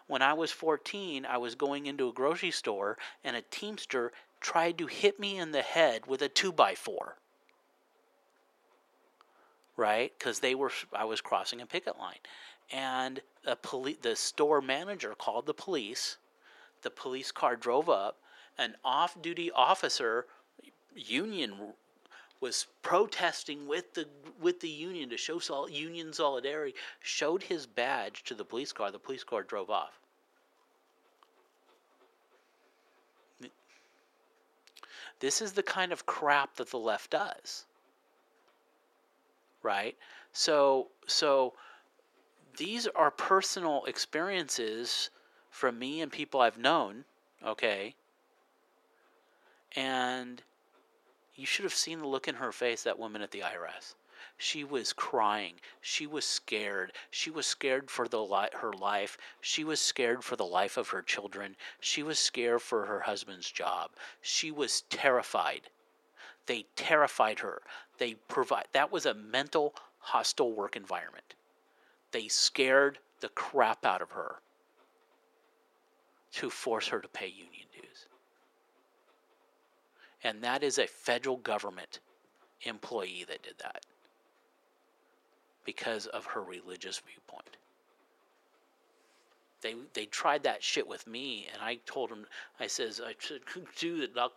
When 0.07 0.23
I 0.23 0.33
was 0.33 0.51
14, 0.51 1.27
I 1.27 1.37
was 1.37 1.55
going 1.55 1.87
into 1.87 2.09
a 2.09 2.13
grocery 2.13 2.53
store 2.53 2.97
and 3.23 3.37
a 3.37 3.43
Teamster 3.51 4.13
tried 4.41 4.79
to 4.79 4.87
hit 4.87 5.21
me 5.21 5.39
in 5.39 5.53
the 5.53 5.63
head 5.63 6.07
with 6.07 6.23
a 6.23 6.29
2 6.29 6.53
by 6.53 6.75
4 6.75 7.17
Right? 9.77 10.13
Because 10.19 10.41
they 10.41 10.55
were, 10.55 10.73
I 10.93 11.05
was 11.05 11.23
crossing 11.23 11.63
a 11.63 11.67
picket 11.67 11.99
line. 11.99 12.19
And 12.71 13.21
a 13.47 13.57
poli- 13.57 13.99
the 14.01 14.15
store 14.15 14.61
manager 14.61 15.15
called 15.17 15.47
the 15.47 15.55
police. 15.55 16.19
The 16.83 16.91
police 16.91 17.33
car 17.33 17.57
drove 17.57 17.89
up. 17.89 18.19
An 18.59 18.77
off 18.85 19.21
duty 19.23 19.51
officer, 19.51 20.27
union 20.95 21.73
was 22.41 22.67
protesting 22.83 23.67
with 23.67 23.95
the 23.95 24.07
with 24.41 24.61
the 24.61 24.69
union 24.69 25.11
to 25.11 25.17
show 25.17 25.39
sol- 25.39 25.69
union 25.69 26.13
solidarity 26.13 26.75
showed 27.01 27.43
his 27.43 27.67
badge 27.67 28.25
to 28.25 28.35
the 28.35 28.45
police 28.45 28.73
car 28.73 28.91
the 28.91 28.99
police 28.99 29.25
car 29.25 29.43
drove 29.43 29.71
off 29.71 30.01
this 35.21 35.41
is 35.41 35.53
the 35.53 35.63
kind 35.63 35.93
of 35.93 36.07
crap 36.07 36.57
that 36.57 36.71
the 36.71 36.79
left 36.79 37.11
does 37.11 37.65
right 39.63 39.97
so 40.33 40.89
so 41.07 41.53
these 42.57 42.87
are 42.89 43.11
personal 43.11 43.85
experiences 43.87 45.11
from 45.51 45.79
me 45.79 46.01
and 46.01 46.11
people 46.11 46.41
I've 46.41 46.59
known 46.59 47.05
okay 47.45 47.95
and 49.77 50.43
you 51.41 51.47
should 51.47 51.65
have 51.65 51.75
seen 51.75 52.01
the 52.01 52.07
look 52.07 52.29
in 52.29 52.35
her 52.37 52.53
face, 52.53 52.83
that 52.83 52.99
woman 52.99 53.23
at 53.23 53.31
the 53.31 53.41
IRS. 53.41 53.95
She 54.43 54.65
was 54.65 54.95
crying. 54.95 55.61
She 55.83 56.07
was 56.07 56.25
scared. 56.25 56.95
She 57.11 57.31
was 57.31 57.47
scared 57.47 57.91
for 57.91 58.09
the 58.09 58.25
li- 58.25 58.49
her 58.55 58.73
life. 58.73 59.19
She 59.43 59.65
was 59.65 59.81
scared 59.81 60.25
for 60.25 60.35
the 60.35 60.47
life 60.47 60.79
of 60.79 60.89
her 60.89 61.03
children. 61.03 61.57
She 61.79 62.03
was 62.03 62.19
scared 62.19 62.63
for 62.63 62.87
her 62.87 63.01
husband's 63.01 63.51
job. 63.51 63.91
She 64.23 64.51
was 64.51 64.81
terrified. 64.89 65.69
They 66.47 66.65
terrified 66.75 67.41
her. 67.41 67.61
They 67.99 68.15
provide 68.15 68.69
that 68.73 68.91
was 68.91 69.05
a 69.05 69.13
mental 69.13 69.75
hostile 69.99 70.53
work 70.53 70.75
environment. 70.75 71.35
They 72.11 72.29
scared 72.29 72.99
the 73.21 73.29
crap 73.29 73.85
out 73.85 74.01
of 74.01 74.13
her 74.13 74.37
to 76.33 76.49
force 76.49 76.89
her 76.89 77.01
to 77.01 77.09
pay 77.09 77.27
union 77.27 77.67
dues 77.75 78.07
and 80.25 80.43
that 80.43 80.63
is 80.63 80.79
a 80.79 80.87
federal 80.87 81.37
government 81.37 82.01
employee 82.63 83.27
that 83.29 83.43
did 83.43 83.59
that 83.59 83.85
because 85.65 86.07
of 86.07 86.27
her 86.27 86.43
religious 86.43 87.01
viewpoint. 87.01 87.57
They 89.63 89.75
they 89.93 90.07
tried 90.07 90.43
that 90.45 90.63
shit 90.63 90.89
with 90.89 91.07
me, 91.07 91.47
and 91.53 91.63
I 91.63 91.79
told 91.85 92.11
them, 92.11 92.25
I 92.59 92.67
says, 92.67 93.01
I 93.05 93.15
said, 93.19 93.41
it. 93.83 94.11
I'll, 94.17 94.33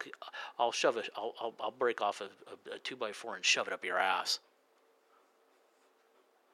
I'll 0.60 0.72
shove 0.72 0.98
it. 0.98 1.10
I'll, 1.16 1.34
I'll, 1.40 1.54
I'll 1.62 1.72
break 1.72 2.02
off 2.02 2.20
a, 2.22 2.26
a, 2.26 2.76
a 2.76 2.80
two 2.80 2.98
by 2.98 3.14
four 3.14 3.36
and 3.36 3.46
shove 3.46 3.68
it 3.68 3.74
up 3.74 3.86
your 3.86 3.98
ass. 3.98 4.40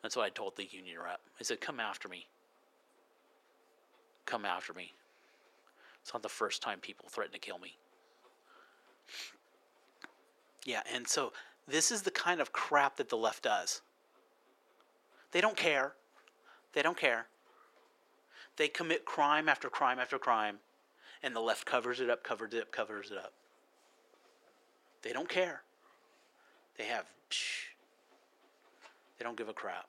That's 0.01 0.15
what 0.15 0.25
I 0.25 0.29
told 0.29 0.55
the 0.55 0.67
union 0.71 0.97
rep. 1.03 1.19
I 1.39 1.43
said, 1.43 1.59
come 1.59 1.79
after 1.79 2.07
me. 2.07 2.25
Come 4.25 4.45
after 4.45 4.73
me. 4.73 4.93
It's 6.01 6.13
not 6.13 6.23
the 6.23 6.29
first 6.29 6.61
time 6.61 6.79
people 6.79 7.09
threaten 7.09 7.33
to 7.33 7.39
kill 7.39 7.59
me. 7.59 7.75
Yeah, 10.65 10.81
and 10.93 11.07
so 11.07 11.33
this 11.67 11.91
is 11.91 12.03
the 12.03 12.11
kind 12.11 12.39
of 12.39 12.53
crap 12.53 12.97
that 12.97 13.09
the 13.09 13.17
left 13.17 13.43
does. 13.43 13.81
They 15.31 15.41
don't 15.41 15.57
care. 15.57 15.93
They 16.73 16.81
don't 16.81 16.97
care. 16.97 17.27
They 18.57 18.67
commit 18.67 19.05
crime 19.05 19.47
after 19.47 19.69
crime 19.69 19.99
after 19.99 20.17
crime, 20.19 20.57
and 21.23 21.35
the 21.35 21.39
left 21.39 21.65
covers 21.65 21.99
it 21.99 22.09
up, 22.09 22.23
covers 22.23 22.53
it 22.53 22.61
up, 22.61 22.71
covers 22.71 23.11
it 23.11 23.17
up. 23.17 23.33
They 25.01 25.13
don't 25.13 25.29
care. 25.29 25.61
They 26.77 26.85
have, 26.85 27.05
psh, 27.29 27.69
they 29.17 29.23
don't 29.23 29.37
give 29.37 29.49
a 29.49 29.53
crap. 29.53 29.87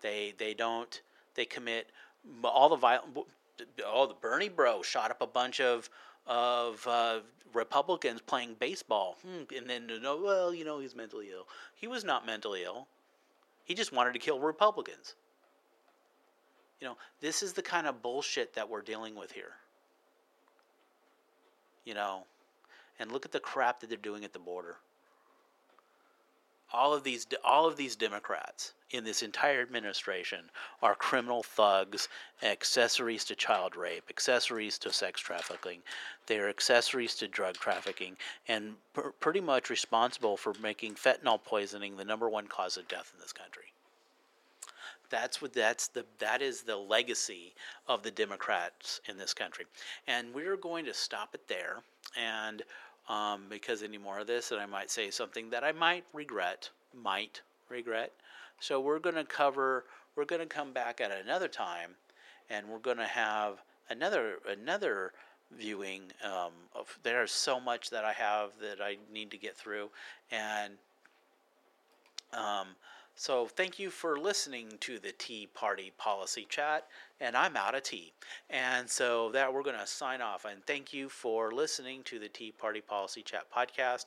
They 0.00 0.34
they 0.38 0.54
don't. 0.54 1.00
They 1.34 1.44
commit 1.44 1.90
all 2.44 2.68
the 2.68 2.76
violent. 2.76 3.16
Oh, 3.86 4.06
the 4.06 4.14
Bernie 4.14 4.48
bro 4.48 4.82
shot 4.82 5.10
up 5.10 5.20
a 5.20 5.26
bunch 5.26 5.60
of 5.60 5.90
of 6.26 6.86
uh, 6.86 7.20
Republicans 7.52 8.20
playing 8.20 8.56
baseball, 8.58 9.16
hmm, 9.22 9.42
and 9.56 9.68
then 9.68 9.88
no, 10.02 10.20
well, 10.22 10.54
you 10.54 10.64
know, 10.64 10.78
he's 10.78 10.94
mentally 10.94 11.28
ill. 11.32 11.46
He 11.74 11.86
was 11.86 12.04
not 12.04 12.26
mentally 12.26 12.62
ill. 12.64 12.86
He 13.64 13.74
just 13.74 13.92
wanted 13.92 14.12
to 14.14 14.18
kill 14.18 14.40
Republicans. 14.40 15.14
You 16.80 16.88
know, 16.88 16.96
this 17.20 17.42
is 17.42 17.52
the 17.52 17.62
kind 17.62 17.86
of 17.86 18.02
bullshit 18.02 18.54
that 18.54 18.68
we're 18.68 18.82
dealing 18.82 19.14
with 19.14 19.32
here. 19.32 19.52
You 21.84 21.94
know, 21.94 22.24
and 22.98 23.12
look 23.12 23.24
at 23.24 23.32
the 23.32 23.40
crap 23.40 23.80
that 23.80 23.88
they're 23.88 23.98
doing 23.98 24.24
at 24.24 24.32
the 24.32 24.38
border 24.38 24.76
all 26.72 26.94
of 26.94 27.02
these 27.02 27.26
all 27.44 27.66
of 27.66 27.76
these 27.76 27.96
Democrats 27.96 28.72
in 28.90 29.04
this 29.04 29.22
entire 29.22 29.60
administration 29.60 30.50
are 30.82 30.94
criminal 30.94 31.42
thugs, 31.42 32.08
accessories 32.42 33.24
to 33.24 33.34
child 33.34 33.76
rape, 33.76 34.04
accessories 34.10 34.78
to 34.78 34.92
sex 34.92 35.20
trafficking. 35.20 35.80
They 36.26 36.38
are 36.38 36.48
accessories 36.48 37.14
to 37.16 37.28
drug 37.28 37.56
trafficking, 37.56 38.16
and 38.48 38.74
pr- 38.92 39.10
pretty 39.20 39.40
much 39.40 39.70
responsible 39.70 40.36
for 40.36 40.54
making 40.60 40.94
fentanyl 40.94 41.42
poisoning 41.42 41.96
the 41.96 42.04
number 42.04 42.28
one 42.28 42.46
cause 42.46 42.76
of 42.76 42.88
death 42.88 43.12
in 43.14 43.20
this 43.20 43.32
country. 43.32 43.72
That's 45.08 45.42
what 45.42 45.52
that's 45.52 45.88
the 45.88 46.04
that 46.18 46.40
is 46.40 46.62
the 46.62 46.76
legacy 46.76 47.52
of 47.88 48.02
the 48.02 48.12
Democrats 48.12 49.00
in 49.08 49.18
this 49.18 49.34
country, 49.34 49.66
and 50.06 50.32
we're 50.32 50.56
going 50.56 50.84
to 50.84 50.94
stop 50.94 51.34
it 51.34 51.48
there 51.48 51.78
and 52.16 52.62
um, 53.08 53.42
because 53.48 53.82
any 53.82 53.98
more 53.98 54.20
of 54.20 54.26
this, 54.26 54.52
and 54.52 54.60
I 54.60 54.66
might 54.66 54.90
say 54.90 55.10
something 55.10 55.50
that 55.50 55.64
I 55.64 55.72
might 55.72 56.04
regret, 56.12 56.70
might 56.94 57.42
regret. 57.68 58.12
So 58.60 58.80
we're 58.80 58.98
going 58.98 59.16
to 59.16 59.24
cover. 59.24 59.84
We're 60.16 60.24
going 60.24 60.40
to 60.40 60.46
come 60.46 60.72
back 60.72 61.00
at 61.00 61.10
another 61.10 61.48
time, 61.48 61.90
and 62.48 62.68
we're 62.68 62.78
going 62.78 62.98
to 62.98 63.04
have 63.04 63.62
another 63.88 64.38
another 64.48 65.12
viewing. 65.56 66.02
Um, 66.24 66.52
of, 66.74 66.98
there's 67.02 67.32
so 67.32 67.58
much 67.58 67.90
that 67.90 68.04
I 68.04 68.12
have 68.12 68.50
that 68.60 68.80
I 68.82 68.98
need 69.12 69.30
to 69.30 69.36
get 69.36 69.56
through, 69.56 69.90
and 70.30 70.74
um, 72.32 72.68
so 73.20 73.44
thank 73.44 73.78
you 73.78 73.90
for 73.90 74.18
listening 74.18 74.78
to 74.80 74.98
the 74.98 75.12
Tea 75.12 75.46
Party 75.52 75.92
Policy 75.98 76.46
Chat, 76.48 76.86
and 77.20 77.36
I'm 77.36 77.54
out 77.54 77.74
of 77.74 77.82
tea. 77.82 78.14
And 78.48 78.88
so 78.88 79.30
that 79.32 79.52
we're 79.52 79.62
going 79.62 79.78
to 79.78 79.86
sign 79.86 80.22
off. 80.22 80.46
And 80.46 80.64
thank 80.64 80.94
you 80.94 81.10
for 81.10 81.52
listening 81.52 82.02
to 82.04 82.18
the 82.18 82.30
Tea 82.30 82.50
Party 82.50 82.80
Policy 82.80 83.20
Chat 83.20 83.44
podcast. 83.54 84.06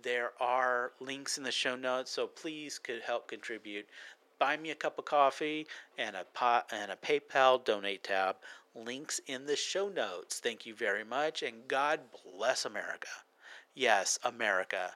There 0.00 0.30
are 0.38 0.92
links 1.00 1.38
in 1.38 1.42
the 1.42 1.50
show 1.50 1.74
notes, 1.74 2.12
so 2.12 2.28
please 2.28 2.78
could 2.78 3.02
help 3.02 3.26
contribute. 3.26 3.88
Buy 4.38 4.56
me 4.56 4.70
a 4.70 4.76
cup 4.76 4.96
of 4.96 5.06
coffee 5.06 5.66
and 5.98 6.14
a 6.14 6.22
pot 6.32 6.70
and 6.72 6.92
a 6.92 6.96
PayPal 6.96 7.64
donate 7.64 8.04
tab. 8.04 8.36
Links 8.76 9.20
in 9.26 9.44
the 9.44 9.56
show 9.56 9.88
notes. 9.88 10.38
Thank 10.38 10.66
you 10.66 10.76
very 10.76 11.02
much, 11.02 11.42
and 11.42 11.66
God 11.66 11.98
bless 12.38 12.64
America. 12.64 13.08
Yes, 13.74 14.20
America. 14.22 14.92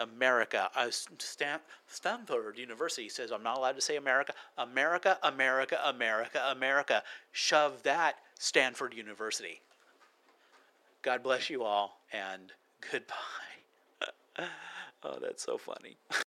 America. 0.00 0.70
Uh, 0.74 0.90
Stan- 0.90 1.60
Stanford 1.86 2.58
University 2.58 3.08
says 3.08 3.30
I'm 3.30 3.42
not 3.42 3.58
allowed 3.58 3.76
to 3.76 3.80
say 3.80 3.96
America. 3.96 4.34
America, 4.58 5.18
America, 5.22 5.78
America, 5.84 6.42
America. 6.50 7.02
Shove 7.32 7.82
that, 7.84 8.16
Stanford 8.38 8.94
University. 8.94 9.60
God 11.02 11.22
bless 11.22 11.48
you 11.48 11.62
all, 11.62 12.00
and 12.12 12.52
goodbye. 12.90 13.14
oh, 15.02 15.18
that's 15.20 15.42
so 15.42 15.56
funny. 15.58 15.96